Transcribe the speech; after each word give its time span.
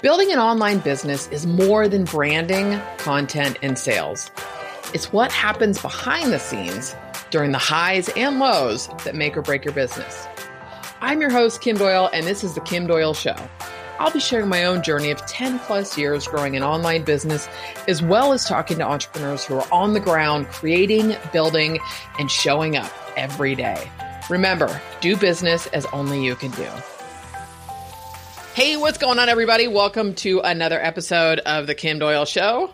Building 0.00 0.30
an 0.30 0.38
online 0.38 0.78
business 0.78 1.26
is 1.32 1.44
more 1.44 1.88
than 1.88 2.04
branding, 2.04 2.80
content, 2.98 3.58
and 3.62 3.76
sales. 3.76 4.30
It's 4.94 5.12
what 5.12 5.32
happens 5.32 5.82
behind 5.82 6.32
the 6.32 6.38
scenes 6.38 6.94
during 7.30 7.50
the 7.50 7.58
highs 7.58 8.08
and 8.10 8.38
lows 8.38 8.88
that 9.02 9.16
make 9.16 9.36
or 9.36 9.42
break 9.42 9.64
your 9.64 9.74
business. 9.74 10.28
I'm 11.00 11.20
your 11.20 11.30
host, 11.30 11.62
Kim 11.62 11.76
Doyle, 11.76 12.08
and 12.12 12.24
this 12.24 12.44
is 12.44 12.54
The 12.54 12.60
Kim 12.60 12.86
Doyle 12.86 13.12
Show. 13.12 13.34
I'll 13.98 14.12
be 14.12 14.20
sharing 14.20 14.48
my 14.48 14.66
own 14.66 14.84
journey 14.84 15.10
of 15.10 15.26
10 15.26 15.58
plus 15.58 15.98
years 15.98 16.28
growing 16.28 16.54
an 16.54 16.62
online 16.62 17.02
business, 17.02 17.48
as 17.88 18.00
well 18.00 18.32
as 18.32 18.44
talking 18.44 18.78
to 18.78 18.84
entrepreneurs 18.84 19.44
who 19.44 19.56
are 19.56 19.66
on 19.72 19.94
the 19.94 20.00
ground 20.00 20.46
creating, 20.46 21.16
building, 21.32 21.80
and 22.20 22.30
showing 22.30 22.76
up 22.76 22.92
every 23.16 23.56
day. 23.56 23.90
Remember, 24.30 24.80
do 25.00 25.16
business 25.16 25.66
as 25.68 25.86
only 25.86 26.24
you 26.24 26.36
can 26.36 26.52
do. 26.52 26.68
Hey, 28.54 28.76
what's 28.76 28.98
going 28.98 29.18
on, 29.18 29.28
everybody? 29.28 29.68
Welcome 29.68 30.14
to 30.16 30.40
another 30.40 30.80
episode 30.80 31.38
of 31.40 31.66
The 31.66 31.74
Kim 31.74 31.98
Doyle 31.98 32.24
Show. 32.24 32.72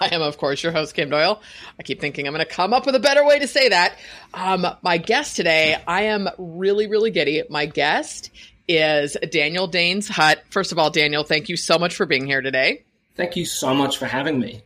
I 0.00 0.14
am, 0.14 0.22
of 0.22 0.38
course, 0.38 0.62
your 0.62 0.72
host, 0.72 0.94
Kim 0.94 1.08
Doyle. 1.08 1.40
I 1.78 1.82
keep 1.82 2.00
thinking 2.00 2.26
I'm 2.26 2.34
going 2.34 2.44
to 2.44 2.50
come 2.50 2.72
up 2.72 2.86
with 2.86 2.94
a 2.94 3.00
better 3.00 3.24
way 3.24 3.38
to 3.38 3.46
say 3.46 3.68
that. 3.68 3.96
Um, 4.34 4.66
my 4.82 4.98
guest 4.98 5.36
today, 5.36 5.76
I 5.86 6.02
am 6.02 6.28
really, 6.38 6.88
really 6.88 7.10
giddy. 7.10 7.42
My 7.48 7.66
guest 7.66 8.30
is 8.66 9.16
Daniel 9.30 9.68
Daines-Hutt. 9.68 10.42
First 10.50 10.72
of 10.72 10.78
all, 10.78 10.90
Daniel, 10.90 11.24
thank 11.24 11.48
you 11.48 11.56
so 11.56 11.78
much 11.78 11.94
for 11.94 12.06
being 12.06 12.26
here 12.26 12.40
today. 12.40 12.82
Thank 13.16 13.36
you 13.36 13.44
so 13.44 13.74
much 13.74 13.98
for 13.98 14.06
having 14.06 14.38
me. 14.40 14.62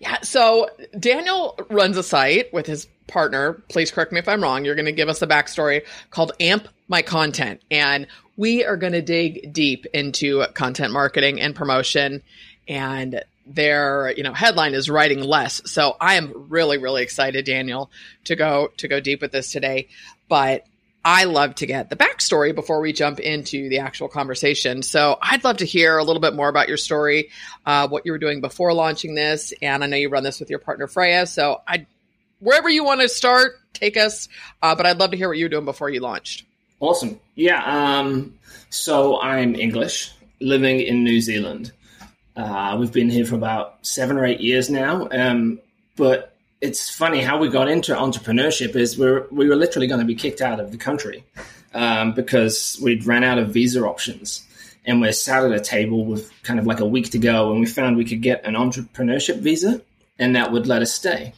Yeah, 0.00 0.20
so 0.22 0.68
Daniel 0.98 1.58
runs 1.70 1.96
a 1.96 2.02
site 2.02 2.52
with 2.52 2.66
his 2.66 2.88
partner. 3.06 3.62
Please 3.68 3.92
correct 3.92 4.12
me 4.12 4.18
if 4.18 4.28
I'm 4.28 4.42
wrong. 4.42 4.64
You're 4.64 4.74
going 4.74 4.86
to 4.86 4.92
give 4.92 5.08
us 5.08 5.20
the 5.20 5.28
backstory 5.28 5.84
called 6.10 6.32
Amp 6.40 6.66
My 6.92 7.00
Content. 7.00 7.62
And 7.70 8.06
we 8.36 8.64
are 8.66 8.76
going 8.76 8.92
to 8.92 9.00
dig 9.00 9.50
deep 9.52 9.86
into 9.86 10.44
content 10.52 10.92
marketing 10.92 11.40
and 11.40 11.56
promotion 11.56 12.22
and 12.68 13.24
their 13.46 14.12
you 14.14 14.22
know 14.22 14.34
headline 14.34 14.74
is 14.74 14.88
writing 14.88 15.20
less. 15.20 15.62
So 15.64 15.96
i 16.00 16.14
am 16.14 16.46
really 16.48 16.78
really 16.78 17.02
excited 17.02 17.44
daniel 17.44 17.90
to 18.24 18.36
go 18.36 18.70
to 18.76 18.88
go 18.88 19.00
deep 19.00 19.22
with 19.22 19.32
this 19.32 19.50
today. 19.50 19.88
But 20.28 20.66
i 21.02 21.24
love 21.24 21.54
to 21.56 21.66
get 21.66 21.88
the 21.88 21.96
backstory 21.96 22.54
before 22.54 22.80
we 22.80 22.92
jump 22.92 23.20
into 23.20 23.70
the 23.70 23.78
actual 23.78 24.08
conversation. 24.08 24.82
So 24.82 25.18
i'd 25.22 25.44
love 25.44 25.56
to 25.56 25.64
hear 25.64 25.96
a 25.96 26.04
little 26.04 26.20
bit 26.20 26.34
more 26.34 26.50
about 26.50 26.68
your 26.68 26.76
story 26.76 27.30
uh, 27.64 27.88
what 27.88 28.04
you 28.04 28.12
were 28.12 28.18
doing 28.18 28.42
before 28.42 28.74
launching 28.74 29.14
this. 29.14 29.54
And 29.62 29.82
i 29.82 29.86
know 29.86 29.96
you 29.96 30.10
run 30.10 30.24
this 30.24 30.40
with 30.40 30.50
your 30.50 30.60
partner 30.60 30.86
freya. 30.86 31.26
So 31.26 31.62
i 31.66 31.86
wherever 32.38 32.68
you 32.68 32.84
want 32.84 33.00
to 33.00 33.08
start 33.08 33.58
take 33.72 33.96
us 33.96 34.28
uh, 34.62 34.74
but 34.74 34.84
i'd 34.84 34.98
love 34.98 35.12
to 35.12 35.16
hear 35.16 35.28
what 35.28 35.38
you 35.38 35.46
were 35.46 35.56
doing 35.56 35.64
before 35.64 35.88
you 35.88 36.00
launched 36.00 36.44
Awesome. 36.82 37.20
Yeah. 37.36 37.62
Um, 37.64 38.34
so 38.68 39.20
I'm 39.20 39.54
English, 39.54 40.10
living 40.40 40.80
in 40.80 41.04
New 41.04 41.20
Zealand. 41.20 41.70
Uh, 42.34 42.76
we've 42.78 42.92
been 42.92 43.08
here 43.08 43.24
for 43.24 43.36
about 43.36 43.86
seven 43.86 44.18
or 44.18 44.24
eight 44.24 44.40
years 44.40 44.68
now. 44.68 45.08
Um, 45.12 45.60
but 45.96 46.34
it's 46.60 46.90
funny 46.90 47.20
how 47.20 47.38
we 47.38 47.50
got 47.50 47.68
into 47.68 47.94
entrepreneurship 47.94 48.74
is 48.74 48.98
we're, 48.98 49.28
we 49.30 49.48
were 49.48 49.54
literally 49.54 49.86
going 49.86 50.00
to 50.00 50.06
be 50.06 50.16
kicked 50.16 50.40
out 50.40 50.58
of 50.58 50.72
the 50.72 50.76
country 50.76 51.22
um, 51.72 52.14
because 52.14 52.76
we'd 52.82 53.06
ran 53.06 53.22
out 53.22 53.38
of 53.38 53.50
visa 53.50 53.86
options. 53.86 54.44
And 54.84 55.00
we're 55.00 55.12
sat 55.12 55.44
at 55.44 55.52
a 55.52 55.60
table 55.60 56.04
with 56.04 56.32
kind 56.42 56.58
of 56.58 56.66
like 56.66 56.80
a 56.80 56.84
week 56.84 57.10
to 57.10 57.18
go, 57.18 57.52
and 57.52 57.60
we 57.60 57.66
found 57.66 57.96
we 57.96 58.04
could 58.04 58.22
get 58.22 58.44
an 58.44 58.54
entrepreneurship 58.54 59.36
visa, 59.36 59.80
and 60.18 60.34
that 60.34 60.50
would 60.50 60.66
let 60.66 60.82
us 60.82 60.92
stay. 60.92 61.32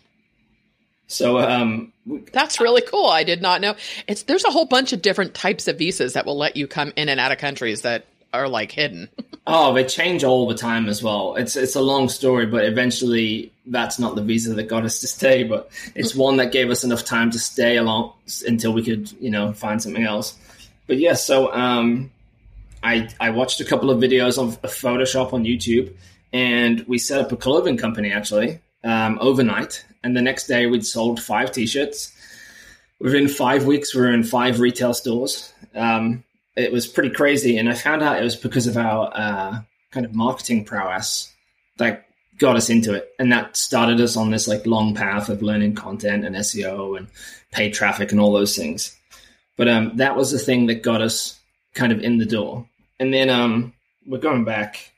So 1.06 1.38
um, 1.38 1.92
that's 2.32 2.60
really 2.60 2.82
cool. 2.82 3.06
I 3.06 3.24
did 3.24 3.42
not 3.42 3.60
know. 3.60 3.76
It's 4.08 4.22
there's 4.22 4.44
a 4.44 4.50
whole 4.50 4.64
bunch 4.64 4.92
of 4.92 5.02
different 5.02 5.34
types 5.34 5.68
of 5.68 5.78
visas 5.78 6.14
that 6.14 6.26
will 6.26 6.36
let 6.36 6.56
you 6.56 6.66
come 6.66 6.92
in 6.96 7.08
and 7.08 7.20
out 7.20 7.32
of 7.32 7.38
countries 7.38 7.82
that 7.82 8.06
are 8.32 8.48
like 8.48 8.72
hidden. 8.72 9.08
oh, 9.46 9.72
they 9.74 9.84
change 9.84 10.24
all 10.24 10.48
the 10.48 10.54
time 10.54 10.88
as 10.88 11.02
well. 11.02 11.36
It's 11.36 11.56
it's 11.56 11.76
a 11.76 11.80
long 11.80 12.08
story, 12.08 12.46
but 12.46 12.64
eventually 12.64 13.52
that's 13.66 13.98
not 13.98 14.14
the 14.14 14.22
visa 14.22 14.54
that 14.54 14.64
got 14.64 14.84
us 14.84 14.98
to 15.00 15.06
stay, 15.06 15.44
but 15.44 15.70
it's 15.94 16.14
one 16.14 16.36
that 16.38 16.52
gave 16.52 16.70
us 16.70 16.84
enough 16.84 17.04
time 17.04 17.30
to 17.30 17.38
stay 17.38 17.76
along 17.76 18.12
until 18.46 18.72
we 18.72 18.82
could, 18.82 19.10
you 19.20 19.30
know, 19.30 19.52
find 19.52 19.82
something 19.82 20.04
else. 20.04 20.36
But 20.86 20.98
yeah, 20.98 21.14
so 21.14 21.52
um, 21.52 22.10
I 22.82 23.08
I 23.20 23.30
watched 23.30 23.60
a 23.60 23.64
couple 23.64 23.90
of 23.90 23.98
videos 23.98 24.38
of, 24.38 24.58
of 24.64 24.70
Photoshop 24.70 25.32
on 25.32 25.44
YouTube, 25.44 25.94
and 26.32 26.84
we 26.86 26.98
set 26.98 27.20
up 27.20 27.30
a 27.30 27.36
clothing 27.36 27.76
company 27.76 28.10
actually 28.10 28.58
um, 28.84 29.18
overnight 29.20 29.84
and 30.02 30.16
the 30.16 30.22
next 30.22 30.46
day 30.46 30.66
we'd 30.66 30.86
sold 30.86 31.20
five 31.20 31.50
t-shirts. 31.50 32.12
Within 33.00 33.28
five 33.28 33.66
weeks 33.66 33.94
we 33.94 34.02
were 34.02 34.12
in 34.12 34.22
five 34.22 34.60
retail 34.60 34.94
stores. 34.94 35.52
Um, 35.74 36.24
it 36.56 36.70
was 36.70 36.86
pretty 36.86 37.10
crazy 37.10 37.58
and 37.58 37.68
i 37.68 37.74
found 37.74 38.00
out 38.00 38.20
it 38.20 38.22
was 38.22 38.36
because 38.36 38.68
of 38.68 38.76
our 38.76 39.10
uh, 39.12 39.60
kind 39.90 40.06
of 40.06 40.14
marketing 40.14 40.64
prowess 40.64 41.32
that 41.78 42.06
got 42.38 42.54
us 42.54 42.70
into 42.70 42.94
it 42.94 43.10
and 43.18 43.32
that 43.32 43.56
started 43.56 44.00
us 44.00 44.16
on 44.16 44.30
this 44.30 44.46
like 44.46 44.66
long 44.66 44.94
path 44.94 45.28
of 45.28 45.42
learning 45.42 45.74
content 45.74 46.24
and 46.24 46.36
seo 46.36 46.96
and 46.96 47.08
paid 47.54 47.72
traffic 47.72 48.12
and 48.12 48.20
all 48.20 48.32
those 48.32 48.56
things. 48.56 48.96
But 49.56 49.68
um, 49.68 49.96
that 49.96 50.16
was 50.16 50.32
the 50.32 50.38
thing 50.38 50.66
that 50.66 50.82
got 50.82 51.00
us 51.00 51.38
kind 51.74 51.92
of 51.92 52.00
in 52.00 52.18
the 52.18 52.26
door. 52.26 52.66
And 52.98 53.14
then 53.14 53.30
um, 53.30 53.72
we're 54.06 54.18
going 54.18 54.44
back 54.44 54.92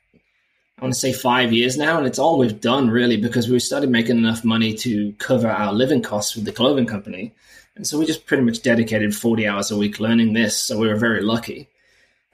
I 0.77 0.83
want 0.83 0.93
to 0.93 0.99
say 0.99 1.11
five 1.11 1.51
years 1.51 1.75
now, 1.75 1.97
and 1.97 2.05
it's 2.05 2.19
all 2.19 2.37
we've 2.37 2.61
done 2.61 2.91
really 2.91 3.17
because 3.17 3.49
we 3.49 3.59
started 3.59 3.89
making 3.89 4.17
enough 4.17 4.43
money 4.43 4.75
to 4.75 5.11
cover 5.13 5.49
our 5.49 5.73
living 5.73 6.03
costs 6.03 6.35
with 6.35 6.45
the 6.45 6.51
clothing 6.51 6.85
company. 6.85 7.33
And 7.75 7.87
so 7.87 7.97
we 7.97 8.05
just 8.05 8.27
pretty 8.27 8.43
much 8.43 8.61
dedicated 8.61 9.15
40 9.15 9.47
hours 9.47 9.71
a 9.71 9.77
week 9.77 9.99
learning 9.99 10.33
this. 10.33 10.55
So 10.55 10.77
we 10.77 10.87
were 10.87 10.95
very 10.95 11.23
lucky. 11.23 11.67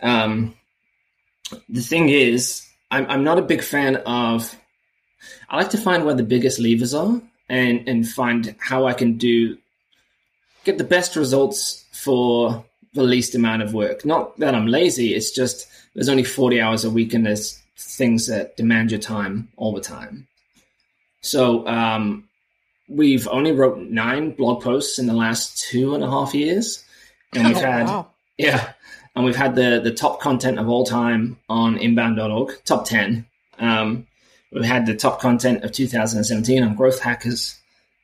Um, 0.02 0.56
the 1.70 1.82
thing 1.82 2.10
is, 2.10 2.68
I'm, 2.92 3.10
I'm 3.10 3.24
not 3.24 3.40
a 3.40 3.44
big 3.44 3.64
fan 3.64 3.96
of, 4.06 4.54
I 5.50 5.56
like 5.56 5.70
to 5.70 5.78
find 5.78 6.04
where 6.04 6.14
the 6.14 6.24
biggest 6.24 6.60
levers 6.60 6.94
are 6.94 7.22
and, 7.48 7.88
and 7.88 8.06
find 8.06 8.56
how 8.60 8.88
I 8.88 8.94
can 8.94 9.18
do, 9.18 9.58
get 10.66 10.78
the 10.78 10.84
best 10.84 11.16
results 11.16 11.86
for 11.94 12.66
the 12.94 13.04
least 13.04 13.36
amount 13.36 13.62
of 13.62 13.74
work. 13.74 14.04
Not 14.04 14.38
that 14.40 14.54
I'm 14.54 14.68
lazy, 14.68 15.14
it's 15.14 15.32
just 15.32 15.68
there's 15.94 16.10
only 16.10 16.26
40 16.26 16.60
hours 16.60 16.84
a 16.84 16.90
week 16.90 17.14
and 17.14 17.26
there's 17.26 17.63
things 17.78 18.28
that 18.28 18.56
demand 18.58 18.92
your 18.92 19.00
time 19.00 19.50
all 19.58 19.74
the 19.74 19.82
time. 19.82 20.28
So 21.22 21.66
um, 21.68 22.28
we've 22.90 23.28
only 23.28 23.52
wrote 23.52 23.78
nine 23.78 24.32
blog 24.32 24.64
posts 24.64 25.00
in 25.00 25.08
the 25.08 25.14
last 25.14 25.58
two 25.58 25.96
and 25.96 26.04
a 26.04 26.10
half 26.10 26.34
years, 26.34 26.84
and 27.34 27.48
we've 27.48 27.58
oh, 27.58 27.62
had 27.62 27.86
wow. 27.88 28.08
yeah, 28.38 28.74
and 29.16 29.26
we've 29.26 29.36
had 29.36 29.56
the 29.56 29.80
the 29.84 29.94
top 29.94 30.20
content 30.20 30.60
of 30.60 30.70
all 30.70 30.86
time 30.86 31.38
on 31.50 31.78
inbound.org, 31.78 32.64
top 32.66 32.86
ten. 32.86 33.26
Um, 33.60 34.08
we 34.52 34.66
had 34.66 34.86
the 34.86 34.96
top 34.96 35.20
content 35.20 35.64
of 35.64 35.72
2017 35.72 36.62
on 36.64 36.76
Growth 36.76 37.00
Hackers. 37.00 37.60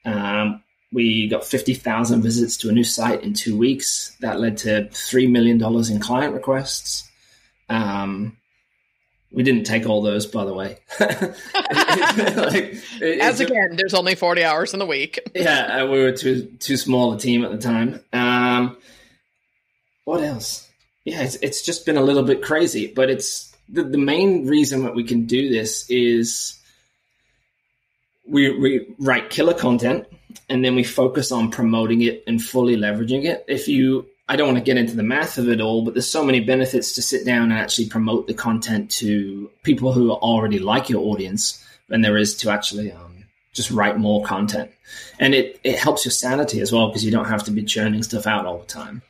Um, 0.06 0.64
we 0.92 1.28
got 1.28 1.46
50,000 1.46 2.22
visits 2.24 2.58
to 2.58 2.70
a 2.70 2.72
new 2.72 2.84
site 2.84 3.22
in 3.24 3.34
two 3.34 3.56
weeks. 3.56 4.16
That 4.22 4.40
led 4.40 4.58
to 4.60 4.88
$3 4.92 5.30
million 5.30 5.62
in 5.92 6.00
client 6.00 6.34
requests. 6.34 7.08
Um, 7.70 8.38
we 9.32 9.44
didn't 9.44 9.66
take 9.66 9.88
all 9.88 10.02
those, 10.02 10.26
by 10.26 10.44
the 10.46 10.54
way. 10.54 10.78
like, 11.00 12.76
As 13.22 13.40
again, 13.40 13.76
there's 13.76 13.94
only 13.94 14.16
40 14.16 14.44
hours 14.44 14.74
in 14.74 14.80
the 14.80 14.86
week. 14.86 15.20
yeah, 15.36 15.84
we 15.84 16.00
were 16.00 16.12
too 16.12 16.46
too 16.60 16.78
small 16.78 17.14
a 17.14 17.20
team 17.20 17.46
at 17.46 17.52
the 17.52 17.58
time. 17.58 18.00
Um, 18.12 18.78
what 20.06 20.24
else? 20.24 20.68
Yeah, 21.06 21.22
it's, 21.22 21.36
it's 21.36 21.62
just 21.62 21.86
been 21.86 21.98
a 21.98 22.02
little 22.02 22.24
bit 22.24 22.42
crazy, 22.42 22.92
but 22.94 23.10
it's 23.10 23.56
the, 23.70 23.84
the 23.84 23.98
main 23.98 24.48
reason 24.48 24.84
that 24.84 24.96
we 24.96 25.04
can 25.04 25.26
do 25.26 25.50
this 25.50 25.90
is 25.90 26.60
we, 28.28 28.58
we 28.58 28.96
write 29.00 29.30
killer 29.30 29.54
content 29.54 30.08
and 30.50 30.64
then 30.64 30.76
we 30.76 30.84
focus 30.84 31.32
on 31.32 31.52
promoting 31.52 32.02
it 32.02 32.24
and 32.28 32.44
fully 32.44 32.76
leveraging 32.76 33.26
it. 33.26 33.46
If 33.48 33.68
you 33.68 34.08
I 34.30 34.36
don't 34.36 34.48
want 34.48 34.60
to 34.60 34.64
get 34.64 34.78
into 34.78 34.96
the 34.96 35.02
math 35.02 35.40
of 35.40 35.50
it 35.50 35.60
all, 35.60 35.84
but 35.84 35.96
there's 35.96 36.10
so 36.10 36.24
many 36.24 36.40
benefits 36.40 36.94
to 36.94 37.02
sit 37.02 37.26
down 37.26 37.52
and 37.52 37.60
actually 37.60 37.90
promote 37.90 38.28
the 38.28 38.36
content 38.36 38.92
to 38.92 39.50
people 39.64 39.92
who 39.92 40.12
already 40.12 40.60
like 40.60 40.88
your 40.88 41.02
audience 41.02 41.66
than 41.88 42.02
there 42.02 42.16
is 42.16 42.38
to 42.38 42.52
actually 42.52 42.92
um, 42.92 43.26
just 43.54 43.72
write 43.72 43.98
more 43.98 44.24
content. 44.24 44.70
And 45.20 45.34
it, 45.34 45.60
it 45.64 45.80
helps 45.80 46.06
your 46.06 46.12
sanity 46.12 46.62
as 46.62 46.72
well 46.72 46.90
because 46.90 47.04
you 47.04 47.10
don't 47.10 47.28
have 47.28 47.44
to 47.46 47.52
be 47.52 47.64
churning 47.64 48.04
stuff 48.04 48.28
out 48.28 48.46
all 48.46 48.60
the 48.60 48.68
time. 48.68 49.02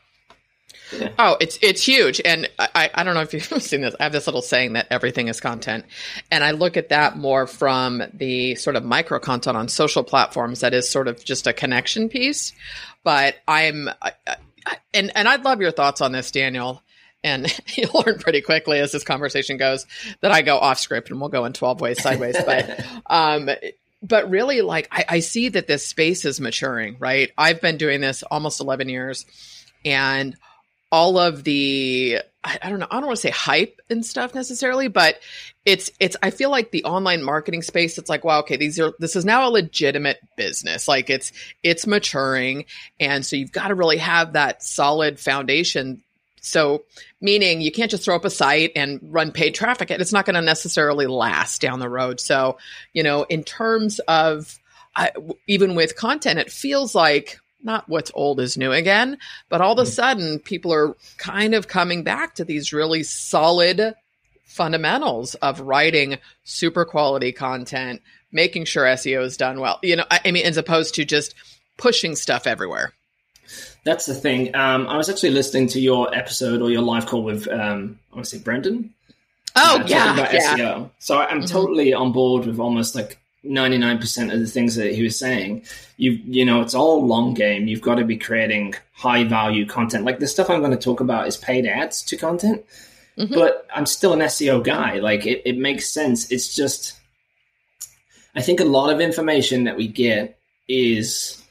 Yeah. 0.98 1.10
Oh, 1.20 1.38
it's 1.40 1.60
it's 1.62 1.84
huge, 1.84 2.20
and 2.26 2.50
I 2.58 2.90
I 2.96 3.04
don't 3.04 3.14
know 3.14 3.22
if 3.22 3.32
you've 3.32 3.44
seen 3.62 3.82
this. 3.82 3.96
I 4.00 4.04
have 4.04 4.12
this 4.12 4.26
little 4.26 4.42
saying 4.42 4.74
that 4.74 4.88
everything 4.90 5.28
is 5.28 5.40
content, 5.40 5.86
and 6.32 6.44
I 6.44 6.50
look 6.50 6.78
at 6.78 6.90
that 6.90 7.16
more 7.16 7.46
from 7.46 8.02
the 8.12 8.56
sort 8.56 8.76
of 8.76 8.84
micro 8.84 9.20
content 9.20 9.56
on 9.56 9.68
social 9.68 10.04
platforms 10.04 10.62
that 10.62 10.74
is 10.74 10.90
sort 10.90 11.08
of 11.08 11.24
just 11.24 11.46
a 11.46 11.54
connection 11.54 12.10
piece. 12.10 12.54
But 13.04 13.36
I'm 13.48 13.90
and 14.94 15.12
and 15.16 15.28
I'd 15.28 15.44
love 15.44 15.62
your 15.62 15.72
thoughts 15.72 16.02
on 16.02 16.12
this, 16.12 16.32
Daniel. 16.32 16.82
And 17.24 17.54
you'll 17.76 18.04
learn 18.06 18.20
pretty 18.20 18.42
quickly 18.42 18.80
as 18.80 18.92
this 18.92 19.04
conversation 19.04 19.58
goes 19.58 19.86
that 20.22 20.32
I 20.32 20.42
go 20.42 20.58
off 20.58 20.80
script 20.80 21.10
and 21.10 21.20
we'll 21.20 21.30
go 21.30 21.46
in 21.46 21.54
12 21.54 21.82
ways 21.82 22.02
sideways. 22.02 22.38
but 22.46 22.86
um, 23.08 23.50
but 24.02 24.30
really 24.30 24.62
like 24.62 24.88
I, 24.92 25.06
I 25.10 25.20
see 25.20 25.50
that 25.50 25.68
this 25.68 25.86
space 25.86 26.26
is 26.26 26.40
maturing, 26.40 26.96
right? 27.00 27.32
I've 27.38 27.62
been 27.62 27.78
doing 27.78 28.02
this 28.02 28.24
almost 28.24 28.62
11 28.62 28.90
years 28.90 29.26
and 29.86 30.36
all 30.92 31.18
of 31.18 31.44
the 31.44 32.20
I, 32.42 32.70
don't 32.70 32.80
know, 32.80 32.88
I 32.90 32.96
don't 32.96 33.08
want 33.08 33.18
to 33.18 33.22
say 33.22 33.32
hype 33.32 33.82
and 33.90 34.06
stuff 34.06 34.34
necessarily, 34.34 34.88
but 34.88 35.20
it's 35.66 35.92
it's 36.00 36.16
I 36.24 36.32
feel 36.32 36.50
like 36.50 36.72
the 36.72 36.86
online 36.86 37.22
marketing 37.22 37.62
space, 37.62 37.98
it's 37.98 38.10
like, 38.10 38.24
wow, 38.24 38.40
okay, 38.40 38.56
these 38.56 38.80
are 38.80 38.94
this 38.98 39.16
is 39.16 39.26
now 39.26 39.48
a 39.48 39.52
legitimate 39.52 40.20
business. 40.38 40.88
Like 40.88 41.10
it's 41.10 41.34
it's 41.64 41.86
maturing. 41.86 42.66
And 43.00 43.26
so 43.26 43.36
you've 43.36 43.52
got 43.52 43.68
to 43.68 43.76
really 43.76 43.98
have 43.98 44.34
that 44.34 44.64
solid 44.64 45.20
foundation 45.20 46.02
so, 46.42 46.84
meaning 47.22 47.62
you 47.62 47.72
can't 47.72 47.92
just 47.92 48.04
throw 48.04 48.16
up 48.16 48.26
a 48.26 48.30
site 48.30 48.72
and 48.76 49.00
run 49.04 49.32
paid 49.32 49.56
traffic. 49.56 49.92
And 49.92 50.02
it's 50.02 50.14
not 50.14 50.26
going 50.26 50.36
to 50.36 50.42
necessarily 50.42 51.08
last 51.08 51.62
down 51.62 51.80
the 51.80 51.90
road. 51.90 52.20
So, 52.20 52.58
you 52.94 53.04
know, 53.04 53.24
in 53.24 53.44
terms 53.44 54.00
of 54.08 54.58
I, 54.96 55.12
even 55.48 55.76
with 55.76 55.96
content, 55.96 56.40
it 56.40 56.52
feels 56.52 56.96
like 56.96 57.40
not 57.64 57.88
what's 57.90 58.12
old 58.14 58.40
is 58.40 58.58
new 58.58 58.72
again, 58.72 59.18
but 59.50 59.62
all 59.62 59.74
of 59.74 59.80
a 59.80 59.82
mm-hmm. 59.82 59.92
sudden 59.92 60.40
people 60.40 60.74
are 60.74 60.96
kind 61.18 61.54
of 61.54 61.68
coming 61.68 62.04
back 62.04 62.36
to 62.36 62.46
these 62.46 62.74
really 62.74 63.04
solid 63.04 63.96
fundamentals 64.46 65.36
of 65.36 65.62
writing 65.62 66.18
super 66.44 66.86
quality 66.86 67.32
content, 67.32 68.02
making 68.32 68.66
sure 68.66 68.86
SEO 68.86 69.24
is 69.24 69.38
done 69.38 69.60
well. 69.60 69.80
You 69.84 69.98
know, 69.98 70.06
I, 70.10 70.20
I 70.26 70.32
mean, 70.32 70.46
as 70.46 70.58
opposed 70.58 70.96
to 70.96 71.06
just 71.06 71.36
pushing 71.78 72.16
stuff 72.16 72.48
everywhere. 72.48 72.94
That's 73.84 74.06
the 74.06 74.14
thing. 74.14 74.56
Um, 74.56 74.88
I 74.88 74.98
was 74.98 75.10
actually 75.10 75.32
listening 75.32 75.68
to 75.70 75.80
your 75.80 76.14
episode 76.14 76.62
or 76.62 76.70
your 76.70 76.82
live 76.82 77.06
call 77.06 77.24
with, 77.24 77.48
um, 77.48 78.00
I 78.12 78.16
want 78.16 78.26
to 78.26 78.38
say 78.38 78.44
Brendan. 78.44 78.94
Oh, 79.56 79.80
uh, 79.80 79.84
yeah. 79.88 80.14
About 80.14 80.34
yeah. 80.34 80.58
SEO. 80.58 80.90
So 81.00 81.18
I'm 81.18 81.40
mm-hmm. 81.40 81.46
totally 81.46 81.94
on 81.94 82.12
board 82.12 82.46
with 82.46 82.60
almost 82.60 82.96
like 82.96 83.19
99% 83.46 84.34
of 84.34 84.40
the 84.40 84.48
things 84.48 84.76
that 84.76 84.94
he 84.94 85.04
was 85.04 85.18
saying. 85.18 85.64
You 85.98 86.12
you 86.12 86.46
know, 86.46 86.62
it's 86.62 86.76
all 86.76 87.06
long 87.06 87.34
game. 87.34 87.68
You've 87.68 87.82
got 87.82 87.96
to 87.96 88.06
be 88.06 88.18
creating 88.18 88.76
high 88.94 89.24
value 89.24 89.66
content. 89.66 90.06
Like 90.06 90.20
the 90.20 90.28
stuff 90.28 90.50
I'm 90.50 90.60
going 90.60 90.72
to 90.72 90.78
talk 90.78 91.00
about 91.00 91.28
is 91.28 91.38
paid 91.38 91.66
ads 91.66 92.02
to 92.04 92.18
content. 92.18 92.66
Mm-hmm. 93.18 93.34
But 93.34 93.68
I'm 93.74 93.86
still 93.86 94.14
an 94.14 94.20
SEO 94.20 94.64
guy. 94.64 95.00
Like 95.00 95.26
it, 95.26 95.42
it 95.46 95.58
makes 95.58 95.90
sense. 95.90 96.32
It's 96.32 96.56
just 96.56 97.00
I 98.36 98.42
think 98.42 98.60
a 98.60 98.66
lot 98.66 98.94
of 98.94 99.02
information 99.02 99.66
that 99.66 99.78
we 99.78 99.88
get 99.88 100.40
is 100.68 101.44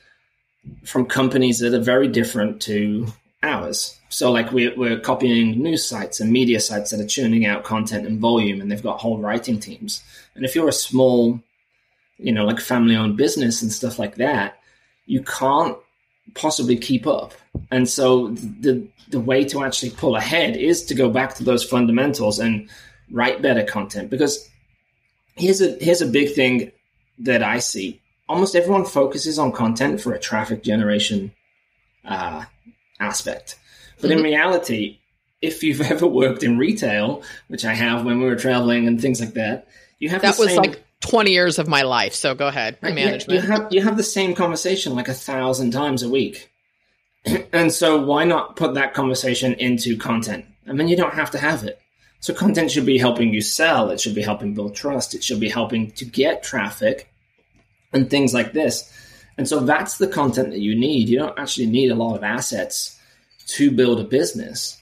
from 0.84 1.06
companies 1.06 1.58
that 1.60 1.74
are 1.74 1.82
very 1.82 2.08
different 2.08 2.62
to 2.62 3.06
ours. 3.42 3.98
So, 4.10 4.32
like, 4.32 4.52
we're, 4.52 4.74
we're 4.76 5.00
copying 5.00 5.62
news 5.62 5.86
sites 5.86 6.20
and 6.20 6.32
media 6.32 6.60
sites 6.60 6.90
that 6.90 7.00
are 7.00 7.06
churning 7.06 7.46
out 7.46 7.64
content 7.64 8.06
and 8.06 8.20
volume, 8.20 8.60
and 8.60 8.70
they've 8.70 8.82
got 8.82 9.00
whole 9.00 9.18
writing 9.18 9.60
teams. 9.60 10.02
And 10.34 10.44
if 10.44 10.54
you're 10.54 10.68
a 10.68 10.72
small, 10.72 11.40
you 12.18 12.32
know, 12.32 12.44
like 12.44 12.60
family 12.60 12.96
owned 12.96 13.16
business 13.16 13.62
and 13.62 13.72
stuff 13.72 13.98
like 13.98 14.16
that, 14.16 14.60
you 15.06 15.22
can't 15.22 15.76
possibly 16.34 16.76
keep 16.76 17.06
up. 17.06 17.32
And 17.70 17.88
so, 17.88 18.28
the, 18.28 18.86
the 19.08 19.20
way 19.20 19.44
to 19.44 19.64
actually 19.64 19.90
pull 19.90 20.16
ahead 20.16 20.56
is 20.56 20.84
to 20.86 20.94
go 20.94 21.08
back 21.10 21.34
to 21.36 21.44
those 21.44 21.64
fundamentals 21.64 22.38
and 22.38 22.68
write 23.10 23.40
better 23.40 23.64
content. 23.64 24.10
Because 24.10 24.48
here's 25.34 25.60
a, 25.62 25.76
here's 25.80 26.02
a 26.02 26.06
big 26.06 26.34
thing 26.34 26.72
that 27.20 27.42
I 27.42 27.58
see 27.58 28.00
almost 28.28 28.54
everyone 28.54 28.84
focuses 28.84 29.38
on 29.38 29.52
content 29.52 30.00
for 30.00 30.12
a 30.12 30.18
traffic 30.18 30.62
generation 30.62 31.32
uh, 32.04 32.44
aspect. 33.00 33.58
But 34.00 34.10
mm-hmm. 34.10 34.18
in 34.18 34.24
reality, 34.24 34.98
if 35.40 35.62
you've 35.62 35.80
ever 35.92 36.06
worked 36.06 36.42
in 36.42 36.58
retail, 36.58 37.22
which 37.48 37.64
I 37.64 37.74
have 37.74 38.04
when 38.04 38.20
we 38.20 38.26
were 38.26 38.36
traveling 38.36 38.86
and 38.86 39.00
things 39.00 39.20
like 39.20 39.34
that, 39.34 39.68
you 39.98 40.08
have 40.10 40.22
that 40.22 40.38
was 40.38 40.48
same, 40.48 40.58
like 40.58 40.84
20 41.00 41.30
years 41.30 41.58
of 41.58 41.68
my 41.68 41.82
life. 41.82 42.14
So 42.14 42.34
go 42.34 42.48
ahead, 42.48 42.78
right, 42.82 42.94
management. 42.94 43.42
You 43.42 43.48
have, 43.48 43.72
you 43.72 43.82
have 43.82 43.96
the 43.96 44.02
same 44.02 44.34
conversation 44.34 44.94
like 44.94 45.08
a 45.08 45.14
thousand 45.14 45.70
times 45.70 46.02
a 46.02 46.08
week. 46.08 46.50
and 47.52 47.72
so 47.72 48.02
why 48.04 48.24
not 48.24 48.56
put 48.56 48.74
that 48.74 48.94
conversation 48.94 49.54
into 49.54 49.96
content? 49.96 50.44
I 50.66 50.72
mean, 50.72 50.88
you 50.88 50.96
don't 50.96 51.14
have 51.14 51.30
to 51.32 51.38
have 51.38 51.64
it. 51.64 51.80
So 52.20 52.34
content 52.34 52.70
should 52.70 52.86
be 52.86 52.98
helping 52.98 53.32
you 53.32 53.40
sell. 53.40 53.90
It 53.90 54.00
should 54.00 54.14
be 54.14 54.22
helping 54.22 54.54
build 54.54 54.74
trust. 54.74 55.14
It 55.14 55.22
should 55.22 55.40
be 55.40 55.48
helping 55.48 55.92
to 55.92 56.04
get 56.04 56.42
traffic 56.42 57.12
and 57.92 58.10
things 58.10 58.34
like 58.34 58.52
this. 58.52 58.92
And 59.36 59.48
so 59.48 59.60
that's 59.60 59.98
the 59.98 60.08
content 60.08 60.50
that 60.50 60.58
you 60.58 60.74
need. 60.74 61.08
You 61.08 61.18
don't 61.18 61.38
actually 61.38 61.66
need 61.66 61.90
a 61.90 61.94
lot 61.94 62.16
of 62.16 62.24
assets 62.24 62.98
to 63.48 63.70
build 63.70 64.00
a 64.00 64.04
business, 64.04 64.80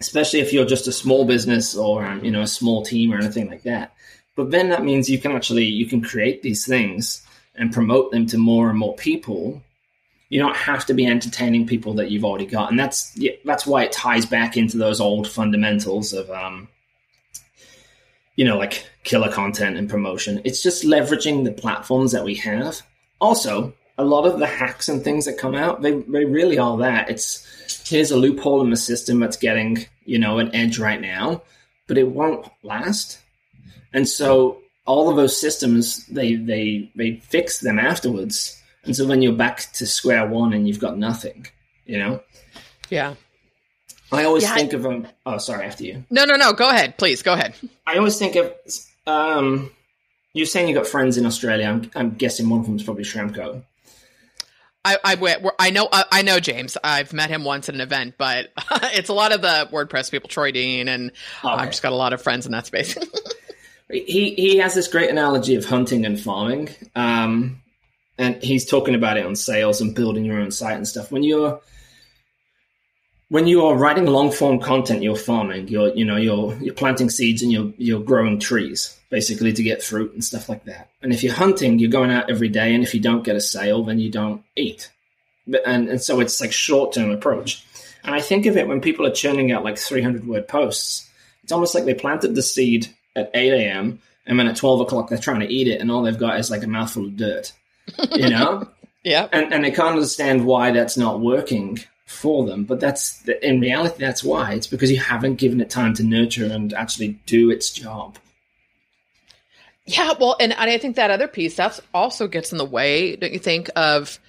especially 0.00 0.40
if 0.40 0.52
you're 0.52 0.64
just 0.64 0.86
a 0.86 0.92
small 0.92 1.24
business 1.24 1.76
or 1.76 2.04
um, 2.04 2.24
you 2.24 2.30
know 2.30 2.42
a 2.42 2.46
small 2.46 2.84
team 2.84 3.12
or 3.12 3.18
anything 3.18 3.50
like 3.50 3.64
that. 3.64 3.92
But 4.36 4.50
then 4.50 4.70
that 4.70 4.84
means 4.84 5.10
you 5.10 5.18
can 5.18 5.32
actually 5.32 5.64
you 5.64 5.86
can 5.86 6.00
create 6.00 6.42
these 6.42 6.66
things 6.66 7.26
and 7.54 7.72
promote 7.72 8.10
them 8.10 8.26
to 8.26 8.38
more 8.38 8.70
and 8.70 8.78
more 8.78 8.96
people. 8.96 9.62
You 10.30 10.40
don't 10.40 10.56
have 10.56 10.86
to 10.86 10.94
be 10.94 11.06
entertaining 11.06 11.66
people 11.66 11.94
that 11.94 12.10
you've 12.10 12.24
already 12.24 12.46
got, 12.46 12.70
and 12.70 12.80
that's 12.80 13.18
that's 13.44 13.66
why 13.66 13.84
it 13.84 13.92
ties 13.92 14.24
back 14.24 14.56
into 14.56 14.78
those 14.78 15.00
old 15.00 15.28
fundamentals 15.28 16.14
of 16.14 16.30
um, 16.30 16.68
you 18.36 18.44
know, 18.44 18.56
like 18.56 18.86
killer 19.04 19.30
content 19.30 19.76
and 19.76 19.90
promotion. 19.90 20.40
It's 20.44 20.62
just 20.62 20.84
leveraging 20.84 21.44
the 21.44 21.52
platforms 21.52 22.12
that 22.12 22.24
we 22.24 22.34
have. 22.36 22.82
Also, 23.20 23.74
a 23.98 24.04
lot 24.04 24.26
of 24.26 24.38
the 24.38 24.46
hacks 24.46 24.88
and 24.88 25.02
things 25.02 25.26
that 25.26 25.38
come 25.38 25.54
out, 25.54 25.82
they, 25.82 25.92
they 25.92 26.24
really 26.24 26.58
are 26.58 26.78
that. 26.78 27.10
It's 27.10 27.88
here's 27.88 28.10
a 28.10 28.16
loophole 28.16 28.62
in 28.62 28.70
the 28.70 28.76
system 28.76 29.20
that's 29.20 29.36
getting, 29.36 29.86
you 30.04 30.18
know, 30.18 30.38
an 30.38 30.54
edge 30.54 30.78
right 30.78 31.00
now, 31.00 31.42
but 31.86 31.98
it 31.98 32.08
won't 32.08 32.48
last. 32.62 33.18
And 33.92 34.08
so 34.08 34.62
all 34.86 35.08
of 35.08 35.16
those 35.16 35.38
systems, 35.38 36.06
they 36.06 36.34
they 36.34 36.90
they 36.94 37.16
fix 37.16 37.60
them 37.60 37.78
afterwards. 37.78 38.60
And 38.84 38.96
so 38.96 39.06
when 39.06 39.22
you're 39.22 39.32
back 39.32 39.72
to 39.74 39.86
square 39.86 40.26
one 40.26 40.52
and 40.52 40.66
you've 40.66 40.80
got 40.80 40.98
nothing, 40.98 41.46
you 41.86 41.98
know? 41.98 42.20
Yeah. 42.90 43.14
I 44.10 44.24
always 44.24 44.42
yeah, 44.42 44.54
think 44.54 44.74
I, 44.74 44.76
of 44.76 44.82
them. 44.82 45.08
Oh, 45.24 45.38
sorry, 45.38 45.66
after 45.66 45.84
you. 45.84 46.04
No, 46.10 46.24
no, 46.24 46.34
no. 46.34 46.52
Go 46.52 46.68
ahead, 46.68 46.98
please. 46.98 47.22
Go 47.22 47.32
ahead. 47.32 47.54
I 47.86 47.96
always 47.96 48.18
think 48.18 48.36
of. 48.36 48.52
Um, 49.06 49.70
you're 50.34 50.46
saying 50.46 50.68
you 50.68 50.74
got 50.74 50.86
friends 50.86 51.16
in 51.16 51.26
Australia. 51.26 51.66
I'm, 51.66 51.90
I'm 51.94 52.10
guessing 52.10 52.48
one 52.48 52.60
of 52.60 52.66
them 52.66 52.76
is 52.76 52.82
probably 52.82 53.04
Schramko. 53.04 53.62
I, 54.84 54.98
I, 55.04 55.50
I 55.60 55.70
know 55.70 55.88
I 55.92 56.22
know 56.22 56.40
James. 56.40 56.76
I've 56.82 57.12
met 57.12 57.30
him 57.30 57.44
once 57.44 57.68
at 57.68 57.74
an 57.76 57.80
event, 57.80 58.14
but 58.18 58.52
it's 58.82 59.08
a 59.08 59.12
lot 59.14 59.32
of 59.32 59.40
the 59.40 59.68
WordPress 59.72 60.10
people, 60.10 60.28
Troy 60.28 60.50
Dean, 60.50 60.88
and 60.88 61.12
okay. 61.44 61.54
I've 61.54 61.70
just 61.70 61.82
got 61.82 61.92
a 61.92 61.96
lot 61.96 62.12
of 62.12 62.20
friends 62.20 62.46
in 62.46 62.52
that 62.52 62.66
space. 62.66 62.98
he 63.92 64.34
he 64.34 64.56
has 64.58 64.74
this 64.74 64.88
great 64.88 65.10
analogy 65.10 65.54
of 65.54 65.64
hunting 65.64 66.04
and 66.06 66.18
farming, 66.18 66.70
um, 66.96 67.60
and 68.18 68.42
he's 68.42 68.64
talking 68.64 68.94
about 68.94 69.16
it 69.16 69.26
on 69.26 69.36
sales 69.36 69.80
and 69.80 69.94
building 69.94 70.24
your 70.24 70.40
own 70.40 70.50
site 70.50 70.76
and 70.76 70.88
stuff. 70.88 71.12
When 71.12 71.22
you're 71.22 71.60
when 73.28 73.46
you 73.46 73.64
are 73.64 73.76
writing 73.76 74.06
long 74.06 74.30
form 74.30 74.60
content, 74.60 75.02
you're 75.02 75.16
farming. 75.16 75.68
You're 75.68 75.94
you 75.94 76.04
know 76.04 76.16
you're 76.16 76.54
you're 76.58 76.74
planting 76.74 77.10
seeds 77.10 77.42
and 77.42 77.52
you're 77.52 77.72
you're 77.76 78.02
growing 78.02 78.38
trees 78.38 78.98
basically 79.10 79.52
to 79.52 79.62
get 79.62 79.82
fruit 79.82 80.12
and 80.14 80.24
stuff 80.24 80.48
like 80.48 80.64
that. 80.64 80.88
And 81.02 81.12
if 81.12 81.22
you're 81.22 81.34
hunting, 81.34 81.78
you're 81.78 81.90
going 81.90 82.10
out 82.10 82.30
every 82.30 82.48
day, 82.48 82.74
and 82.74 82.82
if 82.82 82.94
you 82.94 83.00
don't 83.00 83.24
get 83.24 83.36
a 83.36 83.40
sale, 83.40 83.84
then 83.84 83.98
you 83.98 84.10
don't 84.10 84.42
eat. 84.56 84.90
But, 85.46 85.62
and 85.66 85.88
and 85.88 86.00
so 86.00 86.20
it's 86.20 86.40
like 86.40 86.52
short 86.52 86.94
term 86.94 87.10
approach. 87.10 87.64
And 88.04 88.14
I 88.14 88.20
think 88.20 88.46
of 88.46 88.56
it 88.56 88.66
when 88.66 88.80
people 88.80 89.06
are 89.06 89.12
churning 89.12 89.52
out 89.52 89.64
like 89.64 89.78
300 89.78 90.26
word 90.26 90.48
posts. 90.48 91.08
It's 91.42 91.52
almost 91.52 91.74
like 91.74 91.84
they 91.84 91.94
planted 91.94 92.34
the 92.34 92.42
seed 92.42 92.88
at 93.16 93.30
8 93.34 93.52
a.m. 93.52 94.00
and 94.26 94.38
then 94.38 94.48
at 94.48 94.56
12 94.56 94.80
o'clock 94.80 95.08
they're 95.08 95.18
trying 95.18 95.40
to 95.40 95.52
eat 95.52 95.68
it, 95.68 95.80
and 95.80 95.90
all 95.90 96.02
they've 96.02 96.18
got 96.18 96.38
is 96.38 96.50
like 96.50 96.62
a 96.62 96.68
mouthful 96.68 97.06
of 97.06 97.16
dirt. 97.16 97.52
You 98.12 98.30
know. 98.30 98.68
yeah. 99.04 99.28
And 99.32 99.52
and 99.52 99.64
they 99.64 99.70
can't 99.70 99.94
understand 99.94 100.44
why 100.44 100.70
that's 100.70 100.96
not 100.96 101.20
working 101.20 101.78
for 102.06 102.46
them. 102.46 102.64
But 102.64 102.80
that's 102.80 103.26
in 103.42 103.60
reality, 103.60 103.96
that's 103.98 104.22
why. 104.22 104.54
It's 104.54 104.66
because 104.66 104.90
you 104.90 104.98
haven't 104.98 105.36
given 105.36 105.60
it 105.60 105.70
time 105.70 105.94
to 105.94 106.02
nurture 106.02 106.46
and 106.46 106.72
actually 106.72 107.20
do 107.26 107.50
its 107.50 107.70
job. 107.70 108.18
Yeah, 109.86 110.12
well, 110.18 110.36
and 110.38 110.52
I 110.52 110.78
think 110.78 110.96
that 110.96 111.10
other 111.10 111.26
piece 111.26 111.56
that 111.56 111.80
also 111.92 112.28
gets 112.28 112.52
in 112.52 112.58
the 112.58 112.64
way, 112.64 113.16
don't 113.16 113.32
you 113.32 113.40
think, 113.40 113.68
of 113.74 114.20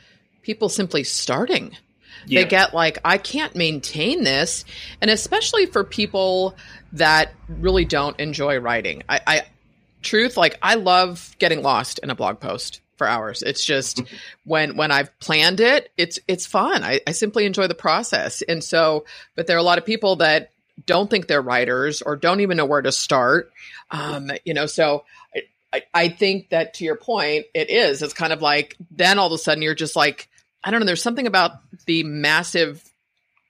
people 0.41 0.67
simply 0.67 1.03
starting? 1.03 1.77
Yeah. 2.25 2.41
They 2.41 2.49
get 2.49 2.73
like, 2.73 2.99
I 3.03 3.17
can't 3.17 3.55
maintain 3.55 4.23
this, 4.23 4.65
and 5.01 5.09
especially 5.11 5.65
for 5.65 5.83
people 5.83 6.55
that 6.93 7.33
really 7.47 7.85
don't 7.85 8.19
enjoy 8.19 8.59
writing. 8.59 9.03
I, 9.09 9.19
I 9.25 9.41
truth, 10.01 10.37
like 10.37 10.57
I 10.61 10.75
love 10.75 11.35
getting 11.39 11.61
lost 11.61 11.99
in 11.99 12.09
a 12.09 12.15
blog 12.15 12.39
post 12.39 12.81
for 12.97 13.07
hours. 13.07 13.41
It's 13.41 13.65
just 13.65 13.97
mm-hmm. 13.97 14.15
when 14.45 14.77
when 14.77 14.91
I've 14.91 15.17
planned 15.19 15.59
it, 15.59 15.91
it's 15.97 16.19
it's 16.27 16.45
fun. 16.45 16.83
I, 16.83 17.01
I 17.07 17.11
simply 17.11 17.45
enjoy 17.45 17.67
the 17.67 17.75
process. 17.75 18.41
And 18.41 18.63
so, 18.63 19.05
but 19.35 19.47
there 19.47 19.55
are 19.57 19.59
a 19.59 19.63
lot 19.63 19.77
of 19.77 19.85
people 19.85 20.17
that 20.17 20.51
don't 20.85 21.09
think 21.09 21.27
they're 21.27 21.41
writers 21.41 22.01
or 22.01 22.15
don't 22.15 22.41
even 22.41 22.57
know 22.57 22.65
where 22.65 22.81
to 22.81 22.91
start. 22.91 23.51
Um, 23.91 24.31
you 24.45 24.53
know, 24.53 24.65
so 24.65 25.05
I, 25.73 25.83
I 25.93 26.09
think 26.09 26.49
that 26.49 26.75
to 26.75 26.83
your 26.83 26.95
point, 26.95 27.45
it 27.53 27.69
is. 27.69 28.01
It's 28.01 28.13
kind 28.13 28.33
of 28.33 28.41
like 28.41 28.75
then 28.91 29.19
all 29.19 29.27
of 29.27 29.33
a 29.33 29.37
sudden 29.37 29.61
you're 29.61 29.75
just 29.75 29.95
like, 29.95 30.29
I 30.63 30.71
don't 30.71 30.79
know. 30.79 30.85
There's 30.85 31.03
something 31.03 31.27
about 31.27 31.51
the 31.85 32.03
massive 32.03 32.83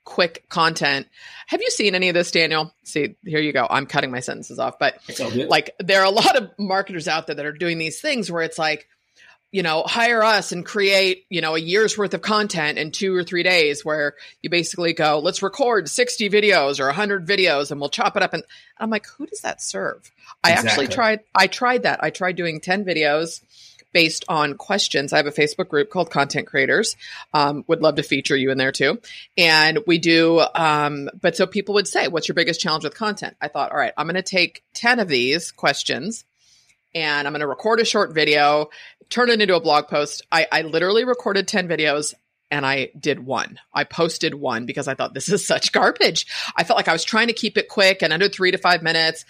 quick 0.03 0.47
content. 0.49 1.07
Have 1.47 1.61
you 1.61 1.69
seen 1.69 1.95
any 1.95 2.09
of 2.09 2.13
this, 2.13 2.31
Daniel? 2.31 2.73
See, 2.83 3.15
here 3.23 3.39
you 3.39 3.53
go. 3.53 3.67
I'm 3.69 3.85
cutting 3.85 4.11
my 4.11 4.19
sentences 4.19 4.59
off, 4.59 4.79
but 4.79 4.99
like 5.47 5.75
there 5.79 6.01
are 6.01 6.05
a 6.05 6.09
lot 6.09 6.35
of 6.35 6.51
marketers 6.57 7.07
out 7.07 7.27
there 7.27 7.35
that 7.35 7.45
are 7.45 7.53
doing 7.53 7.77
these 7.77 8.01
things 8.01 8.31
where 8.31 8.43
it's 8.43 8.57
like, 8.57 8.87
you 9.51 9.61
know, 9.61 9.83
hire 9.83 10.23
us 10.23 10.51
and 10.51 10.65
create, 10.65 11.25
you 11.29 11.39
know, 11.39 11.55
a 11.55 11.59
year's 11.59 11.95
worth 11.95 12.15
of 12.15 12.23
content 12.23 12.79
in 12.79 12.91
two 12.91 13.15
or 13.15 13.23
three 13.23 13.43
days 13.43 13.85
where 13.85 14.15
you 14.41 14.49
basically 14.49 14.93
go, 14.93 15.19
let's 15.19 15.43
record 15.43 15.87
60 15.87 16.29
videos 16.31 16.79
or 16.79 16.87
100 16.87 17.27
videos 17.27 17.69
and 17.69 17.79
we'll 17.79 17.89
chop 17.89 18.17
it 18.17 18.23
up. 18.23 18.33
And 18.33 18.43
I'm 18.79 18.89
like, 18.89 19.05
who 19.05 19.27
does 19.27 19.41
that 19.41 19.61
serve? 19.61 20.11
I 20.43 20.51
actually 20.51 20.87
tried, 20.87 21.19
I 21.35 21.47
tried 21.47 21.83
that. 21.83 22.03
I 22.03 22.09
tried 22.09 22.35
doing 22.35 22.61
10 22.61 22.83
videos 22.83 23.41
based 23.93 24.25
on 24.27 24.55
questions. 24.55 25.13
I 25.13 25.17
have 25.17 25.27
a 25.27 25.31
Facebook 25.31 25.69
group 25.69 25.89
called 25.89 26.09
Content 26.09 26.47
Creators. 26.47 26.97
Um, 27.33 27.63
would 27.67 27.81
love 27.81 27.95
to 27.95 28.03
feature 28.03 28.35
you 28.35 28.51
in 28.51 28.57
there 28.57 28.71
too. 28.71 28.99
And 29.37 29.79
we 29.87 29.99
do, 29.99 30.43
um, 30.55 31.09
but 31.19 31.37
so 31.37 31.47
people 31.47 31.75
would 31.75 31.87
say, 31.87 32.07
what's 32.07 32.27
your 32.27 32.35
biggest 32.35 32.59
challenge 32.59 32.83
with 32.83 32.95
content? 32.95 33.37
I 33.39 33.47
thought, 33.47 33.71
all 33.71 33.77
right, 33.77 33.93
I'm 33.97 34.07
going 34.07 34.15
to 34.15 34.23
take 34.23 34.63
10 34.73 34.99
of 34.99 35.07
these 35.07 35.51
questions 35.51 36.25
and 36.95 37.27
I'm 37.27 37.33
going 37.33 37.41
to 37.41 37.47
record 37.47 37.79
a 37.79 37.85
short 37.85 38.13
video, 38.13 38.69
turn 39.09 39.29
it 39.29 39.41
into 39.41 39.55
a 39.55 39.61
blog 39.61 39.87
post. 39.87 40.25
I, 40.31 40.47
I 40.51 40.61
literally 40.63 41.05
recorded 41.05 41.47
10 41.47 41.67
videos 41.67 42.13
and 42.51 42.65
I 42.65 42.89
did 42.99 43.25
one. 43.25 43.59
I 43.73 43.83
posted 43.83 44.35
one 44.35 44.65
because 44.65 44.87
I 44.87 44.93
thought 44.93 45.13
this 45.13 45.29
is 45.29 45.45
such 45.45 45.71
garbage. 45.71 46.27
I 46.55 46.63
felt 46.63 46.77
like 46.77 46.87
I 46.87 46.93
was 46.93 47.03
trying 47.03 47.27
to 47.27 47.33
keep 47.33 47.57
it 47.57 47.67
quick 47.67 48.03
and 48.03 48.13
under 48.13 48.29
three 48.29 48.51
to 48.51 48.57
five 48.57 48.83
minutes. 48.83 49.25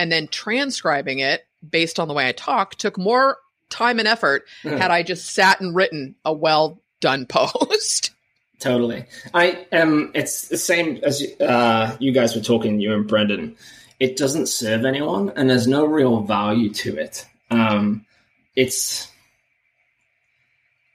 And 0.00 0.12
then 0.12 0.28
transcribing 0.28 1.18
it 1.18 1.44
based 1.68 1.98
on 1.98 2.06
the 2.06 2.14
way 2.14 2.28
I 2.28 2.32
talk 2.32 2.76
took 2.76 2.96
more 2.96 3.38
time 3.70 3.98
and 3.98 4.08
effort 4.08 4.46
had 4.62 4.90
I 4.90 5.02
just 5.02 5.30
sat 5.30 5.60
and 5.60 5.74
written 5.74 6.14
a 6.24 6.32
well 6.32 6.80
done 7.00 7.26
post. 7.26 8.10
Totally. 8.58 9.04
I 9.34 9.66
um 9.72 10.10
it's 10.14 10.48
the 10.48 10.56
same 10.56 10.98
as 11.04 11.22
uh, 11.40 11.96
you 12.00 12.12
guys 12.12 12.34
were 12.34 12.42
talking, 12.42 12.80
you 12.80 12.92
and 12.92 13.06
Brendan 13.06 13.56
it 14.00 14.16
doesn't 14.16 14.48
serve 14.48 14.84
anyone 14.84 15.30
and 15.30 15.50
there's 15.50 15.66
no 15.66 15.84
real 15.84 16.20
value 16.20 16.70
to 16.70 16.96
it. 16.96 17.26
Um, 17.50 18.04
it's 18.54 19.10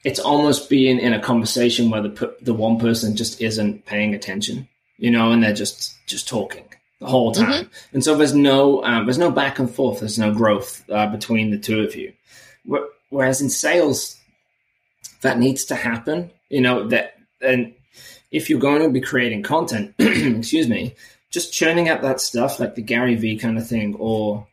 it's 0.04 0.20
almost 0.20 0.70
being 0.70 1.00
in 1.00 1.14
a 1.14 1.20
conversation 1.20 1.90
where 1.90 2.02
the 2.02 2.36
the 2.42 2.54
one 2.54 2.80
person 2.80 3.16
just 3.16 3.42
isn't 3.42 3.86
paying 3.86 4.14
attention, 4.14 4.68
you 4.98 5.12
know, 5.12 5.32
and 5.32 5.44
they're 5.44 5.54
just 5.54 5.96
just 6.08 6.28
talking 6.28 6.66
the 7.00 7.08
whole 7.08 7.32
time, 7.32 7.66
mm-hmm. 7.66 7.96
and 7.96 8.04
so 8.04 8.16
there's 8.16 8.34
no 8.34 8.84
um, 8.84 9.06
there's 9.06 9.18
no 9.18 9.32
back 9.32 9.60
and 9.60 9.74
forth, 9.74 10.00
there's 10.00 10.20
no 10.20 10.34
growth 10.34 10.84
uh, 10.90 11.08
between 11.08 11.52
the 11.52 11.58
two 11.58 11.82
of 11.82 11.96
you. 11.96 12.14
Whereas 13.10 13.42
in 13.42 13.50
sales, 13.50 14.20
that 15.22 15.40
needs 15.40 15.66
to 15.66 15.76
happen, 15.76 16.32
you 16.50 16.62
know, 16.62 16.88
that 16.90 17.16
and 17.42 17.74
if 18.32 18.50
you're 18.50 18.60
going 18.60 18.82
to 18.82 18.90
be 18.90 19.02
creating 19.02 19.44
content, 19.44 19.94
excuse 20.00 20.68
me, 20.68 20.96
just 21.30 21.54
churning 21.54 21.90
out 21.90 22.02
that 22.02 22.22
stuff 22.22 22.60
like 22.60 22.76
the 22.76 22.82
Gary 22.82 23.16
Vee 23.16 23.38
kind 23.38 23.58
of 23.58 23.68
thing, 23.68 23.96
or 23.96 24.48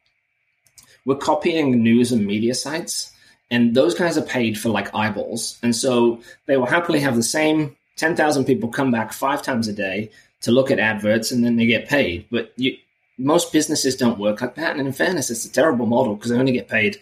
we're 1.04 1.16
copying 1.16 1.82
news 1.82 2.12
and 2.12 2.26
media 2.26 2.54
sites, 2.54 3.12
and 3.50 3.74
those 3.74 3.94
guys 3.94 4.16
are 4.16 4.22
paid 4.22 4.58
for 4.58 4.68
like 4.70 4.94
eyeballs, 4.94 5.58
and 5.62 5.74
so 5.74 6.20
they 6.46 6.56
will 6.56 6.66
happily 6.66 7.00
have 7.00 7.16
the 7.16 7.22
same 7.22 7.76
ten 7.96 8.16
thousand 8.16 8.44
people 8.44 8.68
come 8.68 8.90
back 8.90 9.12
five 9.12 9.42
times 9.42 9.68
a 9.68 9.72
day 9.72 10.10
to 10.42 10.50
look 10.50 10.70
at 10.70 10.78
adverts, 10.78 11.32
and 11.32 11.44
then 11.44 11.56
they 11.56 11.66
get 11.66 11.88
paid. 11.88 12.26
But 12.30 12.52
you, 12.56 12.76
most 13.18 13.52
businesses 13.52 13.96
don't 13.96 14.18
work 14.18 14.40
like 14.40 14.54
that, 14.54 14.76
and 14.76 14.86
in 14.86 14.92
fairness, 14.92 15.30
it's 15.30 15.44
a 15.44 15.52
terrible 15.52 15.86
model 15.86 16.14
because 16.14 16.30
they 16.30 16.38
only 16.38 16.52
get 16.52 16.68
paid 16.68 16.98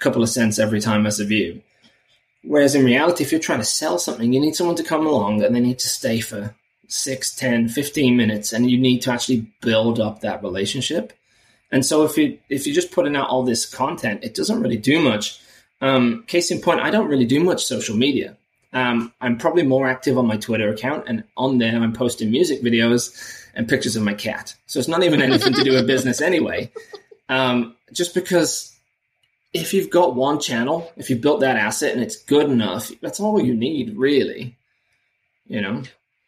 couple 0.00 0.22
of 0.22 0.28
cents 0.28 0.58
every 0.58 0.80
time 0.80 1.06
as 1.06 1.20
a 1.20 1.24
view. 1.24 1.62
Whereas 2.42 2.74
in 2.74 2.84
reality, 2.84 3.22
if 3.22 3.32
you're 3.32 3.40
trying 3.40 3.58
to 3.58 3.64
sell 3.64 3.98
something, 3.98 4.32
you 4.32 4.40
need 4.40 4.56
someone 4.56 4.76
to 4.76 4.82
come 4.82 5.06
along 5.06 5.42
and 5.42 5.54
they 5.54 5.60
need 5.60 5.78
to 5.80 5.88
stay 5.88 6.20
for 6.20 6.54
6, 6.88 7.34
10, 7.36 7.68
15 7.68 8.16
minutes, 8.16 8.52
and 8.52 8.70
you 8.70 8.78
need 8.78 9.00
to 9.02 9.12
actually 9.12 9.46
build 9.60 10.00
up 10.00 10.20
that 10.20 10.42
relationship. 10.42 11.12
And 11.70 11.86
so 11.86 12.04
if 12.04 12.16
you 12.18 12.38
if 12.48 12.66
you're 12.66 12.74
just 12.74 12.90
putting 12.90 13.14
out 13.14 13.28
all 13.28 13.44
this 13.44 13.64
content, 13.64 14.24
it 14.24 14.34
doesn't 14.34 14.60
really 14.60 14.76
do 14.76 15.00
much. 15.00 15.40
Um, 15.80 16.24
case 16.26 16.50
in 16.50 16.60
point, 16.60 16.80
I 16.80 16.90
don't 16.90 17.08
really 17.08 17.24
do 17.24 17.42
much 17.42 17.64
social 17.64 17.96
media. 17.96 18.36
Um, 18.72 19.12
I'm 19.20 19.38
probably 19.38 19.62
more 19.62 19.88
active 19.88 20.18
on 20.18 20.26
my 20.26 20.36
Twitter 20.36 20.68
account, 20.68 21.04
and 21.06 21.24
on 21.36 21.58
there 21.58 21.80
I'm 21.80 21.92
posting 21.92 22.30
music 22.30 22.60
videos 22.60 23.14
and 23.54 23.68
pictures 23.68 23.96
of 23.96 24.02
my 24.02 24.14
cat. 24.14 24.54
So 24.66 24.78
it's 24.78 24.88
not 24.88 25.04
even 25.04 25.22
anything 25.22 25.54
to 25.54 25.64
do 25.64 25.72
with 25.72 25.86
business 25.86 26.20
anyway. 26.20 26.70
Um, 27.28 27.76
just 27.92 28.14
because 28.14 28.76
if 29.52 29.74
you've 29.74 29.90
got 29.90 30.14
one 30.14 30.40
channel, 30.40 30.92
if 30.96 31.10
you've 31.10 31.20
built 31.20 31.40
that 31.40 31.56
asset 31.56 31.92
and 31.92 32.02
it's 32.02 32.16
good 32.16 32.48
enough, 32.50 32.90
that's 33.00 33.20
all 33.20 33.42
you 33.42 33.54
need, 33.54 33.96
really. 33.96 34.56
You 35.46 35.60
know. 35.60 35.82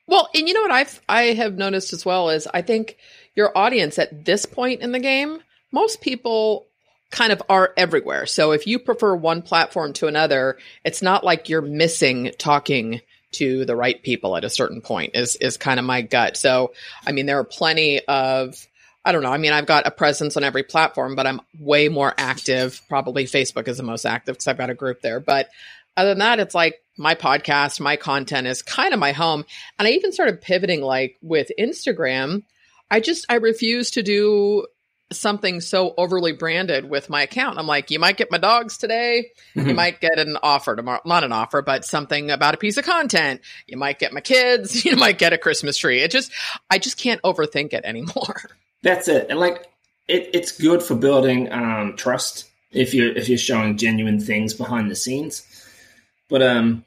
Well, 0.07 0.29
and 0.35 0.49
you 0.49 0.55
know 0.55 0.63
what 0.63 0.73
I've 0.73 1.01
I 1.09 1.23
have 1.35 1.55
noticed 1.55 1.93
as 1.93 2.05
well 2.05 2.31
is 2.31 2.49
I 2.53 2.63
think 2.63 2.97
your 3.35 3.57
audience 3.57 3.99
at 3.99 4.25
this 4.25 4.47
point 4.47 4.81
in 4.81 4.93
the 4.93 4.99
game, 4.99 5.41
most 5.71 6.01
people 6.01 6.67
kind 7.11 7.33
of 7.33 7.43
are 7.49 7.73
everywhere. 7.77 8.27
So 8.27 8.53
if 8.53 8.67
you 8.67 8.79
prefer 8.79 9.15
one 9.15 9.43
platform 9.43 9.93
to 9.95 10.09
another, 10.09 10.59
it's 10.85 11.03
not 11.03 11.25
like 11.25 11.49
you're 11.49 11.63
missing 11.63 12.33
talking 12.39 13.01
to 13.33 13.65
the 13.65 13.77
right 13.77 14.03
people 14.03 14.37
at 14.37 14.45
a 14.45 14.51
certain 14.51 14.81
point 14.81 15.13
is 15.15 15.37
is 15.37 15.57
kind 15.57 15.79
of 15.79 15.87
my 15.87 16.03
gut. 16.03 16.37
So 16.37 16.73
I 17.07 17.13
mean 17.13 17.27
there 17.27 17.39
are 17.39 17.45
plenty 17.45 18.05
of 18.05 18.67
I 19.05 19.13
don't 19.13 19.23
know. 19.23 19.33
I 19.33 19.39
mean, 19.39 19.53
I've 19.53 19.67
got 19.67 19.87
a 19.87 19.91
presence 19.91 20.37
on 20.37 20.45
every 20.45 20.63
platform, 20.63 21.17
but 21.17 21.27
I'm 21.27 21.41
way 21.59 21.89
more 21.89 22.15
active. 22.17 22.81
Probably 22.89 23.25
Facebook 23.25 23.67
is 23.67 23.77
the 23.77 23.83
most 23.83 24.05
active 24.05 24.37
because 24.37 24.47
I've 24.47 24.59
got 24.59 24.71
a 24.71 24.75
group 24.75 25.01
there. 25.01 25.19
But 25.19 25.49
other 25.97 26.11
than 26.11 26.19
that, 26.19 26.39
it's 26.39 26.55
like 26.55 26.81
my 26.97 27.15
podcast, 27.15 27.81
my 27.81 27.97
content 27.97 28.47
is 28.47 28.63
kind 28.63 28.95
of 28.95 29.01
my 29.01 29.13
home. 29.13 29.45
And 29.79 29.89
I 29.89 29.93
even 29.93 30.13
started 30.13 30.41
pivoting 30.41 30.83
like 30.83 31.17
with 31.21 31.51
Instagram. 31.59 32.45
I 32.91 33.01
just, 33.01 33.27
I 33.29 33.37
refuse 33.37 33.93
to 33.93 34.03
do 34.03 34.67
something 35.13 35.61
so 35.61 35.95
overly 35.97 36.33
branded 36.33 36.89
with 36.89 37.11
my 37.11 37.23
account. 37.23 37.59
I'm 37.59 37.67
like, 37.67 37.91
you 37.91 37.99
might 37.99 38.17
get 38.17 38.31
my 38.31 38.39
dogs 38.39 38.79
today. 38.79 39.31
Mm-hmm. 39.55 39.69
You 39.69 39.75
might 39.75 40.01
get 40.01 40.19
an 40.19 40.39
offer 40.43 40.77
tomorrow. 40.77 41.01
Not 41.05 41.25
an 41.25 41.33
offer, 41.33 41.61
but 41.61 41.85
something 41.85 42.31
about 42.31 42.55
a 42.55 42.59
piece 42.59 42.77
of 42.77 42.85
content. 42.85 43.41
You 43.67 43.77
might 43.77 43.99
get 43.99 44.13
my 44.13 44.21
kids. 44.21 44.85
You 44.93 44.97
might 44.97 45.19
get 45.19 45.33
a 45.33 45.39
Christmas 45.39 45.77
tree. 45.77 46.01
It 46.01 46.11
just, 46.11 46.33
I 46.71 46.79
just 46.79 46.99
can't 46.99 47.23
overthink 47.23 47.73
it 47.73 47.85
anymore. 47.85 48.43
That's 48.83 49.09
it. 49.09 49.27
And 49.31 49.39
like, 49.39 49.67
it, 50.09 50.31
it's 50.35 50.53
good 50.53 50.83
for 50.83 50.95
building 50.95 51.51
um, 51.53 51.97
trust 51.97 52.51
if 52.73 52.95
you're 52.95 53.13
if 53.17 53.29
you're 53.29 53.39
showing 53.39 53.77
genuine 53.77 54.21
things 54.21 54.55
behind 54.55 54.91
the 54.91 54.97
scenes. 54.97 55.47
But 56.29 56.43
um, 56.43 56.85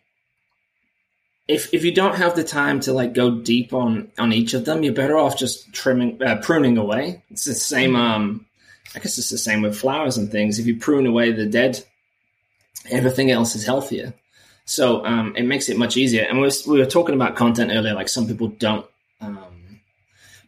if 1.48 1.74
if 1.74 1.84
you 1.84 1.94
don't 1.94 2.16
have 2.16 2.36
the 2.36 2.44
time 2.44 2.80
to 2.82 2.94
like 2.94 3.14
go 3.14 3.40
deep 3.40 3.74
on 3.74 4.12
on 4.18 4.34
each 4.34 4.54
of 4.54 4.66
them, 4.66 4.84
you're 4.84 4.94
better 4.94 5.18
off 5.18 5.38
just 5.38 5.72
trimming 5.74 6.22
uh, 6.22 6.38
pruning 6.42 6.78
away. 6.78 7.24
It's 7.30 7.46
the 7.46 7.54
same. 7.54 7.92
Mm-hmm. 7.92 8.02
Um, 8.02 8.46
I 8.96 9.00
guess 9.00 9.18
it's 9.18 9.30
the 9.30 9.38
same 9.38 9.62
with 9.62 9.78
flowers 9.78 10.18
and 10.18 10.32
things. 10.32 10.58
If 10.58 10.68
you 10.68 10.78
prune 10.78 11.06
away 11.06 11.32
the 11.32 11.46
dead, 11.46 11.84
everything 12.90 13.30
else 13.30 13.56
is 13.56 13.66
healthier. 13.66 14.14
So 14.66 15.06
um, 15.06 15.36
it 15.36 15.44
makes 15.44 15.70
it 15.70 15.78
much 15.78 15.98
easier. 15.98 16.24
And 16.24 16.40
we 16.40 16.48
were, 16.48 16.54
we 16.68 16.80
were 16.80 16.86
talking 16.86 17.14
about 17.14 17.36
content 17.36 17.72
earlier. 17.74 17.94
Like 17.94 18.10
some 18.10 18.26
people 18.26 18.48
don't 18.48 18.86
um, 19.22 19.82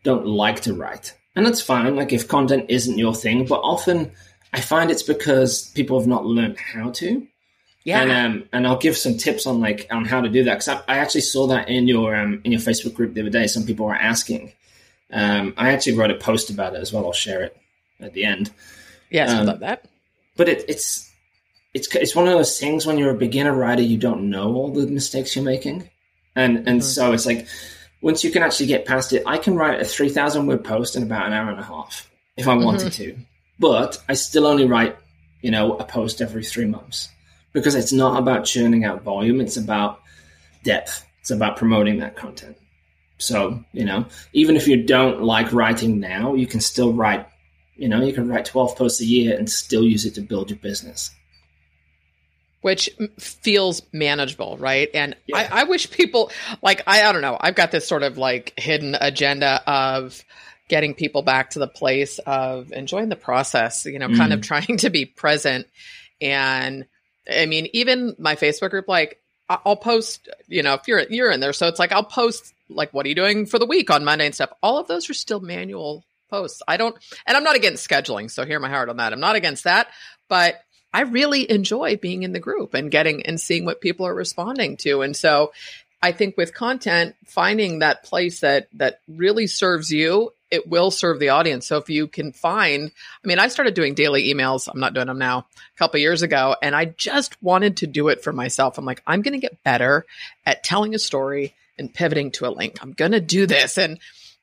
don't 0.04 0.25
like 0.25 0.62
to 0.62 0.74
write, 0.74 1.13
and 1.38 1.46
that's 1.46 1.62
fine. 1.62 1.96
Like 1.96 2.12
if 2.12 2.27
content 2.27 2.65
isn't 2.67 2.98
your 2.98 3.13
thing, 3.13 3.46
but 3.46 3.60
often 3.60 4.12
I 4.53 4.60
find 4.60 4.89
it's 4.89 5.03
because 5.03 5.70
people 5.70 6.00
have 6.00 6.08
not 6.08 6.25
learned 6.25 6.58
how 6.58 6.89
to. 6.94 7.27
Yeah. 7.84 8.01
And 8.01 8.12
um, 8.12 8.50
and 8.51 8.65
I'll 8.65 8.79
give 8.79 8.98
some 8.98 9.17
tips 9.17 9.46
on 9.46 9.62
like 9.62 9.86
on 9.91 10.03
how 10.03 10.20
to 10.20 10.29
do 10.29 10.44
that 10.46 10.56
because 10.56 10.67
I, 10.67 10.82
I, 10.88 10.98
actually 10.98 11.22
saw 11.22 11.46
that 11.48 11.70
in 11.70 11.88
your 11.88 12.15
um 12.15 12.41
in 12.44 12.51
your 12.51 12.60
Facebook 12.60 12.96
group 12.96 13.13
the 13.13 13.22
other 13.22 13.29
day. 13.29 13.46
Some 13.46 13.65
people 13.65 13.86
were 13.86 13.96
asking. 13.96 14.51
Um, 15.12 15.53
I 15.58 15.74
actually 15.74 15.96
wrote 15.96 16.10
a 16.10 16.15
post 16.15 16.50
about 16.50 16.74
it 16.74 16.82
as 16.82 16.91
well. 16.91 17.06
I'll 17.06 17.13
share 17.13 17.44
it 17.44 17.56
at 18.01 18.13
the 18.13 18.25
end. 18.25 18.50
Yes, 19.12 19.29
um, 19.29 19.38
I 19.38 19.41
love 19.44 19.60
that. 19.60 19.86
But 20.36 20.50
it, 20.50 20.65
it's 20.67 21.10
it's 21.75 21.96
it's 21.96 22.15
one 22.15 22.27
of 22.27 22.34
those 22.34 22.60
things 22.60 22.88
when 22.88 22.98
you're 22.98 23.12
a 23.12 23.17
beginner 23.17 23.53
writer, 23.53 23.84
you 23.84 23.98
don't 23.98 24.29
know 24.32 24.56
all 24.56 24.74
the 24.74 24.88
mistakes 24.88 25.36
you're 25.36 25.46
making, 25.46 25.88
and 26.36 26.58
and 26.58 26.67
mm-hmm. 26.67 26.79
so 26.82 27.13
it's 27.13 27.27
like 27.27 27.48
once 28.01 28.24
you 28.24 28.32
can 28.32 28.44
actually 28.44 28.68
get 28.68 28.86
past 28.86 29.13
it, 29.13 29.24
I 29.25 29.38
can 29.38 29.56
write 29.56 29.82
a 29.82 29.86
three 29.86 30.10
thousand 30.10 30.48
word 30.48 30.63
post 30.63 30.96
in 30.96 31.04
about 31.04 31.27
an 31.27 31.34
hour 31.34 31.50
and 31.50 31.60
a 31.60 31.63
half 31.63 32.10
if 32.36 32.48
I 32.48 32.56
wanted 32.56 32.92
mm-hmm. 32.92 33.04
to, 33.04 33.18
but 33.60 34.01
I 34.08 34.13
still 34.13 34.46
only 34.46 34.66
write 34.66 34.96
you 35.42 35.51
know 35.51 35.77
a 35.77 35.84
post 35.84 36.22
every 36.22 36.44
three 36.44 36.66
months 36.66 37.10
because 37.54 37.75
it's 37.75 37.94
not 37.94 38.20
about 38.20 38.46
churning 38.46 38.86
out 38.86 39.04
volume, 39.04 39.42
it's 39.42 39.58
about 39.58 40.01
depth. 40.63 41.06
It's 41.22 41.32
about 41.32 41.58
promoting 41.58 42.00
that 42.00 42.16
content. 42.16 42.58
So, 43.18 43.63
you 43.74 43.84
know, 43.84 44.06
even 44.34 44.56
if 44.56 44.68
you 44.68 44.84
don't 44.84 45.24
like 45.24 45.51
writing 45.51 46.00
now, 46.00 46.36
you 46.36 46.46
can 46.46 46.62
still 46.62 46.94
write, 46.94 47.27
you 47.75 47.89
know, 47.89 48.04
you 48.04 48.13
can 48.13 48.30
write 48.30 48.46
12 48.46 48.75
posts 48.75 49.01
a 49.01 49.06
year 49.06 49.36
and 49.38 49.50
still 49.50 49.84
use 49.84 50.06
it 50.06 50.16
to 50.16 50.22
build 50.22 50.50
your 50.50 50.60
business. 50.60 51.12
Which 52.62 52.90
feels 53.20 53.84
manageable, 53.94 54.58
right? 54.58 54.90
And 54.94 55.16
yeah. 55.28 55.38
I, 55.38 55.62
I 55.62 55.64
wish 55.66 55.92
people, 55.92 56.32
like, 56.62 56.82
I, 56.88 57.04
I 57.04 57.12
don't 57.12 57.22
know, 57.22 57.38
I've 57.40 57.56
got 57.56 57.72
this 57.72 57.88
sort 57.88 58.04
of 58.04 58.18
like 58.18 58.54
hidden 58.58 58.96
agenda 59.00 59.62
of, 59.68 60.24
getting 60.70 60.94
people 60.94 61.22
back 61.22 61.52
to 61.52 61.60
the 61.60 61.68
place 61.68 62.20
of 62.20 62.74
enjoying 62.74 63.08
the 63.08 63.16
process, 63.16 63.86
you 63.86 64.00
know, 64.00 64.10
mm. 64.10 64.18
kind 64.18 64.34
of 64.34 64.42
mm-hmm. 64.42 64.66
trying 64.66 64.78
to 64.80 64.90
be 64.90 65.06
present 65.06 65.66
and 66.22 66.86
I 67.30 67.46
mean, 67.46 67.68
even 67.74 68.16
my 68.18 68.36
Facebook 68.36 68.72
group, 68.72 68.88
like 68.88 69.22
I'll 69.50 69.76
post, 69.76 70.30
you 70.48 70.64
know, 70.64 70.74
if 70.76 70.88
you're 70.88 71.02
you're 71.10 71.32
in 71.32 71.40
there, 71.40 71.54
so 71.54 71.68
it's 71.68 71.80
like 71.80 71.92
I'll 71.92 72.04
post 72.04 72.54
like 72.70 72.94
what 72.94 73.06
are 73.06 73.10
you 73.10 73.16
doing 73.16 73.46
for 73.46 73.60
the 73.60 73.66
week 73.66 73.90
on 73.90 74.06
Monday 74.06 74.26
and 74.26 74.36
stuff. 74.36 74.52
All 74.62 74.78
of 74.78 74.88
those 74.88 75.10
are 75.10 75.14
still 75.14 75.40
manual 75.40 76.04
posts. 76.30 76.62
I 76.68 76.78
don't, 76.78 76.96
and 77.26 77.38
I'm 77.38 77.44
not 77.44 77.56
against 77.56 77.88
scheduling. 77.88 78.30
So 78.30 78.46
hear 78.46 78.60
my 78.60 78.70
heart 78.70 78.90
on 78.90 78.98
that. 78.98 79.14
I'm 79.14 79.20
not 79.20 79.36
against 79.36 79.64
that, 79.66 79.88
but 80.28 80.56
I 80.98 81.01
really 81.01 81.48
enjoy 81.51 81.98
being 81.98 82.24
in 82.24 82.34
the 82.34 82.39
group 82.39 82.74
and 82.74 82.89
getting 82.89 83.24
and 83.27 83.39
seeing 83.39 83.66
what 83.66 83.82
people 83.82 84.08
are 84.08 84.16
responding 84.16 84.77
to. 84.77 85.04
And 85.04 85.16
so 85.16 85.54
I 86.01 86.12
think 86.12 86.36
with 86.38 86.56
content, 86.56 87.16
finding 87.24 87.80
that 87.80 88.04
place 88.04 88.39
that 88.39 88.68
that 88.74 89.00
really 89.08 89.46
serves 89.46 89.92
you, 89.92 90.34
it 90.50 90.68
will 90.68 90.89
serve 90.89 91.20
the 91.20 91.30
audience. 91.30 91.68
So 91.68 91.77
if 91.77 91.92
you 91.92 92.08
can 92.08 92.32
find, 92.32 92.89
I 93.24 93.27
mean, 93.27 93.38
I 93.38 93.48
started 93.50 93.75
doing 93.75 93.94
daily 93.94 94.34
emails. 94.34 94.68
I'm 94.68 94.80
not 94.80 94.96
doing 94.96 95.06
them 95.06 95.20
now. 95.20 95.46
A 95.75 95.77
couple 95.77 96.00
years 96.00 96.24
ago, 96.24 96.56
and 96.63 96.75
I 96.75 96.86
just 96.86 97.39
wanted 97.44 97.77
to 97.77 97.86
do 97.86 98.08
it 98.08 98.24
for 98.24 98.34
myself. 98.34 98.80
I'm 98.80 98.86
like, 98.86 99.04
I'm 99.06 99.22
going 99.22 99.39
to 99.39 99.48
get 99.48 99.63
better 99.63 100.04
at 100.48 100.63
telling 100.63 100.96
a 100.96 101.00
story 101.00 101.54
and 101.77 101.94
pivoting 101.94 102.32
to 102.32 102.48
a 102.48 102.50
link. 102.50 102.80
I'm 102.82 102.94
going 102.94 103.12
to 103.12 103.22
do 103.22 103.46
this, 103.46 103.77
and 103.77 104.00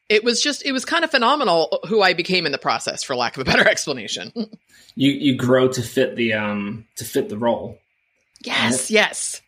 it 0.09 0.25
was 0.25 0.43
just 0.43 0.65
it 0.65 0.73
was 0.73 0.85
kind 0.85 1.05
of 1.05 1.11
phenomenal 1.11 1.81
who 1.89 2.03
I 2.03 2.15
became 2.15 2.47
in 2.47 2.53
the 2.53 2.59
process, 2.59 3.03
for 3.03 3.17
lack 3.17 3.37
of 3.37 3.43
a 3.43 3.45
better 3.45 3.67
explanation. 3.69 4.33
you 4.95 5.13
you 5.13 5.37
grow 5.37 5.69
to 5.69 5.83
fit 5.83 6.17
the 6.17 6.35
um 6.35 6.87
to 6.97 7.05
fit 7.05 7.29
the 7.29 7.39
role. 7.39 7.79
Yes, 8.43 8.91
yes. 8.91 9.41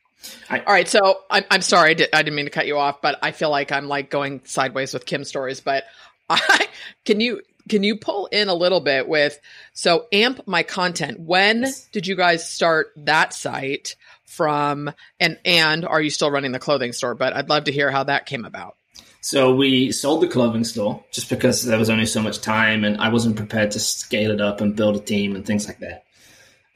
I, 0.50 0.58
All 0.60 0.72
right, 0.72 0.88
so 0.88 1.20
I'm 1.30 1.44
I'm 1.50 1.62
sorry 1.62 1.90
I, 1.90 1.94
did, 1.94 2.08
I 2.12 2.22
didn't 2.22 2.34
mean 2.34 2.46
to 2.46 2.50
cut 2.50 2.66
you 2.66 2.78
off, 2.78 3.00
but 3.00 3.18
I 3.22 3.30
feel 3.30 3.50
like 3.50 3.70
I'm 3.70 3.86
like 3.86 4.10
going 4.10 4.40
sideways 4.44 4.92
with 4.92 5.06
Kim 5.06 5.24
stories. 5.24 5.60
But 5.60 5.84
I 6.30 6.66
can 7.04 7.20
you 7.20 7.42
can 7.68 7.82
you 7.82 7.96
pull 7.96 8.26
in 8.26 8.48
a 8.48 8.54
little 8.54 8.80
bit 8.80 9.08
with 9.08 9.38
so 9.72 10.06
amp 10.12 10.46
my 10.46 10.62
content 10.62 11.20
when 11.20 11.66
did 11.92 12.06
you 12.06 12.16
guys 12.16 12.48
start 12.48 12.92
that 12.96 13.32
site 13.34 13.96
from 14.24 14.92
and 15.20 15.38
and 15.44 15.84
are 15.84 16.00
you 16.00 16.10
still 16.10 16.30
running 16.30 16.52
the 16.52 16.58
clothing 16.58 16.92
store 16.92 17.14
but 17.14 17.34
i'd 17.34 17.48
love 17.48 17.64
to 17.64 17.72
hear 17.72 17.90
how 17.90 18.04
that 18.04 18.26
came 18.26 18.44
about 18.44 18.76
so 19.20 19.54
we 19.54 19.90
sold 19.92 20.22
the 20.22 20.28
clothing 20.28 20.64
store 20.64 21.02
just 21.10 21.28
because 21.28 21.64
there 21.64 21.78
was 21.78 21.90
only 21.90 22.06
so 22.06 22.22
much 22.22 22.40
time 22.40 22.84
and 22.84 22.96
i 22.98 23.08
wasn't 23.08 23.36
prepared 23.36 23.70
to 23.70 23.80
scale 23.80 24.30
it 24.30 24.40
up 24.40 24.60
and 24.60 24.76
build 24.76 24.96
a 24.96 25.00
team 25.00 25.34
and 25.34 25.46
things 25.46 25.66
like 25.66 25.78
that 25.78 26.04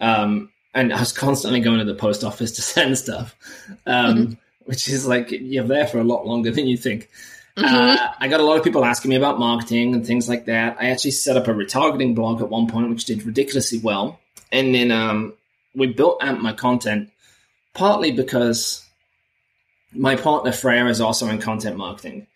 um, 0.00 0.50
and 0.74 0.92
i 0.92 1.00
was 1.00 1.12
constantly 1.12 1.60
going 1.60 1.78
to 1.78 1.84
the 1.84 1.94
post 1.94 2.24
office 2.24 2.52
to 2.56 2.62
send 2.62 2.96
stuff 2.96 3.36
um, 3.86 4.16
mm-hmm. 4.16 4.32
which 4.64 4.88
is 4.88 5.06
like 5.06 5.30
you're 5.30 5.64
there 5.64 5.86
for 5.86 5.98
a 5.98 6.04
lot 6.04 6.26
longer 6.26 6.50
than 6.50 6.66
you 6.66 6.76
think 6.76 7.08
Mm-hmm. 7.56 7.74
Uh, 7.74 8.12
I 8.18 8.28
got 8.28 8.40
a 8.40 8.44
lot 8.44 8.56
of 8.56 8.64
people 8.64 8.84
asking 8.84 9.10
me 9.10 9.16
about 9.16 9.38
marketing 9.38 9.94
and 9.94 10.06
things 10.06 10.28
like 10.28 10.46
that. 10.46 10.76
I 10.80 10.90
actually 10.90 11.10
set 11.10 11.36
up 11.36 11.48
a 11.48 11.52
retargeting 11.52 12.14
blog 12.14 12.40
at 12.40 12.48
one 12.48 12.68
point, 12.68 12.88
which 12.88 13.04
did 13.04 13.24
ridiculously 13.24 13.78
well. 13.78 14.20
And 14.52 14.74
then 14.74 14.90
um, 14.90 15.34
we 15.74 15.88
built 15.88 16.22
Amp 16.22 16.40
My 16.40 16.52
Content 16.52 17.10
partly 17.74 18.12
because 18.12 18.84
my 19.92 20.16
partner 20.16 20.52
Freya 20.52 20.86
is 20.86 21.00
also 21.00 21.28
in 21.28 21.38
content 21.38 21.76
marketing. 21.76 22.26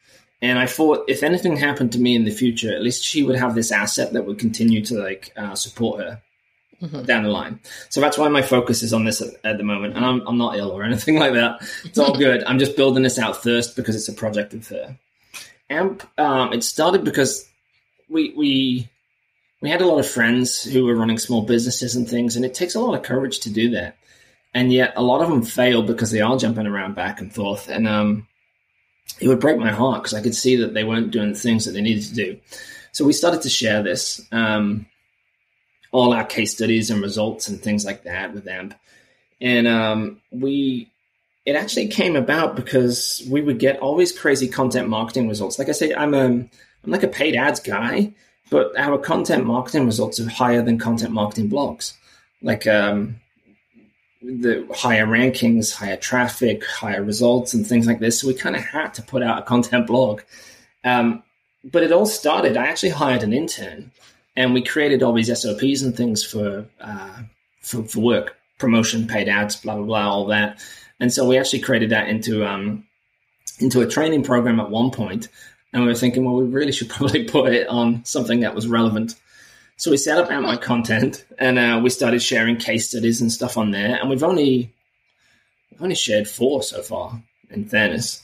And 0.44 0.58
I 0.58 0.66
thought 0.66 1.06
if 1.08 1.22
anything 1.22 1.56
happened 1.56 1.92
to 1.92 1.98
me 1.98 2.14
in 2.14 2.26
the 2.26 2.30
future, 2.30 2.70
at 2.70 2.82
least 2.82 3.02
she 3.02 3.22
would 3.22 3.36
have 3.36 3.54
this 3.54 3.72
asset 3.72 4.12
that 4.12 4.26
would 4.26 4.38
continue 4.38 4.84
to 4.84 5.02
like 5.02 5.32
uh, 5.38 5.54
support 5.54 6.00
her 6.00 6.22
mm-hmm. 6.82 7.02
down 7.04 7.22
the 7.22 7.30
line. 7.30 7.60
So 7.88 8.02
that's 8.02 8.18
why 8.18 8.28
my 8.28 8.42
focus 8.42 8.82
is 8.82 8.92
on 8.92 9.06
this 9.06 9.22
at, 9.22 9.32
at, 9.42 9.56
the 9.56 9.64
moment. 9.64 9.96
And 9.96 10.04
I'm, 10.04 10.20
I'm 10.26 10.36
not 10.36 10.58
ill 10.58 10.70
or 10.70 10.82
anything 10.82 11.18
like 11.18 11.32
that. 11.32 11.66
It's 11.86 11.98
all 11.98 12.18
good. 12.18 12.44
I'm 12.44 12.58
just 12.58 12.76
building 12.76 13.02
this 13.02 13.18
out 13.18 13.42
first 13.42 13.74
because 13.74 13.96
it's 13.96 14.10
a 14.10 14.12
project 14.12 14.52
of 14.52 14.68
her. 14.68 14.98
AMP, 15.70 16.02
um, 16.18 16.52
it 16.52 16.62
started 16.62 17.04
because 17.04 17.48
we 18.10 18.34
we 18.36 18.90
we 19.62 19.70
had 19.70 19.80
a 19.80 19.86
lot 19.86 19.98
of 19.98 20.06
friends 20.06 20.62
who 20.62 20.84
were 20.84 20.94
running 20.94 21.16
small 21.16 21.40
businesses 21.40 21.96
and 21.96 22.06
things, 22.06 22.36
and 22.36 22.44
it 22.44 22.52
takes 22.52 22.74
a 22.74 22.80
lot 22.80 22.94
of 22.94 23.02
courage 23.02 23.40
to 23.40 23.50
do 23.50 23.70
that. 23.70 23.96
And 24.52 24.70
yet, 24.70 24.92
a 24.94 25.02
lot 25.02 25.22
of 25.22 25.30
them 25.30 25.42
fail 25.42 25.82
because 25.82 26.10
they 26.10 26.20
are 26.20 26.36
jumping 26.36 26.66
around 26.66 26.96
back 26.96 27.18
and 27.22 27.34
forth, 27.34 27.70
and 27.70 27.88
um, 27.88 28.28
it 29.20 29.28
would 29.28 29.40
break 29.40 29.58
my 29.58 29.70
heart 29.70 30.02
because 30.02 30.14
I 30.14 30.22
could 30.22 30.34
see 30.34 30.56
that 30.56 30.74
they 30.74 30.84
weren't 30.84 31.10
doing 31.10 31.32
the 31.32 31.38
things 31.38 31.64
that 31.64 31.72
they 31.72 31.80
needed 31.80 32.04
to 32.04 32.14
do. 32.14 32.40
So 32.92 33.04
we 33.04 33.12
started 33.12 33.42
to 33.42 33.48
share 33.48 33.82
this, 33.82 34.24
um, 34.32 34.86
all 35.92 36.12
our 36.12 36.24
case 36.24 36.52
studies 36.52 36.90
and 36.90 37.02
results 37.02 37.48
and 37.48 37.60
things 37.60 37.84
like 37.84 38.04
that 38.04 38.34
with 38.34 38.48
AMP, 38.48 38.74
and 39.40 39.68
um, 39.68 40.20
we 40.30 40.90
it 41.44 41.56
actually 41.56 41.88
came 41.88 42.16
about 42.16 42.56
because 42.56 43.22
we 43.28 43.42
would 43.42 43.58
get 43.58 43.78
all 43.80 43.96
these 43.96 44.18
crazy 44.18 44.48
content 44.48 44.88
marketing 44.88 45.28
results. 45.28 45.58
Like 45.58 45.68
I 45.68 45.72
say, 45.72 45.94
I'm 45.94 46.14
a, 46.14 46.24
I'm 46.24 46.50
like 46.86 47.02
a 47.02 47.08
paid 47.08 47.36
ads 47.36 47.60
guy, 47.60 48.14
but 48.50 48.76
our 48.78 48.98
content 48.98 49.44
marketing 49.44 49.84
results 49.86 50.18
are 50.20 50.28
higher 50.28 50.62
than 50.62 50.78
content 50.78 51.12
marketing 51.12 51.50
blogs. 51.50 51.94
Like 52.40 52.66
um, 52.66 53.20
the 54.24 54.66
higher 54.74 55.06
rankings, 55.06 55.74
higher 55.74 55.96
traffic, 55.96 56.64
higher 56.64 57.02
results, 57.02 57.54
and 57.54 57.66
things 57.66 57.86
like 57.86 58.00
this. 58.00 58.20
So 58.20 58.28
we 58.28 58.34
kind 58.34 58.56
of 58.56 58.62
had 58.62 58.94
to 58.94 59.02
put 59.02 59.22
out 59.22 59.38
a 59.38 59.42
content 59.42 59.86
blog. 59.86 60.22
Um, 60.82 61.22
but 61.64 61.82
it 61.82 61.92
all 61.92 62.06
started. 62.06 62.56
I 62.56 62.66
actually 62.66 62.90
hired 62.90 63.22
an 63.22 63.32
intern, 63.32 63.90
and 64.36 64.54
we 64.54 64.62
created 64.62 65.02
all 65.02 65.12
these 65.12 65.28
SOPs 65.38 65.82
and 65.82 65.96
things 65.96 66.24
for 66.24 66.66
uh, 66.80 67.22
for, 67.60 67.84
for 67.84 68.00
work, 68.00 68.36
promotion, 68.58 69.06
paid 69.06 69.28
ads, 69.28 69.56
blah 69.56 69.76
blah 69.76 69.84
blah, 69.84 70.08
all 70.08 70.26
that. 70.26 70.62
And 71.00 71.12
so 71.12 71.26
we 71.26 71.38
actually 71.38 71.60
created 71.60 71.90
that 71.90 72.08
into 72.08 72.46
um, 72.46 72.86
into 73.60 73.80
a 73.80 73.86
training 73.86 74.24
program 74.24 74.60
at 74.60 74.70
one 74.70 74.90
point. 74.90 75.22
point, 75.22 75.28
and 75.74 75.82
we 75.82 75.88
were 75.88 75.94
thinking, 75.94 76.24
well, 76.24 76.36
we 76.36 76.44
really 76.44 76.72
should 76.72 76.88
probably 76.90 77.24
put 77.24 77.52
it 77.52 77.66
on 77.68 78.04
something 78.04 78.40
that 78.40 78.54
was 78.54 78.66
relevant. 78.66 79.16
So 79.76 79.90
we 79.90 79.96
set 79.96 80.18
up 80.18 80.30
My 80.30 80.56
Content, 80.56 81.24
and 81.38 81.58
uh, 81.58 81.80
we 81.82 81.90
started 81.90 82.22
sharing 82.22 82.56
case 82.56 82.88
studies 82.88 83.20
and 83.20 83.30
stuff 83.30 83.58
on 83.58 83.70
there. 83.72 83.96
And 83.96 84.08
we've 84.08 84.22
only 84.22 84.72
we've 85.70 85.82
only 85.82 85.96
shared 85.96 86.28
four 86.28 86.62
so 86.62 86.82
far, 86.82 87.22
in 87.50 87.64
fairness, 87.66 88.22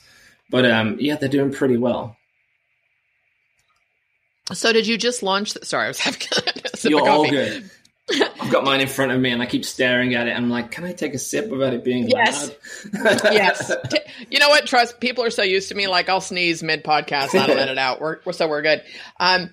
but 0.49 0.65
um, 0.65 0.97
yeah, 0.99 1.15
they're 1.15 1.29
doing 1.29 1.51
pretty 1.51 1.77
well. 1.77 2.15
So 4.53 4.73
did 4.73 4.87
you 4.87 4.97
just 4.97 5.23
launch? 5.23 5.53
The, 5.53 5.65
sorry, 5.65 5.85
I 5.85 5.87
was 5.89 5.99
having. 6.01 6.21
You're 6.83 7.07
all 7.07 7.29
good. 7.29 7.69
I've 8.09 8.51
got 8.51 8.63
mine 8.63 8.81
in 8.81 8.87
front 8.87 9.11
of 9.11 9.19
me 9.21 9.31
and 9.31 9.41
I 9.41 9.45
keep 9.45 9.63
staring 9.63 10.15
at 10.15 10.27
it. 10.27 10.31
I'm 10.31 10.49
like, 10.49 10.71
can 10.71 10.83
I 10.83 10.91
take 10.91 11.13
a 11.13 11.19
sip 11.19 11.49
without 11.49 11.73
it 11.73 11.83
being 11.83 12.09
yes. 12.09 12.49
loud? 12.93 13.21
yes. 13.31 13.71
You 14.29 14.39
know 14.39 14.49
what? 14.49 14.67
Trust 14.67 14.99
people 14.99 15.23
are 15.23 15.31
so 15.31 15.41
used 15.41 15.69
to 15.69 15.75
me. 15.75 15.87
Like 15.87 16.07
I'll 16.07 16.21
sneeze 16.21 16.61
mid 16.61 16.83
podcast. 16.83 17.37
I 17.37 17.47
don't 17.47 17.57
edit 17.57 17.77
out. 17.77 17.99
We're 17.99 18.19
so 18.31 18.47
we're 18.47 18.61
good. 18.61 18.83
Um, 19.19 19.49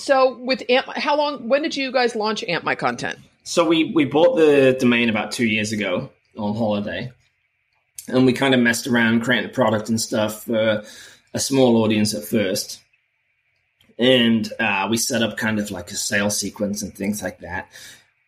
so 0.00 0.36
with 0.38 0.62
Amp, 0.68 0.86
how 0.96 1.16
long? 1.16 1.48
When 1.48 1.62
did 1.62 1.76
you 1.76 1.92
guys 1.92 2.14
launch 2.14 2.42
Amp 2.44 2.64
My 2.64 2.74
Content? 2.74 3.18
So 3.44 3.66
we 3.66 3.92
we 3.92 4.04
bought 4.04 4.36
the 4.36 4.76
domain 4.78 5.08
about 5.08 5.32
two 5.32 5.46
years 5.46 5.72
ago 5.72 6.10
on 6.36 6.54
holiday, 6.54 7.10
and 8.08 8.26
we 8.26 8.32
kind 8.32 8.54
of 8.54 8.60
messed 8.60 8.86
around 8.86 9.20
creating 9.20 9.48
the 9.48 9.54
product 9.54 9.88
and 9.88 10.00
stuff 10.00 10.44
for 10.44 10.82
a 11.32 11.38
small 11.38 11.82
audience 11.82 12.14
at 12.14 12.24
first 12.24 12.80
and 14.00 14.50
uh, 14.58 14.88
we 14.90 14.96
set 14.96 15.22
up 15.22 15.36
kind 15.36 15.60
of 15.60 15.70
like 15.70 15.90
a 15.90 15.94
sales 15.94 16.38
sequence 16.38 16.82
and 16.82 16.94
things 16.94 17.22
like 17.22 17.38
that. 17.40 17.70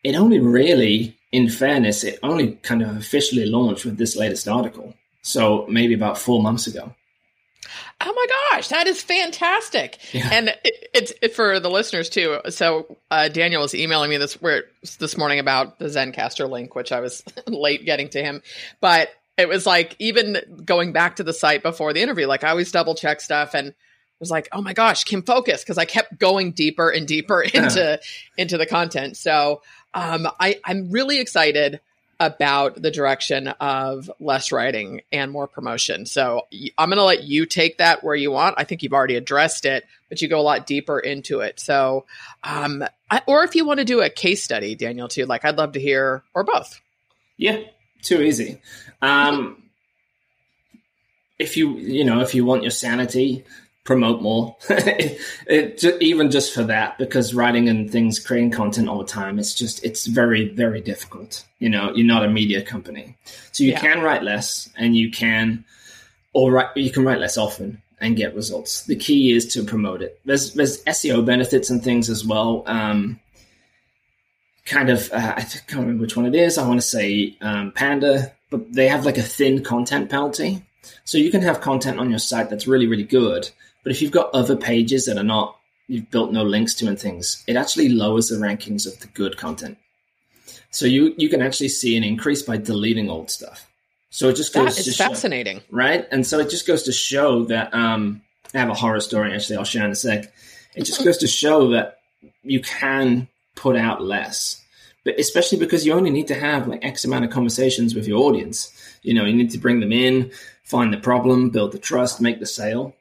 It 0.04 0.14
only 0.14 0.38
really, 0.38 1.16
in 1.32 1.48
fairness, 1.48 2.04
it 2.04 2.18
only 2.22 2.52
kind 2.56 2.82
of 2.82 2.94
officially 2.94 3.46
launched 3.46 3.86
with 3.86 3.96
this 3.96 4.14
latest 4.14 4.46
article. 4.46 4.92
So 5.22 5.66
maybe 5.68 5.94
about 5.94 6.18
four 6.18 6.42
months 6.42 6.66
ago. 6.66 6.94
Oh 8.00 8.12
my 8.12 8.56
gosh, 8.56 8.68
that 8.68 8.86
is 8.86 9.02
fantastic! 9.02 9.98
Yeah. 10.12 10.28
And 10.32 10.48
it, 10.48 10.88
it's 10.94 11.12
it, 11.22 11.34
for 11.34 11.60
the 11.60 11.70
listeners 11.70 12.08
too. 12.08 12.38
So 12.50 12.96
uh, 13.10 13.28
Daniel 13.28 13.62
was 13.62 13.74
emailing 13.74 14.10
me 14.10 14.16
this 14.16 14.40
where 14.40 14.64
this 14.98 15.16
morning 15.16 15.38
about 15.38 15.78
the 15.78 15.86
Zencastr 15.86 16.48
link, 16.48 16.74
which 16.74 16.92
I 16.92 17.00
was 17.00 17.22
late 17.46 17.84
getting 17.84 18.08
to 18.10 18.22
him, 18.22 18.42
but 18.80 19.10
it 19.36 19.48
was 19.48 19.66
like 19.66 19.96
even 19.98 20.62
going 20.64 20.92
back 20.92 21.16
to 21.16 21.24
the 21.24 21.32
site 21.32 21.62
before 21.62 21.92
the 21.92 22.02
interview, 22.02 22.26
like 22.26 22.44
I 22.44 22.50
always 22.50 22.70
double 22.70 22.94
check 22.94 23.20
stuff 23.20 23.54
and 23.54 23.74
was 24.22 24.30
like, 24.30 24.48
oh 24.52 24.62
my 24.62 24.72
gosh, 24.72 25.04
Kim 25.04 25.22
focus 25.22 25.62
because 25.62 25.78
I 25.78 25.84
kept 25.84 26.18
going 26.18 26.52
deeper 26.52 26.88
and 26.88 27.06
deeper 27.06 27.42
into 27.54 28.00
into 28.38 28.56
the 28.56 28.66
content. 28.66 29.16
So 29.16 29.62
um, 29.94 30.28
I, 30.40 30.60
I'm 30.64 30.90
really 30.90 31.18
excited 31.18 31.80
about 32.26 32.80
the 32.80 32.90
direction 32.90 33.48
of 33.48 34.10
less 34.20 34.52
writing 34.52 35.02
and 35.10 35.30
more 35.30 35.46
promotion. 35.46 36.06
So 36.06 36.46
I'm 36.78 36.88
going 36.88 36.98
to 36.98 37.04
let 37.04 37.24
you 37.24 37.46
take 37.46 37.78
that 37.78 38.04
where 38.04 38.14
you 38.14 38.30
want. 38.30 38.54
I 38.58 38.64
think 38.64 38.82
you've 38.82 38.92
already 38.92 39.16
addressed 39.16 39.64
it, 39.64 39.84
but 40.08 40.22
you 40.22 40.28
go 40.28 40.40
a 40.40 40.42
lot 40.42 40.66
deeper 40.66 40.98
into 40.98 41.40
it. 41.40 41.58
So, 41.60 42.06
um, 42.44 42.84
I, 43.10 43.22
or 43.26 43.44
if 43.44 43.54
you 43.54 43.64
want 43.64 43.78
to 43.78 43.84
do 43.84 44.00
a 44.00 44.08
case 44.08 44.42
study, 44.42 44.74
Daniel, 44.74 45.08
too, 45.08 45.26
like 45.26 45.44
I'd 45.44 45.58
love 45.58 45.72
to 45.72 45.80
hear, 45.80 46.22
or 46.34 46.44
both. 46.44 46.80
Yeah, 47.36 47.58
too 48.02 48.22
easy. 48.22 48.60
Um, 49.00 49.62
if 51.38 51.56
you, 51.56 51.76
you 51.76 52.04
know, 52.04 52.20
if 52.20 52.34
you 52.34 52.44
want 52.44 52.62
your 52.62 52.70
sanity, 52.70 53.44
promote 53.84 54.22
more. 54.22 54.56
it, 54.70 55.20
it, 55.46 56.02
even 56.02 56.30
just 56.30 56.54
for 56.54 56.64
that, 56.64 56.98
because 56.98 57.34
writing 57.34 57.68
and 57.68 57.90
things, 57.90 58.18
creating 58.18 58.50
content 58.50 58.88
all 58.88 58.98
the 58.98 59.04
time, 59.04 59.38
it's 59.38 59.54
just 59.54 59.84
it's 59.84 60.06
very 60.06 60.48
very 60.48 60.80
difficult. 60.80 61.44
You 61.58 61.68
know, 61.68 61.92
you're 61.94 62.06
not 62.06 62.24
a 62.24 62.28
media 62.28 62.62
company, 62.62 63.16
so 63.52 63.64
you 63.64 63.72
yeah. 63.72 63.80
can 63.80 64.02
write 64.02 64.22
less, 64.22 64.70
and 64.76 64.96
you 64.96 65.10
can, 65.10 65.64
or 66.32 66.52
write, 66.52 66.76
you 66.76 66.90
can 66.90 67.04
write 67.04 67.18
less 67.18 67.36
often 67.36 67.82
and 68.00 68.16
get 68.16 68.34
results. 68.34 68.84
The 68.84 68.96
key 68.96 69.32
is 69.32 69.46
to 69.54 69.64
promote 69.64 70.02
it. 70.02 70.20
There's 70.24 70.54
there's 70.54 70.82
SEO 70.84 71.24
benefits 71.24 71.70
and 71.70 71.82
things 71.82 72.10
as 72.10 72.24
well. 72.24 72.64
Um, 72.66 73.20
kind 74.64 74.90
of, 74.90 75.10
uh, 75.12 75.34
I 75.36 75.42
can't 75.42 75.80
remember 75.80 76.02
which 76.02 76.16
one 76.16 76.26
it 76.26 76.34
is. 76.34 76.58
I 76.58 76.66
want 76.66 76.80
to 76.80 76.86
say 76.86 77.36
um, 77.40 77.72
Panda, 77.72 78.32
but 78.50 78.72
they 78.72 78.88
have 78.88 79.04
like 79.04 79.18
a 79.18 79.22
thin 79.22 79.62
content 79.64 80.10
penalty. 80.10 80.62
So 81.04 81.18
you 81.18 81.30
can 81.30 81.42
have 81.42 81.60
content 81.60 81.98
on 81.98 82.10
your 82.10 82.18
site 82.18 82.50
that's 82.50 82.66
really, 82.66 82.86
really 82.86 83.04
good, 83.04 83.50
but 83.82 83.92
if 83.92 84.00
you've 84.02 84.12
got 84.12 84.30
other 84.34 84.56
pages 84.56 85.06
that 85.06 85.16
are 85.18 85.24
not, 85.24 85.56
you've 85.88 86.10
built 86.10 86.32
no 86.32 86.42
links 86.42 86.74
to 86.74 86.86
and 86.86 86.98
things, 86.98 87.42
it 87.46 87.56
actually 87.56 87.88
lowers 87.88 88.28
the 88.28 88.36
rankings 88.36 88.86
of 88.86 88.98
the 89.00 89.08
good 89.08 89.36
content. 89.36 89.78
So 90.70 90.86
you 90.86 91.14
you 91.18 91.28
can 91.28 91.42
actually 91.42 91.68
see 91.68 91.96
an 91.96 92.04
increase 92.04 92.42
by 92.42 92.56
deleting 92.56 93.10
old 93.10 93.30
stuff. 93.30 93.68
So 94.10 94.28
it 94.28 94.36
just 94.36 94.52
goes 94.54 94.76
That 94.76 94.82
to 94.84 94.90
is 94.90 94.96
show- 94.96 95.08
fascinating. 95.08 95.62
right? 95.70 96.06
And 96.10 96.26
so 96.26 96.38
it 96.38 96.50
just 96.50 96.66
goes 96.66 96.82
to 96.84 96.92
show 96.92 97.44
that 97.46 97.72
um, 97.74 98.22
I 98.54 98.58
have 98.58 98.68
a 98.70 98.74
horror 98.74 99.00
story 99.00 99.34
actually. 99.34 99.56
I'll 99.56 99.64
share 99.64 99.84
in 99.84 99.90
a 99.90 99.94
sec. 99.96 100.32
It 100.74 100.84
just 100.84 101.04
goes 101.04 101.18
to 101.18 101.26
show 101.26 101.70
that 101.70 101.98
you 102.42 102.60
can 102.60 103.28
put 103.54 103.76
out 103.76 104.02
less, 104.02 104.62
but 105.04 105.18
especially 105.18 105.58
because 105.58 105.84
you 105.84 105.92
only 105.92 106.10
need 106.10 106.28
to 106.28 106.34
have 106.34 106.66
like 106.68 106.84
X 106.84 107.04
amount 107.04 107.24
of 107.26 107.30
conversations 107.30 107.94
with 107.94 108.06
your 108.08 108.22
audience. 108.22 108.70
You 109.02 109.12
know, 109.14 109.24
you 109.26 109.34
need 109.34 109.50
to 109.50 109.58
bring 109.58 109.80
them 109.80 109.92
in, 109.92 110.30
find 110.64 110.92
the 110.92 110.96
problem, 110.98 111.50
build 111.50 111.72
the 111.72 111.78
trust, 111.78 112.20
make 112.20 112.38
the 112.40 112.46
sale. 112.46 112.94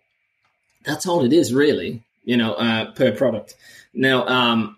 That's 0.84 1.06
all 1.06 1.24
it 1.24 1.34
is, 1.34 1.54
really. 1.54 2.04
You 2.24 2.38
know, 2.38 2.54
uh, 2.54 2.92
per 2.92 3.12
product. 3.12 3.56
Now, 3.94 4.26
um, 4.28 4.78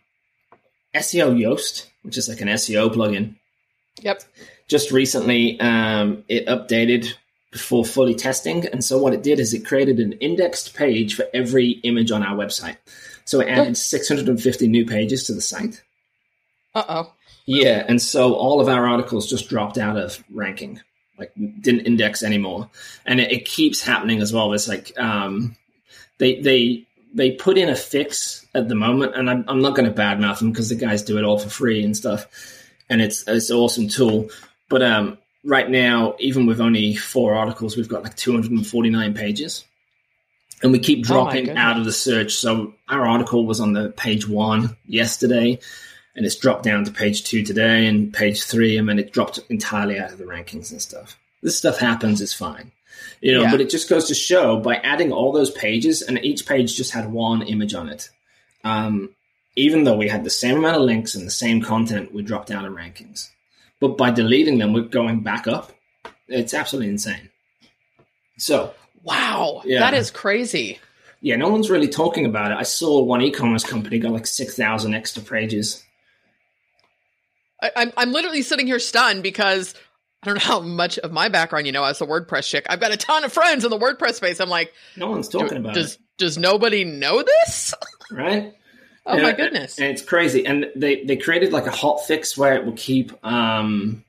SEO 0.95 1.35
Yoast, 1.37 1.87
which 2.03 2.17
is 2.17 2.29
like 2.29 2.41
an 2.41 2.47
SEO 2.47 2.93
plugin, 2.93 3.35
Yep. 4.01 4.23
just 4.67 4.91
recently 4.91 5.59
um, 5.59 6.23
it 6.27 6.45
updated 6.47 7.13
before 7.51 7.85
fully 7.85 8.15
testing 8.15 8.65
and 8.67 8.83
so 8.83 8.97
what 8.97 9.13
it 9.13 9.21
did 9.21 9.39
is 9.39 9.53
it 9.53 9.63
created 9.63 9.99
an 9.99 10.13
indexed 10.13 10.73
page 10.73 11.13
for 11.13 11.25
every 11.35 11.69
image 11.83 12.09
on 12.09 12.23
our 12.23 12.35
website 12.35 12.77
so 13.25 13.39
it 13.39 13.47
added 13.47 13.77
650 13.77 14.67
new 14.67 14.83
pages 14.87 15.25
to 15.27 15.33
the 15.35 15.39
site 15.41 15.83
Uh 16.73 16.83
oh. 16.89 17.13
yeah 17.45 17.85
and 17.87 18.01
so 18.01 18.33
all 18.33 18.59
of 18.59 18.67
our 18.67 18.87
articles 18.87 19.29
just 19.29 19.49
dropped 19.49 19.77
out 19.77 19.95
of 19.97 20.23
ranking 20.33 20.81
like 21.19 21.31
didn't 21.61 21.81
index 21.85 22.23
anymore 22.23 22.67
and 23.05 23.19
it, 23.19 23.31
it 23.31 23.45
keeps 23.45 23.83
happening 23.83 24.19
as 24.19 24.33
well 24.33 24.51
it's 24.53 24.67
like 24.67 24.91
um, 24.97 25.55
they 26.23 26.39
they 26.39 26.85
they 27.13 27.31
put 27.31 27.57
in 27.57 27.69
a 27.69 27.75
fix 27.75 28.45
at 28.55 28.69
the 28.69 28.75
moment 28.75 29.15
and 29.15 29.29
i'm, 29.29 29.43
I'm 29.47 29.61
not 29.61 29.75
going 29.75 29.91
to 29.91 30.01
badmouth 30.01 30.39
them 30.39 30.51
because 30.51 30.69
the 30.69 30.75
guys 30.75 31.03
do 31.03 31.17
it 31.17 31.23
all 31.23 31.37
for 31.37 31.49
free 31.49 31.83
and 31.83 31.95
stuff 31.95 32.25
and 32.89 33.01
it's 33.01 33.27
it's 33.27 33.49
an 33.49 33.57
awesome 33.57 33.87
tool 33.87 34.29
but 34.69 34.81
um, 34.81 35.17
right 35.43 35.69
now 35.69 36.15
even 36.19 36.45
with 36.45 36.61
only 36.61 36.95
four 36.95 37.35
articles 37.35 37.75
we've 37.75 37.89
got 37.89 38.03
like 38.03 38.15
249 38.15 39.13
pages 39.13 39.65
and 40.61 40.71
we 40.71 40.79
keep 40.79 40.99
Oh 40.99 41.07
dropping 41.07 41.45
goodness. 41.45 41.61
out 41.61 41.77
of 41.77 41.85
the 41.85 41.91
search 41.91 42.33
so 42.33 42.73
our 42.87 43.05
article 43.05 43.45
was 43.45 43.59
on 43.59 43.73
the 43.73 43.89
page 43.89 44.27
one 44.27 44.77
yesterday 44.87 45.59
and 46.15 46.25
it's 46.25 46.35
dropped 46.35 46.63
down 46.63 46.85
to 46.85 46.91
page 46.91 47.23
two 47.23 47.43
today 47.43 47.87
and 47.87 48.13
page 48.13 48.43
three, 48.43 48.77
and 48.77 48.87
then 48.87 48.99
it 48.99 49.11
dropped 49.11 49.39
entirely 49.49 49.99
out 49.99 50.11
of 50.11 50.17
the 50.17 50.25
rankings 50.25 50.71
and 50.71 50.81
stuff. 50.81 51.17
This 51.41 51.57
stuff 51.57 51.79
happens, 51.79 52.21
it's 52.21 52.33
fine. 52.33 52.71
You 53.21 53.33
know, 53.33 53.41
Yeah. 53.43 53.51
but 53.51 53.61
it 53.61 53.69
just 53.69 53.89
goes 53.89 54.07
to 54.09 54.13
show 54.15 54.57
by 54.59 54.75
adding 54.75 55.11
all 55.11 55.31
those 55.31 55.51
pages, 55.51 56.01
and 56.01 56.23
each 56.23 56.45
page 56.45 56.75
just 56.75 56.91
had 56.91 57.11
one 57.11 57.41
image 57.43 57.73
on 57.73 57.89
it. 57.89 58.09
Um, 58.63 59.09
even 59.55 59.83
though 59.83 59.95
we 59.95 60.07
had 60.07 60.23
the 60.23 60.29
same 60.29 60.57
amount 60.57 60.77
of 60.77 60.81
links 60.83 61.15
and 61.15 61.25
the 61.27 61.31
same 61.31 61.61
content, 61.61 62.13
we 62.13 62.21
dropped 62.23 62.47
down 62.49 62.65
in 62.65 62.73
rankings. 62.73 63.29
But 63.79 63.97
by 63.97 64.11
deleting 64.11 64.57
them, 64.57 64.73
we're 64.73 64.81
going 64.83 65.21
back 65.21 65.47
up. 65.47 65.71
It's 66.27 66.53
absolutely 66.53 66.89
insane. 66.89 67.29
So, 68.37 68.73
Wow. 69.03 69.61
Yeah. 69.65 69.79
That 69.79 69.93
is 69.93 70.09
crazy. 70.11 70.79
yeah, 71.21 71.35
no 71.35 71.49
one's 71.49 71.69
really 71.69 71.89
talking 71.89 72.25
about 72.25 72.51
it. 72.51 72.57
I 72.57 72.63
saw 72.63 73.01
one 73.03 73.21
e-commerce 73.21 73.63
company 73.65 73.99
got 73.99 74.11
like 74.13 74.25
six 74.25 74.55
thousand 74.55 74.93
extra 74.95 75.21
pages. 75.21 75.83
I, 77.61 77.71
I'm 77.75 77.91
I'm 77.97 78.11
literally 78.11 78.41
sitting 78.41 78.65
here 78.67 78.79
stunned 78.79 79.23
because 79.23 79.75
I 80.23 80.25
don't 80.25 80.35
know 80.35 80.41
how 80.41 80.61
much 80.61 80.97
of 80.99 81.11
my 81.11 81.27
background 81.27 81.65
you 81.65 81.73
know 81.73 81.83
as 81.83 81.99
a 81.99 82.05
WordPress 82.05 82.47
chick. 82.47 82.65
I've 82.69 82.79
got 82.79 82.93
a 82.93 82.97
ton 82.97 83.25
of 83.25 83.33
friends 83.33 83.65
in 83.65 83.69
the 83.69 83.77
WordPress 83.77 84.13
space. 84.13 84.39
I'm 84.39 84.49
like, 84.49 84.73
No 84.95 85.09
one's 85.09 85.27
talking 85.27 85.57
about 85.57 85.73
does 85.73 85.99
does 86.17 86.37
nobody 86.37 86.85
know 86.85 87.23
this? 87.23 87.73
right? 88.11 88.53
Oh 89.05 89.17
Yeah, 89.17 89.23
my 89.23 89.31
goodness. 89.33 89.77
And 89.77 89.87
it's 89.87 90.01
crazy. 90.01 90.45
And 90.45 90.67
they, 90.77 91.03
they 91.03 91.17
created 91.17 91.51
like 91.51 91.67
a 91.67 91.71
hot 91.71 92.05
fix 92.05 92.37
where 92.37 92.55
it 92.55 92.65
will 92.65 92.77
keep 92.77 93.11
um, 93.25 94.05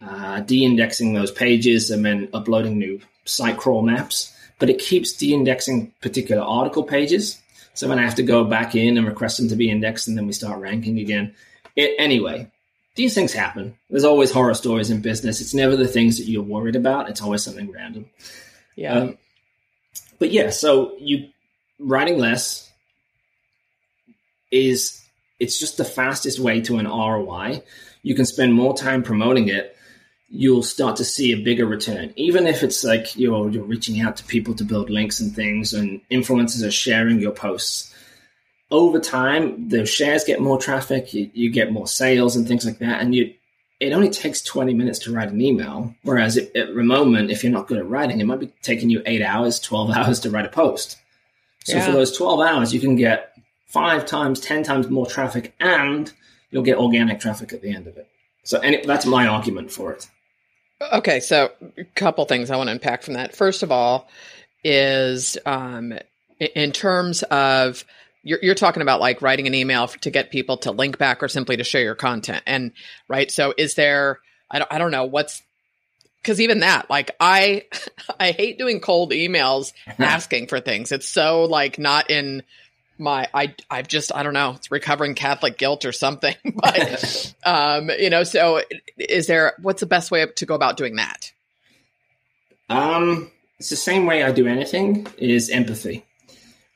uh, 0.00 0.40
de-indexing 0.40 1.14
those 1.14 1.32
pages 1.32 1.90
and 1.90 2.04
then 2.04 2.28
uploading 2.32 2.78
new 2.78 3.00
site 3.24 3.56
crawl 3.56 3.82
maps. 3.82 4.32
But 4.60 4.70
it 4.70 4.78
keeps 4.78 5.14
de-indexing 5.14 5.92
particular 6.00 6.42
article 6.42 6.84
pages. 6.84 7.40
So 7.74 7.88
then 7.88 7.98
I 7.98 8.02
have 8.02 8.16
to 8.16 8.22
go 8.22 8.44
back 8.44 8.76
in 8.76 8.98
and 8.98 9.06
request 9.06 9.38
them 9.38 9.48
to 9.48 9.56
be 9.56 9.70
indexed, 9.70 10.06
and 10.06 10.16
then 10.16 10.26
we 10.26 10.32
start 10.32 10.60
ranking 10.60 10.98
again. 10.98 11.34
It, 11.76 11.94
anyway, 11.98 12.50
these 12.94 13.14
things 13.14 13.32
happen. 13.32 13.76
There's 13.88 14.04
always 14.04 14.32
horror 14.32 14.54
stories 14.54 14.90
in 14.90 15.00
business. 15.00 15.40
It's 15.40 15.54
never 15.54 15.76
the 15.76 15.88
things 15.88 16.18
that 16.18 16.24
you're 16.24 16.42
worried 16.42 16.76
about. 16.76 17.08
It's 17.08 17.22
always 17.22 17.42
something 17.42 17.70
random. 17.70 18.10
Yeah. 18.76 18.94
Um, 18.94 19.18
but 20.18 20.30
yeah, 20.30 20.50
so 20.50 20.96
you 20.98 21.28
writing 21.78 22.18
less 22.18 22.70
is 24.50 25.02
it's 25.38 25.58
just 25.58 25.78
the 25.78 25.84
fastest 25.84 26.38
way 26.38 26.60
to 26.62 26.78
an 26.78 26.86
ROI. 26.86 27.62
You 28.02 28.14
can 28.14 28.26
spend 28.26 28.54
more 28.54 28.76
time 28.76 29.02
promoting 29.02 29.48
it. 29.48 29.76
You'll 30.28 30.62
start 30.62 30.96
to 30.96 31.04
see 31.04 31.32
a 31.32 31.42
bigger 31.42 31.66
return, 31.66 32.12
even 32.14 32.46
if 32.46 32.62
it's 32.62 32.84
like 32.84 33.16
you're 33.16 33.50
you're 33.50 33.64
reaching 33.64 34.00
out 34.00 34.16
to 34.18 34.24
people 34.24 34.54
to 34.54 34.64
build 34.64 34.88
links 34.88 35.18
and 35.18 35.34
things, 35.34 35.74
and 35.74 36.00
influencers 36.08 36.64
are 36.64 36.70
sharing 36.70 37.18
your 37.18 37.32
posts. 37.32 37.92
Over 38.70 39.00
time, 39.00 39.68
the 39.68 39.84
shares 39.86 40.24
get 40.24 40.40
more 40.40 40.58
traffic. 40.58 41.12
You, 41.12 41.30
you 41.34 41.50
get 41.50 41.72
more 41.72 41.86
sales 41.88 42.36
and 42.36 42.46
things 42.46 42.64
like 42.64 42.78
that, 42.78 43.00
and 43.00 43.14
you. 43.14 43.34
It 43.80 43.94
only 43.94 44.10
takes 44.10 44.42
twenty 44.42 44.74
minutes 44.74 44.98
to 45.00 45.12
write 45.12 45.30
an 45.30 45.40
email, 45.40 45.94
whereas 46.02 46.36
at, 46.36 46.54
at 46.54 46.74
the 46.74 46.82
moment, 46.82 47.30
if 47.30 47.42
you're 47.42 47.50
not 47.52 47.66
good 47.66 47.78
at 47.78 47.88
writing, 47.88 48.20
it 48.20 48.24
might 48.26 48.38
be 48.40 48.52
taking 48.62 48.90
you 48.90 49.02
eight 49.06 49.22
hours, 49.22 49.58
twelve 49.58 49.90
hours 49.96 50.20
to 50.20 50.30
write 50.30 50.44
a 50.44 50.50
post. 50.50 50.98
So 51.64 51.76
Yeah. 51.76 51.86
for 51.86 51.92
those 51.92 52.16
12 52.16 52.40
hours, 52.40 52.72
you 52.74 52.80
can 52.80 52.96
get 52.96 53.34
five 53.66 54.06
times, 54.06 54.40
10 54.40 54.62
times 54.62 54.88
more 54.88 55.06
traffic 55.06 55.54
and 55.60 56.10
you'll 56.50 56.62
get 56.62 56.78
organic 56.78 57.20
traffic 57.20 57.52
at 57.52 57.60
the 57.60 57.70
end 57.70 57.86
of 57.86 57.98
it. 57.98 58.08
So 58.44 58.58
any, 58.60 58.84
that's 58.84 59.04
my 59.04 59.26
argument 59.26 59.70
for 59.70 59.92
it. 59.92 60.08
Okay, 60.92 61.20
so 61.20 61.50
a 61.76 61.84
couple 61.84 62.24
things 62.24 62.50
I 62.50 62.56
want 62.56 62.68
to 62.68 62.72
unpack 62.72 63.02
from 63.02 63.12
that. 63.14 63.36
First 63.36 63.62
of 63.62 63.70
all, 63.70 64.08
is 64.64 65.36
um, 65.44 65.92
in 66.54 66.72
terms 66.72 67.22
of 67.24 67.84
you're, 68.22 68.38
you're 68.42 68.54
talking 68.54 68.82
about 68.82 69.00
like 69.00 69.22
writing 69.22 69.46
an 69.46 69.54
email 69.54 69.84
f- 69.84 69.98
to 70.00 70.10
get 70.10 70.30
people 70.30 70.58
to 70.58 70.70
link 70.72 70.98
back 70.98 71.22
or 71.22 71.28
simply 71.28 71.56
to 71.56 71.64
share 71.64 71.82
your 71.82 71.94
content, 71.94 72.42
and 72.46 72.72
right. 73.08 73.30
So, 73.30 73.54
is 73.56 73.74
there? 73.74 74.20
I 74.50 74.58
don't, 74.58 74.72
I 74.72 74.78
don't 74.78 74.90
know 74.90 75.04
what's 75.04 75.42
because 76.22 76.40
even 76.40 76.60
that, 76.60 76.90
like 76.90 77.16
I, 77.18 77.64
I 78.20 78.32
hate 78.32 78.58
doing 78.58 78.80
cold 78.80 79.12
emails 79.12 79.72
asking 79.98 80.48
for 80.48 80.60
things. 80.60 80.92
It's 80.92 81.08
so 81.08 81.44
like 81.44 81.78
not 81.78 82.10
in 82.10 82.42
my 82.98 83.28
I 83.32 83.54
I've 83.70 83.88
just 83.88 84.14
I 84.14 84.22
don't 84.22 84.34
know 84.34 84.52
it's 84.56 84.70
recovering 84.70 85.14
Catholic 85.14 85.56
guilt 85.56 85.84
or 85.84 85.92
something. 85.92 86.36
But 86.54 87.34
um, 87.44 87.90
you 87.98 88.10
know, 88.10 88.24
so 88.24 88.60
is 88.98 89.26
there 89.26 89.54
what's 89.62 89.80
the 89.80 89.86
best 89.86 90.10
way 90.10 90.26
to 90.26 90.46
go 90.46 90.54
about 90.54 90.76
doing 90.76 90.96
that? 90.96 91.32
Um, 92.68 93.30
it's 93.58 93.70
the 93.70 93.76
same 93.76 94.06
way 94.06 94.22
I 94.22 94.30
do 94.30 94.46
anything 94.46 95.06
is 95.18 95.48
empathy. 95.48 96.04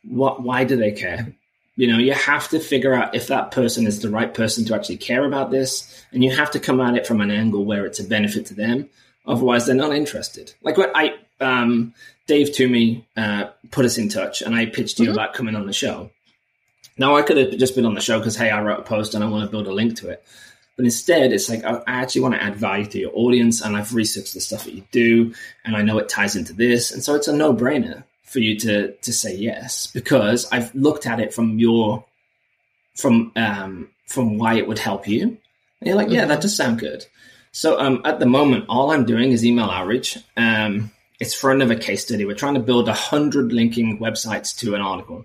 What, 0.08 0.42
why 0.42 0.64
do 0.64 0.76
they 0.76 0.92
care? 0.92 1.32
You 1.76 1.88
know, 1.88 1.98
you 1.98 2.12
have 2.12 2.48
to 2.50 2.60
figure 2.60 2.94
out 2.94 3.14
if 3.14 3.26
that 3.28 3.50
person 3.50 3.86
is 3.86 4.00
the 4.00 4.08
right 4.10 4.32
person 4.32 4.64
to 4.66 4.74
actually 4.74 4.98
care 4.98 5.24
about 5.24 5.50
this, 5.50 6.04
and 6.12 6.22
you 6.22 6.30
have 6.30 6.50
to 6.52 6.60
come 6.60 6.80
at 6.80 6.94
it 6.96 7.06
from 7.06 7.20
an 7.20 7.30
angle 7.30 7.64
where 7.64 7.84
it's 7.84 7.98
a 7.98 8.04
benefit 8.04 8.46
to 8.46 8.54
them. 8.54 8.88
Otherwise, 9.26 9.66
they're 9.66 9.74
not 9.74 9.94
interested. 9.94 10.52
Like 10.62 10.76
what 10.76 10.92
I, 10.94 11.14
um, 11.40 11.94
Dave 12.26 12.52
Toomey 12.52 13.06
uh, 13.16 13.46
put 13.70 13.84
us 13.84 13.98
in 13.98 14.08
touch, 14.08 14.40
and 14.42 14.54
I 14.54 14.66
pitched 14.66 15.00
you 15.00 15.08
Mhm. 15.08 15.12
about 15.14 15.34
coming 15.34 15.56
on 15.56 15.66
the 15.66 15.72
show. 15.72 16.10
Now 16.96 17.16
I 17.16 17.22
could 17.22 17.38
have 17.38 17.56
just 17.58 17.74
been 17.74 17.86
on 17.86 17.94
the 17.94 18.00
show 18.00 18.18
because 18.18 18.36
hey, 18.36 18.50
I 18.50 18.62
wrote 18.62 18.78
a 18.78 18.82
post 18.82 19.14
and 19.14 19.24
I 19.24 19.26
want 19.28 19.44
to 19.44 19.50
build 19.50 19.66
a 19.66 19.72
link 19.72 19.96
to 19.96 20.10
it. 20.10 20.22
But 20.76 20.84
instead, 20.84 21.32
it's 21.32 21.48
like 21.48 21.64
I 21.64 21.78
I 21.88 22.02
actually 22.02 22.20
want 22.20 22.34
to 22.34 22.42
add 22.42 22.54
value 22.56 22.86
to 22.86 22.98
your 22.98 23.10
audience, 23.14 23.60
and 23.62 23.76
I've 23.76 23.94
researched 23.94 24.34
the 24.34 24.40
stuff 24.40 24.64
that 24.64 24.74
you 24.74 24.84
do, 24.92 25.34
and 25.64 25.74
I 25.76 25.82
know 25.82 25.98
it 25.98 26.08
ties 26.08 26.36
into 26.36 26.52
this, 26.52 26.92
and 26.92 27.02
so 27.02 27.14
it's 27.16 27.26
a 27.28 27.36
no-brainer 27.36 28.04
for 28.34 28.40
you 28.40 28.58
to 28.58 28.92
to 28.92 29.12
say 29.12 29.34
yes 29.34 29.86
because 29.86 30.44
I've 30.50 30.74
looked 30.74 31.06
at 31.06 31.20
it 31.20 31.32
from 31.32 31.60
your 31.60 32.04
from 32.96 33.30
um, 33.36 33.88
from 34.08 34.38
why 34.38 34.54
it 34.54 34.66
would 34.66 34.80
help 34.80 35.06
you. 35.06 35.22
And 35.22 35.38
you're 35.80 35.94
like, 35.94 36.10
yeah, 36.10 36.24
that 36.26 36.40
does 36.40 36.56
sound 36.56 36.80
good. 36.80 37.06
So 37.52 37.78
um, 37.78 38.02
at 38.04 38.18
the 38.18 38.26
moment, 38.26 38.64
all 38.68 38.90
I'm 38.90 39.04
doing 39.04 39.30
is 39.30 39.44
email 39.44 39.66
outreach. 39.66 40.18
Um, 40.36 40.90
it's 41.20 41.32
for 41.32 41.52
another 41.52 41.76
case 41.76 42.02
study. 42.02 42.24
We're 42.24 42.34
trying 42.34 42.54
to 42.54 42.60
build 42.60 42.88
a 42.88 42.92
hundred 42.92 43.52
linking 43.52 44.00
websites 44.00 44.58
to 44.58 44.74
an 44.74 44.80
article. 44.80 45.24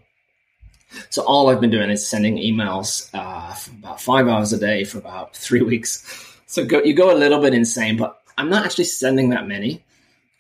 So 1.10 1.24
all 1.24 1.50
I've 1.50 1.62
been 1.62 1.72
doing 1.72 1.90
is 1.90 2.06
sending 2.08 2.38
emails 2.38 3.10
uh, 3.14 3.54
for 3.56 3.72
about 3.72 4.02
five 4.02 4.28
hours 4.28 4.54
a 4.54 4.60
day 4.60 4.84
for 4.84 5.00
about 5.00 5.36
three 5.46 5.64
weeks. 5.64 6.06
So 6.46 6.64
go, 6.64 6.84
you 6.84 6.94
go 6.94 7.12
a 7.12 7.18
little 7.18 7.42
bit 7.42 7.56
insane, 7.56 7.98
but 7.98 8.22
I'm 8.38 8.50
not 8.50 8.66
actually 8.66 8.86
sending 8.86 9.30
that 9.32 9.48
many. 9.48 9.84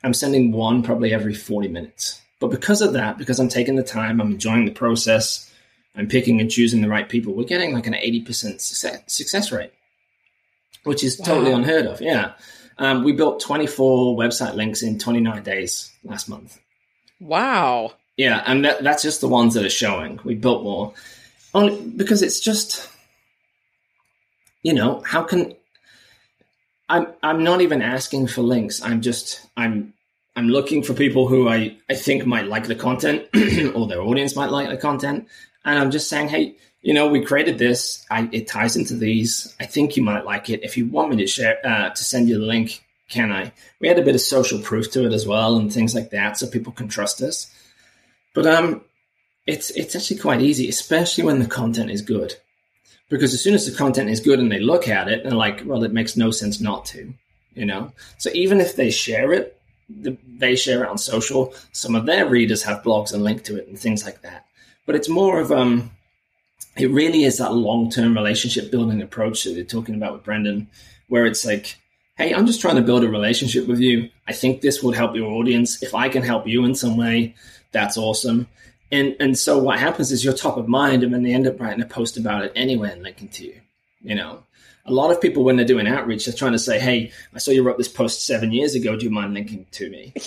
I'm 0.03 0.13
sending 0.13 0.51
one 0.51 0.83
probably 0.83 1.13
every 1.13 1.33
40 1.33 1.67
minutes. 1.69 2.21
But 2.39 2.51
because 2.51 2.81
of 2.81 2.93
that, 2.93 3.17
because 3.17 3.39
I'm 3.39 3.49
taking 3.49 3.75
the 3.75 3.83
time, 3.83 4.21
I'm 4.21 4.31
enjoying 4.31 4.65
the 4.65 4.71
process, 4.71 5.51
I'm 5.95 6.07
picking 6.07 6.39
and 6.39 6.49
choosing 6.49 6.81
the 6.81 6.89
right 6.89 7.07
people, 7.07 7.33
we're 7.33 7.43
getting 7.43 7.73
like 7.73 7.87
an 7.87 7.93
80% 7.93 8.25
success, 8.61 9.01
success 9.07 9.51
rate, 9.51 9.73
which 10.83 11.03
is 11.03 11.17
totally 11.17 11.51
unheard 11.51 11.85
of. 11.85 12.01
Yeah. 12.01 12.33
Um, 12.77 13.03
we 13.03 13.11
built 13.11 13.41
24 13.41 14.15
website 14.17 14.55
links 14.55 14.81
in 14.81 14.99
29 14.99 15.43
days 15.43 15.91
last 16.03 16.29
month. 16.29 16.59
Wow. 17.19 17.93
Yeah, 18.15 18.41
and 18.45 18.63
that, 18.63 18.83
that's 18.83 19.03
just 19.03 19.19
the 19.19 19.27
ones 19.27 19.53
that 19.53 19.65
are 19.65 19.69
showing. 19.69 20.19
We 20.23 20.35
built 20.35 20.63
more 20.63 20.93
only 21.53 21.81
because 21.81 22.21
it's 22.21 22.39
just, 22.39 22.89
you 24.63 24.73
know, 24.73 25.01
how 25.05 25.23
can 25.23 25.55
I'm 26.87 27.07
I'm 27.21 27.43
not 27.43 27.61
even 27.61 27.81
asking 27.81 28.27
for 28.27 28.41
links. 28.41 28.81
I'm 28.81 29.01
just 29.01 29.41
I'm 29.55 29.93
I'm 30.39 30.47
looking 30.47 30.83
for 30.83 30.93
people 30.93 31.27
who 31.27 31.49
I, 31.49 31.75
I 31.89 31.95
think 31.95 32.25
might 32.25 32.47
like 32.47 32.65
the 32.65 32.73
content 32.73 33.27
or 33.75 33.87
their 33.87 34.01
audience 34.01 34.37
might 34.37 34.49
like 34.49 34.69
the 34.69 34.77
content. 34.77 35.27
And 35.65 35.77
I'm 35.77 35.91
just 35.91 36.07
saying, 36.07 36.29
hey, 36.29 36.55
you 36.81 36.93
know, 36.93 37.09
we 37.09 37.25
created 37.25 37.57
this. 37.57 38.05
I, 38.09 38.29
it 38.31 38.47
ties 38.47 38.77
into 38.77 38.95
these. 38.95 39.53
I 39.59 39.65
think 39.65 39.97
you 39.97 40.03
might 40.03 40.23
like 40.23 40.49
it. 40.49 40.63
If 40.63 40.77
you 40.77 40.85
want 40.85 41.09
me 41.09 41.17
to 41.17 41.27
share, 41.27 41.57
uh, 41.65 41.89
to 41.89 42.03
send 42.05 42.29
you 42.29 42.39
the 42.39 42.45
link, 42.45 42.81
can 43.09 43.33
I? 43.33 43.51
We 43.81 43.89
had 43.89 43.99
a 43.99 44.01
bit 44.01 44.15
of 44.15 44.21
social 44.21 44.59
proof 44.59 44.89
to 44.91 45.05
it 45.05 45.11
as 45.11 45.27
well 45.27 45.57
and 45.57 45.73
things 45.73 45.93
like 45.93 46.11
that, 46.11 46.37
so 46.37 46.47
people 46.47 46.71
can 46.71 46.87
trust 46.87 47.21
us. 47.21 47.53
But 48.33 48.47
um, 48.47 48.79
it's 49.45 49.71
it's 49.71 49.93
actually 49.93 50.21
quite 50.21 50.41
easy, 50.41 50.69
especially 50.69 51.25
when 51.25 51.39
the 51.39 51.47
content 51.47 51.91
is 51.91 52.01
good, 52.01 52.35
because 53.09 53.33
as 53.33 53.43
soon 53.43 53.55
as 53.55 53.69
the 53.69 53.77
content 53.77 54.09
is 54.09 54.21
good 54.21 54.39
and 54.39 54.49
they 54.49 54.59
look 54.59 54.87
at 54.87 55.09
it, 55.09 55.23
they're 55.23 55.33
like, 55.33 55.63
well, 55.65 55.83
it 55.83 55.91
makes 55.91 56.15
no 56.15 56.31
sense 56.31 56.61
not 56.61 56.85
to, 56.85 57.13
you 57.55 57.65
know. 57.65 57.91
So 58.19 58.29
even 58.33 58.61
if 58.61 58.77
they 58.77 58.89
share 58.89 59.33
it, 59.33 59.58
they 59.89 60.55
share 60.55 60.83
it 60.83 60.89
on 60.89 60.97
social. 60.97 61.53
Some 61.71 61.95
of 61.95 62.05
their 62.05 62.27
readers 62.27 62.63
have 62.63 62.83
blogs 62.83 63.13
and 63.13 63.23
link 63.23 63.43
to 63.45 63.57
it 63.57 63.67
and 63.67 63.77
things 63.77 64.05
like 64.05 64.21
that. 64.21 64.45
But 64.85 64.95
it's 64.95 65.09
more 65.09 65.39
of 65.39 65.51
um, 65.51 65.91
it 66.77 66.91
really 66.91 67.23
is 67.23 67.37
that 67.37 67.53
long 67.53 67.89
term 67.89 68.15
relationship 68.15 68.71
building 68.71 69.01
approach 69.01 69.43
that 69.43 69.51
you're 69.51 69.65
talking 69.65 69.95
about 69.95 70.13
with 70.13 70.23
Brendan, 70.23 70.67
where 71.07 71.25
it's 71.25 71.45
like, 71.45 71.77
hey, 72.17 72.33
I'm 72.33 72.45
just 72.45 72.61
trying 72.61 72.75
to 72.75 72.81
build 72.81 73.03
a 73.03 73.09
relationship 73.09 73.67
with 73.67 73.79
you. 73.79 74.09
I 74.27 74.33
think 74.33 74.61
this 74.61 74.81
would 74.83 74.95
help 74.95 75.15
your 75.15 75.31
audience. 75.31 75.81
If 75.81 75.95
I 75.95 76.09
can 76.09 76.23
help 76.23 76.47
you 76.47 76.65
in 76.65 76.75
some 76.75 76.97
way, 76.97 77.35
that's 77.71 77.97
awesome. 77.97 78.47
And 78.91 79.15
and 79.19 79.37
so 79.37 79.57
what 79.57 79.79
happens 79.79 80.11
is 80.11 80.23
you're 80.23 80.33
top 80.33 80.57
of 80.57 80.67
mind, 80.67 81.03
and 81.03 81.13
then 81.13 81.23
they 81.23 81.33
end 81.33 81.47
up 81.47 81.59
writing 81.59 81.81
a 81.81 81.87
post 81.87 82.17
about 82.17 82.43
it 82.43 82.51
anyway 82.55 82.91
and 82.91 83.03
linking 83.03 83.29
to 83.29 83.45
you. 83.45 83.61
You 84.01 84.15
know, 84.15 84.43
a 84.89 84.93
lot 84.93 85.11
of 85.11 85.21
people 85.21 85.43
when 85.43 85.55
they're 85.55 85.65
doing 85.65 85.87
outreach, 85.87 86.25
they're 86.25 86.33
trying 86.33 86.53
to 86.53 86.59
say, 86.59 86.79
"Hey, 86.79 87.11
I 87.33 87.39
saw 87.39 87.51
you 87.51 87.63
wrote 87.63 87.77
this 87.77 87.87
post 87.87 88.25
seven 88.25 88.51
years 88.51 88.75
ago. 88.75 88.95
Do 88.95 89.05
you 89.05 89.11
mind 89.11 89.33
linking 89.33 89.65
to 89.71 89.89
me?" 89.89 90.13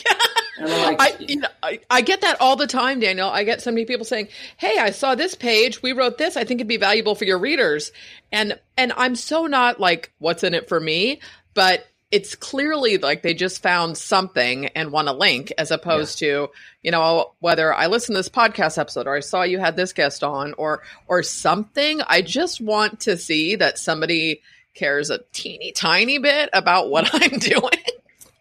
Yeah. 0.58 0.66
Like, 0.66 1.00
I, 1.00 1.16
you 1.18 1.36
know, 1.36 1.48
I, 1.62 1.80
I, 1.90 2.02
get 2.02 2.20
that 2.20 2.40
all 2.40 2.56
the 2.56 2.66
time, 2.66 3.00
Daniel. 3.00 3.28
I 3.28 3.42
get 3.42 3.62
so 3.62 3.70
many 3.70 3.84
people 3.84 4.04
saying, 4.04 4.28
"Hey, 4.58 4.78
I 4.78 4.90
saw 4.90 5.14
this 5.14 5.34
page. 5.34 5.82
We 5.82 5.92
wrote 5.92 6.18
this. 6.18 6.36
I 6.36 6.44
think 6.44 6.60
it'd 6.60 6.68
be 6.68 6.76
valuable 6.76 7.14
for 7.14 7.24
your 7.24 7.38
readers." 7.38 7.90
And 8.30 8.60
and 8.76 8.92
I'm 8.96 9.16
so 9.16 9.46
not 9.46 9.80
like, 9.80 10.12
"What's 10.18 10.44
in 10.44 10.54
it 10.54 10.68
for 10.68 10.78
me?" 10.78 11.20
But 11.54 11.86
it's 12.12 12.34
clearly 12.34 12.98
like 12.98 13.22
they 13.22 13.32
just 13.32 13.62
found 13.62 13.96
something 13.96 14.66
and 14.66 14.92
want 14.92 15.08
a 15.08 15.12
link 15.12 15.50
as 15.56 15.70
opposed 15.70 16.20
yeah. 16.20 16.28
to 16.28 16.50
you 16.82 16.90
know 16.90 17.32
whether 17.40 17.74
i 17.74 17.86
listened 17.86 18.14
to 18.14 18.18
this 18.18 18.28
podcast 18.28 18.78
episode 18.78 19.06
or 19.06 19.16
i 19.16 19.20
saw 19.20 19.42
you 19.42 19.58
had 19.58 19.74
this 19.74 19.92
guest 19.92 20.22
on 20.22 20.54
or 20.58 20.82
or 21.08 21.22
something. 21.22 22.00
I 22.02 22.22
just 22.22 22.60
want 22.60 23.00
to 23.00 23.16
see 23.16 23.56
that 23.56 23.78
somebody 23.78 24.42
cares 24.74 25.10
a 25.10 25.20
teeny 25.32 25.72
tiny 25.72 26.18
bit 26.18 26.50
about 26.52 26.90
what 26.90 27.10
i'm 27.14 27.38
doing. 27.38 27.82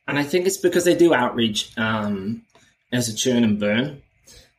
And 0.07 0.19
i 0.19 0.23
think 0.23 0.45
it's 0.45 0.57
because 0.57 0.83
they 0.83 0.95
do 0.95 1.13
outreach 1.13 1.75
um, 1.77 2.43
as 2.91 3.09
a 3.09 3.15
churn 3.15 3.43
and 3.43 3.59
burn. 3.59 4.01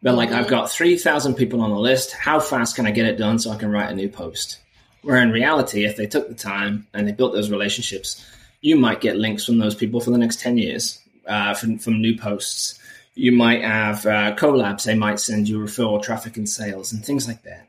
They're 0.00 0.12
like 0.14 0.30
i've 0.30 0.46
mm-hmm. 0.46 0.50
got 0.50 0.70
3000 0.70 1.34
people 1.34 1.60
on 1.60 1.70
the 1.70 1.78
list. 1.78 2.12
How 2.12 2.40
fast 2.40 2.76
can 2.76 2.86
i 2.86 2.90
get 2.90 3.06
it 3.06 3.18
done 3.18 3.38
so 3.38 3.50
i 3.50 3.56
can 3.56 3.70
write 3.70 3.90
a 3.90 3.94
new 3.94 4.08
post? 4.08 4.58
Where 5.02 5.18
in 5.18 5.32
reality 5.32 5.84
if 5.84 5.96
they 5.96 6.06
took 6.06 6.28
the 6.28 6.34
time 6.34 6.86
and 6.94 7.06
they 7.06 7.12
built 7.12 7.34
those 7.34 7.50
relationships 7.50 8.24
you 8.62 8.76
might 8.76 9.00
get 9.00 9.16
links 9.16 9.44
from 9.44 9.58
those 9.58 9.74
people 9.74 10.00
for 10.00 10.10
the 10.10 10.18
next 10.18 10.40
10 10.40 10.56
years 10.56 10.98
uh, 11.26 11.52
from, 11.52 11.78
from 11.78 12.00
new 12.00 12.16
posts. 12.16 12.78
You 13.14 13.32
might 13.32 13.62
have 13.62 14.06
uh, 14.06 14.34
collabs, 14.36 14.84
they 14.84 14.94
might 14.94 15.20
send 15.20 15.48
you 15.48 15.58
referral 15.58 16.02
traffic 16.02 16.36
and 16.38 16.48
sales 16.48 16.92
and 16.92 17.04
things 17.04 17.28
like 17.28 17.42
that. 17.42 17.68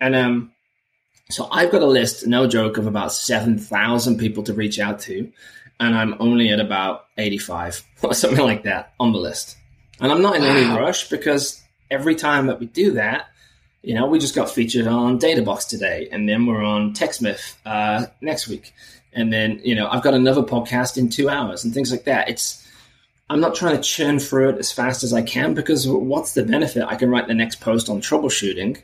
And 0.00 0.14
um, 0.14 0.52
so 1.30 1.48
I've 1.50 1.72
got 1.72 1.82
a 1.82 1.86
list, 1.86 2.26
no 2.26 2.46
joke, 2.46 2.76
of 2.76 2.86
about 2.86 3.12
7,000 3.12 4.18
people 4.18 4.42
to 4.44 4.52
reach 4.52 4.78
out 4.78 5.00
to. 5.00 5.32
And 5.80 5.96
I'm 5.96 6.14
only 6.20 6.50
at 6.50 6.60
about 6.60 7.06
85 7.18 7.82
or 8.02 8.14
something 8.14 8.44
like 8.44 8.62
that 8.64 8.92
on 9.00 9.12
the 9.12 9.18
list. 9.18 9.56
And 9.98 10.12
I'm 10.12 10.22
not 10.22 10.36
in 10.36 10.42
wow. 10.42 10.48
any 10.48 10.66
rush 10.78 11.08
because 11.08 11.62
every 11.90 12.14
time 12.14 12.46
that 12.48 12.60
we 12.60 12.66
do 12.66 12.92
that, 12.92 13.28
you 13.82 13.94
know, 13.94 14.06
we 14.06 14.18
just 14.18 14.34
got 14.34 14.50
featured 14.50 14.86
on 14.86 15.18
Databox 15.18 15.68
today, 15.68 16.08
and 16.10 16.26
then 16.26 16.46
we're 16.46 16.64
on 16.64 16.94
TechSmith 16.94 17.54
uh, 17.66 18.06
next 18.22 18.48
week 18.48 18.72
and 19.14 19.32
then 19.32 19.60
you 19.64 19.74
know 19.74 19.88
I've 19.88 20.02
got 20.02 20.14
another 20.14 20.42
podcast 20.42 20.96
in 20.96 21.08
two 21.08 21.28
hours 21.28 21.64
and 21.64 21.72
things 21.72 21.90
like 21.90 22.04
that. 22.04 22.28
It's 22.28 22.66
I'm 23.30 23.40
not 23.40 23.54
trying 23.54 23.76
to 23.76 23.82
churn 23.82 24.18
through 24.18 24.50
it 24.50 24.58
as 24.58 24.70
fast 24.70 25.02
as 25.02 25.12
I 25.12 25.22
can 25.22 25.54
because 25.54 25.88
what's 25.88 26.34
the 26.34 26.44
benefit? 26.44 26.84
I 26.86 26.96
can 26.96 27.10
write 27.10 27.26
the 27.26 27.34
next 27.34 27.60
post 27.60 27.88
on 27.88 28.00
troubleshooting, 28.00 28.82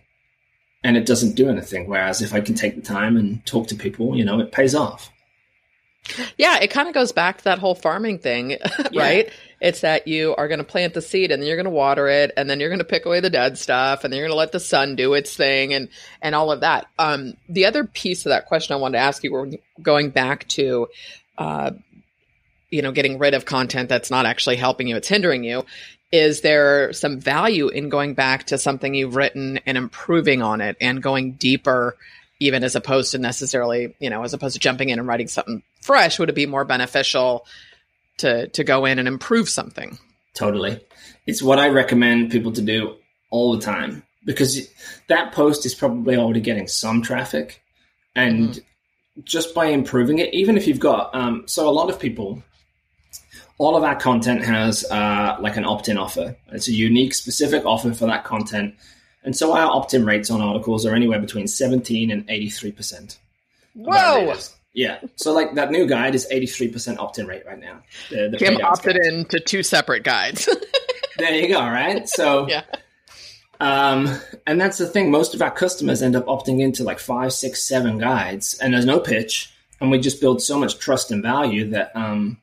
and 0.82 0.96
it 0.96 1.06
doesn't 1.06 1.36
do 1.36 1.48
anything. 1.48 1.88
Whereas 1.88 2.22
if 2.22 2.32
I 2.32 2.40
can 2.40 2.54
take 2.54 2.76
the 2.76 2.82
time 2.82 3.16
and 3.16 3.44
talk 3.44 3.68
to 3.68 3.74
people, 3.74 4.16
you 4.16 4.24
know, 4.24 4.40
it 4.40 4.52
pays 4.52 4.74
off. 4.74 5.10
Yeah, 6.38 6.58
it 6.58 6.70
kind 6.70 6.88
of 6.88 6.94
goes 6.94 7.12
back 7.12 7.38
to 7.38 7.44
that 7.44 7.58
whole 7.58 7.74
farming 7.74 8.18
thing, 8.18 8.56
right? 8.94 9.30
It's 9.60 9.82
that 9.82 10.08
you 10.08 10.34
are 10.36 10.48
going 10.48 10.58
to 10.58 10.64
plant 10.64 10.94
the 10.94 11.02
seed 11.02 11.30
and 11.30 11.42
then 11.42 11.46
you're 11.46 11.56
going 11.56 11.64
to 11.64 11.70
water 11.70 12.08
it 12.08 12.32
and 12.36 12.48
then 12.48 12.60
you're 12.60 12.70
going 12.70 12.78
to 12.78 12.84
pick 12.84 13.04
away 13.04 13.20
the 13.20 13.30
dead 13.30 13.58
stuff 13.58 14.04
and 14.04 14.12
then 14.12 14.18
you're 14.18 14.26
going 14.26 14.34
to 14.34 14.38
let 14.38 14.52
the 14.52 14.60
sun 14.60 14.96
do 14.96 15.12
its 15.12 15.36
thing 15.36 15.74
and 15.74 15.88
and 16.22 16.34
all 16.34 16.50
of 16.50 16.60
that. 16.60 16.86
Um, 16.98 17.34
the 17.48 17.66
other 17.66 17.84
piece 17.84 18.24
of 18.24 18.30
that 18.30 18.46
question 18.46 18.74
I 18.74 18.78
wanted 18.78 18.98
to 18.98 19.04
ask 19.04 19.22
you, 19.22 19.32
we're 19.32 19.50
going 19.82 20.10
back 20.10 20.48
to, 20.48 20.88
uh, 21.36 21.72
you 22.70 22.80
know, 22.82 22.92
getting 22.92 23.18
rid 23.18 23.34
of 23.34 23.44
content 23.44 23.88
that's 23.88 24.10
not 24.10 24.24
actually 24.24 24.56
helping 24.56 24.88
you; 24.88 24.96
it's 24.96 25.08
hindering 25.08 25.44
you. 25.44 25.64
Is 26.10 26.40
there 26.40 26.92
some 26.92 27.20
value 27.20 27.68
in 27.68 27.88
going 27.88 28.14
back 28.14 28.46
to 28.46 28.58
something 28.58 28.94
you've 28.94 29.14
written 29.14 29.60
and 29.66 29.76
improving 29.76 30.42
on 30.42 30.60
it 30.60 30.76
and 30.80 31.02
going 31.02 31.32
deeper? 31.32 31.96
even 32.40 32.64
as 32.64 32.74
opposed 32.74 33.12
to 33.12 33.18
necessarily, 33.18 33.94
you 34.00 34.08
know, 34.08 34.24
as 34.24 34.32
opposed 34.32 34.54
to 34.54 34.58
jumping 34.58 34.88
in 34.88 34.98
and 34.98 35.06
writing 35.06 35.28
something 35.28 35.62
fresh, 35.82 36.18
would 36.18 36.30
it 36.30 36.34
be 36.34 36.46
more 36.46 36.64
beneficial 36.64 37.46
to 38.20 38.48
to 38.48 38.64
go 38.64 38.84
in 38.84 38.98
and 38.98 39.08
improve 39.08 39.48
something? 39.48 39.98
Totally. 40.34 40.80
It's 41.26 41.42
what 41.42 41.58
I 41.58 41.68
recommend 41.68 42.30
people 42.30 42.52
to 42.52 42.62
do 42.62 42.96
all 43.30 43.54
the 43.54 43.60
time 43.60 44.02
because 44.24 44.68
that 45.08 45.32
post 45.32 45.64
is 45.66 45.74
probably 45.74 46.16
already 46.16 46.40
getting 46.40 46.68
some 46.68 47.02
traffic 47.02 47.62
and 48.14 48.50
mm-hmm. 48.50 49.20
just 49.24 49.54
by 49.54 49.66
improving 49.66 50.18
it 50.18 50.32
even 50.34 50.56
if 50.56 50.66
you've 50.66 50.80
got 50.80 51.14
um, 51.14 51.44
so 51.46 51.68
a 51.68 51.70
lot 51.70 51.88
of 51.88 51.98
people 51.98 52.42
all 53.56 53.76
of 53.76 53.84
our 53.84 53.94
content 53.94 54.44
has 54.44 54.84
uh, 54.90 55.36
like 55.40 55.56
an 55.56 55.64
opt-in 55.64 55.96
offer 55.96 56.36
it's 56.48 56.66
a 56.66 56.72
unique 56.72 57.14
specific 57.14 57.64
offer 57.64 57.94
for 57.94 58.06
that 58.06 58.24
content 58.24 58.74
and 59.22 59.36
so 59.36 59.52
our 59.52 59.70
opt-in 59.70 60.04
rates 60.04 60.30
on 60.30 60.40
articles 60.40 60.86
are 60.86 60.94
anywhere 60.94 61.20
between 61.20 61.46
17 61.46 62.10
and 62.10 62.26
83%. 62.26 63.18
Whoa! 63.74 64.34
Yeah. 64.72 65.00
So 65.16 65.32
like 65.32 65.54
that 65.54 65.70
new 65.70 65.86
guide 65.86 66.14
is 66.14 66.26
83% 66.30 66.98
opt-in 66.98 67.26
rate 67.26 67.44
right 67.46 67.58
now. 67.58 67.80
The, 68.10 68.28
the 68.30 68.38
Kim 68.38 68.56
opted 68.62 68.96
guide. 68.96 69.12
into 69.12 69.40
two 69.40 69.62
separate 69.62 70.04
guides. 70.04 70.48
there 71.18 71.34
you 71.34 71.48
go, 71.48 71.60
right? 71.60 72.08
So 72.08 72.48
yeah. 72.48 72.62
Um, 73.60 74.08
and 74.46 74.60
that's 74.60 74.78
the 74.78 74.86
thing. 74.86 75.10
Most 75.10 75.34
of 75.34 75.42
our 75.42 75.50
customers 75.50 76.02
end 76.02 76.16
up 76.16 76.26
opting 76.26 76.60
into 76.60 76.82
like 76.82 76.98
five, 76.98 77.32
six, 77.32 77.62
seven 77.62 77.98
guides, 77.98 78.58
and 78.58 78.72
there's 78.72 78.86
no 78.86 79.00
pitch, 79.00 79.52
and 79.80 79.90
we 79.90 79.98
just 79.98 80.20
build 80.20 80.40
so 80.40 80.58
much 80.58 80.78
trust 80.78 81.10
and 81.10 81.22
value 81.22 81.68
that 81.70 81.94
um, 81.94 82.38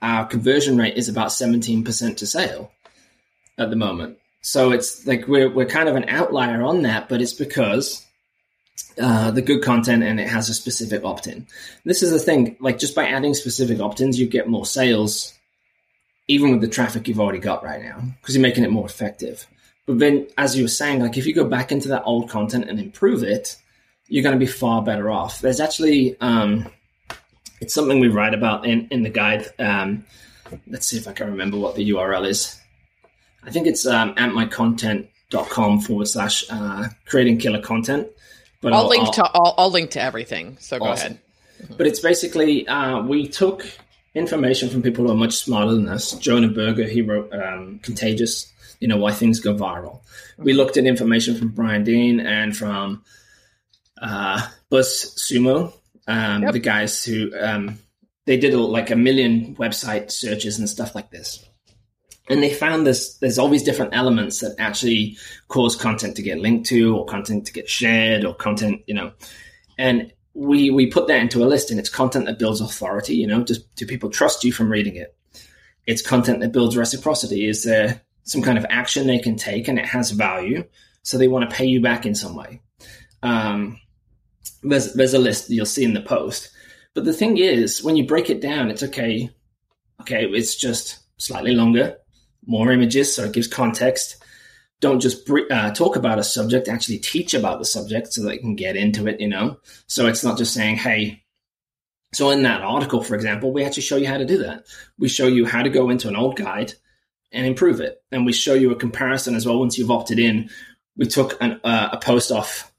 our 0.00 0.24
conversion 0.24 0.78
rate 0.78 0.96
is 0.96 1.08
about 1.08 1.28
17% 1.28 2.16
to 2.16 2.26
sale 2.26 2.70
at 3.58 3.70
the 3.70 3.76
moment. 3.76 4.18
So 4.40 4.70
it's 4.70 5.04
like 5.06 5.26
we're 5.26 5.52
we're 5.52 5.66
kind 5.66 5.88
of 5.88 5.96
an 5.96 6.08
outlier 6.08 6.62
on 6.62 6.82
that, 6.82 7.08
but 7.08 7.20
it's 7.20 7.34
because 7.34 8.06
uh, 9.00 9.30
the 9.30 9.42
good 9.42 9.62
content 9.62 10.02
and 10.02 10.20
it 10.20 10.28
has 10.28 10.48
a 10.48 10.54
specific 10.54 11.04
opt-in. 11.04 11.46
This 11.84 12.02
is 12.02 12.10
the 12.10 12.18
thing, 12.18 12.56
like 12.60 12.78
just 12.78 12.94
by 12.94 13.06
adding 13.06 13.34
specific 13.34 13.80
opt-ins, 13.80 14.18
you 14.18 14.26
get 14.26 14.48
more 14.48 14.66
sales, 14.66 15.34
even 16.28 16.52
with 16.52 16.60
the 16.60 16.68
traffic 16.68 17.08
you've 17.08 17.20
already 17.20 17.38
got 17.38 17.64
right 17.64 17.82
now, 17.82 18.00
because 18.20 18.34
you're 18.34 18.42
making 18.42 18.64
it 18.64 18.70
more 18.70 18.86
effective. 18.86 19.46
But 19.86 19.98
then, 19.98 20.28
as 20.38 20.56
you 20.56 20.64
were 20.64 20.68
saying, 20.68 21.00
like 21.00 21.16
if 21.16 21.26
you 21.26 21.34
go 21.34 21.44
back 21.44 21.72
into 21.72 21.88
that 21.88 22.04
old 22.04 22.28
content 22.28 22.68
and 22.68 22.78
improve 22.78 23.22
it, 23.22 23.56
you're 24.06 24.22
going 24.22 24.38
to 24.38 24.44
be 24.44 24.50
far 24.50 24.82
better 24.82 25.10
off. 25.10 25.40
There's 25.40 25.60
actually 25.60 26.16
um, 26.20 26.70
it's 27.60 27.74
something 27.74 28.00
we 28.00 28.08
write 28.08 28.34
about 28.34 28.66
in 28.66 28.88
in 28.90 29.02
the 29.02 29.10
guide. 29.10 29.46
Um, 29.58 30.04
let's 30.66 30.86
see 30.86 30.96
if 30.96 31.08
I 31.08 31.12
can 31.12 31.30
remember 31.30 31.58
what 31.58 31.74
the 31.74 31.90
URL 31.90 32.26
is. 32.28 32.60
I 33.42 33.50
think 33.50 33.66
it's 33.66 33.86
um, 33.86 34.14
ampmycontent.com 34.16 35.80
forward 35.80 36.08
slash 36.08 36.44
uh, 36.50 36.88
creating 37.06 37.38
killer 37.38 37.60
content. 37.60 38.08
But 38.60 38.72
I'll, 38.72 38.82
I'll 38.82 38.88
link 38.88 39.06
I'll, 39.06 39.12
to 39.12 39.30
I'll, 39.34 39.54
I'll, 39.58 39.70
link 39.70 39.90
to 39.92 40.02
everything. 40.02 40.58
So 40.60 40.78
go 40.78 40.92
ahead. 40.92 41.18
But 41.76 41.86
it's 41.86 42.00
basically 42.00 42.66
uh, 42.68 43.02
we 43.02 43.28
took 43.28 43.66
information 44.14 44.68
from 44.68 44.82
people 44.82 45.06
who 45.06 45.12
are 45.12 45.16
much 45.16 45.36
smarter 45.36 45.72
than 45.72 45.88
us. 45.88 46.12
Jonah 46.12 46.48
Berger, 46.48 46.84
he 46.84 47.02
wrote 47.02 47.32
um, 47.32 47.80
Contagious. 47.82 48.52
You 48.80 48.88
know 48.88 48.96
why 48.96 49.12
things 49.12 49.40
go 49.40 49.54
viral. 49.54 50.00
We 50.38 50.54
looked 50.54 50.76
at 50.78 50.86
information 50.86 51.36
from 51.36 51.48
Brian 51.48 51.84
Dean 51.84 52.20
and 52.20 52.56
from 52.56 53.04
uh, 54.00 54.46
Sumo, 54.72 55.74
um, 56.06 56.42
yep. 56.42 56.52
the 56.52 56.58
guys 56.60 57.04
who 57.04 57.30
um, 57.38 57.78
they 58.24 58.38
did 58.38 58.54
like 58.54 58.90
a 58.90 58.96
million 58.96 59.54
website 59.56 60.10
searches 60.10 60.58
and 60.58 60.68
stuff 60.68 60.94
like 60.94 61.10
this 61.10 61.44
and 62.30 62.42
they 62.42 62.54
found 62.54 62.86
this 62.86 63.14
there's 63.14 63.36
these 63.36 63.64
different 63.64 63.94
elements 63.94 64.38
that 64.38 64.54
actually 64.58 65.18
cause 65.48 65.74
content 65.74 66.14
to 66.16 66.22
get 66.22 66.38
linked 66.38 66.66
to 66.68 66.96
or 66.96 67.04
content 67.04 67.44
to 67.46 67.52
get 67.52 67.68
shared 67.68 68.24
or 68.24 68.34
content 68.34 68.82
you 68.86 68.94
know. 68.94 69.12
And 69.76 70.12
we 70.32 70.70
we 70.70 70.86
put 70.86 71.08
that 71.08 71.20
into 71.20 71.42
a 71.42 71.46
list 71.46 71.70
and 71.70 71.80
it's 71.80 71.88
content 71.88 72.26
that 72.26 72.38
builds 72.38 72.60
authority 72.60 73.16
you 73.16 73.26
know. 73.26 73.42
Just 73.42 73.74
do 73.74 73.84
people 73.84 74.10
trust 74.10 74.44
you 74.44 74.52
from 74.52 74.70
reading 74.70 74.94
it? 74.94 75.14
It's 75.86 76.02
content 76.02 76.40
that 76.40 76.52
builds 76.52 76.76
reciprocity. 76.76 77.46
Is 77.48 77.64
there 77.64 78.00
some 78.22 78.42
kind 78.42 78.56
of 78.56 78.66
action 78.70 79.06
they 79.06 79.18
can 79.18 79.36
take 79.36 79.66
and 79.66 79.78
it 79.78 79.86
has 79.86 80.12
value 80.12 80.64
so 81.02 81.18
they 81.18 81.26
want 81.26 81.50
to 81.50 81.56
pay 81.56 81.66
you 81.66 81.82
back 81.82 82.06
in 82.06 82.14
some 82.14 82.36
way? 82.36 82.62
Um, 83.24 83.80
there's 84.62 84.94
there's 84.94 85.14
a 85.14 85.18
list 85.18 85.50
you'll 85.50 85.66
see 85.66 85.84
in 85.84 85.94
the 85.94 86.00
post. 86.00 86.50
But 86.94 87.04
the 87.04 87.12
thing 87.12 87.38
is 87.38 87.82
when 87.82 87.96
you 87.96 88.06
break 88.06 88.30
it 88.30 88.40
down 88.40 88.70
it's 88.70 88.84
okay. 88.84 89.30
Okay 90.02 90.26
it's 90.26 90.54
just 90.54 91.00
slightly 91.16 91.54
longer 91.54 91.96
more 92.46 92.72
images 92.72 93.14
so 93.14 93.24
it 93.24 93.32
gives 93.32 93.48
context 93.48 94.16
don't 94.80 95.00
just 95.00 95.28
uh, 95.50 95.72
talk 95.72 95.96
about 95.96 96.18
a 96.18 96.24
subject, 96.24 96.68
actually 96.68 96.98
teach 96.98 97.34
about 97.34 97.58
the 97.58 97.64
subject 97.64 98.12
so 98.12 98.22
they 98.22 98.38
can 98.38 98.56
get 98.56 98.76
into 98.76 99.06
it, 99.06 99.20
you 99.20 99.28
know? 99.28 99.58
So 99.86 100.06
it's 100.06 100.24
not 100.24 100.38
just 100.38 100.54
saying, 100.54 100.76
hey, 100.76 101.22
so 102.14 102.30
in 102.30 102.42
that 102.42 102.62
article, 102.62 103.02
for 103.02 103.14
example, 103.14 103.52
we 103.52 103.62
actually 103.62 103.82
show 103.82 103.96
you 103.96 104.08
how 104.08 104.18
to 104.18 104.24
do 104.24 104.38
that. 104.38 104.64
We 104.98 105.08
show 105.08 105.26
you 105.26 105.44
how 105.44 105.62
to 105.62 105.68
go 105.68 105.90
into 105.90 106.08
an 106.08 106.16
old 106.16 106.36
guide 106.36 106.72
and 107.30 107.46
improve 107.46 107.80
it. 107.80 108.02
And 108.10 108.26
we 108.26 108.32
show 108.32 108.54
you 108.54 108.72
a 108.72 108.76
comparison 108.76 109.34
as 109.36 109.46
well. 109.46 109.60
Once 109.60 109.78
you've 109.78 109.90
opted 109.90 110.18
in, 110.18 110.50
we 110.96 111.06
took 111.06 111.40
an, 111.40 111.60
uh, 111.62 111.90
a 111.92 111.98
post 111.98 112.32
off 112.32 112.72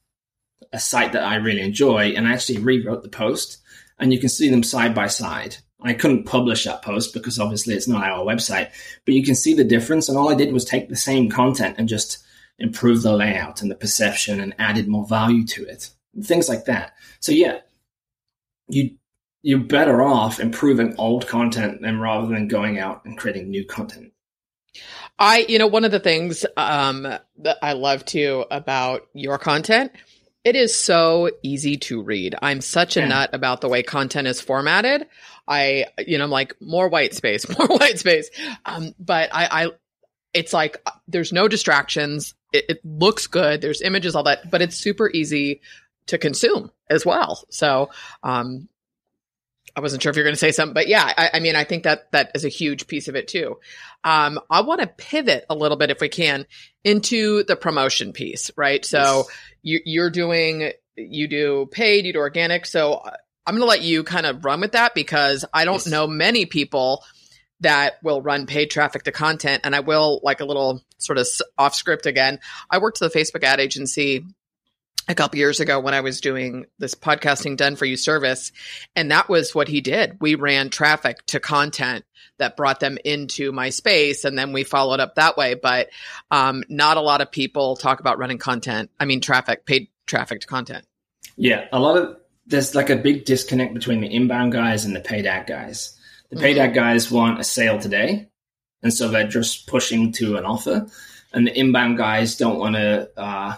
a 0.74 0.80
site 0.80 1.14
that 1.14 1.24
I 1.24 1.36
really 1.36 1.62
enjoy 1.62 2.14
and 2.16 2.28
I 2.28 2.34
actually 2.34 2.60
rewrote 2.60 3.04
the 3.04 3.10
post 3.10 3.60
and 4.00 4.12
you 4.12 4.20
can 4.20 4.30
see 4.30 4.50
them 4.50 4.64
side 4.64 4.96
by 4.96 5.08
side. 5.08 5.58
I 5.82 5.94
couldn't 5.94 6.26
publish 6.26 6.66
that 6.66 6.82
post 6.84 7.14
because 7.14 7.40
obviously 7.40 7.74
it's 7.74 7.88
not 7.88 8.04
our 8.04 8.24
website, 8.26 8.70
but 9.06 9.14
you 9.14 9.24
can 9.24 9.36
see 9.36 9.54
the 9.54 9.64
difference. 9.64 10.10
And 10.10 10.18
all 10.18 10.30
I 10.30 10.36
did 10.36 10.54
was 10.54 10.66
take 10.66 10.90
the 10.90 10.96
same 10.96 11.30
content 11.30 11.76
and 11.78 11.90
just 11.90 12.24
improve 12.60 13.02
the 13.02 13.14
layout 13.14 13.62
and 13.62 13.72
the 13.72 13.76
perception 13.76 14.40
and 14.40 14.54
added 14.60 14.88
more 14.88 15.06
value 15.08 15.46
to 15.48 15.66
it. 15.66 15.90
Things 16.24 16.48
like 16.48 16.66
that. 16.66 16.94
So 17.20 17.32
yeah, 17.32 17.60
you 18.68 18.92
you're 19.44 19.60
better 19.60 20.04
off 20.04 20.40
improving 20.40 20.96
old 20.98 21.28
content 21.28 21.82
than 21.82 22.00
rather 22.00 22.28
than 22.28 22.48
going 22.48 22.78
out 22.78 23.04
and 23.06 23.18
creating 23.18 23.50
new 23.50 23.66
content. 23.66 24.14
I, 25.18 25.46
you 25.48 25.60
know, 25.60 25.68
one 25.68 25.86
of 25.86 25.92
the 25.92 26.00
things 26.00 26.46
um, 26.58 27.04
that 27.04 27.58
I 27.62 27.74
love 27.74 28.06
too 28.06 28.46
about 28.52 29.08
your 29.14 29.38
content, 29.38 29.92
it 30.44 30.56
is 30.56 30.76
so 30.76 31.30
easy 31.44 31.78
to 31.78 32.02
read. 32.02 32.36
I'm 32.42 32.62
such 32.62 32.98
a 32.98 33.02
yeah. 33.02 33.08
nut 33.08 33.30
about 33.34 33.62
the 33.62 33.70
way 33.70 33.84
content 33.84 34.28
is 34.28 34.42
formatted. 34.42 35.08
I, 35.48 35.86
you 36.00 36.18
know, 36.18 36.26
I'm 36.26 36.30
like 36.30 36.56
more 36.62 36.90
white 36.90 37.14
space, 37.14 37.46
more 37.58 37.68
white 37.68 38.00
space. 38.00 38.30
Um, 38.66 38.94
but 39.00 39.30
I, 39.34 39.66
I, 39.66 39.72
it's 40.34 40.54
like 40.54 40.82
there's 41.08 41.34
no 41.34 41.48
distractions. 41.48 42.34
It, 42.54 42.66
it 42.70 42.86
looks 42.86 43.28
good. 43.28 43.62
There's 43.62 43.82
images, 43.82 44.16
all 44.16 44.24
that, 44.24 44.50
but 44.50 44.62
it's 44.62 44.78
super 44.78 45.10
easy 45.10 45.62
to 46.08 46.18
consume 46.18 46.72
as 46.90 47.06
well. 47.06 47.44
So, 47.50 47.90
um, 48.24 48.68
I 49.76 49.80
wasn't 49.80 50.04
sure 50.04 50.10
if 50.10 50.16
you're 50.16 50.26
going 50.26 50.36
to 50.36 50.40
say 50.40 50.52
something, 50.52 50.74
but 50.74 50.88
yeah, 50.88 51.14
I, 51.18 51.30
I, 51.36 51.40
mean, 51.40 51.56
I 51.56 51.64
think 51.64 51.84
that 51.84 52.12
that 52.12 52.32
is 52.36 52.44
a 52.44 52.50
huge 52.50 52.88
piece 52.88 53.08
of 53.08 53.16
it 53.16 53.28
too. 53.28 53.58
Um, 54.04 54.40
I 54.50 54.62
want 54.62 54.82
to 54.82 54.88
pivot 54.88 55.46
a 55.50 55.56
little 55.56 55.78
bit, 55.78 55.92
if 55.92 56.02
we 56.02 56.10
can, 56.10 56.46
into 56.84 57.44
the 57.44 57.56
promotion 57.56 58.12
piece, 58.12 58.52
right? 58.58 58.84
So 58.84 59.26
you, 59.62 59.80
you're 59.86 60.10
doing, 60.10 60.72
you 60.96 61.28
do 61.28 61.70
paid, 61.72 62.06
you 62.06 62.14
do 62.14 62.20
organic. 62.20 62.66
So 62.66 63.02
I'm 63.46 63.56
going 63.56 63.64
to 63.64 63.70
let 63.70 63.82
you 63.82 64.04
kind 64.04 64.26
of 64.26 64.46
run 64.46 64.62
with 64.62 64.74
that 64.74 64.94
because 64.94 65.46
I 65.54 65.66
don't 65.66 65.76
yes. 65.76 65.88
know 65.88 66.08
many 66.08 66.46
people 66.46 67.04
that 67.62 67.96
will 68.04 68.22
run 68.22 68.46
paid 68.46 68.70
traffic 68.70 69.04
to 69.04 69.12
content. 69.12 69.62
And 69.64 69.76
I 69.76 69.80
will, 69.80 70.20
like 70.24 70.42
a 70.42 70.46
little 70.46 70.84
sort 70.98 71.18
of 71.18 71.28
off 71.58 71.76
script 71.76 72.06
again. 72.06 72.40
I 72.70 72.80
worked 72.80 73.02
at 73.02 73.12
the 73.12 73.20
Facebook 73.20 73.44
ad 73.44 73.60
agency 73.60 74.26
a 75.08 75.16
couple 75.16 75.40
years 75.40 75.60
ago 75.60 75.80
when 75.80 75.94
I 75.94 76.02
was 76.02 76.22
doing 76.22 76.66
this 76.78 76.96
podcasting 76.96 77.58
done 77.58 77.76
for 77.76 77.86
you 77.86 77.98
service. 77.98 78.52
And 78.96 79.12
that 79.12 79.30
was 79.30 79.56
what 79.56 79.68
he 79.68 79.82
did. 79.82 80.18
We 80.22 80.36
ran 80.36 80.70
traffic 80.70 81.26
to 81.28 81.40
content 81.40 82.06
that 82.38 82.58
brought 82.58 82.80
them 82.80 82.98
into 83.04 83.52
my 83.52 83.70
space. 83.70 84.24
And 84.26 84.38
then 84.38 84.54
we 84.54 84.64
followed 84.64 85.00
up 85.00 85.16
that 85.16 85.38
way. 85.38 85.54
But 85.56 85.90
um, 86.30 86.64
not 86.70 86.98
a 86.98 87.02
lot 87.02 87.22
of 87.22 87.32
people 87.32 87.76
talk 87.76 88.00
about 88.00 88.18
running 88.18 88.38
content. 88.38 88.90
I 89.00 89.06
mean, 89.06 89.22
traffic, 89.22 89.66
paid 89.66 89.90
traffic 90.08 90.42
to 90.42 90.48
content. 90.48 90.86
Yeah. 91.36 91.68
A 91.72 91.80
lot 91.80 91.98
of 91.98 92.18
there's 92.46 92.76
like 92.76 92.90
a 92.90 92.96
big 92.96 93.26
disconnect 93.26 93.74
between 93.74 94.02
the 94.02 94.14
inbound 94.14 94.52
guys 94.52 94.86
and 94.86 94.96
the 94.96 95.00
paid 95.00 95.26
ad 95.26 95.48
guys. 95.48 95.98
The 96.30 96.38
paid 96.38 96.58
mm-hmm. 96.58 96.70
ad 96.70 96.74
guys 96.74 97.12
want 97.12 97.40
a 97.40 97.44
sale 97.44 97.80
today, 97.80 98.30
and 98.82 98.94
so 98.94 99.10
they're 99.10 99.28
just 99.28 99.68
pushing 99.68 100.12
to 100.14 100.38
an 100.38 100.46
offer. 100.46 100.88
And 101.34 101.48
the 101.48 101.58
inbound 101.58 101.98
guys 101.98 102.38
don't 102.38 102.60
want 102.60 102.76
to. 102.76 103.10
Uh, 103.18 103.56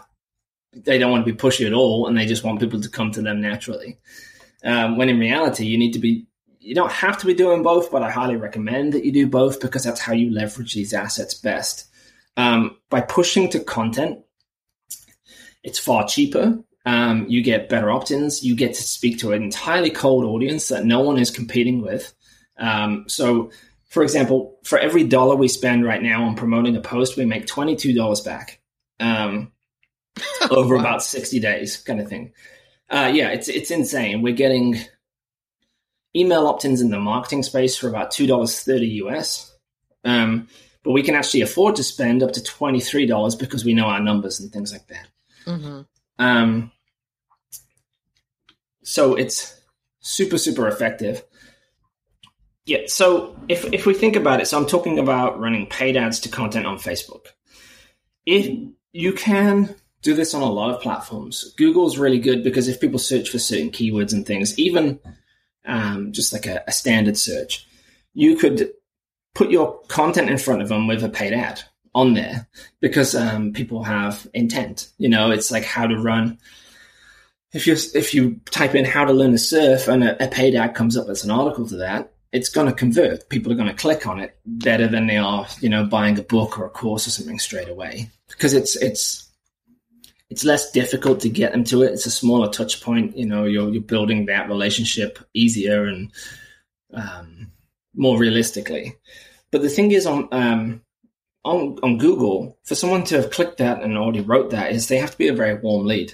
they 0.74 0.98
don't 0.98 1.12
want 1.12 1.26
to 1.26 1.32
be 1.32 1.38
pushy 1.38 1.66
at 1.66 1.74
all, 1.74 2.08
and 2.08 2.18
they 2.18 2.26
just 2.26 2.44
want 2.44 2.60
people 2.60 2.82
to 2.82 2.90
come 2.90 3.12
to 3.12 3.22
them 3.22 3.42
naturally. 3.42 4.00
Um, 4.64 4.98
when 4.98 5.10
in 5.10 5.20
reality, 5.20 5.66
you 5.66 5.78
need 5.78 5.94
to 5.94 6.00
be. 6.00 6.26
You 6.60 6.76
don't 6.76 6.92
have 6.92 7.18
to 7.18 7.26
be 7.26 7.34
doing 7.34 7.62
both, 7.62 7.92
but 7.92 8.04
I 8.04 8.10
highly 8.10 8.38
recommend 8.38 8.94
that 8.94 9.04
you 9.04 9.12
do 9.12 9.28
both 9.28 9.60
because 9.60 9.84
that's 9.84 10.00
how 10.00 10.14
you 10.14 10.32
leverage 10.32 10.74
these 10.74 10.94
assets 10.94 11.34
best. 11.34 11.90
Um, 12.38 12.78
by 12.90 13.02
pushing 13.02 13.50
to 13.50 13.60
content, 13.60 14.20
it's 15.62 15.78
far 15.78 16.08
cheaper 16.08 16.64
um, 16.86 17.26
you 17.28 17.42
get 17.42 17.70
better 17.70 17.90
opt-ins. 17.90 18.44
You 18.44 18.56
get 18.56 18.74
to 18.74 18.82
speak 18.82 19.20
to 19.20 19.32
an 19.32 19.44
entirely 19.44 19.90
cold 19.90 20.26
audience 20.26 20.68
that 20.68 20.86
no 20.86 21.00
one 21.00 21.18
is 21.18 21.32
competing 21.32 21.82
with. 21.82 22.14
Um, 22.58 23.06
so, 23.08 23.52
for 23.90 24.04
example, 24.04 24.60
for 24.64 24.78
every 24.78 25.04
dollar 25.04 25.36
we 25.36 25.48
spend 25.48 25.86
right 25.86 26.02
now 26.02 26.24
on 26.24 26.36
promoting 26.36 26.76
a 26.76 26.82
post, 26.82 27.16
we 27.16 27.26
make 27.26 27.48
twenty-two 27.48 27.94
dollars 27.94 28.22
back 28.22 28.60
um, 29.00 29.52
over 30.52 30.76
wow. 30.76 30.82
about 30.82 31.04
sixty 31.04 31.40
days, 31.40 31.78
kind 31.78 32.02
of 32.02 32.10
thing. 32.10 32.34
Uh, 32.90 33.12
yeah, 33.14 33.30
it's 33.30 33.48
it's 33.48 33.72
insane. 33.72 34.22
We're 34.22 34.34
getting 34.34 34.78
email 36.16 36.48
opt-ins 36.48 36.82
in 36.82 36.90
the 36.90 37.00
marketing 37.00 37.44
space 37.44 37.78
for 37.78 37.88
about 37.88 38.12
two 38.12 38.28
dollars 38.28 38.60
thirty 38.60 38.88
US. 39.04 39.56
Um, 40.04 40.50
but 40.84 40.92
we 40.92 41.02
can 41.02 41.16
actually 41.16 41.42
afford 41.42 41.78
to 41.78 41.84
spend 41.84 42.24
up 42.24 42.34
to 42.34 42.44
twenty 42.44 42.82
three 42.82 43.06
dollars 43.06 43.36
because 43.36 43.64
we 43.64 43.74
know 43.74 43.86
our 43.86 44.02
numbers 44.02 44.42
and 44.42 44.52
things 44.52 44.74
like 44.74 44.88
that. 44.88 45.08
Mm-hmm. 45.46 45.82
Um, 46.20 46.72
so 48.84 49.16
it's 49.16 49.60
super, 50.00 50.38
super 50.38 50.68
effective. 50.68 51.24
Yeah. 52.66 52.84
So 52.88 53.38
if, 53.50 53.66
if 53.74 53.86
we 53.86 53.94
think 53.94 54.16
about 54.16 54.40
it, 54.40 54.48
so 54.48 54.58
I'm 54.58 54.68
talking 54.68 55.00
about 55.00 55.40
running 55.40 55.68
paid 55.68 55.98
ads 55.98 56.20
to 56.22 56.30
content 56.30 56.66
on 56.66 56.78
Facebook. 56.78 57.28
If 58.26 58.48
you 58.94 59.14
can 59.14 59.76
do 60.02 60.14
this 60.14 60.34
on 60.34 60.42
a 60.42 60.52
lot 60.52 60.74
of 60.74 60.82
platforms, 60.82 61.54
Google's 61.58 61.98
really 61.98 62.20
good 62.20 62.44
because 62.44 62.68
if 62.68 62.80
people 62.80 63.00
search 63.00 63.30
for 63.30 63.40
certain 63.40 63.72
keywords 63.72 64.14
and 64.14 64.26
things, 64.26 64.58
even 64.58 65.00
um, 65.66 66.14
just 66.14 66.32
like 66.32 66.46
a, 66.46 66.64
a 66.68 66.72
standard 66.72 67.18
search, 67.18 67.68
you 68.14 68.38
could 68.38 68.72
put 69.34 69.52
your 69.52 69.80
content 69.88 70.30
in 70.30 70.38
front 70.38 70.62
of 70.62 70.70
them 70.70 70.88
with 70.88 71.04
a 71.04 71.10
paid 71.10 71.34
ad 71.34 71.64
on 71.96 72.14
there 72.14 72.48
because 72.80 73.16
um, 73.16 73.54
people 73.54 73.84
have 73.84 74.28
intent. 74.34 74.92
You 74.98 75.10
know, 75.10 75.32
it's 75.32 75.52
like 75.52 75.64
how 75.64 75.88
to 75.88 75.98
run. 75.98 76.40
If 77.54 77.68
you 77.68 77.76
if 77.94 78.14
you 78.14 78.40
type 78.50 78.76
in 78.76 78.86
how 78.86 79.06
to 79.06 79.14
learn 79.14 79.32
to 79.32 79.38
surf 79.38 79.88
and 79.88 80.04
a, 80.04 80.24
a 80.24 80.28
paid 80.28 80.56
ad 80.56 80.76
comes 80.76 80.98
up 80.98 81.08
as 81.10 81.24
an 81.24 81.32
article 81.32 81.68
to 81.68 81.78
that, 81.78 82.14
it's 82.32 82.50
going 82.50 82.68
to 82.68 82.74
convert. 82.74 83.30
People 83.30 83.52
are 83.52 83.56
going 83.56 83.68
to 83.68 83.76
click 83.76 84.08
on 84.08 84.20
it 84.20 84.38
better 84.46 84.88
than 84.88 85.06
they 85.06 85.18
are, 85.18 85.48
you 85.62 85.70
know, 85.70 85.86
buying 85.86 86.18
a 86.18 86.24
book 86.24 86.58
or 86.58 86.66
a 86.66 86.70
course 86.70 87.08
or 87.08 87.12
something 87.12 87.38
straight 87.38 87.70
away 87.70 88.10
because 88.28 88.54
it's 88.54 88.76
it's 88.76 89.30
it's 90.32 90.44
less 90.44 90.72
difficult 90.72 91.20
to 91.20 91.30
get 91.30 91.52
them 91.52 91.64
to 91.66 91.84
it. 91.84 91.92
It's 91.92 92.08
a 92.08 92.12
smaller 92.12 92.50
touch 92.50 92.82
point. 92.82 93.16
You 93.16 93.28
know, 93.28 93.46
you're 93.46 93.70
you're 93.70 93.84
building 93.84 94.26
that 94.26 94.50
relationship 94.50 95.20
easier 95.36 95.86
and 95.86 96.12
um, 96.92 97.52
more 97.94 98.18
realistically. 98.18 98.96
But 99.52 99.62
the 99.62 99.70
thing 99.70 99.92
is, 99.92 100.08
on 100.08 100.28
um, 100.32 100.82
on, 101.44 101.78
on 101.84 101.98
Google, 101.98 102.58
for 102.64 102.76
someone 102.76 103.04
to 103.06 103.18
have 103.18 103.32
clicked 103.32 103.58
that 103.58 103.82
and 103.82 103.98
already 103.98 104.22
wrote 104.22 104.52
that, 104.52 104.72
is 104.72 104.88
they 104.88 104.98
have 104.98 105.12
to 105.12 105.18
be 105.18 105.28
a 105.28 105.34
very 105.34 105.56
warm 105.56 105.86
lead. 105.86 106.14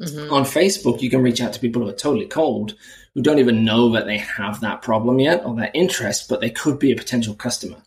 Mm-hmm. 0.00 0.32
On 0.32 0.44
Facebook, 0.44 1.02
you 1.02 1.10
can 1.10 1.22
reach 1.22 1.40
out 1.40 1.52
to 1.52 1.60
people 1.60 1.82
who 1.82 1.88
are 1.88 1.92
totally 1.92 2.26
cold, 2.26 2.74
who 3.14 3.22
don't 3.22 3.38
even 3.38 3.64
know 3.64 3.90
that 3.90 4.06
they 4.06 4.18
have 4.18 4.60
that 4.60 4.82
problem 4.82 5.18
yet 5.20 5.44
or 5.44 5.54
that 5.56 5.74
interest, 5.74 6.28
but 6.28 6.40
they 6.40 6.50
could 6.50 6.78
be 6.78 6.92
a 6.92 6.96
potential 6.96 7.34
customer. 7.34 7.82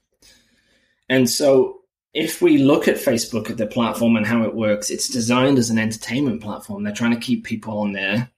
And 1.09 1.29
so, 1.29 1.81
if 2.13 2.41
we 2.41 2.57
look 2.57 2.87
at 2.87 2.95
Facebook 2.95 3.49
at 3.49 3.57
the 3.57 3.67
platform 3.67 4.15
and 4.15 4.25
how 4.25 4.43
it 4.43 4.55
works, 4.55 4.89
it's 4.89 5.09
designed 5.09 5.57
as 5.57 5.69
an 5.69 5.77
entertainment 5.77 6.41
platform. 6.41 6.83
They're 6.83 6.93
trying 6.93 7.13
to 7.13 7.19
keep 7.19 7.43
people 7.43 7.77
on 7.79 7.91
there 7.91 8.31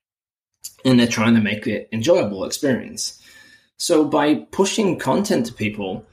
and 0.84 1.00
they're 1.00 1.08
trying 1.08 1.36
to 1.36 1.42
make 1.42 1.66
it 1.68 1.88
enjoyable 1.92 2.44
experience. 2.44 3.22
So, 3.78 4.04
by 4.04 4.36
pushing 4.52 5.00
content 5.00 5.46
to 5.46 5.54
people, 5.54 6.06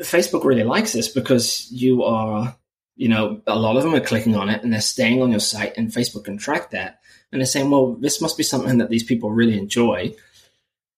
Facebook 0.00 0.44
really 0.44 0.64
likes 0.64 0.92
this 0.92 1.08
because 1.08 1.70
you 1.70 2.02
are, 2.04 2.56
you 2.96 3.08
know, 3.08 3.40
a 3.46 3.58
lot 3.58 3.76
of 3.76 3.82
them 3.82 3.94
are 3.94 4.00
clicking 4.00 4.36
on 4.36 4.48
it 4.48 4.62
and 4.62 4.72
they're 4.72 4.80
staying 4.80 5.22
on 5.22 5.30
your 5.30 5.40
site, 5.40 5.76
and 5.76 5.90
Facebook 5.90 6.24
can 6.24 6.38
track 6.38 6.70
that. 6.70 7.00
And 7.30 7.40
they're 7.40 7.46
saying, 7.46 7.70
well, 7.70 7.94
this 7.94 8.20
must 8.20 8.36
be 8.36 8.42
something 8.42 8.78
that 8.78 8.90
these 8.90 9.04
people 9.04 9.30
really 9.30 9.58
enjoy. 9.58 10.14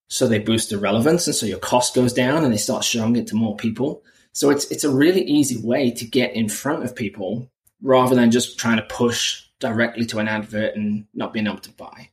So 0.08 0.28
they 0.28 0.38
boost 0.38 0.70
the 0.70 0.78
relevance, 0.78 1.26
and 1.26 1.34
so 1.34 1.46
your 1.46 1.58
cost 1.58 1.94
goes 1.94 2.12
down, 2.12 2.44
and 2.44 2.52
they 2.52 2.58
start 2.58 2.84
showing 2.84 3.16
it 3.16 3.26
to 3.28 3.36
more 3.36 3.56
people. 3.56 4.02
So 4.32 4.50
it's 4.50 4.70
it's 4.70 4.84
a 4.84 4.90
really 4.90 5.22
easy 5.22 5.56
way 5.56 5.90
to 5.92 6.04
get 6.04 6.34
in 6.34 6.48
front 6.48 6.84
of 6.84 6.94
people 6.94 7.50
rather 7.82 8.14
than 8.14 8.30
just 8.30 8.58
trying 8.58 8.76
to 8.76 8.82
push 8.82 9.44
directly 9.60 10.04
to 10.06 10.18
an 10.18 10.28
advert 10.28 10.76
and 10.76 11.06
not 11.14 11.32
being 11.32 11.46
able 11.46 11.58
to 11.58 11.72
buy. 11.72 12.10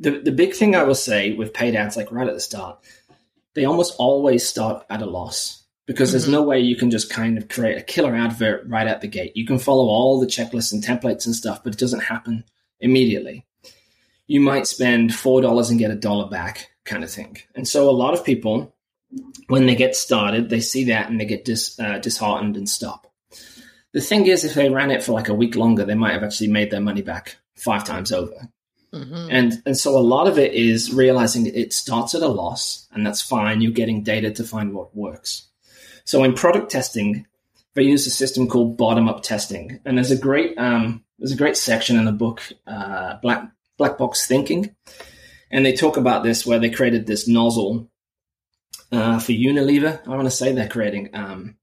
the 0.00 0.10
the 0.10 0.32
big 0.32 0.54
thing 0.54 0.74
I 0.74 0.82
will 0.82 0.94
say 0.94 1.32
with 1.34 1.52
paid 1.52 1.76
ads, 1.76 1.96
like 1.96 2.10
right 2.10 2.26
at 2.26 2.34
the 2.34 2.40
start, 2.40 2.78
they 3.54 3.66
almost 3.66 3.94
always 3.98 4.46
start 4.48 4.84
at 4.90 5.02
a 5.02 5.06
loss 5.06 5.59
because 5.86 6.08
mm-hmm. 6.08 6.12
there's 6.12 6.28
no 6.28 6.42
way 6.42 6.60
you 6.60 6.76
can 6.76 6.90
just 6.90 7.10
kind 7.10 7.38
of 7.38 7.48
create 7.48 7.78
a 7.78 7.82
killer 7.82 8.14
advert 8.14 8.66
right 8.66 8.86
at 8.86 9.00
the 9.00 9.08
gate. 9.08 9.36
You 9.36 9.46
can 9.46 9.58
follow 9.58 9.86
all 9.86 10.20
the 10.20 10.26
checklists 10.26 10.72
and 10.72 10.82
templates 10.82 11.26
and 11.26 11.34
stuff, 11.34 11.62
but 11.62 11.72
it 11.74 11.78
doesn't 11.78 12.00
happen 12.00 12.44
immediately. 12.80 13.46
You 14.26 14.40
might 14.40 14.66
spend 14.66 15.14
four 15.14 15.40
dollars 15.40 15.70
and 15.70 15.78
get 15.78 15.90
a 15.90 15.96
dollar 15.96 16.28
back, 16.28 16.70
kind 16.84 17.02
of 17.02 17.10
thing. 17.10 17.38
And 17.54 17.66
so 17.66 17.88
a 17.88 17.92
lot 17.92 18.14
of 18.14 18.24
people, 18.24 18.74
when 19.48 19.66
they 19.66 19.74
get 19.74 19.96
started, 19.96 20.48
they 20.48 20.60
see 20.60 20.84
that 20.84 21.10
and 21.10 21.20
they 21.20 21.24
get 21.24 21.44
dis, 21.44 21.78
uh, 21.80 21.98
disheartened 21.98 22.56
and 22.56 22.68
stop. 22.68 23.12
The 23.92 24.00
thing 24.00 24.26
is, 24.26 24.44
if 24.44 24.54
they 24.54 24.70
ran 24.70 24.92
it 24.92 25.02
for 25.02 25.12
like 25.12 25.28
a 25.28 25.34
week 25.34 25.56
longer, 25.56 25.84
they 25.84 25.94
might 25.94 26.12
have 26.12 26.22
actually 26.22 26.48
made 26.48 26.70
their 26.70 26.80
money 26.80 27.02
back 27.02 27.36
five 27.56 27.84
times 27.84 28.12
over. 28.12 28.48
Mm-hmm. 28.92 29.28
And 29.30 29.62
and 29.66 29.76
so 29.76 29.96
a 29.96 30.00
lot 30.00 30.26
of 30.26 30.38
it 30.38 30.52
is 30.52 30.92
realizing 30.92 31.46
it 31.46 31.72
starts 31.72 32.14
at 32.14 32.22
a 32.22 32.28
loss, 32.28 32.88
and 32.92 33.06
that's 33.06 33.22
fine. 33.22 33.60
You're 33.60 33.72
getting 33.72 34.02
data 34.02 34.30
to 34.32 34.44
find 34.44 34.74
what 34.74 34.96
works. 34.96 35.48
So 36.10 36.24
in 36.24 36.34
product 36.34 36.72
testing, 36.72 37.24
they 37.74 37.84
use 37.84 38.04
a 38.04 38.10
system 38.10 38.48
called 38.48 38.76
bottom 38.76 39.08
up 39.08 39.22
testing, 39.22 39.78
and 39.84 39.96
there's 39.96 40.10
a 40.10 40.18
great 40.18 40.58
um, 40.58 41.04
there's 41.20 41.30
a 41.30 41.36
great 41.36 41.56
section 41.56 41.96
in 41.96 42.04
the 42.04 42.10
book 42.10 42.42
uh, 42.66 43.18
Black 43.22 43.48
Black 43.78 43.96
Box 43.96 44.26
Thinking, 44.26 44.74
and 45.52 45.64
they 45.64 45.72
talk 45.72 45.96
about 45.96 46.24
this 46.24 46.44
where 46.44 46.58
they 46.58 46.68
created 46.68 47.06
this 47.06 47.28
nozzle 47.28 47.88
uh, 48.90 49.20
for 49.20 49.30
Unilever. 49.30 50.04
I 50.04 50.10
want 50.10 50.24
to 50.24 50.32
say 50.32 50.50
they're 50.50 50.68
creating 50.68 51.10
um, 51.14 51.54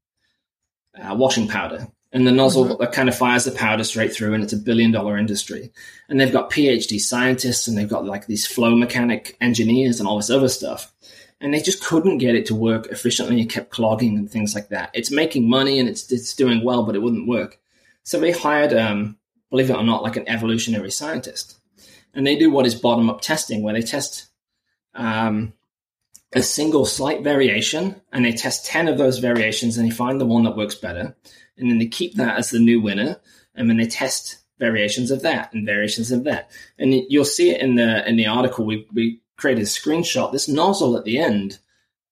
uh, 0.97 1.13
washing 1.13 1.49
powder, 1.49 1.85
and 2.13 2.25
the 2.25 2.31
nozzle 2.31 2.77
mm-hmm. 2.77 2.93
kind 2.93 3.09
of 3.09 3.17
fires 3.17 3.43
the 3.43 3.51
powder 3.51 3.83
straight 3.83 4.13
through 4.13 4.33
and 4.33 4.45
it's 4.45 4.53
a 4.53 4.57
billion 4.57 4.93
dollar 4.93 5.17
industry. 5.17 5.73
And 6.07 6.21
they've 6.21 6.31
got 6.31 6.51
phd 6.51 7.01
scientists 7.01 7.67
and 7.67 7.77
they've 7.77 7.89
got 7.89 8.05
like 8.05 8.27
these 8.27 8.47
flow 8.47 8.77
mechanic 8.77 9.35
engineers 9.41 9.99
and 9.99 10.07
all 10.07 10.15
this 10.15 10.29
other 10.29 10.47
stuff 10.47 10.93
and 11.39 11.53
they 11.53 11.61
just 11.61 11.83
couldn't 11.83 12.17
get 12.17 12.35
it 12.35 12.45
to 12.47 12.55
work 12.55 12.88
efficiently 12.88 13.41
It 13.41 13.49
kept 13.49 13.69
clogging 13.69 14.17
and 14.17 14.29
things 14.29 14.55
like 14.55 14.69
that 14.69 14.89
it's 14.93 15.11
making 15.11 15.49
money 15.49 15.79
and 15.79 15.88
it's, 15.89 16.11
it's 16.11 16.33
doing 16.33 16.63
well 16.63 16.83
but 16.83 16.95
it 16.95 17.01
wouldn't 17.01 17.27
work 17.27 17.59
so 18.03 18.19
they 18.19 18.31
hired 18.31 18.73
um, 18.73 19.17
believe 19.49 19.69
it 19.69 19.77
or 19.77 19.83
not 19.83 20.03
like 20.03 20.17
an 20.17 20.27
evolutionary 20.27 20.91
scientist 20.91 21.59
and 22.13 22.25
they 22.25 22.35
do 22.35 22.51
what 22.51 22.65
is 22.65 22.75
bottom 22.75 23.09
up 23.09 23.21
testing 23.21 23.63
where 23.63 23.73
they 23.73 23.81
test 23.81 24.27
um, 24.95 25.53
a 26.33 26.41
single 26.41 26.85
slight 26.85 27.23
variation 27.23 28.01
and 28.11 28.25
they 28.25 28.33
test 28.33 28.65
10 28.65 28.88
of 28.88 28.97
those 28.97 29.19
variations 29.19 29.77
and 29.77 29.89
they 29.89 29.95
find 29.95 30.19
the 30.19 30.25
one 30.25 30.43
that 30.43 30.57
works 30.57 30.75
better 30.75 31.15
and 31.57 31.69
then 31.69 31.79
they 31.79 31.88
keep 31.88 32.15
that 32.15 32.38
as 32.38 32.49
the 32.49 32.59
new 32.59 32.79
winner, 32.79 33.17
and 33.55 33.69
then 33.69 33.77
they 33.77 33.88
test 33.88 34.38
variations 34.59 35.11
of 35.11 35.21
that 35.23 35.53
and 35.53 35.65
variations 35.65 36.11
of 36.11 36.23
that. 36.25 36.49
And 36.77 36.93
you'll 37.09 37.25
see 37.25 37.51
it 37.51 37.61
in 37.61 37.75
the 37.75 38.07
in 38.07 38.15
the 38.15 38.27
article. 38.27 38.65
We 38.65 38.88
we 38.93 39.21
created 39.38 39.63
a 39.63 39.67
screenshot. 39.67 40.31
This 40.31 40.47
nozzle 40.47 40.97
at 40.97 41.05
the 41.05 41.19
end 41.19 41.59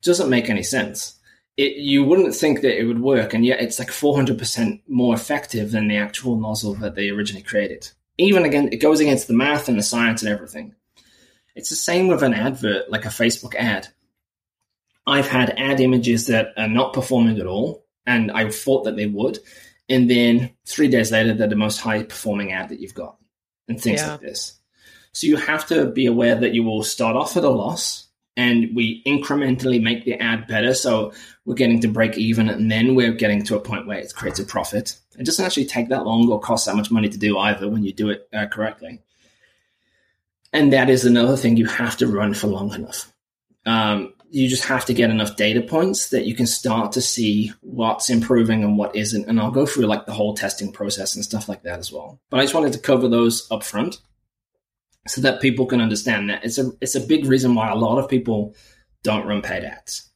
doesn't 0.02 0.30
make 0.30 0.50
any 0.50 0.64
sense. 0.64 1.20
It, 1.58 1.78
you 1.78 2.04
wouldn't 2.04 2.36
think 2.36 2.62
that 2.62 2.80
it 2.80 2.86
would 2.86 3.02
work, 3.02 3.34
and 3.34 3.46
yet 3.46 3.62
it's 3.62 3.80
like 3.80 3.90
400% 3.90 4.82
more 4.88 5.14
effective 5.16 5.72
than 5.72 5.88
the 5.88 5.98
actual 5.98 6.38
nozzle 6.38 6.76
that 6.76 6.96
they 6.96 7.10
originally 7.10 7.44
created. 7.44 7.90
Even 8.18 8.46
again, 8.46 8.70
it 8.72 8.78
goes 8.78 9.00
against 9.00 9.28
the 9.28 9.34
math 9.34 9.68
and 9.68 9.78
the 9.78 9.84
science 9.84 10.22
and 10.22 10.32
everything. 10.32 10.76
It's 11.56 11.70
the 11.70 11.76
same 11.76 12.08
with 12.08 12.24
an 12.24 12.34
advert, 12.34 12.90
like 12.92 13.06
a 13.06 13.10
Facebook 13.10 13.56
ad. 13.56 13.88
I've 15.08 15.28
had 15.28 15.58
ad 15.58 15.80
images 15.80 16.28
that 16.28 16.54
are 16.58 16.68
not 16.68 16.94
performing 16.94 17.40
at 17.40 17.48
all, 17.48 17.86
and 18.06 18.32
I 18.32 18.50
thought 18.50 18.84
that 18.84 18.96
they 18.96 19.06
would. 19.06 19.40
And 19.88 20.10
then 20.10 20.52
three 20.66 20.88
days 20.88 21.12
later, 21.12 21.34
they're 21.34 21.48
the 21.48 21.56
most 21.56 21.80
high 21.80 22.04
performing 22.04 22.52
ad 22.52 22.70
that 22.70 22.80
you've 22.80 22.94
got, 22.94 23.18
and 23.68 23.80
things 23.80 24.02
yeah. 24.02 24.12
like 24.12 24.22
this. 24.22 24.60
So 25.16 25.28
you 25.28 25.38
have 25.38 25.66
to 25.68 25.86
be 25.86 26.08
aware 26.08 26.36
that 26.36 26.54
you 26.54 26.62
will 26.62 26.84
start 26.84 27.16
off 27.16 27.38
at 27.38 27.46
a 27.46 27.50
loss, 27.50 28.10
and 28.36 28.76
we 28.76 29.02
incrementally 29.06 29.82
make 29.82 30.04
the 30.04 30.16
ad 30.16 30.46
better. 30.46 30.74
So 30.74 31.14
we're 31.46 31.56
getting 31.56 31.80
to 31.80 31.88
break 31.88 32.18
even, 32.18 32.50
and 32.50 32.70
then 32.70 32.96
we're 32.96 33.14
getting 33.14 33.42
to 33.44 33.56
a 33.56 33.62
point 33.62 33.88
where 33.88 33.98
it 33.98 34.14
creates 34.14 34.40
a 34.40 34.44
profit. 34.44 34.98
It 35.18 35.26
doesn't 35.26 35.46
actually 35.46 35.68
take 35.68 35.88
that 35.88 36.04
long 36.04 36.30
or 36.30 36.42
cost 36.42 36.66
that 36.66 36.76
much 36.76 36.92
money 36.92 37.08
to 37.08 37.18
do 37.18 37.38
either 37.38 37.70
when 37.70 37.86
you 37.86 37.94
do 37.94 38.10
it 38.10 38.28
uh, 38.34 38.48
correctly. 38.48 39.02
And 40.52 40.74
that 40.74 40.90
is 40.90 41.06
another 41.06 41.38
thing 41.38 41.56
you 41.56 41.66
have 41.66 41.96
to 41.98 42.08
run 42.08 42.34
for 42.34 42.48
long 42.48 42.74
enough. 42.74 43.14
Um, 43.66 44.14
you 44.32 44.50
just 44.50 44.66
have 44.66 44.84
to 44.88 44.94
get 44.94 45.12
enough 45.12 45.38
data 45.38 45.62
points 45.62 46.10
that 46.10 46.26
you 46.26 46.36
can 46.36 46.46
start 46.46 46.92
to 46.92 47.02
see 47.02 47.54
what's 47.62 48.10
improving 48.10 48.66
and 48.66 48.78
what 48.78 48.94
isn't. 48.94 49.30
And 49.30 49.40
I'll 49.40 49.50
go 49.50 49.66
through 49.66 49.86
like 49.86 50.08
the 50.08 50.14
whole 50.14 50.34
testing 50.34 50.74
process 50.74 51.16
and 51.16 51.24
stuff 51.24 51.48
like 51.48 51.64
that 51.64 51.80
as 51.80 51.90
well. 51.90 52.20
But 52.30 52.42
I 52.42 52.44
just 52.44 52.54
wanted 52.54 52.74
to 52.74 52.80
cover 52.80 53.08
those 53.08 53.48
up 53.50 53.64
front 53.64 54.02
so 55.08 55.22
that 55.22 55.42
people 55.42 55.66
can 55.66 55.82
understand 55.82 56.30
that 56.30 56.44
it's 56.44 56.58
a 56.58 56.72
it's 56.82 56.96
a 56.96 57.02
big 57.02 57.26
reason 57.26 57.56
why 57.56 57.70
a 57.70 57.76
lot 57.76 58.00
of 58.00 58.10
people 58.10 58.56
don't 59.04 59.28
run 59.28 59.42
paid 59.42 59.64
ads. 59.64 60.10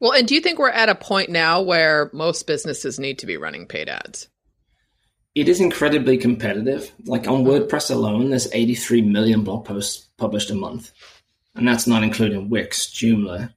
Well, 0.00 0.12
and 0.12 0.26
do 0.26 0.34
you 0.34 0.40
think 0.40 0.58
we're 0.58 0.70
at 0.70 0.88
a 0.88 0.94
point 0.94 1.30
now 1.30 1.62
where 1.62 2.10
most 2.12 2.46
businesses 2.46 2.98
need 2.98 3.18
to 3.20 3.26
be 3.26 3.36
running 3.36 3.66
paid 3.66 3.88
ads? 3.88 4.28
It 5.34 5.48
is 5.48 5.60
incredibly 5.60 6.18
competitive. 6.18 6.92
Like 7.04 7.28
on 7.28 7.44
WordPress 7.44 7.90
alone, 7.90 8.30
there's 8.30 8.52
83 8.52 9.02
million 9.02 9.44
blog 9.44 9.64
posts 9.64 10.08
published 10.18 10.50
a 10.50 10.54
month 10.54 10.92
and 11.54 11.68
that's 11.68 11.86
not 11.86 12.02
including 12.02 12.48
Wix, 12.48 12.86
Joomla, 12.86 13.52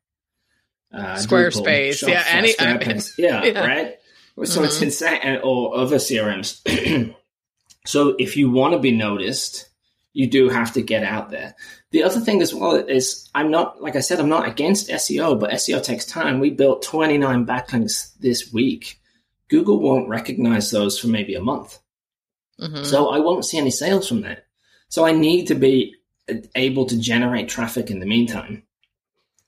uh, 0.94 1.16
Squarespace, 1.16 2.04
Drupal, 2.04 2.10
yeah, 2.10 2.24
any, 2.28 2.54
yeah, 3.18 3.44
yeah, 3.44 3.66
right. 3.66 3.96
So 4.44 4.60
mm-hmm. 4.60 4.66
it's 4.66 4.82
insane, 4.82 5.40
or 5.44 5.78
other 5.78 5.96
CRMs. 5.96 7.16
so 7.86 8.16
if 8.20 8.36
you 8.36 8.52
want 8.52 8.74
to 8.74 8.80
be 8.80 8.92
noticed, 8.92 9.70
you 10.16 10.28
do 10.28 10.48
have 10.48 10.72
to 10.72 10.82
get 10.82 11.04
out 11.04 11.30
there. 11.30 11.54
The 11.92 12.04
other 12.04 12.22
thing 12.22 12.42
as 12.42 12.56
well 12.56 12.76
is 12.76 13.30
I'm 13.36 13.52
not, 13.52 13.82
like 13.82 13.98
I 13.98 14.00
said, 14.00 14.18
I'm 14.18 14.30
not 14.30 14.48
against 14.48 14.90
SEO, 14.90 15.38
but 15.38 15.52
SEO 15.52 15.84
takes 15.84 16.06
time. 16.06 16.40
We 16.40 16.52
built 16.52 16.84
29 16.84 17.46
backlinks 17.46 18.18
this 18.20 18.54
week. 18.54 19.02
Google 19.50 19.82
won't 19.82 20.08
recognize 20.08 20.72
those 20.72 20.98
for 20.98 21.08
maybe 21.08 21.36
a 21.36 21.42
month. 21.42 21.80
Mm-hmm. 22.62 22.86
So 22.86 23.10
I 23.10 23.20
won't 23.20 23.44
see 23.44 23.58
any 23.58 23.72
sales 23.72 24.08
from 24.08 24.22
that. 24.22 24.46
So 24.88 25.06
I 25.06 25.12
need 25.12 25.48
to 25.48 25.56
be 25.56 25.96
able 26.56 26.86
to 26.86 26.98
generate 26.98 27.50
traffic 27.50 27.92
in 27.92 28.00
the 28.00 28.06
meantime. 28.06 28.64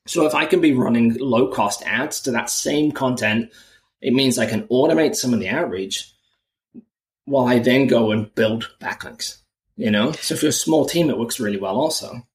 So 0.05 0.26
if 0.26 0.36
I 0.36 0.45
can 0.45 0.59
be 0.59 0.74
running 0.74 1.15
low 1.18 1.47
cost 1.47 1.82
ads 1.86 2.20
to 2.22 2.32
that 2.32 2.49
same 2.49 2.91
content, 2.91 3.53
it 4.01 4.13
means 4.13 4.38
I 4.38 4.45
can 4.45 4.68
automate 4.68 5.15
some 5.15 5.34
of 5.34 5.39
the 5.39 5.47
outreach 5.47 6.13
while 7.24 7.47
I 7.47 7.59
then 7.59 7.88
go 7.88 8.11
and 8.11 8.36
build 8.36 8.70
backlinks. 8.82 9.38
You 9.78 9.91
know, 9.91 10.11
so 10.11 10.34
if 10.34 10.41
you're 10.41 10.49
a 10.49 10.53
small 10.53 10.86
team, 10.86 11.09
it 11.09 11.17
works 11.17 11.39
really 11.39 11.59
well 11.59 11.78
also. 11.78 12.28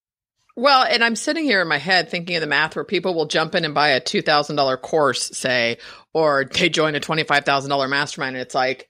Well, 0.54 0.84
and 0.84 1.02
I'm 1.02 1.16
sitting 1.16 1.44
here 1.44 1.62
in 1.62 1.68
my 1.68 1.78
head 1.78 2.08
thinking 2.08 2.36
of 2.36 2.40
the 2.40 2.46
math 2.46 2.76
where 2.76 2.84
people 2.84 3.14
will 3.14 3.26
jump 3.26 3.54
in 3.54 3.64
and 3.64 3.74
buy 3.74 3.90
a 3.90 4.00
$2,000 4.00 4.80
course, 4.82 5.36
say, 5.36 5.78
or 6.12 6.44
they 6.44 6.68
join 6.68 6.94
a 6.94 7.00
$25,000 7.00 7.88
mastermind. 7.88 8.36
And 8.36 8.42
it's 8.42 8.54
like, 8.54 8.88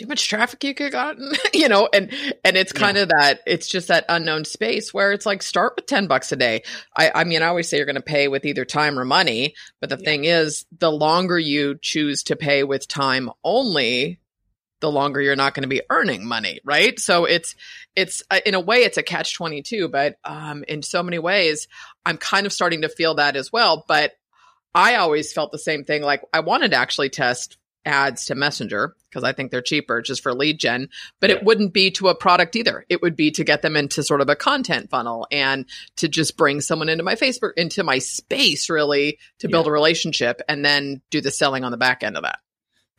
too 0.00 0.06
much 0.06 0.28
traffic 0.28 0.64
you 0.64 0.74
could 0.74 0.84
have 0.84 0.92
gotten, 0.92 1.32
you 1.54 1.68
know, 1.68 1.88
and 1.92 2.10
and 2.44 2.56
it's 2.56 2.72
kind 2.72 2.96
yeah. 2.96 3.02
of 3.02 3.08
that 3.10 3.40
it's 3.46 3.68
just 3.68 3.88
that 3.88 4.06
unknown 4.08 4.44
space 4.44 4.94
where 4.94 5.12
it's 5.12 5.26
like 5.26 5.42
start 5.42 5.74
with 5.76 5.86
ten 5.86 6.06
bucks 6.06 6.32
a 6.32 6.36
day. 6.36 6.62
I 6.96 7.10
I 7.14 7.24
mean 7.24 7.42
I 7.42 7.48
always 7.48 7.68
say 7.68 7.76
you're 7.76 7.86
going 7.86 7.96
to 7.96 8.02
pay 8.02 8.28
with 8.28 8.46
either 8.46 8.64
time 8.64 8.98
or 8.98 9.04
money, 9.04 9.54
but 9.80 9.90
the 9.90 9.98
yeah. 9.98 10.04
thing 10.04 10.24
is, 10.24 10.64
the 10.78 10.90
longer 10.90 11.38
you 11.38 11.76
choose 11.80 12.22
to 12.24 12.36
pay 12.36 12.64
with 12.64 12.88
time 12.88 13.30
only, 13.44 14.20
the 14.80 14.90
longer 14.90 15.20
you're 15.20 15.36
not 15.36 15.54
going 15.54 15.62
to 15.62 15.68
be 15.68 15.82
earning 15.90 16.26
money, 16.26 16.60
right? 16.64 16.98
So 16.98 17.24
it's 17.24 17.54
it's 17.94 18.22
uh, 18.30 18.40
in 18.44 18.54
a 18.54 18.60
way 18.60 18.78
it's 18.78 18.98
a 18.98 19.02
catch 19.02 19.34
twenty 19.34 19.62
two, 19.62 19.88
but 19.88 20.16
um, 20.24 20.64
in 20.66 20.82
so 20.82 21.02
many 21.02 21.18
ways, 21.18 21.68
I'm 22.04 22.16
kind 22.16 22.46
of 22.46 22.52
starting 22.52 22.82
to 22.82 22.88
feel 22.88 23.14
that 23.14 23.36
as 23.36 23.52
well, 23.52 23.84
but. 23.86 24.12
I 24.72 24.94
always 24.94 25.32
felt 25.32 25.50
the 25.50 25.58
same 25.58 25.82
thing. 25.82 26.00
Like 26.00 26.22
I 26.32 26.38
wanted 26.38 26.70
to 26.70 26.76
actually 26.76 27.08
test 27.08 27.58
ads 27.84 28.26
to 28.26 28.34
Messenger 28.34 28.94
because 29.08 29.24
I 29.24 29.32
think 29.32 29.50
they're 29.50 29.62
cheaper 29.62 30.02
just 30.02 30.22
for 30.22 30.34
lead 30.34 30.58
gen, 30.58 30.88
but 31.18 31.30
yeah. 31.30 31.36
it 31.36 31.44
wouldn't 31.44 31.72
be 31.72 31.90
to 31.92 32.08
a 32.08 32.14
product 32.14 32.56
either. 32.56 32.84
It 32.88 33.02
would 33.02 33.16
be 33.16 33.30
to 33.32 33.44
get 33.44 33.62
them 33.62 33.76
into 33.76 34.02
sort 34.02 34.20
of 34.20 34.28
a 34.28 34.36
content 34.36 34.90
funnel 34.90 35.26
and 35.32 35.66
to 35.96 36.08
just 36.08 36.36
bring 36.36 36.60
someone 36.60 36.88
into 36.88 37.02
my 37.02 37.16
Facebook, 37.16 37.52
into 37.56 37.82
my 37.82 37.98
space 37.98 38.70
really 38.70 39.18
to 39.40 39.48
build 39.48 39.66
yeah. 39.66 39.70
a 39.70 39.72
relationship 39.72 40.40
and 40.48 40.64
then 40.64 41.00
do 41.10 41.20
the 41.20 41.30
selling 41.30 41.64
on 41.64 41.72
the 41.72 41.78
back 41.78 42.02
end 42.02 42.16
of 42.16 42.22
that. 42.22 42.38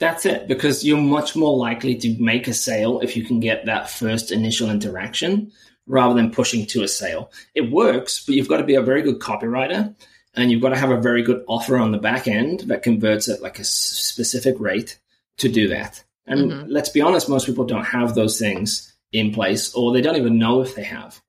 That's 0.02 0.26
it, 0.26 0.48
because 0.48 0.84
you're 0.84 0.98
much 0.98 1.36
more 1.36 1.56
likely 1.56 1.94
to 1.94 2.20
make 2.20 2.48
a 2.48 2.56
sale 2.56 3.02
if 3.02 3.16
you 3.16 3.24
can 3.24 3.40
get 3.40 3.68
that 3.68 3.88
first 3.88 4.32
initial 4.32 4.72
interaction 4.72 5.52
rather 5.86 6.16
than 6.16 6.32
pushing 6.32 6.66
to 6.66 6.82
a 6.82 6.88
sale. 6.88 7.32
It 7.54 7.72
works, 7.72 8.26
but 8.26 8.34
you've 8.34 8.48
got 8.48 8.58
to 8.58 8.64
be 8.64 8.74
a 8.74 8.82
very 8.82 9.04
good 9.04 9.20
copywriter 9.20 9.94
and 10.34 10.50
you've 10.50 10.64
got 10.64 10.70
to 10.70 10.80
have 10.80 10.90
a 10.90 11.00
very 11.00 11.22
good 11.22 11.44
offer 11.48 11.78
on 11.78 11.92
the 11.92 12.00
back 12.00 12.28
end 12.28 12.62
that 12.62 12.82
converts 12.82 13.30
at 13.30 13.44
like 13.44 13.60
a 13.60 13.64
specific 13.64 14.60
rate 14.60 14.98
to 15.38 15.50
do 15.50 15.68
that. 15.68 16.04
And 16.26 16.52
mm-hmm. 16.52 16.72
let's 16.72 16.90
be 16.90 17.02
honest, 17.02 17.30
most 17.30 17.46
people 17.46 17.66
don't 17.66 17.86
have 17.86 18.16
those 18.16 18.40
things 18.40 18.92
in 19.12 19.32
place, 19.32 19.72
or 19.76 19.94
they 19.94 20.02
don't 20.02 20.16
even 20.16 20.40
know 20.40 20.62
if 20.62 20.74
they 20.74 20.84
have. 20.84 21.22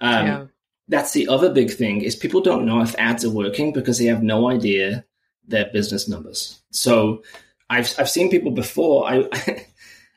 Um, 0.00 0.26
yeah. 0.26 0.46
That's 0.88 1.12
the 1.12 1.28
other 1.28 1.52
big 1.52 1.70
thing 1.70 2.00
is 2.00 2.16
people 2.16 2.40
don't 2.40 2.64
know 2.64 2.80
if 2.80 2.94
ads 2.96 3.26
are 3.26 3.30
working 3.30 3.74
because 3.74 3.98
they 3.98 4.06
have 4.06 4.22
no 4.22 4.48
idea 4.48 5.04
their 5.46 5.66
business 5.70 6.08
numbers. 6.08 6.62
So 6.70 7.22
I've 7.68 7.94
I've 7.98 8.10
seen 8.10 8.30
people 8.30 8.50
before. 8.52 9.06
I 9.06 9.28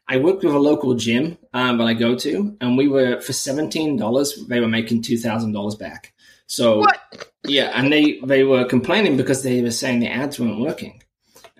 I 0.07 0.17
worked 0.17 0.43
with 0.43 0.53
a 0.55 0.59
local 0.59 0.95
gym 0.95 1.37
um, 1.53 1.77
that 1.77 1.85
I 1.85 1.93
go 1.93 2.15
to, 2.15 2.57
and 2.61 2.77
we 2.77 2.87
were 2.87 3.21
for 3.21 3.33
seventeen 3.33 3.97
dollars. 3.97 4.37
They 4.47 4.59
were 4.59 4.67
making 4.67 5.01
two 5.03 5.17
thousand 5.17 5.51
dollars 5.53 5.75
back. 5.75 6.13
So 6.47 6.79
What? 6.79 7.31
yeah, 7.47 7.71
and 7.75 7.91
they 7.91 8.19
they 8.25 8.43
were 8.43 8.65
complaining 8.65 9.17
because 9.17 9.43
they 9.43 9.61
were 9.61 9.71
saying 9.71 9.99
the 9.99 10.09
ads 10.09 10.39
weren't 10.39 10.59
working. 10.61 11.03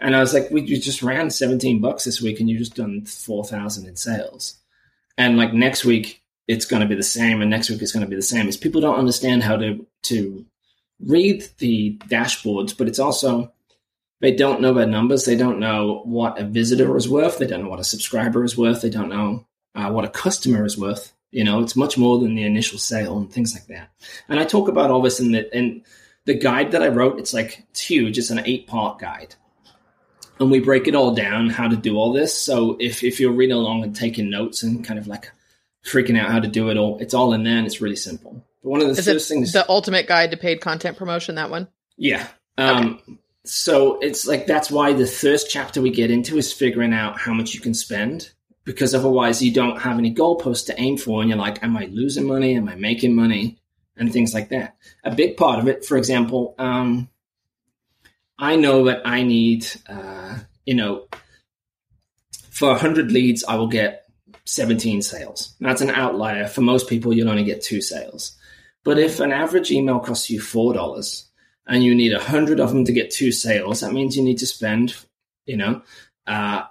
And 0.02 0.16
I 0.16 0.20
was 0.22 0.34
like, 0.34 0.50
we 0.50 0.62
you 0.62 0.80
just 0.80 1.04
ran 1.04 1.30
seventeen 1.30 1.80
bucks 1.82 2.06
this 2.06 2.22
week, 2.22 2.40
and 2.40 2.50
you 2.50 2.58
just 2.58 2.76
done 2.76 3.06
four 3.06 3.44
thousand 3.46 3.88
in 3.88 3.96
sales. 3.96 4.56
And 5.18 5.38
like 5.38 5.54
next 5.54 5.84
week, 5.86 6.24
it's 6.48 6.66
going 6.66 6.82
to 6.82 6.88
be 6.88 6.96
the 6.96 7.04
same, 7.04 7.42
and 7.42 7.50
next 7.52 7.70
week 7.70 7.82
it's 7.82 7.92
going 7.92 8.06
to 8.06 8.10
be 8.10 8.16
the 8.16 8.22
same. 8.22 8.48
Is 8.48 8.58
people 8.58 8.82
don't 8.82 8.98
understand 8.98 9.44
how 9.44 9.58
to 9.58 9.86
to 10.04 10.46
read 11.02 11.46
the 11.60 11.98
dashboards, 12.08 12.76
but 12.78 12.88
it's 12.88 13.00
also 13.00 13.52
they 14.22 14.36
don't 14.36 14.62
know 14.62 14.74
their 14.74 14.86
numbers. 14.86 15.26
They 15.26 15.36
don't 15.36 15.60
know 15.60 16.02
what 16.06 16.40
a 16.40 16.44
visitor 16.44 16.96
is 16.98 17.08
worth. 17.08 17.38
They 17.38 17.48
don't 17.48 17.64
know 17.64 17.70
what 17.70 17.80
a 17.80 17.86
subscriber 17.86 18.44
is 18.44 18.58
worth. 18.58 18.82
They 18.82 18.90
don't 18.90 19.10
know 19.10 19.46
uh, 19.76 19.90
what 19.92 20.06
a 20.06 20.10
customer 20.10 20.66
is 20.66 20.78
worth. 20.78 21.14
You 21.32 21.44
know, 21.44 21.62
it's 21.62 21.76
much 21.76 21.98
more 21.98 22.20
than 22.20 22.36
the 22.36 22.44
initial 22.44 22.80
sale 22.80 23.18
and 23.18 23.32
things 23.32 23.54
like 23.54 23.68
that. 23.68 23.90
And 24.28 24.40
I 24.40 24.46
talk 24.46 24.68
about 24.68 24.92
all 24.92 25.02
this 25.02 25.20
in 25.20 25.32
the 25.32 25.58
in 25.58 25.84
the 26.26 26.34
guide 26.34 26.72
that 26.72 26.84
I 26.84 26.88
wrote. 26.88 27.20
It's 27.20 27.34
like 27.34 27.66
it's 27.70 27.82
huge. 27.82 28.18
It's 28.18 28.32
an 28.32 28.42
eight 28.46 28.68
part 28.68 29.00
guide, 29.00 29.36
and 30.40 30.50
we 30.50 30.60
break 30.60 30.88
it 30.88 30.96
all 30.96 31.14
down 31.14 31.50
how 31.50 31.68
to 31.68 31.78
do 31.78 31.98
all 31.98 32.12
this. 32.14 32.36
So 32.38 32.78
if 32.80 33.04
if 33.04 33.20
you're 33.20 33.32
reading 33.32 33.56
along 33.56 33.84
and 33.84 33.96
taking 33.96 34.30
notes 34.30 34.64
and 34.64 34.84
kind 34.84 35.00
of 35.00 35.08
like 35.08 35.32
freaking 35.86 36.20
out 36.20 36.32
how 36.32 36.40
to 36.40 36.48
do 36.48 36.70
it 36.70 36.78
all, 36.78 36.98
it's 37.00 37.14
all 37.14 37.34
in 37.34 37.44
there 37.44 37.58
and 37.58 37.68
it's 37.68 37.80
really 37.80 37.96
simple. 37.96 38.44
But 38.64 38.70
one 38.70 38.82
of 38.82 38.88
the 38.88 38.94
Is 39.00 39.06
first 39.06 39.30
things, 39.30 39.54
the 39.54 39.70
ultimate 39.70 40.08
guide 40.08 40.32
to 40.32 40.38
paid 40.38 40.62
content 40.62 40.98
promotion? 40.98 41.36
That 41.36 41.50
one. 41.50 41.68
yeah. 41.96 42.28
Um, 42.58 43.00
So 43.52 43.98
it's 43.98 44.28
like 44.28 44.46
that's 44.46 44.70
why 44.70 44.94
the 44.94 45.08
first 45.08 45.50
chapter 45.50 45.82
we 45.82 45.90
get 45.90 46.12
into 46.12 46.38
is 46.38 46.54
figuring 46.54 46.94
out 46.94 47.18
how 47.18 47.34
much 47.34 47.56
you 47.56 47.60
can 47.60 47.74
spend 47.74 48.30
because 48.64 48.94
otherwise 48.94 49.42
you 49.42 49.52
don't 49.52 49.82
have 49.82 49.98
any 49.98 50.14
goalposts 50.14 50.68
to 50.68 50.80
aim 50.80 50.98
for 50.98 51.20
and 51.20 51.32
you're 51.32 51.40
like, 51.40 51.64
am 51.64 51.76
I 51.76 51.86
losing 51.86 52.28
money? 52.28 52.56
Am 52.56 52.70
I 52.70 52.76
making 52.76 53.16
money? 53.16 53.58
And 53.98 54.14
things 54.14 54.36
like 54.36 54.50
that. 54.50 54.78
A 55.04 55.16
big 55.16 55.36
part 55.36 55.58
of 55.58 55.68
it, 55.68 55.84
for 55.84 55.98
example, 55.98 56.54
um, 56.60 57.10
I 58.38 58.56
know 58.56 58.86
that 58.86 59.02
I 59.04 59.24
need, 59.24 59.66
uh, 59.88 60.38
you 60.68 60.76
know, 60.76 61.08
for 62.52 62.70
100 62.70 63.12
leads, 63.12 63.44
I 63.44 63.56
will 63.56 63.68
get 63.68 64.06
17 64.46 65.02
sales. 65.02 65.56
That's 65.60 65.82
an 65.82 65.90
outlier. 65.90 66.48
For 66.48 66.62
most 66.62 66.88
people, 66.88 67.14
you'll 67.14 67.30
only 67.30 67.46
get 67.46 67.64
two 67.64 67.82
sales. 67.82 68.38
But 68.84 69.00
if 69.00 69.20
an 69.20 69.32
average 69.32 69.72
email 69.72 70.00
costs 70.00 70.30
you 70.30 70.40
$4 70.40 71.29
and 71.70 71.84
you 71.84 71.94
need 71.94 72.12
100 72.12 72.60
of 72.60 72.72
them 72.72 72.84
to 72.86 72.92
get 72.92 73.12
two 73.12 73.32
sales, 73.32 73.82
that 73.82 73.94
means 73.94 74.18
you 74.18 74.24
need 74.24 74.40
to 74.40 74.48
spend, 74.48 74.96
you 75.46 75.56
know, 75.56 75.82
uh, 76.26 76.64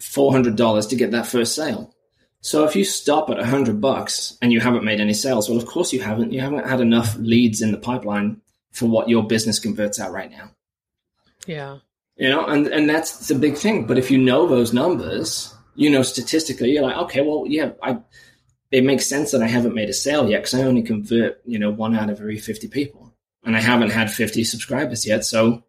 $400 0.00 0.88
to 0.88 0.96
get 0.96 1.12
that 1.12 1.26
first 1.26 1.54
sale. 1.54 1.94
So 2.40 2.64
if 2.64 2.74
you 2.74 2.84
stop 2.84 3.30
at 3.30 3.36
100 3.36 3.80
bucks 3.80 4.36
and 4.42 4.52
you 4.52 4.58
haven't 4.58 4.84
made 4.84 5.00
any 5.00 5.14
sales, 5.14 5.48
well, 5.48 5.58
of 5.58 5.66
course 5.66 5.92
you 5.92 6.00
haven't. 6.00 6.32
You 6.32 6.40
haven't 6.40 6.68
had 6.68 6.80
enough 6.80 7.14
leads 7.16 7.62
in 7.62 7.70
the 7.70 7.78
pipeline 7.78 8.40
for 8.72 8.86
what 8.86 9.08
your 9.08 9.22
business 9.22 9.60
converts 9.60 10.00
out 10.00 10.10
right 10.10 10.30
now. 10.30 10.50
Yeah. 11.46 11.78
You 12.16 12.28
know, 12.28 12.44
and, 12.46 12.66
and 12.66 12.88
that's 12.88 13.28
the 13.28 13.36
big 13.36 13.56
thing. 13.56 13.86
But 13.86 13.98
if 13.98 14.10
you 14.10 14.18
know 14.18 14.48
those 14.48 14.72
numbers, 14.72 15.54
you 15.76 15.88
know, 15.88 16.02
statistically, 16.02 16.72
you're 16.72 16.82
like, 16.82 16.96
okay, 16.96 17.20
well, 17.20 17.44
yeah, 17.46 17.70
I, 17.80 17.98
it 18.72 18.82
makes 18.82 19.06
sense 19.06 19.30
that 19.30 19.42
I 19.42 19.46
haven't 19.46 19.74
made 19.74 19.88
a 19.88 19.94
sale 19.94 20.28
yet 20.28 20.42
because 20.42 20.54
I 20.54 20.64
only 20.64 20.82
convert, 20.82 21.40
you 21.46 21.60
know, 21.60 21.70
one 21.70 21.94
out 21.94 22.10
of 22.10 22.18
every 22.18 22.38
50 22.38 22.66
people 22.68 23.01
and 23.44 23.56
I 23.56 23.60
haven't 23.60 23.90
had 23.90 24.10
50 24.10 24.44
subscribers 24.44 25.06
yet. 25.06 25.24
So, 25.24 25.64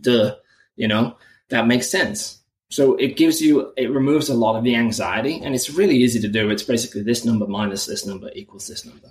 duh, 0.00 0.36
you 0.76 0.88
know, 0.88 1.16
that 1.48 1.66
makes 1.66 1.88
sense. 1.88 2.42
So 2.70 2.96
it 2.96 3.16
gives 3.16 3.40
you, 3.40 3.72
it 3.76 3.90
removes 3.90 4.28
a 4.28 4.34
lot 4.34 4.56
of 4.56 4.64
the 4.64 4.76
anxiety 4.76 5.40
and 5.42 5.54
it's 5.54 5.70
really 5.70 5.96
easy 5.96 6.20
to 6.20 6.28
do. 6.28 6.50
It's 6.50 6.62
basically 6.62 7.02
this 7.02 7.24
number 7.24 7.46
minus 7.46 7.86
this 7.86 8.04
number 8.04 8.30
equals 8.34 8.66
this 8.66 8.84
number. 8.84 9.08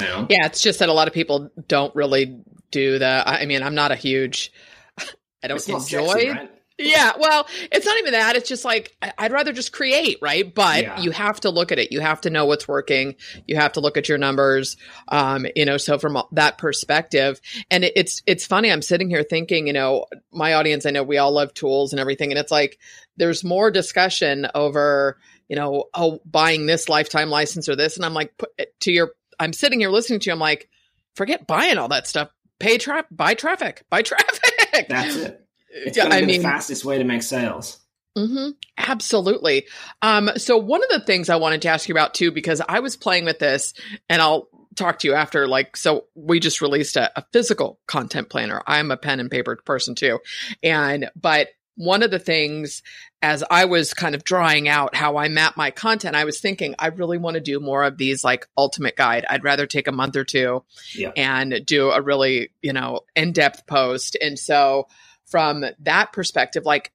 You 0.00 0.06
know? 0.06 0.26
Yeah, 0.28 0.46
it's 0.46 0.62
just 0.62 0.80
that 0.80 0.88
a 0.88 0.92
lot 0.92 1.08
of 1.08 1.14
people 1.14 1.50
don't 1.68 1.94
really 1.94 2.40
do 2.70 2.98
the. 2.98 3.22
I 3.24 3.46
mean, 3.46 3.62
I'm 3.62 3.74
not 3.74 3.92
a 3.92 3.96
huge. 3.96 4.52
I 5.42 5.48
don't 5.48 5.68
enjoy. 5.68 6.06
sexy, 6.06 6.28
right? 6.28 6.50
Yeah, 6.78 7.12
well, 7.18 7.46
it's 7.72 7.86
not 7.86 7.96
even 7.98 8.12
that. 8.12 8.36
It's 8.36 8.48
just 8.48 8.64
like 8.64 8.94
I- 9.00 9.12
I'd 9.16 9.32
rather 9.32 9.52
just 9.54 9.72
create, 9.72 10.18
right? 10.20 10.54
But 10.54 10.82
Yeah. 10.82 11.00
you 11.00 11.10
have 11.10 11.40
to 11.40 11.50
look 11.50 11.72
at 11.72 11.78
it. 11.78 11.90
You 11.90 12.00
have 12.00 12.20
to 12.22 12.30
know 12.30 12.44
what's 12.44 12.68
working. 12.68 13.16
You 13.46 13.56
have 13.56 13.72
to 13.72 13.80
look 13.80 13.96
at 13.96 14.08
your 14.10 14.18
numbers. 14.18 14.76
Um, 15.08 15.46
you 15.56 15.64
know, 15.64 15.78
so 15.78 15.98
from 15.98 16.22
that 16.32 16.58
perspective, 16.58 17.40
and 17.70 17.82
it, 17.84 17.94
it's 17.96 18.22
it's 18.26 18.44
funny. 18.46 18.70
I'm 18.70 18.82
sitting 18.82 19.08
here 19.08 19.22
thinking, 19.22 19.66
you 19.66 19.72
know, 19.72 20.04
my 20.32 20.52
audience. 20.52 20.84
I 20.84 20.90
know 20.90 21.02
we 21.02 21.16
all 21.16 21.32
love 21.32 21.54
tools 21.54 21.92
and 21.94 22.00
everything, 22.00 22.30
and 22.30 22.38
it's 22.38 22.52
like 22.52 22.78
there's 23.16 23.42
more 23.42 23.70
discussion 23.70 24.46
over, 24.54 25.16
you 25.48 25.56
know, 25.56 25.84
oh, 25.94 26.20
buying 26.26 26.66
this 26.66 26.90
lifetime 26.90 27.30
license 27.30 27.68
or 27.70 27.76
this, 27.76 27.96
and 27.96 28.04
I'm 28.04 28.12
like, 28.12 28.36
put, 28.36 28.50
to 28.80 28.92
your, 28.92 29.12
I'm 29.40 29.54
sitting 29.54 29.80
here 29.80 29.88
listening 29.88 30.20
to 30.20 30.26
you. 30.28 30.32
I'm 30.34 30.38
like, 30.38 30.68
forget 31.14 31.46
buying 31.46 31.78
all 31.78 31.88
that 31.88 32.06
stuff. 32.06 32.28
Pay 32.58 32.76
trap, 32.76 33.06
buy 33.10 33.32
traffic, 33.32 33.84
buy 33.88 34.02
traffic. 34.02 34.86
That's 34.90 35.16
it. 35.16 35.45
It's 35.84 35.96
Yeah, 35.96 36.06
I 36.10 36.20
be 36.20 36.26
mean- 36.26 36.38
the 36.40 36.48
fastest 36.48 36.84
way 36.84 36.98
to 36.98 37.04
make 37.04 37.22
sales. 37.22 37.78
hmm 38.16 38.50
Absolutely. 38.78 39.66
Um, 40.02 40.30
so 40.36 40.56
one 40.56 40.82
of 40.82 40.88
the 40.90 41.00
things 41.04 41.28
I 41.28 41.36
wanted 41.36 41.62
to 41.62 41.68
ask 41.68 41.88
you 41.88 41.94
about 41.94 42.14
too, 42.14 42.30
because 42.30 42.62
I 42.68 42.80
was 42.80 42.96
playing 42.96 43.24
with 43.24 43.38
this 43.38 43.74
and 44.08 44.22
I'll 44.22 44.48
talk 44.76 44.98
to 45.00 45.08
you 45.08 45.14
after, 45.14 45.46
like, 45.48 45.76
so 45.76 46.04
we 46.14 46.38
just 46.40 46.60
released 46.60 46.96
a, 46.96 47.10
a 47.18 47.24
physical 47.32 47.78
content 47.86 48.28
planner. 48.28 48.62
I'm 48.66 48.90
a 48.90 48.96
pen 48.96 49.20
and 49.20 49.30
paper 49.30 49.56
person 49.64 49.94
too. 49.94 50.20
And, 50.62 51.10
but 51.16 51.48
one 51.76 52.02
of 52.02 52.10
the 52.10 52.18
things 52.18 52.82
as 53.22 53.42
I 53.50 53.64
was 53.66 53.92
kind 53.92 54.14
of 54.14 54.24
drawing 54.24 54.68
out 54.68 54.94
how 54.94 55.16
I 55.16 55.28
map 55.28 55.56
my 55.56 55.70
content, 55.70 56.14
I 56.16 56.24
was 56.24 56.40
thinking 56.40 56.74
I 56.78 56.88
really 56.88 57.18
want 57.18 57.34
to 57.34 57.40
do 57.40 57.58
more 57.60 57.82
of 57.84 57.98
these 57.98 58.22
like 58.24 58.46
ultimate 58.56 58.96
guide. 58.96 59.26
I'd 59.28 59.44
rather 59.44 59.66
take 59.66 59.88
a 59.88 59.92
month 59.92 60.16
or 60.16 60.24
two 60.24 60.62
Yeah. 60.94 61.12
and 61.16 61.62
do 61.66 61.90
a 61.90 62.00
really, 62.00 62.50
you 62.62 62.72
know, 62.72 63.00
in-depth 63.14 63.66
post. 63.66 64.16
And 64.22 64.38
so 64.38 64.86
from 65.26 65.64
that 65.80 66.12
perspective, 66.12 66.64
like 66.64 66.92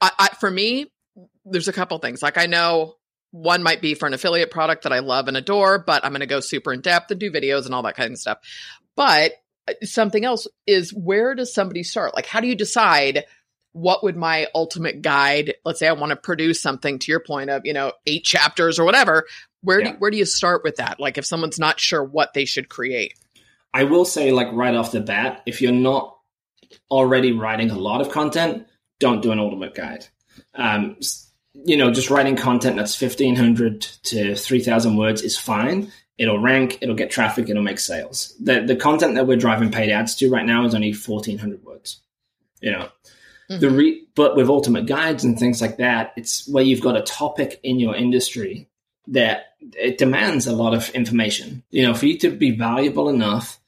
I, 0.00 0.10
I, 0.18 0.28
for 0.40 0.50
me, 0.50 0.92
there's 1.44 1.68
a 1.68 1.72
couple 1.72 1.98
things. 1.98 2.22
Like 2.22 2.38
I 2.38 2.46
know 2.46 2.96
one 3.30 3.62
might 3.62 3.82
be 3.82 3.94
for 3.94 4.06
an 4.06 4.14
affiliate 4.14 4.50
product 4.50 4.84
that 4.84 4.92
I 4.92 5.00
love 5.00 5.28
and 5.28 5.36
adore, 5.36 5.78
but 5.78 6.04
I'm 6.04 6.12
going 6.12 6.20
to 6.20 6.26
go 6.26 6.40
super 6.40 6.72
in 6.72 6.80
depth 6.80 7.10
and 7.10 7.20
do 7.20 7.30
videos 7.30 7.66
and 7.66 7.74
all 7.74 7.82
that 7.82 7.96
kind 7.96 8.12
of 8.12 8.18
stuff. 8.18 8.38
But 8.94 9.32
uh, 9.68 9.74
something 9.82 10.24
else 10.24 10.46
is 10.66 10.92
where 10.94 11.34
does 11.34 11.52
somebody 11.52 11.82
start? 11.82 12.14
Like, 12.14 12.26
how 12.26 12.40
do 12.40 12.46
you 12.46 12.54
decide 12.54 13.24
what 13.72 14.02
would 14.02 14.16
my 14.16 14.46
ultimate 14.54 15.02
guide? 15.02 15.54
Let's 15.64 15.80
say 15.80 15.88
I 15.88 15.92
want 15.92 16.10
to 16.10 16.16
produce 16.16 16.62
something 16.62 16.98
to 16.98 17.12
your 17.12 17.20
point 17.20 17.50
of, 17.50 17.62
you 17.66 17.74
know, 17.74 17.92
eight 18.06 18.24
chapters 18.24 18.78
or 18.78 18.84
whatever. 18.84 19.26
Where 19.60 19.82
do 19.82 19.90
where 19.98 20.10
do 20.10 20.16
you 20.16 20.24
start 20.24 20.62
with 20.64 20.76
that? 20.76 21.00
Like, 21.00 21.18
if 21.18 21.26
someone's 21.26 21.58
not 21.58 21.80
sure 21.80 22.02
what 22.02 22.32
they 22.32 22.44
should 22.44 22.68
create. 22.68 23.14
I 23.74 23.84
will 23.84 24.04
say, 24.04 24.30
like 24.30 24.48
right 24.52 24.74
off 24.74 24.92
the 24.92 25.00
bat, 25.00 25.42
if 25.44 25.60
you're 25.60 25.72
not 25.72 26.15
already 26.90 27.32
writing 27.32 27.70
a 27.70 27.78
lot 27.78 28.00
of 28.00 28.10
content, 28.10 28.66
don't 28.98 29.22
do 29.22 29.32
an 29.32 29.38
ultimate 29.38 29.74
guide. 29.74 30.06
Um, 30.54 30.96
you 31.64 31.76
know, 31.76 31.90
just 31.90 32.10
writing 32.10 32.36
content 32.36 32.76
that's 32.76 32.94
fifteen 32.94 33.36
hundred 33.36 33.82
to 34.04 34.34
three 34.34 34.62
thousand 34.62 34.96
words 34.96 35.22
is 35.22 35.36
fine. 35.38 35.92
It'll 36.18 36.38
rank, 36.38 36.78
it'll 36.80 36.94
get 36.94 37.10
traffic, 37.10 37.48
it'll 37.48 37.62
make 37.62 37.78
sales. 37.78 38.34
The 38.40 38.60
the 38.60 38.76
content 38.76 39.14
that 39.14 39.26
we're 39.26 39.36
driving 39.36 39.70
paid 39.70 39.90
ads 39.90 40.14
to 40.16 40.30
right 40.30 40.46
now 40.46 40.64
is 40.64 40.74
only 40.74 40.92
fourteen 40.92 41.38
hundred 41.38 41.64
words. 41.64 42.00
You 42.60 42.72
know, 42.72 42.88
the 43.48 43.70
re- 43.70 44.06
but 44.14 44.36
with 44.36 44.48
ultimate 44.48 44.86
guides 44.86 45.24
and 45.24 45.38
things 45.38 45.60
like 45.60 45.76
that, 45.78 46.12
it's 46.16 46.48
where 46.48 46.64
you've 46.64 46.80
got 46.80 46.96
a 46.96 47.02
topic 47.02 47.60
in 47.62 47.78
your 47.78 47.94
industry 47.94 48.68
that 49.08 49.54
it 49.60 49.98
demands 49.98 50.46
a 50.46 50.56
lot 50.56 50.74
of 50.74 50.88
information. 50.90 51.62
You 51.70 51.86
know, 51.86 51.94
for 51.94 52.06
you 52.06 52.18
to 52.18 52.30
be 52.30 52.50
valuable 52.50 53.08
enough 53.08 53.58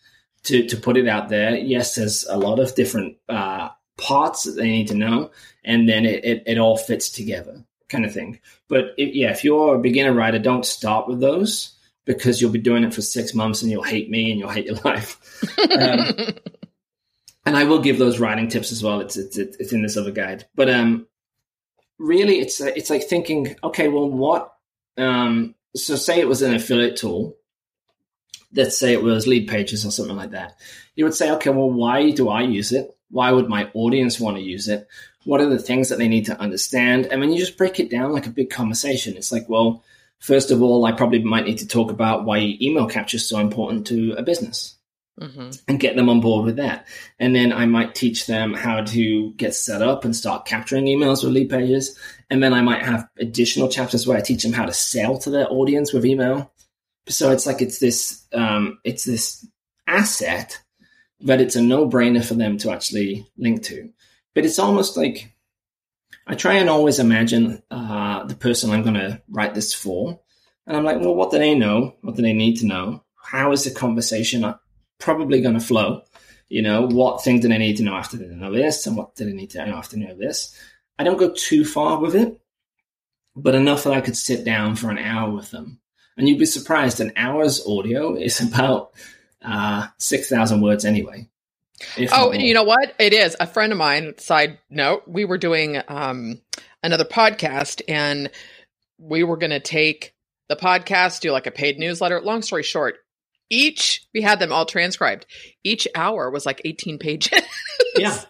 to 0.49 0.67
to 0.67 0.77
put 0.77 0.97
it 0.97 1.09
out 1.09 1.29
there, 1.29 1.57
yes, 1.57 1.95
there's 1.95 2.27
a 2.29 2.37
lot 2.37 2.59
of 2.59 2.75
different 2.75 3.17
uh, 3.29 3.69
parts 3.97 4.45
that 4.45 4.53
they 4.53 4.69
need 4.69 4.89
to 4.89 4.95
know, 4.95 5.31
and 5.65 5.89
then 5.89 6.05
it, 6.05 6.25
it, 6.25 6.43
it 6.47 6.59
all 6.59 6.77
fits 6.77 7.11
together, 7.11 7.65
kind 7.89 8.05
of 8.05 8.13
thing. 8.13 8.41
But 8.69 8.95
if, 8.97 9.15
yeah, 9.15 9.31
if 9.31 9.45
you're 9.45 9.77
a 9.77 9.81
beginner 9.81 10.13
writer, 10.13 10.39
don't 10.39 10.65
start 10.65 11.09
with 11.09 11.21
those 11.21 11.75
because 12.05 12.41
you'll 12.41 12.51
be 12.51 12.59
doing 12.59 12.85
it 12.85 12.95
for 12.95 13.03
six 13.03 13.35
months 13.35 13.61
and 13.61 13.71
you'll 13.71 13.83
hate 13.83 14.09
me 14.09 14.31
and 14.31 14.41
you'll 14.41 14.49
hate 14.49 14.67
your 14.67 14.77
life. 14.85 15.19
Um, 15.71 16.15
and 17.45 17.57
I 17.57 17.65
will 17.65 17.81
give 17.81 17.99
those 17.99 18.19
writing 18.19 18.49
tips 18.49 18.73
as 18.73 18.83
well. 18.83 19.01
It's 19.01 19.17
it's 19.17 19.37
it's 19.37 19.73
in 19.73 19.83
this 19.83 19.97
other 19.97 20.13
guide, 20.13 20.47
but 20.55 20.71
um, 20.71 21.07
really, 21.99 22.41
it's 22.41 22.61
it's 22.61 22.91
like 22.91 23.05
thinking, 23.05 23.57
okay, 23.63 23.89
well, 23.89 24.11
what? 24.11 24.53
Um, 24.97 25.55
so 25.77 25.97
say 25.97 26.21
it 26.21 26.29
was 26.29 26.43
an 26.43 26.55
affiliate 26.55 26.97
tool. 26.97 27.37
Let's 28.53 28.79
say 28.79 28.93
it 28.93 29.03
was 29.03 29.27
Leadpages 29.27 29.85
or 29.87 29.91
something 29.91 30.17
like 30.17 30.31
that. 30.31 30.57
You 30.97 31.05
would 31.05 31.15
say, 31.15 31.31
okay, 31.33 31.51
well, 31.51 31.71
why 31.71 32.11
do 32.11 32.29
I 32.29 32.43
use 32.43 32.73
it? 32.73 32.97
Why 33.11 33.33
would 33.33 33.49
my 33.49 33.71
audience 33.75 34.21
want 34.21 34.37
to 34.37 34.43
use 34.43 34.69
it? 34.69 34.89
What 35.25 35.41
are 35.41 35.49
the 35.49 35.59
things 35.59 35.89
that 35.89 35.99
they 35.99 36.09
need 36.09 36.27
to 36.27 36.41
understand? 36.41 37.07
And 37.07 37.23
then 37.23 37.31
you 37.31 37.39
just 37.39 37.59
break 37.59 37.79
it 37.81 37.91
down 37.91 38.13
like 38.13 38.27
a 38.27 38.31
big 38.31 38.51
conversation. 38.51 39.17
It's 39.17 39.33
like, 39.33 39.49
well, 39.49 39.83
first 40.19 40.51
of 40.51 40.63
all, 40.63 40.85
I 40.85 40.93
probably 40.93 41.23
might 41.23 41.45
need 41.45 41.59
to 41.59 41.69
talk 41.69 41.91
about 41.91 42.25
why 42.25 42.57
email 42.61 42.87
capture 42.87 43.17
is 43.17 43.29
so 43.29 43.39
important 43.39 43.87
to 43.89 44.13
a 44.13 44.23
business 44.23 44.77
mm-hmm. 45.21 45.51
and 45.67 45.81
get 45.81 45.97
them 45.97 46.09
on 46.09 46.21
board 46.21 46.45
with 46.45 46.57
that. 46.57 46.87
And 47.19 47.35
then 47.35 47.53
I 47.53 47.67
might 47.67 47.95
teach 47.95 48.27
them 48.27 48.55
how 48.55 48.83
to 48.85 49.33
get 49.33 49.55
set 49.55 49.83
up 49.83 50.05
and 50.05 50.15
start 50.15 50.47
capturing 50.47 50.87
emails 50.87 51.25
with 51.25 51.35
Leadpages. 51.35 51.97
And 52.31 52.43
then 52.43 52.55
I 52.55 52.63
might 52.63 52.83
have 52.83 53.09
additional 53.19 53.69
chapters 53.69 54.07
where 54.07 54.17
I 54.17 54.23
teach 54.23 54.43
them 54.43 54.53
how 54.53 54.67
to 54.67 54.73
sell 54.73 55.19
to 55.19 55.31
their 55.31 55.51
audience 55.51 55.93
with 55.93 56.07
email. 56.07 56.51
So 57.09 57.31
it's 57.33 57.47
like 57.47 57.63
it's 57.63 57.79
this 57.79 58.27
um, 58.33 58.79
it's 58.85 59.05
this 59.05 59.47
asset 59.87 60.61
that 61.21 61.41
it's 61.41 61.57
a 61.57 61.63
no 61.63 61.89
brainer 61.89 62.25
for 62.25 62.35
them 62.35 62.59
to 62.59 62.71
actually 62.71 63.27
link 63.37 63.63
to. 63.65 63.91
But 64.35 64.45
it's 64.45 64.59
almost 64.59 64.97
like 64.97 65.33
I 66.27 66.35
try 66.35 66.55
and 66.55 66.69
always 66.69 66.99
imagine 66.99 67.63
uh, 67.71 68.25
the 68.25 68.37
person 68.37 68.71
I'm 68.71 68.83
going 68.83 68.95
to 68.95 69.23
write 69.29 69.55
this 69.55 69.73
for. 69.73 70.21
And 70.67 70.77
I'm 70.77 70.85
like, 70.85 71.01
well, 71.01 71.15
what 71.15 71.31
do 71.31 71.39
they 71.39 71.55
know? 71.55 71.97
What 72.03 72.17
do 72.17 72.23
they 72.23 72.35
need 72.35 72.57
to 72.59 72.67
know? 72.67 73.03
How 73.17 73.53
is 73.53 73.65
the 73.65 73.71
conversation 73.71 74.55
probably 74.99 75.41
going 75.41 75.59
to 75.59 75.65
flow? 75.65 76.03
You 76.51 76.63
know, 76.63 76.87
what 76.87 77.25
thing 77.25 77.41
do 77.41 77.49
they 77.49 77.59
need 77.59 77.79
to 77.79 77.83
know 77.83 77.95
after 77.95 78.19
they 78.19 78.27
know 78.27 78.53
this? 78.53 78.87
And 78.87 78.97
what 78.97 79.15
do 79.15 79.25
they 79.25 79.33
need 79.33 79.51
to 79.51 79.65
know 79.65 79.77
after 79.77 79.97
they 79.97 80.05
know 80.05 80.17
this? 80.17 80.55
I 80.99 81.05
don't 81.05 81.19
go 81.19 81.33
too 81.33 81.65
far 81.65 81.99
with 81.99 82.15
it, 82.15 82.39
but 83.35 83.55
enough 83.55 83.85
that 83.85 83.95
I 83.95 84.01
could 84.01 84.17
sit 84.17 84.45
down 84.45 84.77
for 84.77 84.91
an 84.91 84.99
hour 84.99 85.31
with 85.31 85.51
them. 85.51 85.81
And 86.19 86.29
you'd 86.29 86.39
be 86.39 86.47
surprised, 86.47 87.01
an 87.01 87.13
hour's 87.17 87.65
audio 87.67 88.15
is 88.17 88.41
about 88.47 88.91
uh, 89.43 89.87
6,000 89.97 90.61
words 90.61 90.85
anyway. 90.85 91.29
Oh, 92.11 92.33
you 92.33 92.55
know 92.55 92.65
what? 92.65 92.95
It 92.99 93.13
is. 93.13 93.37
A 93.39 93.47
friend 93.47 93.71
of 93.71 93.79
mine, 93.79 94.19
side 94.19 94.59
note, 94.69 95.05
we 95.07 95.25
were 95.25 95.39
doing 95.39 95.81
um, 95.87 96.41
another 96.83 97.05
podcast 97.05 97.83
and 97.87 98.31
we 98.99 99.23
were 99.23 99.37
going 99.37 99.51
to 99.51 99.61
take 99.61 100.13
the 100.49 100.57
podcast, 100.57 101.21
do 101.21 101.31
like 101.31 101.47
a 101.47 101.53
paid 101.53 101.79
newsletter. 101.79 102.21
Long 102.21 102.43
story 102.43 102.65
short, 102.65 102.97
each, 103.49 104.05
we 104.13 104.23
had 104.23 104.41
them 104.41 104.53
all 104.53 104.67
transcribed. 104.67 105.25
Each 105.63 105.87
hour 105.95 106.31
was 106.31 106.45
like 106.45 106.61
18 106.65 106.99
pages. 106.99 107.43
yeah. 107.97 108.21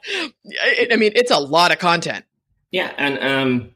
I 0.92 0.96
mean, 0.96 1.12
it's 1.14 1.30
a 1.30 1.38
lot 1.38 1.72
of 1.72 1.78
content. 1.78 2.26
Yeah. 2.70 2.92
And 2.98 3.18
um, 3.18 3.70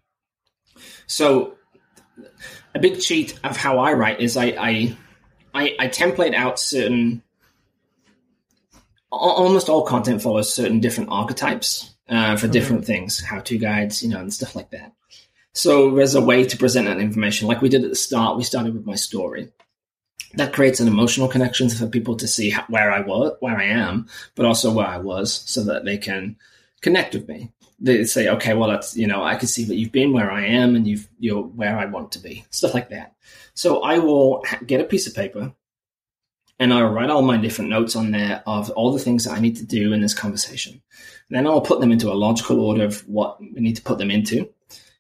so 1.07 1.57
a 2.75 2.79
big 2.79 3.01
cheat 3.01 3.39
of 3.45 3.57
how 3.57 3.79
I 3.79 3.93
write 3.93 4.20
is 4.20 4.37
I, 4.37 4.47
I, 4.59 4.97
I, 5.55 5.77
I 5.79 5.89
template 5.89 6.35
out 6.35 6.59
certain 6.59 7.23
almost 9.12 9.68
all 9.68 9.85
content 9.85 10.23
follows 10.23 10.53
certain 10.53 10.81
different 10.81 11.11
archetypes 11.12 11.95
uh, 12.09 12.37
for 12.37 12.47
mm-hmm. 12.47 12.53
different 12.53 12.85
things, 12.87 13.20
how-to 13.20 13.59
guides, 13.59 14.03
you 14.03 14.09
know, 14.09 14.20
and 14.20 14.33
stuff 14.33 14.57
like 14.57 14.70
that. 14.70 14.93
So 15.53 15.95
there's 15.95 16.14
a 16.14 16.23
way 16.23 16.45
to 16.45 16.57
present 16.57 16.87
that 16.87 16.99
information, 16.99 17.47
like 17.47 17.61
we 17.61 17.68
did 17.68 17.85
at 17.85 17.91
the 17.91 17.97
start. 17.97 18.39
We 18.39 18.45
started 18.45 18.73
with 18.73 18.87
my 18.87 18.95
story. 18.95 19.53
That 20.35 20.55
creates 20.55 20.81
an 20.81 20.89
emotional 20.89 21.29
connection 21.29 21.68
for 21.68 21.87
people 21.87 22.16
to 22.16 22.27
see 22.27 22.49
how, 22.49 22.64
where 22.68 22.91
I 22.91 23.01
was, 23.01 23.37
where 23.41 23.59
I 23.59 23.64
am, 23.64 24.09
but 24.35 24.47
also 24.47 24.73
where 24.73 24.87
I 24.87 24.97
was, 24.97 25.31
so 25.45 25.62
that 25.64 25.85
they 25.85 25.99
can 25.99 26.37
connect 26.81 27.12
with 27.12 27.29
me. 27.29 27.53
They 27.85 28.05
say, 28.05 28.28
okay, 28.28 28.55
well, 28.55 28.70
that's 28.70 28.97
you 28.97 29.07
know, 29.07 29.22
I 29.22 29.35
can 29.35 29.49
see 29.49 29.64
that 29.64 29.74
you've 29.74 29.93
been 29.93 30.12
where 30.12 30.30
I 30.30 30.47
am, 30.47 30.76
and 30.76 30.87
you've 30.87 31.09
you're 31.18 31.43
where 31.43 31.76
I 31.76 31.87
want 31.87 32.12
to 32.12 32.20
be, 32.20 32.45
stuff 32.51 32.74
like 32.74 32.91
that. 32.91 33.14
So 33.55 33.83
I 33.83 33.99
will 33.99 34.45
get 34.64 34.80
a 34.80 34.85
piece 34.85 35.07
of 35.07 35.14
paper 35.14 35.53
and 36.62 36.72
I'll 36.72 36.91
write 36.91 37.11
all 37.11 37.22
my 37.22 37.39
different 37.39 37.70
notes 37.70 37.97
on 37.97 38.12
there 38.12 38.41
of 38.47 38.70
all 38.70 38.93
the 38.93 38.99
things 39.01 39.24
that 39.24 39.33
I 39.33 39.41
need 39.41 39.57
to 39.57 39.64
do 39.64 39.93
in 39.93 40.01
this 40.01 40.14
conversation. 40.14 40.80
Then 41.28 41.45
I'll 41.45 41.61
put 41.61 41.80
them 41.80 41.91
into 41.91 42.12
a 42.12 42.14
logical 42.14 42.61
order 42.61 42.85
of 42.85 43.01
what 43.09 43.41
we 43.41 43.61
need 43.61 43.74
to 43.76 43.83
put 43.83 43.99
them 43.99 44.12
into. 44.12 44.49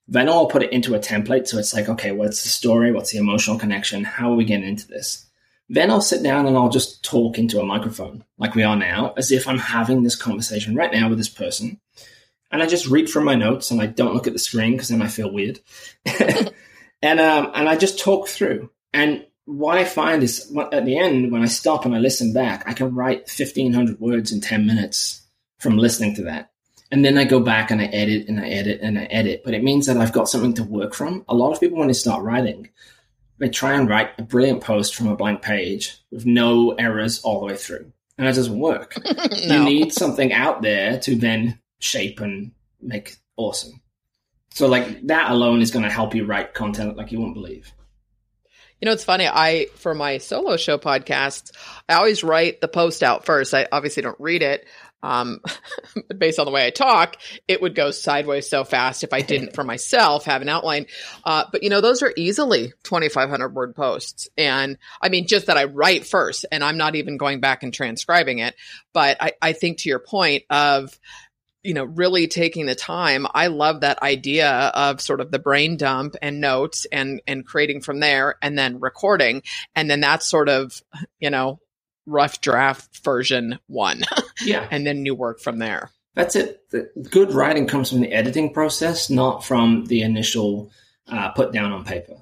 Then 0.08 0.28
I'll 0.28 0.48
put 0.48 0.64
it 0.64 0.72
into 0.72 0.96
a 0.96 0.98
template. 0.98 1.46
So 1.46 1.58
it's 1.58 1.72
like, 1.72 1.88
okay, 1.88 2.10
what's 2.10 2.42
the 2.42 2.48
story? 2.48 2.90
What's 2.90 3.12
the 3.12 3.18
emotional 3.18 3.60
connection? 3.60 4.02
How 4.02 4.32
are 4.32 4.34
we 4.34 4.44
getting 4.44 4.66
into 4.66 4.88
this? 4.88 5.26
Then 5.68 5.90
I'll 5.90 6.00
sit 6.00 6.24
down 6.24 6.46
and 6.46 6.56
I'll 6.56 6.68
just 6.68 7.04
talk 7.04 7.38
into 7.38 7.60
a 7.60 7.64
microphone 7.64 8.24
like 8.38 8.56
we 8.56 8.64
are 8.64 8.76
now, 8.76 9.14
as 9.16 9.30
if 9.30 9.46
I'm 9.46 9.60
having 9.60 10.02
this 10.02 10.16
conversation 10.16 10.74
right 10.74 10.92
now 10.92 11.08
with 11.08 11.18
this 11.18 11.28
person. 11.28 11.78
And 12.52 12.62
I 12.62 12.66
just 12.66 12.86
read 12.86 13.08
from 13.08 13.24
my 13.24 13.34
notes 13.34 13.70
and 13.70 13.80
I 13.80 13.86
don't 13.86 14.14
look 14.14 14.26
at 14.26 14.34
the 14.34 14.38
screen 14.38 14.72
because 14.72 14.88
then 14.88 15.02
I 15.02 15.08
feel 15.08 15.32
weird. 15.32 15.58
and 17.02 17.20
um, 17.20 17.50
and 17.54 17.68
I 17.68 17.76
just 17.76 17.98
talk 17.98 18.28
through. 18.28 18.70
And 18.92 19.26
what 19.46 19.78
I 19.78 19.84
find 19.84 20.22
is 20.22 20.54
at 20.72 20.84
the 20.84 20.98
end, 20.98 21.32
when 21.32 21.42
I 21.42 21.46
stop 21.46 21.84
and 21.84 21.94
I 21.94 21.98
listen 21.98 22.32
back, 22.32 22.64
I 22.66 22.74
can 22.74 22.94
write 22.94 23.20
1500 23.20 23.98
words 23.98 24.32
in 24.32 24.40
10 24.40 24.66
minutes 24.66 25.22
from 25.58 25.78
listening 25.78 26.14
to 26.16 26.24
that. 26.24 26.50
And 26.90 27.04
then 27.04 27.16
I 27.16 27.24
go 27.24 27.40
back 27.40 27.70
and 27.70 27.80
I 27.80 27.86
edit 27.86 28.28
and 28.28 28.38
I 28.38 28.48
edit 28.48 28.80
and 28.82 28.98
I 28.98 29.04
edit. 29.04 29.42
But 29.44 29.54
it 29.54 29.64
means 29.64 29.86
that 29.86 29.96
I've 29.96 30.12
got 30.12 30.28
something 30.28 30.54
to 30.54 30.64
work 30.64 30.94
from. 30.94 31.24
A 31.28 31.34
lot 31.34 31.52
of 31.52 31.60
people, 31.60 31.78
when 31.78 31.88
they 31.88 31.94
start 31.94 32.22
writing, 32.22 32.68
they 33.38 33.48
try 33.48 33.72
and 33.72 33.88
write 33.88 34.10
a 34.18 34.22
brilliant 34.22 34.62
post 34.62 34.94
from 34.94 35.08
a 35.08 35.16
blank 35.16 35.40
page 35.40 35.98
with 36.10 36.26
no 36.26 36.72
errors 36.72 37.22
all 37.22 37.40
the 37.40 37.46
way 37.46 37.56
through. 37.56 37.90
And 38.18 38.28
it 38.28 38.34
doesn't 38.34 38.58
work. 38.58 38.94
no. 39.46 39.56
You 39.56 39.64
need 39.64 39.92
something 39.94 40.34
out 40.34 40.60
there 40.60 40.98
to 41.00 41.16
then 41.16 41.58
shape 41.82 42.20
and 42.20 42.52
make 42.80 43.16
awesome. 43.36 43.80
So, 44.54 44.68
like, 44.68 45.06
that 45.06 45.30
alone 45.30 45.62
is 45.62 45.70
going 45.70 45.84
to 45.84 45.90
help 45.90 46.14
you 46.14 46.26
write 46.26 46.54
content 46.54 46.96
like 46.96 47.12
you 47.12 47.20
won't 47.20 47.34
believe. 47.34 47.72
You 48.80 48.86
know, 48.86 48.92
it's 48.92 49.04
funny. 49.04 49.28
I, 49.28 49.66
for 49.76 49.94
my 49.94 50.18
solo 50.18 50.56
show 50.56 50.76
podcasts, 50.76 51.52
I 51.88 51.94
always 51.94 52.24
write 52.24 52.60
the 52.60 52.68
post 52.68 53.02
out 53.02 53.24
first. 53.24 53.54
I 53.54 53.68
obviously 53.70 54.02
don't 54.02 54.18
read 54.18 54.42
it. 54.42 54.66
Um, 55.04 55.40
based 56.18 56.38
on 56.38 56.46
the 56.46 56.52
way 56.52 56.66
I 56.66 56.70
talk, 56.70 57.16
it 57.48 57.62
would 57.62 57.74
go 57.74 57.90
sideways 57.90 58.48
so 58.48 58.64
fast 58.64 59.04
if 59.04 59.12
I 59.12 59.20
didn't 59.20 59.52
for 59.54 59.64
myself 59.64 60.24
have 60.26 60.42
an 60.42 60.48
outline. 60.48 60.86
Uh, 61.24 61.44
but 61.50 61.62
you 61.62 61.70
know, 61.70 61.80
those 61.80 62.02
are 62.02 62.12
easily 62.16 62.72
2,500 62.82 63.54
word 63.54 63.74
posts. 63.74 64.28
And 64.36 64.78
I 65.00 65.08
mean, 65.08 65.26
just 65.26 65.46
that 65.46 65.56
I 65.56 65.64
write 65.64 66.06
first 66.06 66.44
and 66.52 66.62
I'm 66.62 66.76
not 66.76 66.94
even 66.94 67.16
going 67.16 67.40
back 67.40 67.62
and 67.62 67.72
transcribing 67.72 68.38
it. 68.40 68.54
But 68.92 69.16
I, 69.20 69.32
I 69.40 69.52
think 69.54 69.78
to 69.78 69.88
your 69.88 70.00
point 70.00 70.44
of, 70.50 70.98
you 71.62 71.74
know, 71.74 71.84
really 71.84 72.26
taking 72.26 72.66
the 72.66 72.74
time. 72.74 73.26
I 73.32 73.46
love 73.46 73.80
that 73.80 74.02
idea 74.02 74.50
of 74.50 75.00
sort 75.00 75.20
of 75.20 75.30
the 75.30 75.38
brain 75.38 75.76
dump 75.76 76.16
and 76.20 76.40
notes 76.40 76.86
and 76.90 77.20
and 77.26 77.46
creating 77.46 77.82
from 77.82 78.00
there 78.00 78.36
and 78.42 78.58
then 78.58 78.80
recording 78.80 79.42
and 79.74 79.88
then 79.90 80.00
that's 80.00 80.28
sort 80.28 80.48
of, 80.48 80.82
you 81.20 81.30
know, 81.30 81.60
rough 82.06 82.40
draft 82.40 83.02
version 83.04 83.58
1. 83.66 84.02
Yeah. 84.44 84.66
and 84.72 84.84
then 84.84 85.02
new 85.02 85.14
work 85.14 85.38
from 85.38 85.58
there. 85.58 85.90
That's 86.14 86.34
it. 86.34 86.68
The 86.70 86.90
good 87.10 87.32
writing 87.32 87.68
comes 87.68 87.90
from 87.90 88.00
the 88.00 88.12
editing 88.12 88.52
process, 88.52 89.08
not 89.08 89.44
from 89.44 89.84
the 89.86 90.02
initial 90.02 90.70
uh, 91.06 91.30
put 91.30 91.52
down 91.52 91.70
on 91.70 91.84
paper. 91.84 92.16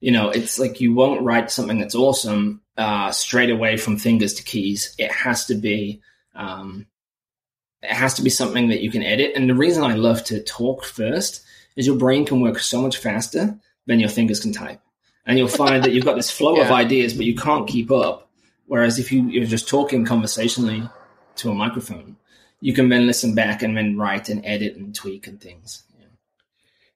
You 0.00 0.12
know, 0.12 0.30
it's 0.30 0.58
like 0.58 0.80
you 0.80 0.94
won't 0.94 1.22
write 1.22 1.50
something 1.50 1.78
that's 1.78 1.96
awesome 1.96 2.62
uh, 2.76 3.10
straight 3.10 3.50
away 3.50 3.76
from 3.76 3.96
fingers 3.96 4.34
to 4.34 4.44
keys. 4.44 4.94
It 4.98 5.10
has 5.10 5.46
to 5.46 5.54
be 5.56 6.00
um, 6.34 6.86
it 7.84 7.90
has 7.90 8.14
to 8.14 8.22
be 8.22 8.30
something 8.30 8.68
that 8.68 8.80
you 8.80 8.90
can 8.90 9.02
edit. 9.02 9.32
And 9.36 9.48
the 9.48 9.54
reason 9.54 9.82
I 9.82 9.94
love 9.94 10.24
to 10.24 10.42
talk 10.42 10.84
first 10.84 11.44
is 11.76 11.86
your 11.86 11.96
brain 11.96 12.24
can 12.24 12.40
work 12.40 12.58
so 12.58 12.80
much 12.80 12.96
faster 12.96 13.58
than 13.86 14.00
your 14.00 14.08
fingers 14.08 14.40
can 14.40 14.52
type. 14.52 14.80
And 15.26 15.38
you'll 15.38 15.48
find 15.48 15.82
that 15.84 15.92
you've 15.92 16.04
got 16.04 16.16
this 16.16 16.30
flow 16.38 16.56
yeah. 16.56 16.64
of 16.64 16.70
ideas, 16.70 17.14
but 17.14 17.26
you 17.26 17.34
can't 17.34 17.68
keep 17.68 17.90
up. 17.90 18.30
Whereas 18.66 18.98
if 18.98 19.12
you, 19.12 19.24
you're 19.28 19.44
just 19.44 19.68
talking 19.68 20.04
conversationally 20.04 20.88
to 21.36 21.50
a 21.50 21.54
microphone, 21.54 22.16
you 22.60 22.72
can 22.72 22.88
then 22.88 23.06
listen 23.06 23.34
back 23.34 23.62
and 23.62 23.76
then 23.76 23.98
write 23.98 24.28
and 24.28 24.44
edit 24.44 24.76
and 24.76 24.94
tweak 24.94 25.26
and 25.26 25.40
things. 25.40 25.84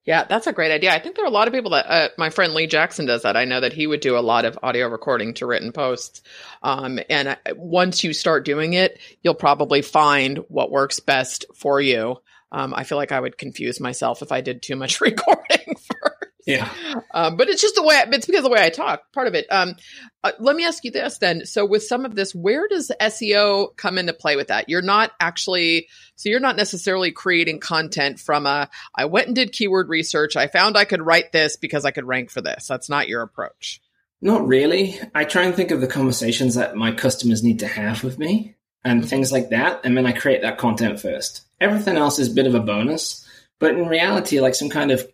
Yeah, 0.04 0.24
that's 0.24 0.46
a 0.46 0.52
great 0.52 0.70
idea. 0.70 0.94
I 0.94 1.00
think 1.00 1.16
there 1.16 1.24
are 1.24 1.28
a 1.28 1.32
lot 1.32 1.48
of 1.48 1.54
people 1.54 1.72
that 1.72 1.86
uh, 1.86 2.08
my 2.16 2.30
friend 2.30 2.54
Lee 2.54 2.66
Jackson 2.66 3.04
does 3.04 3.22
that. 3.22 3.36
I 3.36 3.44
know 3.44 3.60
that 3.60 3.74
he 3.74 3.86
would 3.86 4.00
do 4.00 4.16
a 4.16 4.20
lot 4.20 4.46
of 4.46 4.58
audio 4.62 4.88
recording 4.88 5.34
to 5.34 5.46
written 5.46 5.70
posts. 5.70 6.22
Um, 6.62 6.98
and 7.10 7.36
once 7.56 8.02
you 8.02 8.14
start 8.14 8.46
doing 8.46 8.72
it, 8.72 8.98
you'll 9.22 9.34
probably 9.34 9.82
find 9.82 10.38
what 10.48 10.70
works 10.70 10.98
best 10.98 11.44
for 11.54 11.80
you. 11.80 12.16
Um, 12.50 12.72
I 12.74 12.84
feel 12.84 12.96
like 12.96 13.12
I 13.12 13.20
would 13.20 13.36
confuse 13.36 13.80
myself 13.80 14.22
if 14.22 14.32
I 14.32 14.40
did 14.40 14.62
too 14.62 14.76
much 14.76 15.00
recording 15.02 15.76
for 15.76 16.16
yeah. 16.48 16.70
Um, 17.12 17.36
but 17.36 17.48
it's 17.48 17.60
just 17.60 17.74
the 17.74 17.82
way, 17.82 18.02
it's 18.08 18.26
because 18.26 18.40
of 18.40 18.44
the 18.44 18.50
way 18.50 18.64
I 18.64 18.70
talk, 18.70 19.12
part 19.12 19.26
of 19.26 19.34
it. 19.34 19.46
Um, 19.50 19.76
uh, 20.24 20.32
let 20.40 20.56
me 20.56 20.64
ask 20.64 20.84
you 20.84 20.90
this 20.90 21.18
then. 21.18 21.44
So, 21.44 21.64
with 21.64 21.82
some 21.82 22.04
of 22.04 22.14
this, 22.14 22.34
where 22.34 22.66
does 22.68 22.90
SEO 23.00 23.76
come 23.76 23.98
into 23.98 24.12
play 24.12 24.36
with 24.36 24.48
that? 24.48 24.68
You're 24.68 24.82
not 24.82 25.12
actually, 25.20 25.88
so 26.16 26.28
you're 26.28 26.40
not 26.40 26.56
necessarily 26.56 27.12
creating 27.12 27.60
content 27.60 28.18
from 28.18 28.46
a, 28.46 28.68
I 28.94 29.04
went 29.04 29.26
and 29.26 29.36
did 29.36 29.52
keyword 29.52 29.88
research. 29.88 30.36
I 30.36 30.46
found 30.46 30.76
I 30.76 30.84
could 30.84 31.02
write 31.02 31.32
this 31.32 31.56
because 31.56 31.84
I 31.84 31.90
could 31.90 32.06
rank 32.06 32.30
for 32.30 32.40
this. 32.40 32.66
That's 32.66 32.88
not 32.88 33.08
your 33.08 33.22
approach. 33.22 33.80
Not 34.20 34.46
really. 34.46 34.98
I 35.14 35.24
try 35.24 35.44
and 35.44 35.54
think 35.54 35.70
of 35.70 35.80
the 35.80 35.86
conversations 35.86 36.56
that 36.56 36.76
my 36.76 36.92
customers 36.92 37.44
need 37.44 37.60
to 37.60 37.68
have 37.68 38.02
with 38.02 38.18
me 38.18 38.56
and 38.84 39.00
mm-hmm. 39.00 39.08
things 39.08 39.30
like 39.30 39.50
that. 39.50 39.82
And 39.84 39.96
then 39.96 40.06
I 40.06 40.12
create 40.12 40.42
that 40.42 40.58
content 40.58 40.98
first. 40.98 41.42
Everything 41.60 41.96
else 41.96 42.18
is 42.18 42.30
a 42.30 42.34
bit 42.34 42.46
of 42.46 42.54
a 42.54 42.60
bonus. 42.60 43.24
But 43.60 43.72
in 43.72 43.86
reality, 43.86 44.40
like 44.40 44.54
some 44.54 44.70
kind 44.70 44.90
of 44.90 45.06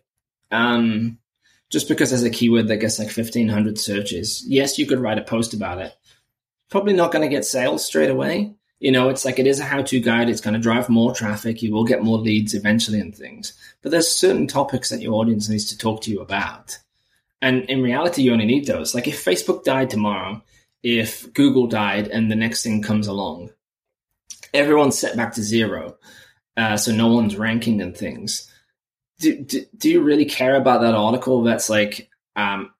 um, 0.51 1.19
just 1.69 1.87
because 1.87 2.09
there's 2.09 2.23
a 2.23 2.29
keyword 2.29 2.67
that 2.67 2.77
gets 2.77 2.99
like 2.99 3.07
1500 3.07 3.77
searches. 3.77 4.43
Yes, 4.47 4.77
you 4.77 4.85
could 4.85 4.99
write 4.99 5.17
a 5.17 5.23
post 5.23 5.53
about 5.53 5.79
it. 5.79 5.93
Probably 6.69 6.93
not 6.93 7.11
going 7.11 7.23
to 7.23 7.33
get 7.33 7.45
sales 7.45 7.85
straight 7.85 8.09
away. 8.09 8.55
You 8.79 8.91
know, 8.91 9.09
it's 9.09 9.25
like 9.25 9.39
it 9.39 9.47
is 9.47 9.59
a 9.59 9.63
how 9.63 9.81
to 9.81 9.99
guide. 9.99 10.29
It's 10.29 10.41
going 10.41 10.53
to 10.53 10.59
drive 10.59 10.89
more 10.89 11.13
traffic. 11.13 11.61
You 11.61 11.73
will 11.73 11.85
get 11.85 12.03
more 12.03 12.17
leads 12.17 12.53
eventually 12.53 12.99
and 12.99 13.15
things. 13.15 13.53
But 13.81 13.91
there's 13.91 14.07
certain 14.07 14.47
topics 14.47 14.89
that 14.89 15.01
your 15.01 15.13
audience 15.13 15.49
needs 15.49 15.65
to 15.69 15.77
talk 15.77 16.01
to 16.01 16.11
you 16.11 16.21
about. 16.21 16.77
And 17.41 17.63
in 17.69 17.81
reality, 17.81 18.23
you 18.23 18.33
only 18.33 18.45
need 18.45 18.67
those. 18.67 18.93
Like 18.93 19.07
if 19.07 19.23
Facebook 19.23 19.63
died 19.63 19.89
tomorrow, 19.89 20.41
if 20.85 21.33
Google 21.33 21.65
died 21.65 22.07
and 22.09 22.29
the 22.29 22.35
next 22.35 22.63
thing 22.63 22.81
comes 22.81 23.07
along? 23.07 23.49
Everyone's 24.53 24.97
set 24.97 25.17
back 25.17 25.33
to 25.33 25.41
zero, 25.41 25.97
uh, 26.55 26.77
so 26.77 26.93
no 26.93 27.07
one's 27.07 27.35
ranking 27.35 27.81
and 27.81 27.97
things. 27.97 28.49
Do, 29.19 29.43
do, 29.43 29.65
do 29.77 29.89
you 29.89 30.01
really 30.01 30.25
care 30.25 30.55
about 30.55 30.81
that 30.81 30.93
article 30.93 31.43
that's 31.43 31.69
like 31.69 32.09
um, 32.35 32.71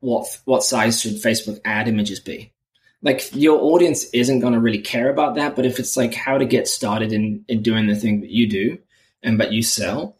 what 0.00 0.26
what 0.44 0.62
size 0.62 1.00
should 1.00 1.14
Facebook 1.14 1.60
ad 1.64 1.88
images 1.88 2.20
be? 2.20 2.52
Like 3.02 3.34
your 3.34 3.60
audience 3.60 4.04
isn't 4.12 4.40
going 4.40 4.54
to 4.54 4.60
really 4.60 4.80
care 4.80 5.10
about 5.10 5.34
that, 5.36 5.56
but 5.56 5.66
if 5.66 5.78
it's 5.78 5.96
like 5.96 6.14
how 6.14 6.38
to 6.38 6.44
get 6.44 6.68
started 6.68 7.12
in 7.12 7.44
in 7.48 7.62
doing 7.62 7.86
the 7.86 7.96
thing 7.96 8.20
that 8.20 8.30
you 8.30 8.48
do 8.48 8.78
and 9.22 9.40
that 9.40 9.52
you 9.52 9.62
sell, 9.62 10.16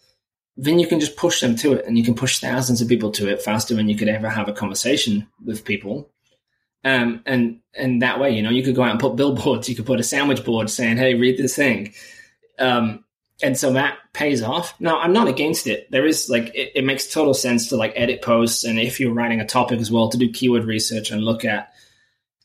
then 0.56 0.78
you 0.78 0.86
can 0.86 1.00
just 1.00 1.16
push 1.16 1.40
them 1.40 1.56
to 1.56 1.72
it, 1.72 1.86
and 1.86 1.98
you 1.98 2.04
can 2.04 2.14
push 2.14 2.38
thousands 2.38 2.80
of 2.80 2.88
people 2.88 3.10
to 3.12 3.28
it 3.28 3.42
faster 3.42 3.74
than 3.74 3.88
you 3.88 3.96
could 3.96 4.08
ever 4.08 4.28
have 4.28 4.48
a 4.48 4.52
conversation 4.52 5.26
with 5.44 5.64
people. 5.64 6.10
Um, 6.84 7.22
and 7.26 7.60
and 7.74 8.02
that 8.02 8.20
way, 8.20 8.30
you 8.30 8.42
know, 8.42 8.50
you 8.50 8.62
could 8.62 8.74
go 8.74 8.82
out 8.82 8.90
and 8.90 9.00
put 9.00 9.16
billboards. 9.16 9.68
You 9.68 9.74
could 9.74 9.86
put 9.86 10.00
a 10.00 10.04
sandwich 10.04 10.44
board 10.44 10.70
saying, 10.70 10.96
"Hey, 10.96 11.14
read 11.14 11.38
this 11.38 11.56
thing." 11.56 11.94
Um, 12.58 13.03
and 13.42 13.58
so 13.58 13.72
that 13.72 13.98
pays 14.12 14.42
off. 14.42 14.78
Now, 14.80 15.00
I'm 15.00 15.12
not 15.12 15.28
against 15.28 15.66
it. 15.66 15.90
There 15.90 16.06
is 16.06 16.28
like 16.28 16.54
it, 16.54 16.72
it, 16.76 16.84
makes 16.84 17.12
total 17.12 17.34
sense 17.34 17.68
to 17.68 17.76
like 17.76 17.92
edit 17.96 18.22
posts, 18.22 18.64
and 18.64 18.78
if 18.78 19.00
you're 19.00 19.12
writing 19.12 19.40
a 19.40 19.46
topic 19.46 19.80
as 19.80 19.90
well, 19.90 20.08
to 20.08 20.18
do 20.18 20.30
keyword 20.30 20.64
research 20.64 21.10
and 21.10 21.22
look 21.22 21.44
at. 21.44 21.72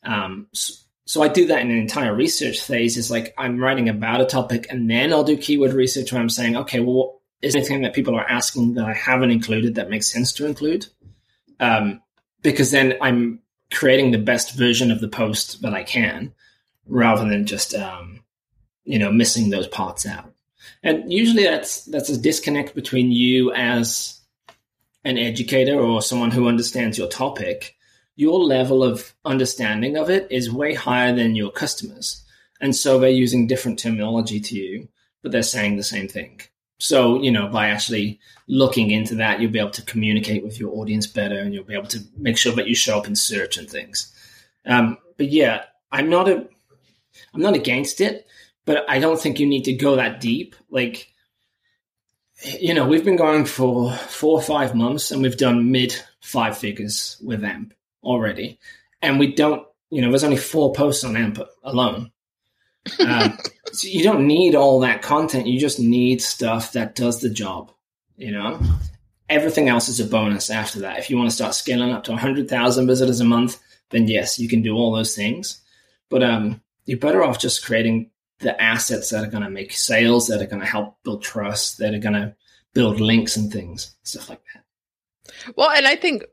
Um, 0.04 0.48
so, 0.54 0.74
so 1.06 1.22
I 1.24 1.28
do 1.28 1.48
that 1.48 1.62
in 1.62 1.72
an 1.72 1.78
entire 1.78 2.14
research 2.14 2.62
phase. 2.62 2.98
Is 2.98 3.12
like 3.12 3.34
I'm 3.38 3.60
writing 3.60 3.88
about 3.88 4.22
a 4.22 4.26
topic, 4.26 4.68
and 4.70 4.90
then 4.90 5.14
I'll 5.14 5.24
do 5.24 5.38
keyword 5.38 5.74
research 5.74 6.12
where 6.12 6.22
I'm 6.22 6.30
saying, 6.30 6.56
okay, 6.58 6.80
well, 6.80 7.22
is 7.42 7.56
anything 7.56 7.84
that 7.84 7.94
people 7.94 8.16
are 8.16 8.30
asking 8.30 8.74
that 8.76 8.86
I 8.86 8.94
haven't 8.94 9.32
included 9.32 9.76
that 9.76 9.90
makes 9.90 10.12
sense 10.12 10.34
to 10.34 10.46
include? 10.46 10.88
Um, 11.60 12.02
because 12.42 12.72
then 12.72 12.96
I'm 13.02 13.42
creating 13.72 14.12
the 14.12 14.18
best 14.18 14.56
version 14.56 14.92
of 14.92 15.02
the 15.02 15.08
post 15.08 15.62
that 15.62 15.74
I 15.74 15.84
can, 15.84 16.34
rather 16.88 17.30
than 17.30 17.46
just 17.46 17.76
um, 17.76 18.22
you 18.86 18.98
know 18.98 19.12
missing 19.12 19.52
those 19.52 19.68
parts 19.68 20.08
out. 20.08 20.29
And 20.84 21.12
usually 21.12 21.44
that's 21.44 21.86
that's 21.86 22.10
a 22.10 22.20
disconnect 22.20 22.74
between 22.74 23.12
you 23.12 23.52
as 23.54 24.20
an 25.04 25.18
educator 25.18 25.80
or 25.80 26.02
someone 26.02 26.32
who 26.32 26.48
understands 26.48 26.98
your 26.98 27.08
topic. 27.08 27.76
Your 28.16 28.40
level 28.40 28.84
of 28.84 29.14
understanding 29.24 29.98
of 29.98 30.10
it 30.10 30.28
is 30.30 30.52
way 30.52 30.74
higher 30.74 31.16
than 31.16 31.36
your 31.36 31.52
customers. 31.52 32.24
And 32.62 32.76
so 32.76 33.00
they're 33.00 33.10
using 33.10 33.48
different 33.48 33.80
terminology 33.80 34.40
to 34.42 34.56
you, 34.56 34.90
but 35.24 35.32
they're 35.32 35.44
saying 35.44 35.78
the 35.78 35.84
same 35.84 36.08
thing. 36.08 36.42
So, 36.80 37.22
you 37.22 37.32
know, 37.32 37.48
by 37.48 37.70
actually 37.70 38.20
looking 38.48 38.92
into 38.92 39.16
that, 39.16 39.40
you'll 39.40 39.52
be 39.52 39.60
able 39.60 39.70
to 39.72 39.82
communicate 39.82 40.44
with 40.44 40.60
your 40.60 40.72
audience 40.76 41.08
better 41.08 41.38
and 41.38 41.54
you'll 41.54 41.64
be 41.64 41.74
able 41.74 41.88
to 41.88 42.00
make 42.18 42.38
sure 42.38 42.54
that 42.56 42.68
you 42.68 42.76
show 42.76 42.98
up 42.98 43.08
in 43.08 43.16
search 43.16 43.58
and 43.58 43.70
things. 43.70 44.14
Um, 44.66 44.98
but 45.18 45.30
yeah, 45.30 45.64
I'm 45.92 46.10
not 46.10 46.30
a, 46.30 46.48
I'm 47.34 47.42
not 47.42 47.56
against 47.56 48.02
it 48.02 48.28
but 48.70 48.88
I 48.88 49.00
don't 49.00 49.20
think 49.20 49.40
you 49.40 49.48
need 49.48 49.64
to 49.64 49.74
go 49.74 49.96
that 49.96 50.22
deep. 50.22 50.56
Like, 50.70 51.12
you 52.60 52.76
know, 52.76 52.88
we've 52.88 53.04
been 53.04 53.16
going 53.16 53.46
for 53.46 53.92
four 53.92 54.38
or 54.38 54.44
five 54.44 54.76
months 54.76 55.10
and 55.10 55.24
we've 55.24 55.38
done 55.38 55.72
mid 55.72 56.00
five 56.22 56.56
figures 56.56 57.18
with 57.26 57.44
AMP 57.44 57.74
already. 58.04 58.60
And 59.02 59.18
we 59.18 59.34
don't, 59.34 59.66
you 59.90 60.04
know, 60.04 60.10
there's 60.12 60.24
only 60.24 60.38
four 60.38 60.72
posts 60.72 61.04
on 61.04 61.18
AMP 61.18 61.40
alone. 61.64 62.12
Um, 63.00 63.40
so 63.72 63.88
you 63.88 64.04
don't 64.04 64.28
need 64.28 64.54
all 64.54 64.82
that 64.82 65.02
content. 65.02 65.48
You 65.48 65.60
just 65.60 65.80
need 65.80 66.22
stuff 66.22 66.74
that 66.74 66.94
does 66.94 67.22
the 67.22 67.30
job, 67.32 67.72
you 68.18 68.32
know? 68.32 68.62
Everything 69.30 69.68
else 69.68 69.90
is 69.90 70.00
a 70.00 70.06
bonus 70.06 70.52
after 70.52 70.82
that. 70.82 71.00
If 71.00 71.10
you 71.10 71.18
want 71.18 71.32
to 71.32 71.36
start 71.36 71.56
scaling 71.56 71.90
up 71.92 72.04
to 72.04 72.12
100,000 72.12 72.86
visitors 72.86 73.20
a 73.20 73.26
month, 73.26 73.58
then 73.90 74.08
yes, 74.08 74.38
you 74.38 74.48
can 74.48 74.62
do 74.62 74.76
all 74.76 74.92
those 74.92 75.16
things. 75.16 75.60
But 76.08 76.22
um, 76.22 76.62
you're 76.86 77.00
better 77.00 77.24
off 77.24 77.40
just 77.40 77.66
creating 77.66 78.12
the 78.40 78.62
assets 78.62 79.10
that 79.10 79.24
are 79.24 79.30
going 79.30 79.44
to 79.44 79.50
make 79.50 79.74
sales, 79.74 80.28
that 80.28 80.42
are 80.42 80.48
going 80.48 80.62
to 80.62 80.68
help 80.68 80.98
build 81.04 81.24
trust, 81.24 81.78
that 81.80 81.94
are 81.94 82.00
going 82.00 82.14
to 82.14 82.36
build 82.74 83.00
links 83.00 83.38
and 83.38 83.52
things, 83.52 83.96
stuff 84.04 84.30
like 84.30 84.42
that. 84.54 85.54
Well, 85.56 85.70
and 85.70 85.88
I 85.88 85.96
think 85.96 86.24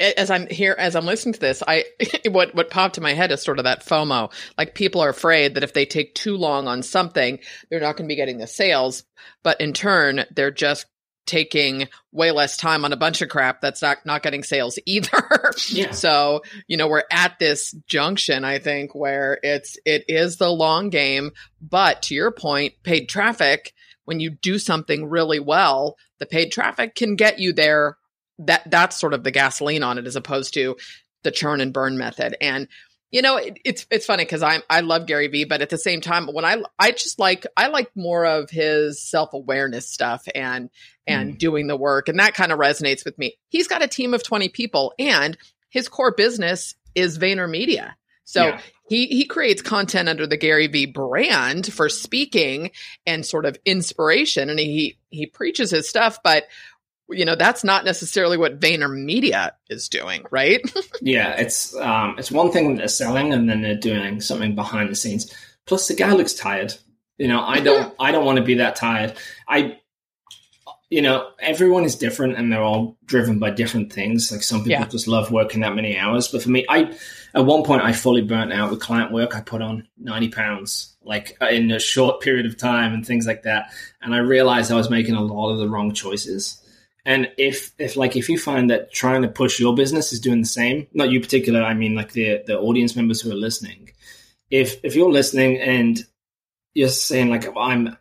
as 0.00 0.30
I'm 0.30 0.48
here, 0.48 0.74
as 0.78 0.96
I'm 0.96 1.06
listening 1.06 1.34
to 1.34 1.40
this, 1.40 1.62
I 1.66 1.84
what 2.26 2.54
what 2.54 2.70
popped 2.70 2.96
in 2.96 3.02
my 3.02 3.14
head 3.14 3.32
is 3.32 3.42
sort 3.42 3.58
of 3.58 3.64
that 3.64 3.84
FOMO. 3.84 4.32
Like 4.58 4.74
people 4.74 5.00
are 5.00 5.10
afraid 5.10 5.54
that 5.54 5.64
if 5.64 5.72
they 5.72 5.86
take 5.86 6.14
too 6.14 6.36
long 6.36 6.66
on 6.68 6.82
something, 6.82 7.38
they're 7.70 7.80
not 7.80 7.96
going 7.96 8.08
to 8.08 8.12
be 8.12 8.16
getting 8.16 8.38
the 8.38 8.46
sales, 8.46 9.04
but 9.42 9.60
in 9.60 9.72
turn, 9.72 10.24
they're 10.34 10.50
just 10.50 10.86
taking 11.26 11.88
way 12.12 12.30
less 12.30 12.56
time 12.56 12.84
on 12.84 12.92
a 12.92 12.96
bunch 12.96 13.22
of 13.22 13.28
crap 13.28 13.60
that's 13.60 13.82
not 13.82 14.04
not 14.04 14.22
getting 14.22 14.42
sales 14.42 14.78
either. 14.86 15.52
yeah. 15.68 15.92
So, 15.92 16.42
you 16.66 16.76
know, 16.76 16.88
we're 16.88 17.04
at 17.10 17.38
this 17.38 17.72
junction 17.86 18.44
I 18.44 18.58
think 18.58 18.94
where 18.94 19.38
it's 19.42 19.78
it 19.84 20.04
is 20.08 20.36
the 20.36 20.50
long 20.50 20.90
game, 20.90 21.32
but 21.60 22.02
to 22.02 22.14
your 22.14 22.30
point, 22.30 22.74
paid 22.82 23.08
traffic 23.08 23.72
when 24.04 24.20
you 24.20 24.30
do 24.30 24.58
something 24.58 25.08
really 25.08 25.40
well, 25.40 25.96
the 26.18 26.26
paid 26.26 26.52
traffic 26.52 26.94
can 26.94 27.16
get 27.16 27.38
you 27.38 27.52
there. 27.52 27.96
That 28.38 28.68
that's 28.70 28.98
sort 28.98 29.14
of 29.14 29.22
the 29.22 29.30
gasoline 29.30 29.82
on 29.82 29.98
it 29.98 30.06
as 30.06 30.16
opposed 30.16 30.54
to 30.54 30.76
the 31.22 31.30
churn 31.30 31.60
and 31.60 31.72
burn 31.72 31.96
method. 31.96 32.36
And 32.40 32.68
you 33.14 33.22
know, 33.22 33.36
it, 33.36 33.60
it's 33.64 33.86
it's 33.92 34.06
funny 34.06 34.24
because 34.24 34.42
I'm 34.42 34.62
I 34.68 34.80
love 34.80 35.06
Gary 35.06 35.28
Vee, 35.28 35.44
but 35.44 35.62
at 35.62 35.70
the 35.70 35.78
same 35.78 36.00
time, 36.00 36.26
when 36.26 36.44
I 36.44 36.60
I 36.80 36.90
just 36.90 37.20
like 37.20 37.46
I 37.56 37.68
like 37.68 37.88
more 37.94 38.26
of 38.26 38.50
his 38.50 39.00
self 39.00 39.34
awareness 39.34 39.88
stuff 39.88 40.26
and 40.34 40.68
and 41.06 41.34
mm. 41.34 41.38
doing 41.38 41.68
the 41.68 41.76
work, 41.76 42.08
and 42.08 42.18
that 42.18 42.34
kind 42.34 42.50
of 42.50 42.58
resonates 42.58 43.04
with 43.04 43.16
me. 43.16 43.36
He's 43.50 43.68
got 43.68 43.84
a 43.84 43.86
team 43.86 44.14
of 44.14 44.24
twenty 44.24 44.48
people, 44.48 44.94
and 44.98 45.38
his 45.70 45.88
core 45.88 46.12
business 46.12 46.74
is 46.96 47.16
VaynerMedia. 47.20 47.92
So 48.24 48.46
yeah. 48.46 48.60
he 48.88 49.06
he 49.06 49.26
creates 49.26 49.62
content 49.62 50.08
under 50.08 50.26
the 50.26 50.36
Gary 50.36 50.66
Vee 50.66 50.86
brand 50.86 51.72
for 51.72 51.88
speaking 51.88 52.72
and 53.06 53.24
sort 53.24 53.46
of 53.46 53.56
inspiration, 53.64 54.50
and 54.50 54.58
he 54.58 54.98
he 55.10 55.26
preaches 55.26 55.70
his 55.70 55.88
stuff, 55.88 56.18
but 56.24 56.46
you 57.10 57.24
know 57.24 57.34
that's 57.34 57.64
not 57.64 57.84
necessarily 57.84 58.36
what 58.36 58.60
VaynerMedia 58.60 59.52
is 59.68 59.88
doing, 59.88 60.24
right? 60.30 60.60
yeah, 61.00 61.32
it's 61.32 61.74
um, 61.76 62.16
it's 62.18 62.30
one 62.30 62.50
thing 62.50 62.76
they're 62.76 62.88
selling, 62.88 63.32
and 63.32 63.48
then 63.48 63.62
they're 63.62 63.74
doing 63.74 64.20
something 64.20 64.54
behind 64.54 64.90
the 64.90 64.94
scenes. 64.94 65.32
Plus, 65.66 65.88
the 65.88 65.94
guy 65.94 66.12
looks 66.12 66.34
tired. 66.34 66.74
You 67.18 67.28
know, 67.28 67.40
I 67.40 67.60
don't 67.60 67.94
I 68.00 68.12
don't 68.12 68.24
want 68.24 68.38
to 68.38 68.44
be 68.44 68.54
that 68.54 68.76
tired. 68.76 69.14
I 69.48 69.78
you 70.94 71.02
know, 71.02 71.30
everyone 71.40 71.82
is 71.82 71.96
different 71.96 72.36
and 72.36 72.52
they're 72.52 72.62
all 72.62 72.96
driven 73.04 73.40
by 73.40 73.50
different 73.50 73.92
things. 73.92 74.30
Like 74.30 74.44
some 74.44 74.60
people 74.60 74.70
yeah. 74.70 74.86
just 74.86 75.08
love 75.08 75.32
working 75.32 75.62
that 75.62 75.74
many 75.74 75.98
hours. 75.98 76.28
But 76.28 76.42
for 76.42 76.50
me, 76.50 76.64
I, 76.68 76.96
at 77.34 77.44
one 77.44 77.64
point, 77.64 77.82
I 77.82 77.92
fully 77.92 78.22
burnt 78.22 78.52
out 78.52 78.70
with 78.70 78.80
client 78.80 79.10
work. 79.10 79.34
I 79.34 79.40
put 79.40 79.60
on 79.60 79.88
90 79.98 80.28
pounds, 80.28 80.94
like 81.02 81.36
in 81.50 81.72
a 81.72 81.80
short 81.80 82.20
period 82.22 82.46
of 82.46 82.56
time 82.56 82.92
and 82.92 83.04
things 83.04 83.26
like 83.26 83.42
that. 83.42 83.72
And 84.02 84.14
I 84.14 84.18
realized 84.18 84.70
I 84.70 84.76
was 84.76 84.88
making 84.88 85.16
a 85.16 85.22
lot 85.22 85.50
of 85.50 85.58
the 85.58 85.68
wrong 85.68 85.92
choices. 85.92 86.60
And 87.06 87.30
if 87.36 87.72
if 87.78 87.96
like 87.96 88.16
if 88.16 88.28
you 88.28 88.38
find 88.38 88.70
that 88.70 88.92
trying 88.92 89.22
to 89.22 89.28
push 89.28 89.60
your 89.60 89.74
business 89.74 90.12
is 90.12 90.20
doing 90.20 90.40
the 90.40 90.46
same, 90.46 90.86
not 90.94 91.10
you 91.10 91.20
particular, 91.20 91.62
I 91.62 91.74
mean 91.74 91.94
like 91.94 92.12
the 92.12 92.42
the 92.46 92.58
audience 92.58 92.96
members 92.96 93.20
who 93.20 93.30
are 93.30 93.36
listening. 93.36 93.90
If 94.50 94.82
if 94.84 94.94
you're 94.94 95.12
listening 95.12 95.58
and 95.58 96.02
you're 96.72 96.88
saying 96.88 97.28
like 97.28 97.46
I'm 97.56 97.96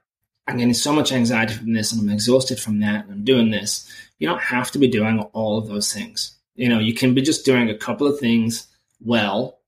I'm 0.48 0.58
getting 0.58 0.74
so 0.74 0.94
much 0.94 1.12
anxiety 1.12 1.54
from 1.54 1.74
this 1.74 1.92
and 1.92 2.02
I'm 2.02 2.14
exhausted 2.14 2.60
from 2.60 2.80
that 2.80 3.06
and 3.06 3.14
I'm 3.14 3.24
doing 3.24 3.52
this, 3.52 3.90
you 4.20 4.28
don't 4.28 4.42
have 4.42 4.72
to 4.72 4.80
be 4.80 4.88
doing 4.88 5.20
all 5.34 5.58
of 5.58 5.68
those 5.68 5.92
things. 5.92 6.38
You 6.56 6.70
know, 6.70 6.80
you 6.80 6.94
can 6.94 7.14
be 7.14 7.22
just 7.22 7.46
doing 7.46 7.70
a 7.70 7.78
couple 7.78 8.08
of 8.08 8.20
things 8.20 8.68
well 9.02 9.60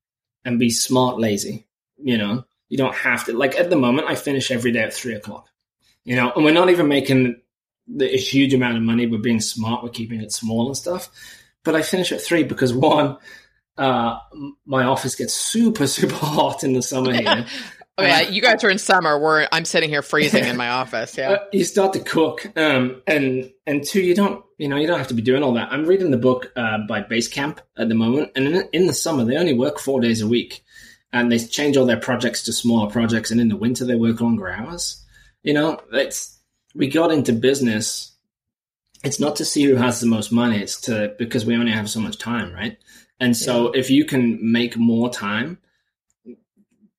and 0.45 0.59
be 0.59 0.69
smart 0.69 1.19
lazy. 1.19 1.67
You 1.97 2.17
know, 2.17 2.45
you 2.69 2.77
don't 2.77 2.95
have 2.95 3.25
to 3.25 3.33
like 3.33 3.59
at 3.59 3.69
the 3.69 3.75
moment 3.75 4.07
I 4.07 4.15
finish 4.15 4.49
every 4.49 4.71
day 4.71 4.83
at 4.83 4.93
three 4.93 5.13
o'clock. 5.13 5.49
You 6.05 6.15
know, 6.15 6.31
and 6.33 6.45
we're 6.45 6.53
not 6.53 6.69
even 6.69 6.87
making 6.87 7.41
a 7.99 8.17
huge 8.17 8.53
amount 8.53 8.77
of 8.77 8.83
money. 8.83 9.05
We're 9.05 9.19
being 9.19 9.41
smart. 9.41 9.83
We're 9.83 9.89
keeping 9.89 10.21
it 10.21 10.31
small 10.31 10.67
and 10.67 10.77
stuff. 10.77 11.09
But 11.63 11.75
I 11.75 11.81
finish 11.81 12.11
at 12.11 12.21
three 12.21 12.43
because 12.43 12.73
one, 12.73 13.17
uh, 13.77 14.17
my 14.65 14.83
office 14.83 15.15
gets 15.15 15.33
super 15.33 15.87
super 15.95 16.15
hot 16.15 16.63
in 16.63 16.73
the 16.73 16.81
summer 16.81 17.13
here. 17.13 17.45
oh 17.97 18.03
yeah, 18.03 18.21
you 18.21 18.41
guys 18.41 18.63
are 18.63 18.69
in 18.69 18.77
summer. 18.77 19.19
Where 19.19 19.47
I'm 19.51 19.65
sitting 19.65 19.89
here 19.89 20.01
freezing 20.01 20.45
in 20.45 20.57
my 20.57 20.69
office. 20.69 21.17
Yeah, 21.17 21.31
uh, 21.31 21.45
you 21.51 21.63
start 21.63 21.93
to 21.93 21.99
cook, 21.99 22.51
um, 22.57 23.01
and 23.07 23.51
and 23.67 23.83
two, 23.83 24.01
you 24.01 24.15
don't 24.15 24.43
you 24.57 24.69
know 24.69 24.77
you 24.77 24.87
don't 24.87 24.97
have 24.97 25.09
to 25.09 25.13
be 25.13 25.21
doing 25.21 25.43
all 25.43 25.53
that. 25.53 25.71
I'm 25.71 25.85
reading 25.85 26.11
the 26.11 26.17
book 26.17 26.51
uh, 26.55 26.79
by 26.87 27.01
Basecamp 27.01 27.59
at 27.77 27.89
the 27.89 27.95
moment, 27.95 28.31
and 28.35 28.47
in, 28.47 28.69
in 28.71 28.87
the 28.87 28.93
summer 28.93 29.25
they 29.25 29.37
only 29.37 29.53
work 29.53 29.79
four 29.79 29.99
days 29.99 30.21
a 30.21 30.27
week, 30.27 30.63
and 31.11 31.31
they 31.31 31.39
change 31.39 31.75
all 31.75 31.85
their 31.85 31.99
projects 31.99 32.43
to 32.43 32.53
smaller 32.53 32.89
projects, 32.89 33.31
and 33.31 33.41
in 33.41 33.49
the 33.49 33.57
winter 33.57 33.85
they 33.85 33.95
work 33.95 34.21
longer 34.21 34.49
hours. 34.49 35.01
You 35.43 35.53
know, 35.53 35.79
it's 35.91 36.34
we 36.75 36.87
got 36.87 37.11
into 37.11 37.33
business 37.33 38.11
it's 39.03 39.19
not 39.19 39.35
to 39.35 39.45
see 39.45 39.63
who 39.63 39.75
has 39.75 39.99
the 39.99 40.07
most 40.07 40.31
money 40.31 40.59
it's 40.59 40.81
to 40.81 41.13
because 41.17 41.45
we 41.45 41.55
only 41.55 41.71
have 41.71 41.89
so 41.89 41.99
much 41.99 42.17
time 42.17 42.53
right 42.53 42.77
and 43.19 43.35
so 43.35 43.73
yeah. 43.73 43.79
if 43.79 43.89
you 43.89 44.05
can 44.05 44.39
make 44.51 44.77
more 44.77 45.09
time 45.09 45.57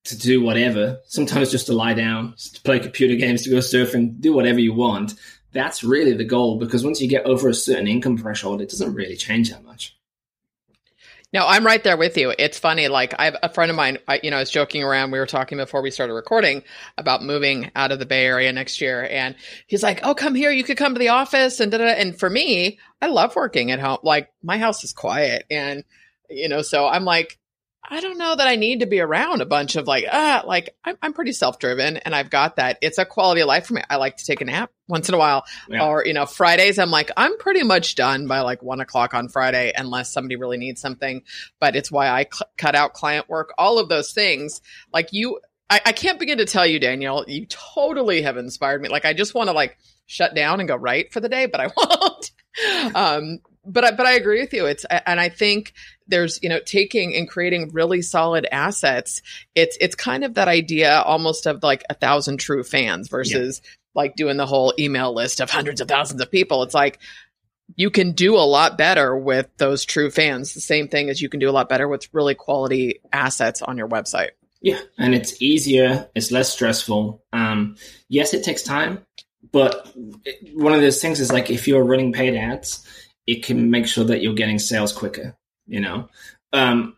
to 0.05 0.17
do 0.17 0.41
whatever 0.41 0.99
sometimes 1.07 1.51
just 1.51 1.67
to 1.67 1.73
lie 1.73 1.95
down 1.95 2.35
to 2.37 2.61
play 2.63 2.79
computer 2.79 3.17
games 3.17 3.43
to 3.43 3.51
go 3.51 3.57
surfing 3.57 4.19
do 4.21 4.33
whatever 4.33 4.61
you 4.61 4.73
want 4.73 5.15
that's 5.53 5.83
really 5.83 6.13
the 6.13 6.25
goal 6.25 6.59
because 6.59 6.85
once 6.85 7.01
you 7.01 7.09
get 7.09 7.25
over 7.27 7.49
a 7.49 7.55
certain 7.55 7.89
income 7.89 8.17
threshold 8.17 8.61
it 8.61 8.69
doesn't 8.69 8.95
really 8.95 9.17
change 9.17 9.51
that 9.51 9.65
much 9.65 9.96
No, 11.33 11.45
I'm 11.47 11.67
right 11.67 11.83
there 11.83 11.97
with 11.97 12.17
you. 12.17 12.33
It's 12.39 12.59
funny. 12.59 12.89
Like 12.89 13.15
I 13.19 13.25
have 13.25 13.37
a 13.43 13.53
friend 13.53 13.71
of 13.71 13.77
mine, 13.77 13.99
I, 14.07 14.21
you 14.23 14.31
know, 14.31 14.37
I 14.37 14.41
was 14.41 14.51
joking 14.51 14.83
around. 14.83 15.11
We 15.11 15.19
were 15.19 15.27
talking 15.27 15.59
before 15.59 15.83
we 15.83 15.91
started 15.91 16.15
recording 16.15 16.63
about 16.97 17.23
moving 17.23 17.71
out 17.75 17.93
of 17.93 17.99
the 17.99 18.07
Bay 18.07 18.25
Area 18.25 18.53
next 18.53 18.81
year. 18.81 19.07
And 19.11 19.35
he's 19.67 19.83
like, 19.83 20.01
Oh, 20.05 20.15
come 20.15 20.35
here. 20.35 20.51
You 20.51 20.65
could 20.65 20.77
come 20.77 20.95
to 20.95 20.99
the 21.01 21.09
office 21.09 21.61
and 21.61 21.71
da, 21.73 21.79
da. 21.79 21.85
And 21.85 22.19
for 22.19 22.31
me, 22.31 22.79
I 23.03 23.09
love 23.09 23.35
working 23.35 23.71
at 23.71 23.81
home. 23.81 23.99
Like 24.03 24.31
my 24.43 24.59
house 24.59 24.85
is 24.85 24.93
quiet 24.93 25.45
and, 25.51 25.85
you 26.31 26.49
know, 26.49 26.63
so 26.63 26.87
I'm 26.87 27.05
like, 27.05 27.39
I 27.89 28.01
don't 28.01 28.19
know 28.19 28.35
that 28.35 28.47
I 28.49 28.57
need 28.57 28.81
to 28.81 28.87
be 28.87 29.01
around 29.01 29.41
a 29.41 29.47
bunch 29.47 29.77
of 29.77 29.87
like, 29.87 30.07
ah, 30.11 30.43
like 30.47 30.75
I'm, 30.85 30.97
I'm 31.03 31.13
pretty 31.13 31.33
self 31.33 31.59
driven 31.59 31.97
and 31.99 32.15
I've 32.15 32.31
got 32.31 32.57
that. 32.57 32.79
It's 32.83 32.99
a 32.99 33.05
quality 33.05 33.41
of 33.41 33.49
life 33.49 33.67
for 33.67 33.75
me. 33.75 33.83
I 33.89 33.97
like 33.97 34.17
to 34.19 34.25
take 34.25 34.41
a 34.41 34.45
nap 34.45 34.71
once 34.89 35.09
in 35.09 35.15
a 35.15 35.19
while. 35.19 35.45
Yeah. 35.69 35.87
Or, 35.87 36.05
you 36.05 36.13
know, 36.13 36.27
Fridays, 36.27 36.79
I'm 36.79 36.91
like, 36.91 37.11
I'm 37.17 37.39
pretty 37.39 37.63
much 37.63 37.95
done 37.95 38.27
by 38.27 38.41
like 38.41 38.63
one 38.63 38.81
o'clock 38.81 39.15
on 39.15 39.29
Friday 39.29 39.73
unless 39.77 40.13
somebody 40.13 40.37
really 40.37 40.59
needs 40.59 40.81
something. 40.81 41.23
But 41.61 41.77
it's 41.77 41.91
why 41.91 42.09
I 42.09 42.27
cl- 42.33 42.51
cut 42.57 42.75
out 42.75 42.93
client 42.93 43.29
work, 43.29 43.53
all 43.59 43.79
of 43.79 43.89
those 43.89 44.13
things. 44.13 44.61
Like 44.93 45.13
you, 45.13 45.41
I, 45.69 45.81
I 45.87 45.93
can't 45.93 46.19
begin 46.19 46.39
to 46.39 46.47
tell 46.47 46.67
you, 46.67 46.79
Daniel, 46.79 47.25
you 47.27 47.47
totally 47.47 48.23
have 48.23 48.37
inspired 48.37 48.81
me. 48.83 48.89
Like 48.89 49.05
I 49.05 49.13
just 49.13 49.35
want 49.35 49.49
to 49.49 49.53
like 49.53 49.77
shut 50.07 50.35
down 50.35 50.61
and 50.61 50.69
go 50.69 50.77
right 50.77 51.13
for 51.13 51.21
the 51.21 51.29
day, 51.29 51.47
but 51.47 51.61
I 51.61 51.71
won't. 51.77 52.31
um, 52.95 53.39
but 53.67 53.85
I, 53.85 53.91
but 53.93 54.07
I 54.07 54.13
agree 54.13 54.41
with 54.41 54.53
you. 54.53 54.67
It's 54.67 54.85
and 54.85 55.21
I 55.21 55.29
think 55.29 55.73
there's 56.07 56.39
you 56.43 56.49
know 56.49 56.61
taking 56.61 57.15
and 57.15 57.29
creating 57.29 57.71
really 57.73 58.03
solid 58.03 58.47
assets. 58.51 59.23
It's 59.55 59.77
it's 59.81 59.95
kind 59.95 60.25
of 60.25 60.35
that 60.35 60.49
idea 60.49 61.01
almost 61.01 61.47
of 61.47 61.63
like 61.63 61.85
a 61.91 61.95
thousand 61.95 62.39
true 62.39 62.63
fans 62.63 63.09
versus 63.09 63.61
yeah. 63.63 63.71
like 63.95 64.17
doing 64.17 64.37
the 64.37 64.47
whole 64.47 64.73
email 64.79 65.15
list 65.15 65.41
of 65.41 65.51
hundreds 65.51 65.81
of 65.81 65.89
thousands 65.89 66.21
of 66.21 66.31
people. 66.31 66.63
It's 66.63 66.75
like 66.75 66.99
you 67.75 67.91
can 67.91 68.13
do 68.13 68.37
a 68.37 68.47
lot 68.47 68.79
better 68.79 69.17
with 69.17 69.49
those 69.57 69.85
true 69.85 70.11
fans. 70.11 70.55
The 70.55 70.61
same 70.61 70.89
thing 70.89 71.11
as 71.11 71.21
you 71.21 71.29
can 71.29 71.41
do 71.41 71.51
a 71.51 71.53
lot 71.53 71.69
better 71.69 71.89
with 71.89 72.09
really 72.13 72.35
quality 72.35 73.01
assets 73.13 73.63
on 73.63 73.77
your 73.77 73.89
website. 73.89 74.31
Yeah, 74.63 74.81
and 74.99 75.15
it's 75.15 75.41
easier. 75.43 76.09
It's 76.15 76.31
less 76.31 76.53
stressful. 76.53 77.23
Um, 77.33 77.77
yes, 78.09 78.33
it 78.33 78.43
takes 78.43 78.63
time, 78.63 79.05
but 79.53 79.93
one 80.55 80.73
of 80.73 80.81
those 80.81 81.01
things 81.01 81.21
is 81.21 81.33
like 81.33 81.51
if 81.51 81.69
you're 81.69 81.85
running 81.85 82.13
paid 82.13 82.35
ads 82.35 82.85
it 83.27 83.45
can 83.45 83.71
make 83.71 83.87
sure 83.87 84.05
that 84.05 84.23
you're 84.23 84.35
getting 84.35 84.59
sales 84.59 84.93
quicker. 84.93 85.37
You 85.67 85.81
know, 85.81 86.09
um, 86.53 86.97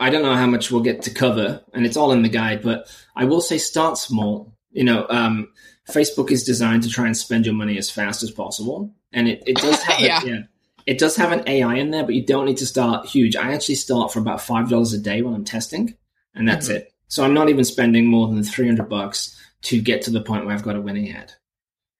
I 0.00 0.10
don't 0.10 0.22
know 0.22 0.34
how 0.34 0.46
much 0.46 0.70
we'll 0.70 0.82
get 0.82 1.02
to 1.02 1.14
cover, 1.14 1.62
and 1.72 1.86
it's 1.86 1.96
all 1.96 2.12
in 2.12 2.22
the 2.22 2.28
guide, 2.28 2.62
but 2.62 2.92
I 3.14 3.24
will 3.24 3.40
say 3.40 3.58
start 3.58 3.98
small. 3.98 4.52
You 4.70 4.84
know, 4.84 5.06
um, 5.08 5.48
Facebook 5.88 6.30
is 6.30 6.44
designed 6.44 6.82
to 6.82 6.88
try 6.88 7.06
and 7.06 7.16
spend 7.16 7.46
your 7.46 7.54
money 7.54 7.78
as 7.78 7.90
fast 7.90 8.22
as 8.22 8.30
possible, 8.30 8.92
and 9.12 9.28
it, 9.28 9.42
it 9.46 9.56
does 9.56 9.80
have 9.82 10.00
yeah. 10.00 10.22
yeah. 10.24 10.40
it 10.86 10.98
does 10.98 11.14
have 11.16 11.32
an 11.32 11.44
AI 11.46 11.76
in 11.76 11.90
there, 11.90 12.04
but 12.04 12.14
you 12.14 12.26
don't 12.26 12.46
need 12.46 12.56
to 12.58 12.66
start 12.66 13.06
huge. 13.06 13.36
I 13.36 13.52
actually 13.52 13.76
start 13.76 14.12
for 14.12 14.18
about 14.18 14.40
five 14.40 14.68
dollars 14.68 14.92
a 14.92 14.98
day 14.98 15.22
when 15.22 15.34
I'm 15.34 15.44
testing, 15.44 15.96
and 16.34 16.48
that's 16.48 16.66
mm-hmm. 16.66 16.78
it. 16.78 16.92
So 17.06 17.22
I'm 17.22 17.34
not 17.34 17.50
even 17.50 17.64
spending 17.64 18.06
more 18.06 18.26
than 18.26 18.42
three 18.42 18.66
hundred 18.66 18.88
bucks 18.88 19.38
to 19.62 19.80
get 19.80 20.02
to 20.02 20.10
the 20.10 20.22
point 20.22 20.44
where 20.44 20.54
I've 20.54 20.64
got 20.64 20.74
a 20.74 20.80
winning 20.80 21.12
ad 21.12 21.34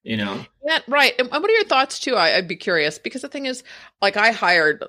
you 0.03 0.17
know? 0.17 0.45
Yeah 0.65 0.81
right. 0.89 1.15
And 1.19 1.31
what 1.31 1.45
are 1.45 1.55
your 1.55 1.65
thoughts 1.65 1.99
too? 1.99 2.15
I, 2.15 2.37
would 2.37 2.49
be 2.49 2.57
curious 2.57 2.99
because 2.99 3.23
the 3.23 3.29
thing 3.29 3.47
is 3.47 3.63
like 4.01 4.17
i 4.17 4.33
hired 4.33 4.85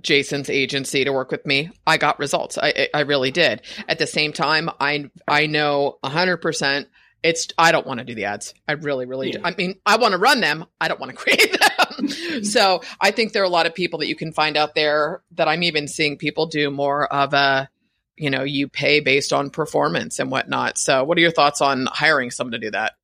jason's 0.00 0.48
agency 0.48 1.04
to 1.04 1.12
work 1.12 1.30
with 1.30 1.44
me. 1.46 1.70
I 1.86 1.98
got 1.98 2.18
results. 2.18 2.58
I 2.58 2.88
i 2.94 3.00
really 3.00 3.30
did. 3.30 3.62
At 3.88 3.98
the 3.98 4.06
same 4.06 4.32
time 4.32 4.70
i 4.80 5.10
i 5.28 5.46
know 5.46 5.98
100% 6.04 6.86
it's 7.22 7.48
i 7.56 7.70
don't 7.70 7.86
want 7.86 7.98
to 7.98 8.04
do 8.04 8.14
the 8.14 8.24
ads. 8.24 8.54
I 8.68 8.72
really 8.72 9.06
really 9.06 9.28
yeah. 9.28 9.38
do. 9.38 9.44
i 9.44 9.54
mean 9.56 9.76
i 9.86 9.96
want 9.96 10.12
to 10.12 10.18
run 10.18 10.40
them. 10.40 10.66
I 10.80 10.88
don't 10.88 11.00
want 11.00 11.10
to 11.10 11.16
create 11.22 11.56
them. 11.58 12.44
So 12.44 12.82
i 13.00 13.10
think 13.10 13.32
there 13.32 13.42
are 13.42 13.46
a 13.46 13.50
lot 13.50 13.66
of 13.66 13.74
people 13.74 13.98
that 14.00 14.08
you 14.08 14.16
can 14.16 14.32
find 14.32 14.56
out 14.56 14.74
there 14.74 15.22
that 15.32 15.48
i'm 15.48 15.62
even 15.62 15.88
seeing 15.88 16.16
people 16.16 16.46
do 16.46 16.70
more 16.70 17.12
of 17.12 17.32
a 17.34 17.68
you 18.16 18.30
know 18.30 18.42
you 18.42 18.68
pay 18.68 19.00
based 19.00 19.32
on 19.32 19.50
performance 19.50 20.18
and 20.18 20.30
whatnot. 20.30 20.78
So 20.78 21.04
what 21.04 21.18
are 21.18 21.20
your 21.20 21.30
thoughts 21.30 21.60
on 21.60 21.86
hiring 21.90 22.30
someone 22.30 22.52
to 22.52 22.58
do 22.58 22.70
that? 22.70 22.94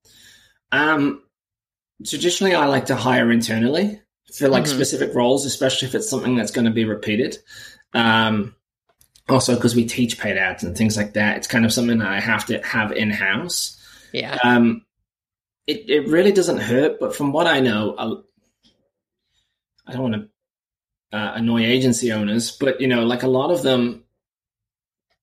Um 0.70 1.22
traditionally 2.06 2.54
I 2.54 2.66
like 2.66 2.86
to 2.86 2.96
hire 2.96 3.30
internally 3.30 4.00
for 4.34 4.48
like 4.48 4.64
mm-hmm. 4.64 4.74
specific 4.74 5.14
roles, 5.14 5.46
especially 5.46 5.88
if 5.88 5.94
it's 5.94 6.08
something 6.08 6.36
that's 6.36 6.50
going 6.50 6.66
to 6.66 6.70
be 6.70 6.84
repeated. 6.84 7.38
Um, 7.94 8.54
also, 9.28 9.54
because 9.54 9.74
we 9.74 9.86
teach 9.86 10.18
paid 10.18 10.36
ads 10.36 10.62
and 10.62 10.76
things 10.76 10.96
like 10.96 11.14
that, 11.14 11.38
it's 11.38 11.46
kind 11.46 11.64
of 11.64 11.72
something 11.72 11.98
that 11.98 12.08
I 12.08 12.20
have 12.20 12.46
to 12.46 12.60
have 12.62 12.92
in 12.92 13.10
house. 13.10 13.76
Yeah. 14.12 14.38
Um, 14.42 14.84
it 15.66 15.88
it 15.88 16.08
really 16.08 16.32
doesn't 16.32 16.58
hurt, 16.58 16.98
but 16.98 17.14
from 17.14 17.32
what 17.32 17.46
I 17.46 17.60
know, 17.60 17.94
I'll, 17.98 18.24
I 19.86 19.92
do 19.92 19.98
not 19.98 20.02
want 20.02 20.14
to 20.14 21.16
uh, 21.16 21.32
annoy 21.34 21.64
agency 21.64 22.12
owners, 22.12 22.52
but 22.52 22.80
you 22.80 22.88
know, 22.88 23.04
like 23.04 23.22
a 23.22 23.28
lot 23.28 23.50
of 23.50 23.62
them, 23.62 24.04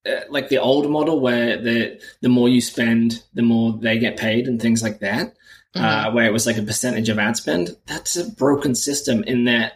uh, 0.07 0.21
like 0.30 0.49
the 0.49 0.59
old 0.59 0.89
model 0.89 1.19
where 1.19 1.59
the 1.59 1.99
the 2.21 2.30
more 2.30 2.47
you 2.47 2.61
spend, 2.61 3.23
the 3.34 3.41
more 3.41 3.73
they 3.73 3.97
get 3.97 4.17
paid 4.17 4.47
and 4.47 4.61
things 4.61 4.84
like 4.84 4.99
that 4.99 5.36
mm-hmm. 5.76 5.84
uh, 5.84 6.11
where 6.11 6.26
it 6.26 6.34
was 6.34 6.45
like 6.45 6.57
a 6.57 6.63
percentage 6.63 7.09
of 7.09 7.19
ad 7.19 7.38
spend. 7.38 7.76
That's 7.86 8.15
a 8.15 8.30
broken 8.30 8.76
system 8.76 9.23
in 9.23 9.45
that 9.45 9.73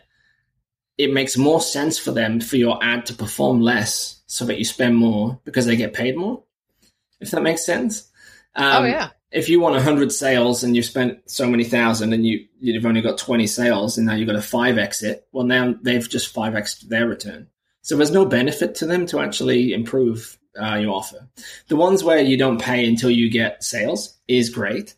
it 0.97 1.13
makes 1.13 1.37
more 1.37 1.61
sense 1.61 1.97
for 1.97 2.11
them 2.11 2.41
for 2.41 2.57
your 2.57 2.83
ad 2.83 3.05
to 3.07 3.13
perform 3.13 3.61
less 3.61 4.21
so 4.27 4.45
that 4.45 4.57
you 4.57 4.65
spend 4.65 4.97
more 4.97 5.39
because 5.45 5.65
they 5.65 5.75
get 5.75 5.93
paid 5.93 6.17
more. 6.17 6.43
If 7.19 7.31
that 7.31 7.41
makes 7.41 7.65
sense. 7.65 8.09
Um, 8.55 8.83
oh 8.83 8.85
yeah. 8.85 9.09
If 9.31 9.47
you 9.47 9.59
want 9.59 9.75
100 9.75 10.11
sales 10.11 10.63
and 10.63 10.75
you 10.75 10.81
spent 10.81 11.29
so 11.29 11.47
many 11.47 11.63
thousand 11.63 12.13
and 12.13 12.25
you, 12.25 12.47
you've 12.59 12.85
only 12.85 13.01
got 13.01 13.19
20 13.19 13.45
sales 13.45 13.97
and 13.97 14.07
now 14.07 14.15
you've 14.15 14.27
got 14.27 14.35
a 14.35 14.41
five 14.41 14.77
exit, 14.77 15.27
well, 15.31 15.45
now 15.45 15.75
they've 15.81 16.09
just 16.09 16.33
5x 16.33 16.87
their 16.87 17.07
return. 17.07 17.47
So 17.81 17.95
there's 17.95 18.11
no 18.11 18.25
benefit 18.25 18.75
to 18.75 18.85
them 18.85 19.05
to 19.07 19.19
actually 19.19 19.73
improve 19.73 20.37
uh, 20.59 20.75
your 20.75 20.95
offer. 20.95 21.27
The 21.67 21.75
ones 21.75 22.03
where 22.03 22.19
you 22.19 22.37
don't 22.37 22.61
pay 22.61 22.87
until 22.87 23.11
you 23.11 23.29
get 23.29 23.63
sales 23.63 24.17
is 24.27 24.49
great. 24.49 24.95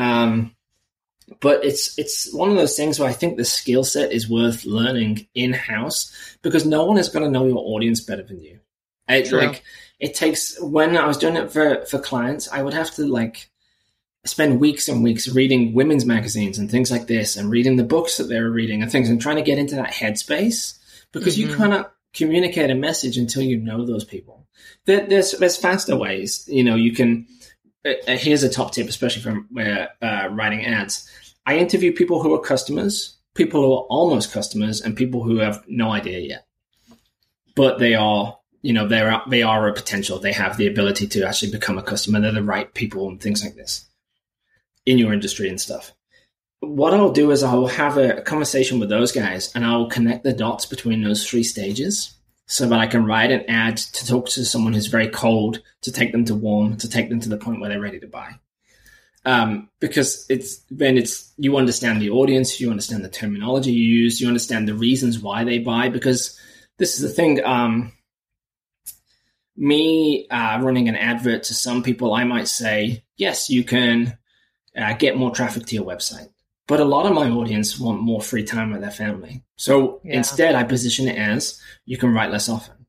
Um, 0.00 0.54
but 1.40 1.64
it's 1.64 1.96
it's 1.98 2.32
one 2.32 2.50
of 2.50 2.56
those 2.56 2.76
things 2.76 2.98
where 2.98 3.08
I 3.08 3.12
think 3.12 3.36
the 3.36 3.44
skill 3.44 3.84
set 3.84 4.12
is 4.12 4.28
worth 4.28 4.64
learning 4.64 5.28
in 5.34 5.52
house 5.52 6.12
because 6.42 6.66
no 6.66 6.84
one 6.84 6.98
is 6.98 7.08
going 7.08 7.24
to 7.24 7.30
know 7.30 7.46
your 7.46 7.58
audience 7.58 8.00
better 8.00 8.22
than 8.22 8.40
you. 8.40 8.58
It, 9.08 9.32
like 9.32 9.62
it 9.98 10.14
takes 10.14 10.60
when 10.60 10.96
I 10.96 11.06
was 11.06 11.18
doing 11.18 11.36
it 11.36 11.52
for 11.52 11.84
for 11.86 11.98
clients, 11.98 12.48
I 12.48 12.62
would 12.62 12.74
have 12.74 12.90
to 12.92 13.06
like 13.06 13.50
spend 14.24 14.60
weeks 14.60 14.88
and 14.88 15.02
weeks 15.02 15.28
reading 15.28 15.72
women's 15.72 16.04
magazines 16.04 16.58
and 16.58 16.70
things 16.70 16.90
like 16.90 17.06
this, 17.06 17.36
and 17.36 17.50
reading 17.50 17.76
the 17.76 17.84
books 17.84 18.16
that 18.16 18.24
they 18.24 18.40
were 18.40 18.50
reading 18.50 18.82
and 18.82 18.90
things, 18.90 19.08
and 19.08 19.20
trying 19.20 19.36
to 19.36 19.42
get 19.42 19.58
into 19.58 19.76
that 19.76 19.92
headspace 19.92 20.78
because 21.12 21.36
mm-hmm. 21.36 21.50
you 21.50 21.56
cannot 21.56 21.92
communicate 22.12 22.70
a 22.70 22.74
message 22.74 23.16
until 23.16 23.42
you 23.42 23.56
know 23.56 23.84
those 23.84 24.04
people. 24.04 24.46
There, 24.86 25.06
there's 25.06 25.32
there's 25.32 25.56
faster 25.56 25.96
ways, 25.96 26.44
you 26.48 26.64
know. 26.64 26.76
You 26.76 26.92
can 26.92 27.26
uh, 27.84 27.92
uh, 28.06 28.16
here's 28.16 28.42
a 28.42 28.48
top 28.48 28.72
tip, 28.72 28.88
especially 28.88 29.22
from 29.22 29.48
uh, 29.58 30.28
writing 30.30 30.66
ads. 30.66 31.08
I 31.46 31.58
interview 31.58 31.92
people 31.92 32.22
who 32.22 32.34
are 32.34 32.40
customers, 32.40 33.16
people 33.34 33.62
who 33.62 33.72
are 33.72 33.86
almost 33.88 34.32
customers, 34.32 34.80
and 34.80 34.96
people 34.96 35.22
who 35.22 35.38
have 35.38 35.64
no 35.66 35.90
idea 35.90 36.18
yet, 36.18 36.46
but 37.56 37.78
they 37.78 37.94
are, 37.94 38.38
you 38.62 38.72
know, 38.72 38.86
they 38.86 39.00
are 39.00 39.22
they 39.28 39.42
are 39.42 39.68
a 39.68 39.72
potential. 39.72 40.18
They 40.18 40.32
have 40.32 40.56
the 40.56 40.66
ability 40.66 41.08
to 41.08 41.26
actually 41.26 41.52
become 41.52 41.78
a 41.78 41.82
customer. 41.82 42.20
They're 42.20 42.32
the 42.32 42.42
right 42.42 42.72
people 42.74 43.08
and 43.08 43.20
things 43.20 43.42
like 43.42 43.54
this 43.54 43.86
in 44.84 44.98
your 44.98 45.12
industry 45.12 45.48
and 45.48 45.60
stuff. 45.60 45.92
What 46.60 46.92
I'll 46.92 47.12
do 47.12 47.30
is 47.30 47.42
I'll 47.42 47.66
have 47.66 47.96
a 47.96 48.20
conversation 48.20 48.78
with 48.78 48.90
those 48.90 49.12
guys, 49.12 49.50
and 49.54 49.64
I'll 49.64 49.88
connect 49.88 50.24
the 50.24 50.34
dots 50.34 50.66
between 50.66 51.02
those 51.02 51.26
three 51.26 51.44
stages 51.44 52.19
so 52.50 52.66
that 52.66 52.80
I 52.80 52.88
can 52.88 53.04
write 53.04 53.30
an 53.30 53.48
ad 53.48 53.76
to 53.76 54.04
talk 54.04 54.28
to 54.30 54.44
someone 54.44 54.72
who's 54.72 54.88
very 54.88 55.06
cold, 55.06 55.62
to 55.82 55.92
take 55.92 56.10
them 56.10 56.24
to 56.24 56.34
warm, 56.34 56.76
to 56.78 56.88
take 56.88 57.08
them 57.08 57.20
to 57.20 57.28
the 57.28 57.36
point 57.36 57.60
where 57.60 57.70
they're 57.70 57.80
ready 57.80 58.00
to 58.00 58.08
buy. 58.08 58.40
Um, 59.24 59.68
because 59.78 60.26
it's 60.28 60.58
then 60.68 60.98
it's 60.98 61.32
you 61.36 61.56
understand 61.58 62.02
the 62.02 62.10
audience, 62.10 62.60
you 62.60 62.70
understand 62.70 63.04
the 63.04 63.08
terminology 63.08 63.70
you 63.70 63.84
use, 64.02 64.20
you 64.20 64.26
understand 64.26 64.66
the 64.66 64.74
reasons 64.74 65.20
why 65.20 65.44
they 65.44 65.60
buy. 65.60 65.90
Because 65.90 66.40
this 66.76 66.96
is 66.96 67.02
the 67.02 67.08
thing. 67.08 67.40
Um, 67.44 67.92
me 69.56 70.26
uh, 70.28 70.58
running 70.60 70.88
an 70.88 70.96
advert 70.96 71.44
to 71.44 71.54
some 71.54 71.84
people, 71.84 72.14
I 72.14 72.24
might 72.24 72.48
say, 72.48 73.04
yes, 73.16 73.48
you 73.48 73.62
can 73.62 74.18
uh, 74.76 74.94
get 74.94 75.16
more 75.16 75.30
traffic 75.30 75.66
to 75.66 75.76
your 75.76 75.84
website. 75.84 76.30
But 76.70 76.78
a 76.78 76.84
lot 76.84 77.04
of 77.04 77.12
my 77.12 77.28
audience 77.28 77.80
want 77.80 78.00
more 78.00 78.20
free 78.20 78.44
time 78.44 78.70
with 78.70 78.80
their 78.80 78.92
family. 78.92 79.42
So 79.56 80.00
yeah. 80.04 80.18
instead, 80.18 80.54
I 80.54 80.62
position 80.62 81.08
it 81.08 81.18
as 81.18 81.60
you 81.84 81.98
can 81.98 82.14
write 82.14 82.30
less 82.30 82.48
often 82.48 82.86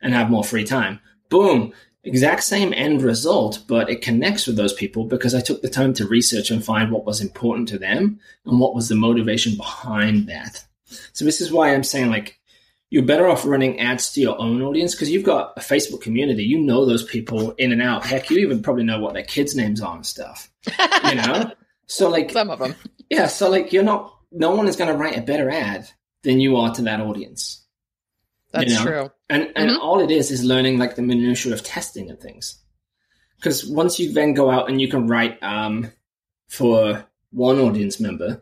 and 0.00 0.14
have 0.14 0.30
more 0.30 0.44
free 0.44 0.62
time. 0.62 1.00
Boom. 1.30 1.72
Exact 2.04 2.44
same 2.44 2.72
end 2.72 3.02
result, 3.02 3.64
but 3.66 3.90
it 3.90 4.02
connects 4.02 4.46
with 4.46 4.54
those 4.54 4.72
people 4.72 5.06
because 5.06 5.34
I 5.34 5.40
took 5.40 5.62
the 5.62 5.68
time 5.68 5.92
to 5.94 6.06
research 6.06 6.52
and 6.52 6.64
find 6.64 6.92
what 6.92 7.04
was 7.04 7.20
important 7.20 7.66
to 7.70 7.78
them 7.78 8.20
and 8.46 8.60
what 8.60 8.72
was 8.72 8.88
the 8.88 8.94
motivation 8.94 9.56
behind 9.56 10.28
that. 10.28 10.64
So 11.12 11.24
this 11.24 11.40
is 11.40 11.50
why 11.50 11.74
I'm 11.74 11.82
saying 11.82 12.10
like 12.10 12.38
you're 12.90 13.02
better 13.02 13.26
off 13.26 13.44
running 13.44 13.80
ads 13.80 14.12
to 14.12 14.20
your 14.20 14.40
own 14.40 14.62
audience 14.62 14.94
because 14.94 15.10
you've 15.10 15.24
got 15.24 15.54
a 15.56 15.60
Facebook 15.60 16.02
community. 16.02 16.44
You 16.44 16.60
know 16.60 16.86
those 16.86 17.02
people 17.02 17.50
in 17.58 17.72
and 17.72 17.82
out. 17.82 18.06
Heck, 18.06 18.30
you 18.30 18.38
even 18.38 18.62
probably 18.62 18.84
know 18.84 19.00
what 19.00 19.14
their 19.14 19.24
kids' 19.24 19.56
names 19.56 19.80
are 19.80 19.96
and 19.96 20.06
stuff. 20.06 20.52
You 21.08 21.16
know? 21.16 21.50
so 21.86 22.08
like 22.08 22.30
some 22.30 22.50
of 22.50 22.58
them. 22.58 22.74
Yeah, 23.10 23.26
so 23.26 23.50
like 23.50 23.72
you're 23.72 23.82
not 23.82 24.16
no 24.32 24.54
one 24.56 24.66
is 24.66 24.76
going 24.76 24.90
to 24.90 24.96
write 24.96 25.16
a 25.16 25.20
better 25.22 25.50
ad 25.50 25.86
than 26.22 26.40
you 26.40 26.56
are 26.56 26.74
to 26.74 26.82
that 26.82 27.00
audience. 27.00 27.64
That's 28.50 28.70
you 28.70 28.74
know? 28.76 28.82
true. 28.82 29.10
And 29.28 29.52
and 29.56 29.70
Mhm. 29.70 29.78
all 29.80 30.00
it 30.00 30.10
is 30.10 30.30
is 30.30 30.42
learning 30.44 30.78
like 30.78 30.96
the 30.96 31.02
minutia 31.02 31.52
of 31.52 31.62
testing 31.62 32.08
and 32.10 32.18
things. 32.18 32.58
Because 33.36 33.66
once 33.66 33.98
you 34.00 34.12
then 34.12 34.32
go 34.32 34.50
out 34.50 34.70
and 34.70 34.80
you 34.80 34.88
can 34.88 35.06
write 35.06 35.40
um, 35.42 35.92
for 36.48 37.04
one 37.30 37.58
audience 37.58 38.00
member, 38.00 38.40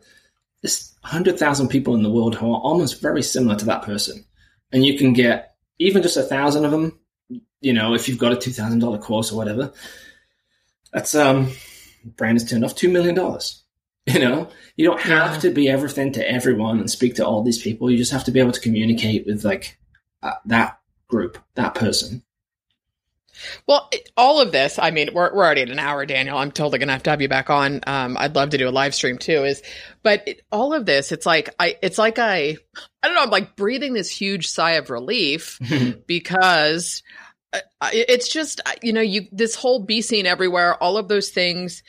there's 0.61 0.93
hundred 1.03 1.37
thousand 1.37 1.67
people 1.67 1.93
in 1.95 2.03
the 2.03 2.11
world 2.11 2.35
who 2.35 2.47
are 2.53 2.61
almost 2.61 3.01
very 3.01 3.21
similar 3.21 3.55
to 3.57 3.65
that 3.65 3.81
person, 3.83 4.23
and 4.71 4.85
you 4.85 4.97
can 4.97 5.11
get 5.11 5.55
even 5.77 6.01
just 6.01 6.15
a 6.15 6.23
thousand 6.23 6.63
of 6.63 6.71
them. 6.71 6.97
You 7.59 7.73
know, 7.73 7.93
if 7.93 8.07
you've 8.07 8.17
got 8.19 8.31
a 8.31 8.37
two 8.37 8.51
thousand 8.51 8.79
dollar 8.79 8.97
course 8.97 9.31
or 9.31 9.35
whatever, 9.35 9.73
that's 10.93 11.15
um, 11.15 11.51
brand 12.03 12.39
has 12.39 12.49
turned 12.49 12.63
off 12.65 12.75
two 12.75 12.89
million 12.89 13.15
dollars. 13.15 13.59
You 14.05 14.19
know, 14.19 14.49
you 14.75 14.85
don't 14.85 14.99
have 14.99 15.35
Yeah. 15.35 15.39
to 15.39 15.49
be 15.51 15.69
everything 15.69 16.11
to 16.13 16.29
everyone 16.29 16.79
and 16.79 16.91
speak 16.91 17.15
to 17.15 17.25
all 17.25 17.41
these 17.41 17.61
people. 17.61 17.89
You 17.89 17.97
just 17.97 18.11
have 18.11 18.25
to 18.25 18.31
be 18.31 18.39
able 18.41 18.51
to 18.51 18.59
communicate 18.59 19.25
with 19.25 19.45
like 19.45 19.77
uh, 20.21 20.33
that 20.45 20.77
group, 21.07 21.37
that 21.55 21.73
person. 21.73 22.21
Well, 23.65 23.87
it- 23.91 24.11
all 24.15 24.41
of 24.41 24.51
this, 24.51 24.77
I 24.77 24.91
mean, 24.91 25.09
we're, 25.13 25.33
we're 25.33 25.43
already 25.45 25.61
at 25.63 25.69
an 25.69 25.79
hour, 25.79 26.05
Daniel. 26.05 26.37
I'm 26.37 26.51
totally 26.51 26.79
going 26.79 26.87
to 26.87 26.93
have 26.93 27.03
to 27.03 27.09
have 27.09 27.21
you 27.21 27.27
back 27.29 27.49
on. 27.49 27.79
Um, 27.87 28.15
I'd 28.17 28.35
love 28.35 28.51
to 28.51 28.57
do 28.57 28.67
a 28.67 28.71
live 28.71 28.93
stream 28.93 29.17
too 29.17 29.43
is, 29.43 29.63
but 30.03 30.27
it, 30.27 30.41
all 30.51 30.73
of 30.73 30.85
this, 30.85 31.11
it's 31.11 31.25
like, 31.25 31.49
I, 31.59 31.77
it's 31.81 31.97
like 31.97 32.19
I, 32.19 32.57
I 33.01 33.07
don't 33.07 33.15
know, 33.15 33.23
I'm 33.23 33.29
like 33.31 33.55
breathing 33.55 33.93
this 33.93 34.09
huge 34.09 34.49
sigh 34.49 34.71
of 34.73 34.89
relief 34.89 35.59
because 36.07 37.03
it's 37.91 38.29
just, 38.29 38.61
you 38.81 38.93
know, 38.93 39.01
you, 39.01 39.27
this 39.31 39.55
whole 39.55 39.83
be 39.85 40.01
seen 40.01 40.25
everywhere, 40.25 40.75
all 40.81 40.97
of 40.97 41.07
those 41.07 41.29
things, 41.29 41.83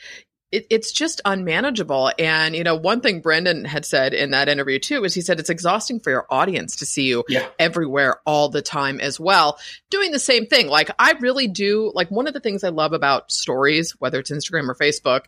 it, 0.55 0.67
it's 0.69 0.91
just 0.91 1.21
unmanageable. 1.25 2.11
And, 2.17 2.55
you 2.55 2.63
know, 2.63 2.75
one 2.75 3.01
thing 3.01 3.21
Brendan 3.21 3.65
had 3.65 3.85
said 3.85 4.13
in 4.13 4.31
that 4.31 4.49
interview 4.49 4.79
too 4.79 5.03
is 5.03 5.13
he 5.13 5.21
said 5.21 5.39
it's 5.39 5.49
exhausting 5.49 5.99
for 5.99 6.09
your 6.09 6.25
audience 6.29 6.77
to 6.77 6.85
see 6.85 7.03
you 7.03 7.23
yeah. 7.27 7.47
everywhere 7.59 8.17
all 8.25 8.49
the 8.49 8.61
time 8.61 8.99
as 8.99 9.19
well 9.19 9.57
doing 9.89 10.11
the 10.11 10.19
same 10.19 10.45
thing 10.45 10.67
like 10.67 10.89
i 10.99 11.13
really 11.19 11.47
do 11.47 11.91
like 11.95 12.09
one 12.11 12.27
of 12.27 12.33
the 12.33 12.39
things 12.39 12.63
i 12.63 12.69
love 12.69 12.93
about 12.93 13.31
stories 13.31 13.91
whether 13.99 14.19
it's 14.19 14.31
instagram 14.31 14.67
or 14.69 14.75
facebook 14.75 15.21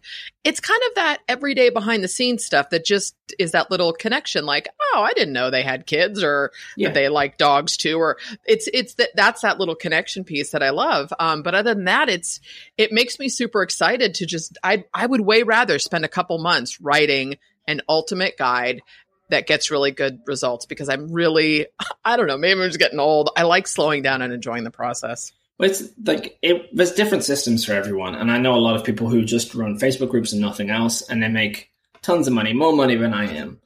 it's 0.43 0.59
kind 0.59 0.81
of 0.89 0.95
that 0.95 1.19
everyday 1.27 1.69
behind 1.69 2.03
the 2.03 2.07
scenes 2.07 2.43
stuff 2.45 2.69
that 2.69 2.85
just 2.85 3.15
is 3.39 3.51
that 3.51 3.69
little 3.71 3.93
connection 3.93 4.45
like 4.45 4.67
oh 4.93 5.01
i 5.01 5.13
didn't 5.13 5.33
know 5.33 5.49
they 5.49 5.63
had 5.63 5.85
kids 5.85 6.23
or 6.23 6.51
Yeah. 6.75 6.89
that 6.89 6.93
they 6.95 7.09
like 7.09 7.37
dogs 7.37 7.77
too 7.77 7.97
or 7.97 8.17
it's 8.45 8.67
it's 8.73 8.95
that 8.95 9.09
that's 9.15 9.41
that 9.41 9.59
little 9.59 9.75
connection 9.75 10.23
piece 10.23 10.51
that 10.51 10.63
i 10.63 10.69
love 10.71 11.11
um 11.19 11.43
but 11.43 11.55
other 11.55 11.73
than 11.73 11.85
that 11.85 12.09
it's 12.09 12.39
it 12.77 12.91
makes 12.91 13.19
me 13.19 13.29
super 13.29 13.61
excited 13.61 14.15
to 14.15 14.25
just 14.25 14.57
i 14.63 14.83
i 14.93 15.05
would 15.05 15.16
way 15.21 15.43
rather 15.43 15.79
spend 15.79 16.05
a 16.05 16.09
couple 16.09 16.37
months 16.37 16.81
writing 16.81 17.37
an 17.67 17.81
ultimate 17.87 18.37
guide 18.37 18.81
that 19.29 19.47
gets 19.47 19.71
really 19.71 19.91
good 19.91 20.19
results 20.25 20.65
because 20.65 20.89
I'm 20.89 21.11
really, 21.11 21.67
I 22.05 22.17
don't 22.17 22.27
know, 22.27 22.37
maybe 22.37 22.61
I'm 22.61 22.69
just 22.69 22.79
getting 22.79 22.99
old. 22.99 23.29
I 23.35 23.43
like 23.43 23.67
slowing 23.67 24.01
down 24.01 24.21
and 24.21 24.33
enjoying 24.33 24.63
the 24.63 24.71
process. 24.71 25.31
Well, 25.57 25.69
it's 25.69 25.83
like 26.03 26.37
it, 26.41 26.75
there's 26.75 26.91
different 26.91 27.23
systems 27.23 27.65
for 27.65 27.73
everyone, 27.73 28.13
and 28.13 28.31
I 28.31 28.37
know 28.37 28.53
a 28.53 28.57
lot 28.57 28.75
of 28.75 28.83
people 28.83 29.09
who 29.09 29.25
just 29.25 29.55
run 29.55 29.79
Facebook 29.79 30.09
groups 30.09 30.31
and 30.31 30.39
nothing 30.39 30.69
else, 30.69 31.01
and 31.01 31.21
they 31.21 31.29
make 31.29 31.71
tons 32.03 32.27
of 32.27 32.33
money, 32.33 32.53
more 32.53 32.73
money 32.73 32.95
than 32.95 33.13
I 33.13 33.33
am. 33.33 33.59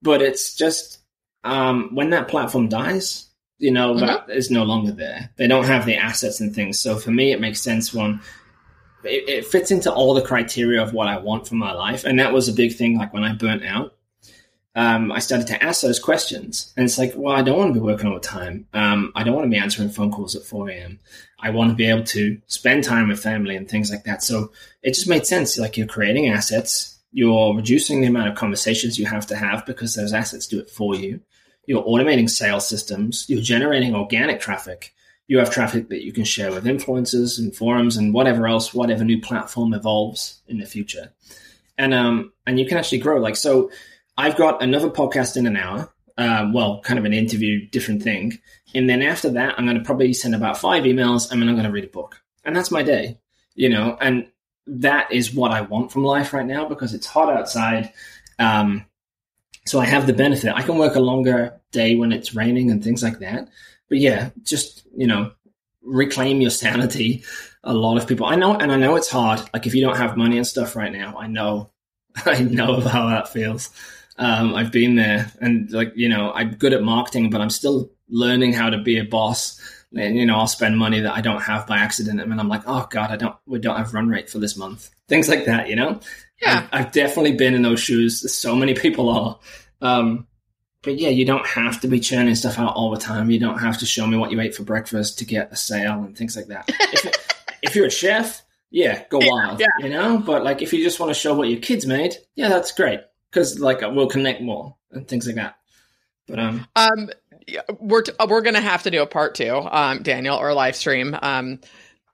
But 0.00 0.22
it's 0.22 0.54
just 0.54 1.00
um, 1.42 1.94
when 1.94 2.10
that 2.10 2.28
platform 2.28 2.68
dies, 2.68 3.28
you 3.58 3.72
know, 3.72 3.98
that 3.98 4.30
is 4.30 4.50
no 4.50 4.64
longer 4.64 4.92
there. 4.92 5.30
They 5.36 5.46
don't 5.46 5.66
have 5.66 5.84
the 5.84 5.96
assets 5.96 6.40
and 6.40 6.54
things. 6.54 6.80
So 6.80 6.96
for 6.96 7.10
me, 7.10 7.32
it 7.32 7.40
makes 7.40 7.60
sense. 7.60 7.92
One, 7.92 8.20
it, 9.04 9.28
it 9.28 9.46
fits 9.46 9.70
into 9.70 9.92
all 9.92 10.14
the 10.14 10.22
criteria 10.22 10.82
of 10.82 10.92
what 10.92 11.08
I 11.08 11.18
want 11.18 11.48
for 11.48 11.54
my 11.54 11.72
life, 11.72 12.04
and 12.04 12.18
that 12.18 12.32
was 12.32 12.48
a 12.48 12.52
big 12.52 12.74
thing. 12.74 12.98
Like 12.98 13.12
when 13.12 13.24
I 13.24 13.34
burnt 13.34 13.64
out, 13.64 13.94
um, 14.74 15.12
I 15.12 15.18
started 15.18 15.46
to 15.48 15.62
ask 15.62 15.82
those 15.82 15.98
questions. 15.98 16.72
And 16.76 16.84
it's 16.84 16.98
like, 16.98 17.12
well, 17.14 17.34
I 17.34 17.42
don't 17.42 17.58
want 17.58 17.74
to 17.74 17.80
be 17.80 17.84
working 17.84 18.08
all 18.08 18.14
the 18.14 18.20
time. 18.20 18.66
Um, 18.72 19.12
I 19.14 19.22
don't 19.22 19.34
want 19.34 19.46
to 19.46 19.50
be 19.50 19.62
answering 19.62 19.90
phone 19.90 20.10
calls 20.10 20.34
at 20.34 20.44
4 20.44 20.70
a.m. 20.70 20.98
I 21.38 21.50
want 21.50 21.70
to 21.70 21.76
be 21.76 21.86
able 21.86 22.04
to 22.04 22.40
spend 22.46 22.84
time 22.84 23.08
with 23.08 23.22
family 23.22 23.56
and 23.56 23.68
things 23.68 23.90
like 23.90 24.04
that. 24.04 24.22
So 24.22 24.52
it 24.82 24.94
just 24.94 25.08
made 25.08 25.26
sense. 25.26 25.58
Like 25.58 25.76
you're 25.76 25.86
creating 25.86 26.28
assets, 26.28 26.98
you're 27.12 27.54
reducing 27.54 28.00
the 28.00 28.06
amount 28.06 28.28
of 28.28 28.34
conversations 28.34 28.98
you 28.98 29.06
have 29.06 29.26
to 29.26 29.36
have 29.36 29.66
because 29.66 29.94
those 29.94 30.14
assets 30.14 30.46
do 30.46 30.60
it 30.60 30.70
for 30.70 30.94
you. 30.94 31.20
You're 31.66 31.84
automating 31.84 32.28
sales 32.28 32.68
systems, 32.68 33.26
you're 33.28 33.42
generating 33.42 33.94
organic 33.94 34.40
traffic. 34.40 34.94
You 35.28 35.38
have 35.38 35.50
traffic 35.50 35.88
that 35.88 36.04
you 36.04 36.12
can 36.12 36.24
share 36.24 36.50
with 36.50 36.64
influencers 36.64 37.38
and 37.38 37.54
forums 37.54 37.96
and 37.96 38.12
whatever 38.12 38.46
else, 38.46 38.74
whatever 38.74 39.04
new 39.04 39.20
platform 39.20 39.72
evolves 39.72 40.42
in 40.46 40.58
the 40.58 40.66
future. 40.66 41.12
And 41.78 41.94
um 41.94 42.32
and 42.46 42.58
you 42.58 42.66
can 42.66 42.78
actually 42.78 42.98
grow. 42.98 43.18
Like 43.18 43.36
so 43.36 43.70
I've 44.16 44.36
got 44.36 44.62
another 44.62 44.90
podcast 44.90 45.36
in 45.36 45.46
an 45.46 45.56
hour. 45.56 45.92
Um, 46.18 46.52
well, 46.52 46.82
kind 46.82 46.98
of 46.98 47.06
an 47.06 47.14
interview, 47.14 47.66
different 47.70 48.02
thing. 48.02 48.38
And 48.74 48.88
then 48.88 49.00
after 49.00 49.30
that, 49.30 49.54
I'm 49.56 49.64
going 49.64 49.78
to 49.78 49.84
probably 49.84 50.12
send 50.12 50.34
about 50.34 50.58
five 50.58 50.84
emails 50.84 51.30
and 51.30 51.40
then 51.40 51.48
I'm 51.48 51.54
going 51.54 51.66
to 51.66 51.72
read 51.72 51.84
a 51.84 51.88
book. 51.88 52.20
And 52.44 52.54
that's 52.54 52.70
my 52.70 52.82
day, 52.82 53.18
you 53.54 53.70
know, 53.70 53.96
and 54.00 54.26
that 54.66 55.10
is 55.10 55.34
what 55.34 55.52
I 55.52 55.62
want 55.62 55.90
from 55.90 56.04
life 56.04 56.32
right 56.32 56.46
now 56.46 56.68
because 56.68 56.94
it's 56.94 57.06
hot 57.06 57.32
outside. 57.32 57.92
Um, 58.38 58.84
so 59.66 59.80
I 59.80 59.86
have 59.86 60.06
the 60.06 60.12
benefit. 60.12 60.52
I 60.54 60.62
can 60.62 60.78
work 60.78 60.96
a 60.96 61.00
longer 61.00 61.60
day 61.70 61.94
when 61.94 62.12
it's 62.12 62.34
raining 62.34 62.70
and 62.70 62.82
things 62.82 63.02
like 63.02 63.20
that. 63.20 63.48
But 63.92 63.98
yeah, 63.98 64.30
just, 64.42 64.86
you 64.96 65.06
know, 65.06 65.32
reclaim 65.82 66.40
your 66.40 66.48
sanity. 66.48 67.24
A 67.62 67.74
lot 67.74 67.98
of 67.98 68.08
people, 68.08 68.24
I 68.24 68.36
know, 68.36 68.54
and 68.54 68.72
I 68.72 68.76
know 68.76 68.96
it's 68.96 69.10
hard. 69.10 69.42
Like 69.52 69.66
if 69.66 69.74
you 69.74 69.82
don't 69.82 69.98
have 69.98 70.16
money 70.16 70.38
and 70.38 70.46
stuff 70.46 70.74
right 70.74 70.90
now, 70.90 71.14
I 71.18 71.26
know, 71.26 71.70
I 72.24 72.40
know 72.40 72.80
how 72.80 73.10
that 73.10 73.28
feels. 73.28 73.68
Um, 74.16 74.54
I've 74.54 74.72
been 74.72 74.96
there, 74.96 75.30
and 75.42 75.70
like 75.72 75.92
you 75.94 76.08
know, 76.08 76.32
I'm 76.32 76.54
good 76.54 76.72
at 76.72 76.82
marketing, 76.82 77.28
but 77.28 77.42
I'm 77.42 77.50
still 77.50 77.90
learning 78.08 78.54
how 78.54 78.70
to 78.70 78.78
be 78.78 78.96
a 78.96 79.04
boss. 79.04 79.60
And 79.94 80.16
you 80.16 80.24
know, 80.24 80.38
I'll 80.38 80.46
spend 80.46 80.78
money 80.78 81.00
that 81.00 81.12
I 81.12 81.20
don't 81.20 81.42
have 81.42 81.66
by 81.66 81.76
accident, 81.76 82.18
and 82.18 82.32
then 82.32 82.40
I'm 82.40 82.48
like, 82.48 82.62
oh 82.66 82.86
god, 82.88 83.10
I 83.10 83.16
don't, 83.16 83.36
we 83.44 83.58
don't 83.58 83.76
have 83.76 83.92
run 83.92 84.08
rate 84.08 84.30
for 84.30 84.38
this 84.38 84.56
month. 84.56 84.88
Things 85.06 85.28
like 85.28 85.44
that, 85.44 85.68
you 85.68 85.76
know. 85.76 86.00
Yeah. 86.40 86.66
I've, 86.72 86.86
I've 86.86 86.92
definitely 86.92 87.32
been 87.32 87.52
in 87.52 87.60
those 87.60 87.80
shoes. 87.80 88.34
So 88.34 88.56
many 88.56 88.72
people 88.72 89.10
are. 89.10 89.38
Um, 89.82 90.26
but 90.82 90.98
yeah, 90.98 91.08
you 91.08 91.24
don't 91.24 91.46
have 91.46 91.80
to 91.80 91.88
be 91.88 92.00
churning 92.00 92.34
stuff 92.34 92.58
out 92.58 92.74
all 92.74 92.90
the 92.90 92.98
time. 92.98 93.30
You 93.30 93.38
don't 93.38 93.58
have 93.58 93.78
to 93.78 93.86
show 93.86 94.06
me 94.06 94.16
what 94.16 94.30
you 94.32 94.40
ate 94.40 94.54
for 94.54 94.64
breakfast 94.64 95.18
to 95.18 95.24
get 95.24 95.52
a 95.52 95.56
sale 95.56 96.02
and 96.02 96.16
things 96.16 96.36
like 96.36 96.48
that. 96.48 96.68
if, 96.68 97.36
if 97.62 97.76
you're 97.76 97.86
a 97.86 97.90
chef, 97.90 98.42
yeah, 98.70 99.04
go 99.08 99.18
wild, 99.22 99.60
yeah. 99.60 99.66
you 99.78 99.88
know. 99.88 100.18
But 100.18 100.44
like, 100.44 100.62
if 100.62 100.72
you 100.72 100.82
just 100.82 100.98
want 100.98 101.10
to 101.10 101.14
show 101.14 101.34
what 101.34 101.48
your 101.48 101.60
kids 101.60 101.86
made, 101.86 102.16
yeah, 102.34 102.48
that's 102.48 102.72
great 102.72 103.00
because 103.30 103.60
like 103.60 103.80
we'll 103.80 104.08
connect 104.08 104.42
more 104.42 104.74
and 104.90 105.06
things 105.06 105.26
like 105.26 105.36
that. 105.36 105.56
But 106.26 106.38
um, 106.38 106.66
Um, 106.76 107.10
we're 107.78 108.02
t- 108.02 108.12
we're 108.28 108.42
gonna 108.42 108.60
have 108.60 108.82
to 108.84 108.90
do 108.90 109.02
a 109.02 109.06
part 109.06 109.34
two, 109.34 109.54
um, 109.54 110.02
Daniel, 110.02 110.36
or 110.36 110.52
live 110.54 110.76
stream. 110.76 111.16
Um, 111.20 111.60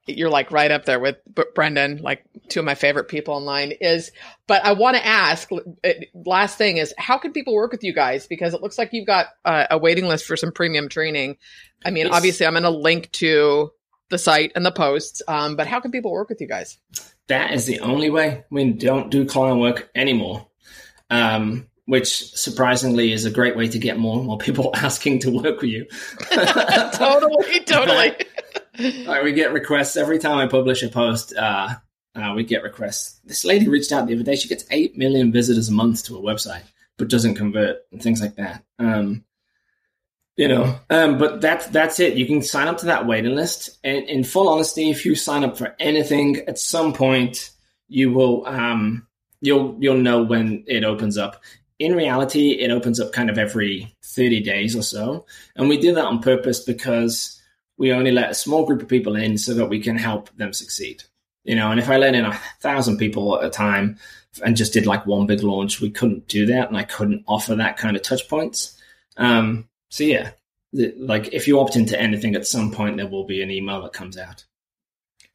you're 0.08 0.30
like 0.30 0.50
right 0.50 0.70
up 0.70 0.84
there 0.84 0.98
with 0.98 1.16
Brendan, 1.54 1.98
like 2.02 2.24
two 2.48 2.60
of 2.60 2.66
my 2.66 2.74
favorite 2.74 3.08
people 3.08 3.34
online. 3.34 3.72
Is 3.80 4.10
but 4.46 4.64
I 4.64 4.72
want 4.72 4.96
to 4.96 5.06
ask. 5.06 5.50
uh, 5.52 5.88
Last 6.14 6.58
thing 6.58 6.78
is, 6.78 6.94
how 6.98 7.18
can 7.18 7.32
people 7.32 7.54
work 7.54 7.72
with 7.72 7.84
you 7.84 7.92
guys? 7.94 8.26
Because 8.26 8.54
it 8.54 8.62
looks 8.62 8.78
like 8.78 8.92
you've 8.92 9.06
got 9.06 9.26
uh, 9.44 9.66
a 9.70 9.78
waiting 9.78 10.06
list 10.06 10.24
for 10.26 10.36
some 10.36 10.52
premium 10.52 10.88
training. 10.88 11.36
I 11.84 11.90
mean, 11.90 12.06
Yes. 12.06 12.14
obviously, 12.16 12.46
I'm 12.46 12.54
going 12.54 12.62
to 12.64 12.70
link 12.70 13.10
to 13.12 13.70
the 14.10 14.18
site 14.18 14.52
and 14.56 14.64
the 14.64 14.72
posts. 14.72 15.20
Um, 15.28 15.54
but 15.56 15.66
how 15.66 15.80
can 15.80 15.90
people 15.90 16.10
work 16.12 16.28
with 16.28 16.40
you 16.40 16.48
guys? 16.48 16.78
that 17.28 17.52
is 17.52 17.66
the 17.66 17.80
only 17.80 18.08
way. 18.08 18.42
We 18.50 18.72
don't 18.72 19.10
do 19.10 19.26
client 19.26 19.60
work 19.60 19.90
anymore. 19.94 20.46
Um, 21.10 21.66
which 21.84 22.34
surprisingly 22.34 23.12
is 23.12 23.24
a 23.24 23.30
great 23.30 23.56
way 23.56 23.66
to 23.68 23.78
get 23.78 23.98
more 23.98 24.18
and 24.18 24.26
more 24.26 24.36
people 24.38 24.70
asking 24.74 25.20
to 25.20 25.30
work 25.30 25.60
with 25.62 25.70
you. 25.70 25.86
totally, 26.30 27.60
totally. 27.66 28.12
We 28.78 29.32
get 29.32 29.52
requests 29.52 29.96
every 29.96 30.18
time 30.18 30.38
I 30.38 30.46
publish 30.46 30.82
a 30.82 30.88
post. 30.88 31.34
Uh, 31.34 31.74
uh, 32.14 32.32
we 32.34 32.44
get 32.44 32.62
requests. 32.62 33.20
This 33.24 33.44
lady 33.44 33.68
reached 33.68 33.92
out 33.92 34.06
the 34.06 34.14
other 34.14 34.22
day. 34.22 34.36
She 34.36 34.48
gets 34.48 34.64
eight 34.70 34.96
million 34.96 35.32
visitors 35.32 35.68
a 35.68 35.72
month 35.72 36.04
to 36.04 36.16
a 36.16 36.20
website, 36.20 36.62
but 36.96 37.08
doesn't 37.08 37.34
convert 37.34 37.78
and 37.92 38.02
things 38.02 38.20
like 38.20 38.36
that. 38.36 38.64
Um, 38.78 39.24
you 40.36 40.46
know, 40.46 40.78
um, 40.90 41.18
but 41.18 41.40
that's 41.40 41.66
that's 41.66 41.98
it. 41.98 42.16
You 42.16 42.26
can 42.26 42.42
sign 42.42 42.68
up 42.68 42.78
to 42.78 42.86
that 42.86 43.06
waiting 43.06 43.34
list. 43.34 43.78
And 43.82 44.04
in 44.08 44.22
full 44.22 44.48
honesty, 44.48 44.90
if 44.90 45.04
you 45.04 45.16
sign 45.16 45.42
up 45.42 45.58
for 45.58 45.74
anything, 45.80 46.36
at 46.46 46.58
some 46.58 46.92
point 46.92 47.50
you 47.88 48.12
will 48.12 48.46
um, 48.46 49.06
you'll 49.40 49.76
you'll 49.80 49.98
know 49.98 50.22
when 50.22 50.64
it 50.66 50.84
opens 50.84 51.18
up. 51.18 51.42
In 51.80 51.94
reality, 51.94 52.50
it 52.52 52.70
opens 52.70 53.00
up 53.00 53.12
kind 53.12 53.30
of 53.30 53.38
every 53.38 53.96
thirty 54.02 54.40
days 54.40 54.76
or 54.76 54.82
so, 54.82 55.26
and 55.56 55.68
we 55.68 55.76
do 55.76 55.94
that 55.94 56.04
on 56.04 56.20
purpose 56.20 56.60
because 56.60 57.37
we 57.78 57.92
only 57.92 58.10
let 58.10 58.30
a 58.30 58.34
small 58.34 58.66
group 58.66 58.82
of 58.82 58.88
people 58.88 59.16
in 59.16 59.38
so 59.38 59.54
that 59.54 59.66
we 59.66 59.80
can 59.80 59.96
help 59.96 60.28
them 60.36 60.52
succeed. 60.52 61.04
You 61.44 61.56
know, 61.56 61.70
and 61.70 61.80
if 61.80 61.88
I 61.88 61.96
let 61.96 62.14
in 62.14 62.26
a 62.26 62.38
thousand 62.60 62.98
people 62.98 63.38
at 63.38 63.44
a 63.44 63.50
time 63.50 63.98
and 64.44 64.56
just 64.56 64.72
did 64.74 64.84
like 64.86 65.06
one 65.06 65.26
big 65.26 65.42
launch, 65.42 65.80
we 65.80 65.90
couldn't 65.90 66.28
do 66.28 66.44
that, 66.46 66.68
and 66.68 66.76
I 66.76 66.82
couldn't 66.82 67.24
offer 67.26 67.54
that 67.54 67.76
kind 67.78 67.96
of 67.96 68.02
touch 68.02 68.28
points. 68.28 68.78
Um, 69.16 69.68
so 69.88 70.04
yeah, 70.04 70.32
the, 70.72 70.92
like 70.98 71.32
if 71.32 71.48
you 71.48 71.58
opt 71.60 71.76
into 71.76 71.98
anything, 71.98 72.34
at 72.34 72.46
some 72.46 72.72
point 72.72 72.96
there 72.98 73.06
will 73.06 73.24
be 73.24 73.40
an 73.42 73.50
email 73.50 73.80
that 73.82 73.92
comes 73.94 74.18
out. 74.18 74.44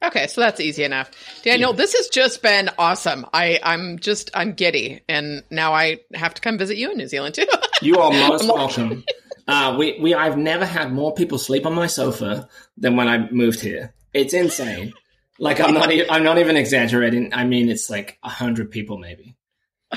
Okay, 0.03 0.27
so 0.27 0.41
that's 0.41 0.59
easy 0.59 0.83
enough. 0.83 1.09
Daniel, 1.43 1.71
Yeah. 1.71 1.77
this 1.77 1.93
has 1.95 2.09
just 2.09 2.41
been 2.41 2.69
awesome. 2.77 3.25
I, 3.33 3.59
I'm 3.63 3.97
just 3.99 4.29
I'm 4.33 4.51
giddy, 4.53 5.01
and 5.07 5.43
now 5.49 5.73
I 5.73 6.01
have 6.13 6.33
to 6.33 6.41
come 6.41 6.57
visit 6.57 6.75
you 6.77 6.91
in 6.91 6.97
New 6.97 7.07
Zealand 7.07 7.35
too. 7.35 7.47
You 7.81 7.97
are 7.99 8.11
most 8.29 8.43
welcome. 8.43 9.03
Uh, 9.47 9.75
we, 9.77 9.99
we, 9.99 10.13
I've 10.13 10.37
never 10.37 10.65
had 10.65 10.91
more 10.91 11.13
people 11.13 11.37
sleep 11.37 11.65
on 11.65 11.73
my 11.73 11.87
sofa 11.87 12.47
than 12.77 12.95
when 12.95 13.07
I 13.07 13.29
moved 13.29 13.59
here. 13.59 13.93
It's 14.13 14.33
insane. 14.33 14.93
like 15.39 15.59
I'm 15.59 15.73
not, 15.73 15.91
e- 15.91 16.05
I'm 16.09 16.23
not 16.23 16.37
even 16.37 16.55
exaggerating. 16.55 17.33
I 17.33 17.43
mean, 17.45 17.69
it's 17.69 17.89
like 17.89 18.17
a 18.23 18.29
hundred 18.29 18.71
people 18.71 18.97
maybe. 18.97 19.35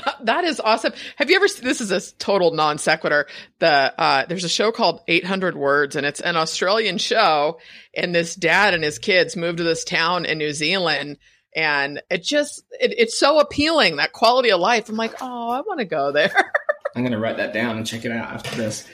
that 0.23 0.43
is 0.43 0.59
awesome. 0.59 0.93
Have 1.15 1.29
you 1.29 1.35
ever? 1.37 1.47
This 1.61 1.81
is 1.81 1.91
a 1.91 2.15
total 2.17 2.51
non 2.51 2.77
sequitur. 2.77 3.27
The 3.59 3.93
uh, 3.99 4.25
there's 4.25 4.43
a 4.43 4.49
show 4.49 4.71
called 4.71 5.01
800 5.07 5.55
Words, 5.55 5.95
and 5.95 6.05
it's 6.05 6.19
an 6.19 6.35
Australian 6.35 6.97
show. 6.97 7.59
And 7.95 8.13
this 8.13 8.35
dad 8.35 8.73
and 8.73 8.83
his 8.83 8.99
kids 8.99 9.35
moved 9.35 9.57
to 9.57 9.63
this 9.63 9.83
town 9.83 10.25
in 10.25 10.37
New 10.37 10.51
Zealand, 10.53 11.17
and 11.55 12.01
it 12.09 12.23
just 12.23 12.63
it, 12.79 12.93
it's 12.97 13.17
so 13.19 13.39
appealing 13.39 13.97
that 13.97 14.13
quality 14.13 14.51
of 14.51 14.59
life. 14.59 14.89
I'm 14.89 14.95
like, 14.95 15.15
oh, 15.21 15.49
I 15.49 15.61
want 15.61 15.79
to 15.79 15.85
go 15.85 16.11
there. 16.11 16.31
I'm 16.95 17.03
gonna 17.03 17.19
write 17.19 17.37
that 17.37 17.53
down 17.53 17.77
and 17.77 17.85
check 17.85 18.05
it 18.05 18.11
out 18.11 18.29
after 18.33 18.55
this. 18.55 18.87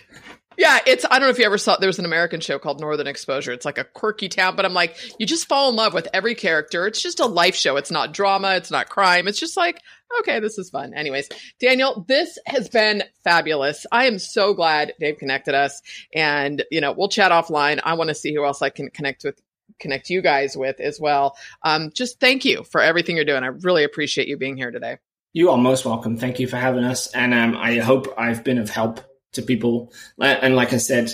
Yeah, 0.58 0.80
it's 0.86 1.06
I 1.06 1.20
don't 1.20 1.22
know 1.22 1.30
if 1.30 1.40
you 1.40 1.46
ever 1.46 1.58
saw 1.58 1.78
there 1.78 1.88
was 1.88 2.00
an 2.00 2.06
American 2.06 2.40
show 2.40 2.60
called 2.60 2.80
Northern 2.80 3.08
Exposure. 3.08 3.52
It's 3.52 3.66
like 3.66 3.78
a 3.78 3.84
quirky 3.84 4.30
town, 4.30 4.56
but 4.56 4.66
I'm 4.66 4.74
like, 4.74 4.98
you 5.20 5.26
just 5.26 5.48
fall 5.48 5.70
in 5.70 5.76
love 5.76 5.94
with 5.94 6.08
every 6.14 6.36
character. 6.36 6.88
It's 6.88 7.02
just 7.02 7.20
a 7.20 7.26
life 7.26 7.56
show. 7.56 7.78
It's 7.78 7.92
not 7.92 8.14
drama, 8.14 8.56
it's 8.56 8.72
not 8.72 8.90
crime. 8.90 9.28
It's 9.28 9.40
just 9.40 9.58
like, 9.58 9.82
okay, 10.20 10.40
this 10.40 10.58
is 10.58 10.70
fun. 10.70 10.94
Anyways, 10.94 11.30
Daniel, 11.60 12.06
this 12.08 12.38
has 12.46 12.70
been 12.70 13.04
fabulous. 13.24 13.86
I 13.92 14.06
am 14.06 14.20
so 14.20 14.54
glad 14.54 14.94
Dave 15.00 15.18
connected 15.18 15.56
us 15.56 15.82
and 16.14 16.64
you 16.72 16.82
know, 16.82 16.92
we'll 16.92 17.10
chat 17.10 17.32
offline. 17.32 17.80
I 17.84 17.94
want 17.96 18.10
to 18.10 18.16
see 18.16 18.34
who 18.34 18.46
else 18.46 18.62
I 18.62 18.70
can 18.70 18.90
connect 18.90 19.24
with 19.24 19.42
connect 19.80 20.10
you 20.10 20.22
guys 20.22 20.56
with 20.56 20.80
as 20.80 21.00
well. 21.00 21.36
Um, 21.64 21.92
just 21.94 22.20
thank 22.20 22.46
you 22.46 22.64
for 22.64 22.80
everything 22.82 23.16
you're 23.16 23.26
doing. 23.26 23.44
I 23.44 23.48
really 23.48 23.84
appreciate 23.84 24.28
you 24.28 24.38
being 24.38 24.56
here 24.56 24.72
today. 24.72 24.98
You 25.34 25.50
are 25.50 25.58
most 25.58 25.84
welcome. 25.84 26.16
Thank 26.16 26.40
you 26.40 26.48
for 26.48 26.58
having 26.58 26.84
us. 26.84 27.08
And 27.08 27.34
um, 27.34 27.58
I 27.58 27.80
hope 27.80 28.14
I've 28.18 28.44
been 28.44 28.60
of 28.60 28.70
help 28.70 29.02
to 29.34 29.42
people. 29.42 29.92
And 30.20 30.56
like 30.56 30.74
I 30.74 30.78
said, 30.78 31.12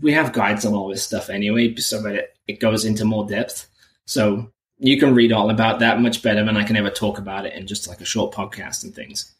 we 0.00 0.12
have 0.12 0.32
guides 0.32 0.64
on 0.64 0.74
all 0.74 0.88
this 0.88 1.04
stuff 1.04 1.30
anyway, 1.30 1.74
so 1.76 2.02
that 2.02 2.14
it, 2.14 2.36
it 2.46 2.60
goes 2.60 2.84
into 2.84 3.04
more 3.04 3.26
depth. 3.26 3.66
So 4.06 4.50
you 4.78 4.98
can 4.98 5.14
read 5.14 5.32
all 5.32 5.50
about 5.50 5.80
that 5.80 6.00
much 6.00 6.22
better 6.22 6.44
than 6.44 6.56
I 6.56 6.64
can 6.64 6.76
ever 6.76 6.90
talk 6.90 7.18
about 7.18 7.46
it 7.46 7.54
in 7.54 7.66
just 7.66 7.88
like 7.88 8.00
a 8.00 8.04
short 8.04 8.34
podcast 8.34 8.84
and 8.84 8.94
things. 8.94 9.34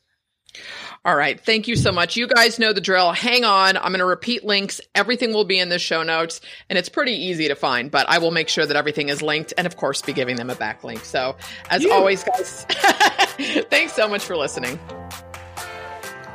All 1.04 1.16
right. 1.16 1.38
Thank 1.38 1.68
you 1.68 1.76
so 1.76 1.92
much. 1.92 2.16
You 2.16 2.26
guys 2.26 2.58
know 2.58 2.72
the 2.72 2.80
drill. 2.80 3.12
Hang 3.12 3.44
on. 3.44 3.76
I'm 3.76 3.88
going 3.88 3.98
to 3.98 4.06
repeat 4.06 4.42
links. 4.42 4.80
Everything 4.94 5.34
will 5.34 5.44
be 5.44 5.58
in 5.58 5.68
the 5.68 5.78
show 5.78 6.02
notes 6.02 6.40
and 6.70 6.78
it's 6.78 6.88
pretty 6.88 7.12
easy 7.12 7.48
to 7.48 7.54
find, 7.54 7.90
but 7.90 8.08
I 8.08 8.18
will 8.18 8.30
make 8.30 8.48
sure 8.48 8.64
that 8.64 8.76
everything 8.76 9.10
is 9.10 9.20
linked 9.20 9.52
and 9.58 9.66
of 9.66 9.76
course 9.76 10.00
be 10.00 10.14
giving 10.14 10.36
them 10.36 10.48
a 10.48 10.54
backlink. 10.54 11.04
So 11.04 11.36
as 11.68 11.84
always, 11.84 12.24
guys, 12.24 12.64
thanks 13.68 13.92
so 13.92 14.08
much 14.08 14.24
for 14.24 14.34
listening. 14.36 14.78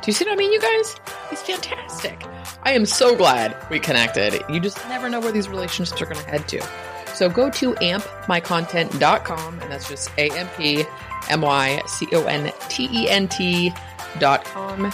You 0.10 0.14
see 0.14 0.26
what 0.26 0.34
I 0.34 0.38
mean, 0.38 0.52
you 0.52 0.60
guys? 0.60 0.96
He's 1.30 1.44
fantastic. 1.44 2.26
I 2.64 2.72
am 2.72 2.88
so 2.88 3.16
glad 3.16 3.56
we 3.70 3.80
connected. 3.80 4.42
You 4.50 4.60
just 4.60 4.84
never 4.90 5.08
know 5.08 5.20
where 5.20 5.32
these 5.32 5.48
relationships 5.48 6.02
are 6.02 6.06
going 6.06 6.18
to 6.18 6.28
head 6.28 6.48
to. 6.48 6.68
So 7.14 7.30
go 7.30 7.52
to 7.52 7.76
ampmycontent.com, 7.76 9.60
and 9.60 9.72
that's 9.72 9.88
just 9.88 10.10
A 10.18 10.32
M 10.36 10.48
P 10.58 10.84
M 11.30 11.42
Y 11.42 11.80
C 11.86 12.08
O 12.14 12.26
N 12.26 12.52
T 12.70 12.90
E 12.92 13.08
N 13.08 13.28
T.com. 13.28 14.92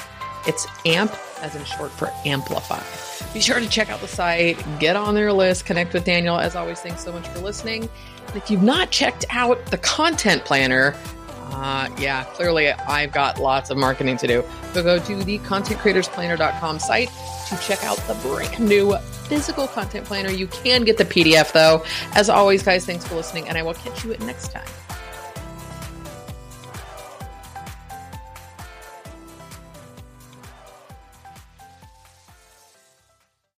It's 0.47 0.67
AMP, 0.85 1.15
as 1.41 1.55
in 1.55 1.63
short 1.63 1.91
for 1.91 2.11
amplify. 2.25 2.83
Be 3.33 3.39
sure 3.39 3.61
to 3.61 3.69
check 3.69 3.89
out 3.89 4.01
the 4.01 4.09
site, 4.09 4.61
get 4.81 4.97
on 4.97 5.15
their 5.15 5.31
list, 5.31 5.65
connect 5.65 5.93
with 5.93 6.03
Daniel. 6.03 6.37
As 6.37 6.57
always, 6.57 6.81
thanks 6.81 7.05
so 7.05 7.13
much 7.13 7.25
for 7.29 7.39
listening. 7.39 7.89
And 8.27 8.35
if 8.35 8.51
you've 8.51 8.63
not 8.63 8.91
checked 8.91 9.23
out 9.29 9.65
the 9.67 9.77
content 9.77 10.43
planner, 10.43 10.93
uh, 11.55 11.89
yeah, 11.97 12.25
clearly 12.33 12.69
I've 12.69 13.13
got 13.13 13.39
lots 13.39 13.69
of 13.69 13.77
marketing 13.77 14.17
to 14.17 14.27
do. 14.27 14.43
So 14.73 14.83
go 14.83 14.99
to 14.99 15.23
the 15.23 15.39
contentcreatorsplanner.com 15.39 16.79
site 16.79 17.09
to 17.47 17.57
check 17.57 17.83
out 17.83 17.97
the 18.07 18.15
brand 18.15 18.59
new 18.59 18.97
physical 19.27 19.67
content 19.67 20.05
planner. 20.05 20.31
You 20.31 20.47
can 20.47 20.83
get 20.83 20.97
the 20.97 21.05
PDF 21.05 21.53
though. 21.53 21.83
As 22.13 22.29
always, 22.29 22.61
guys, 22.61 22.85
thanks 22.85 23.07
for 23.07 23.15
listening, 23.15 23.47
and 23.47 23.57
I 23.57 23.63
will 23.63 23.73
catch 23.73 24.03
you 24.03 24.17
next 24.17 24.49
time. 24.49 24.67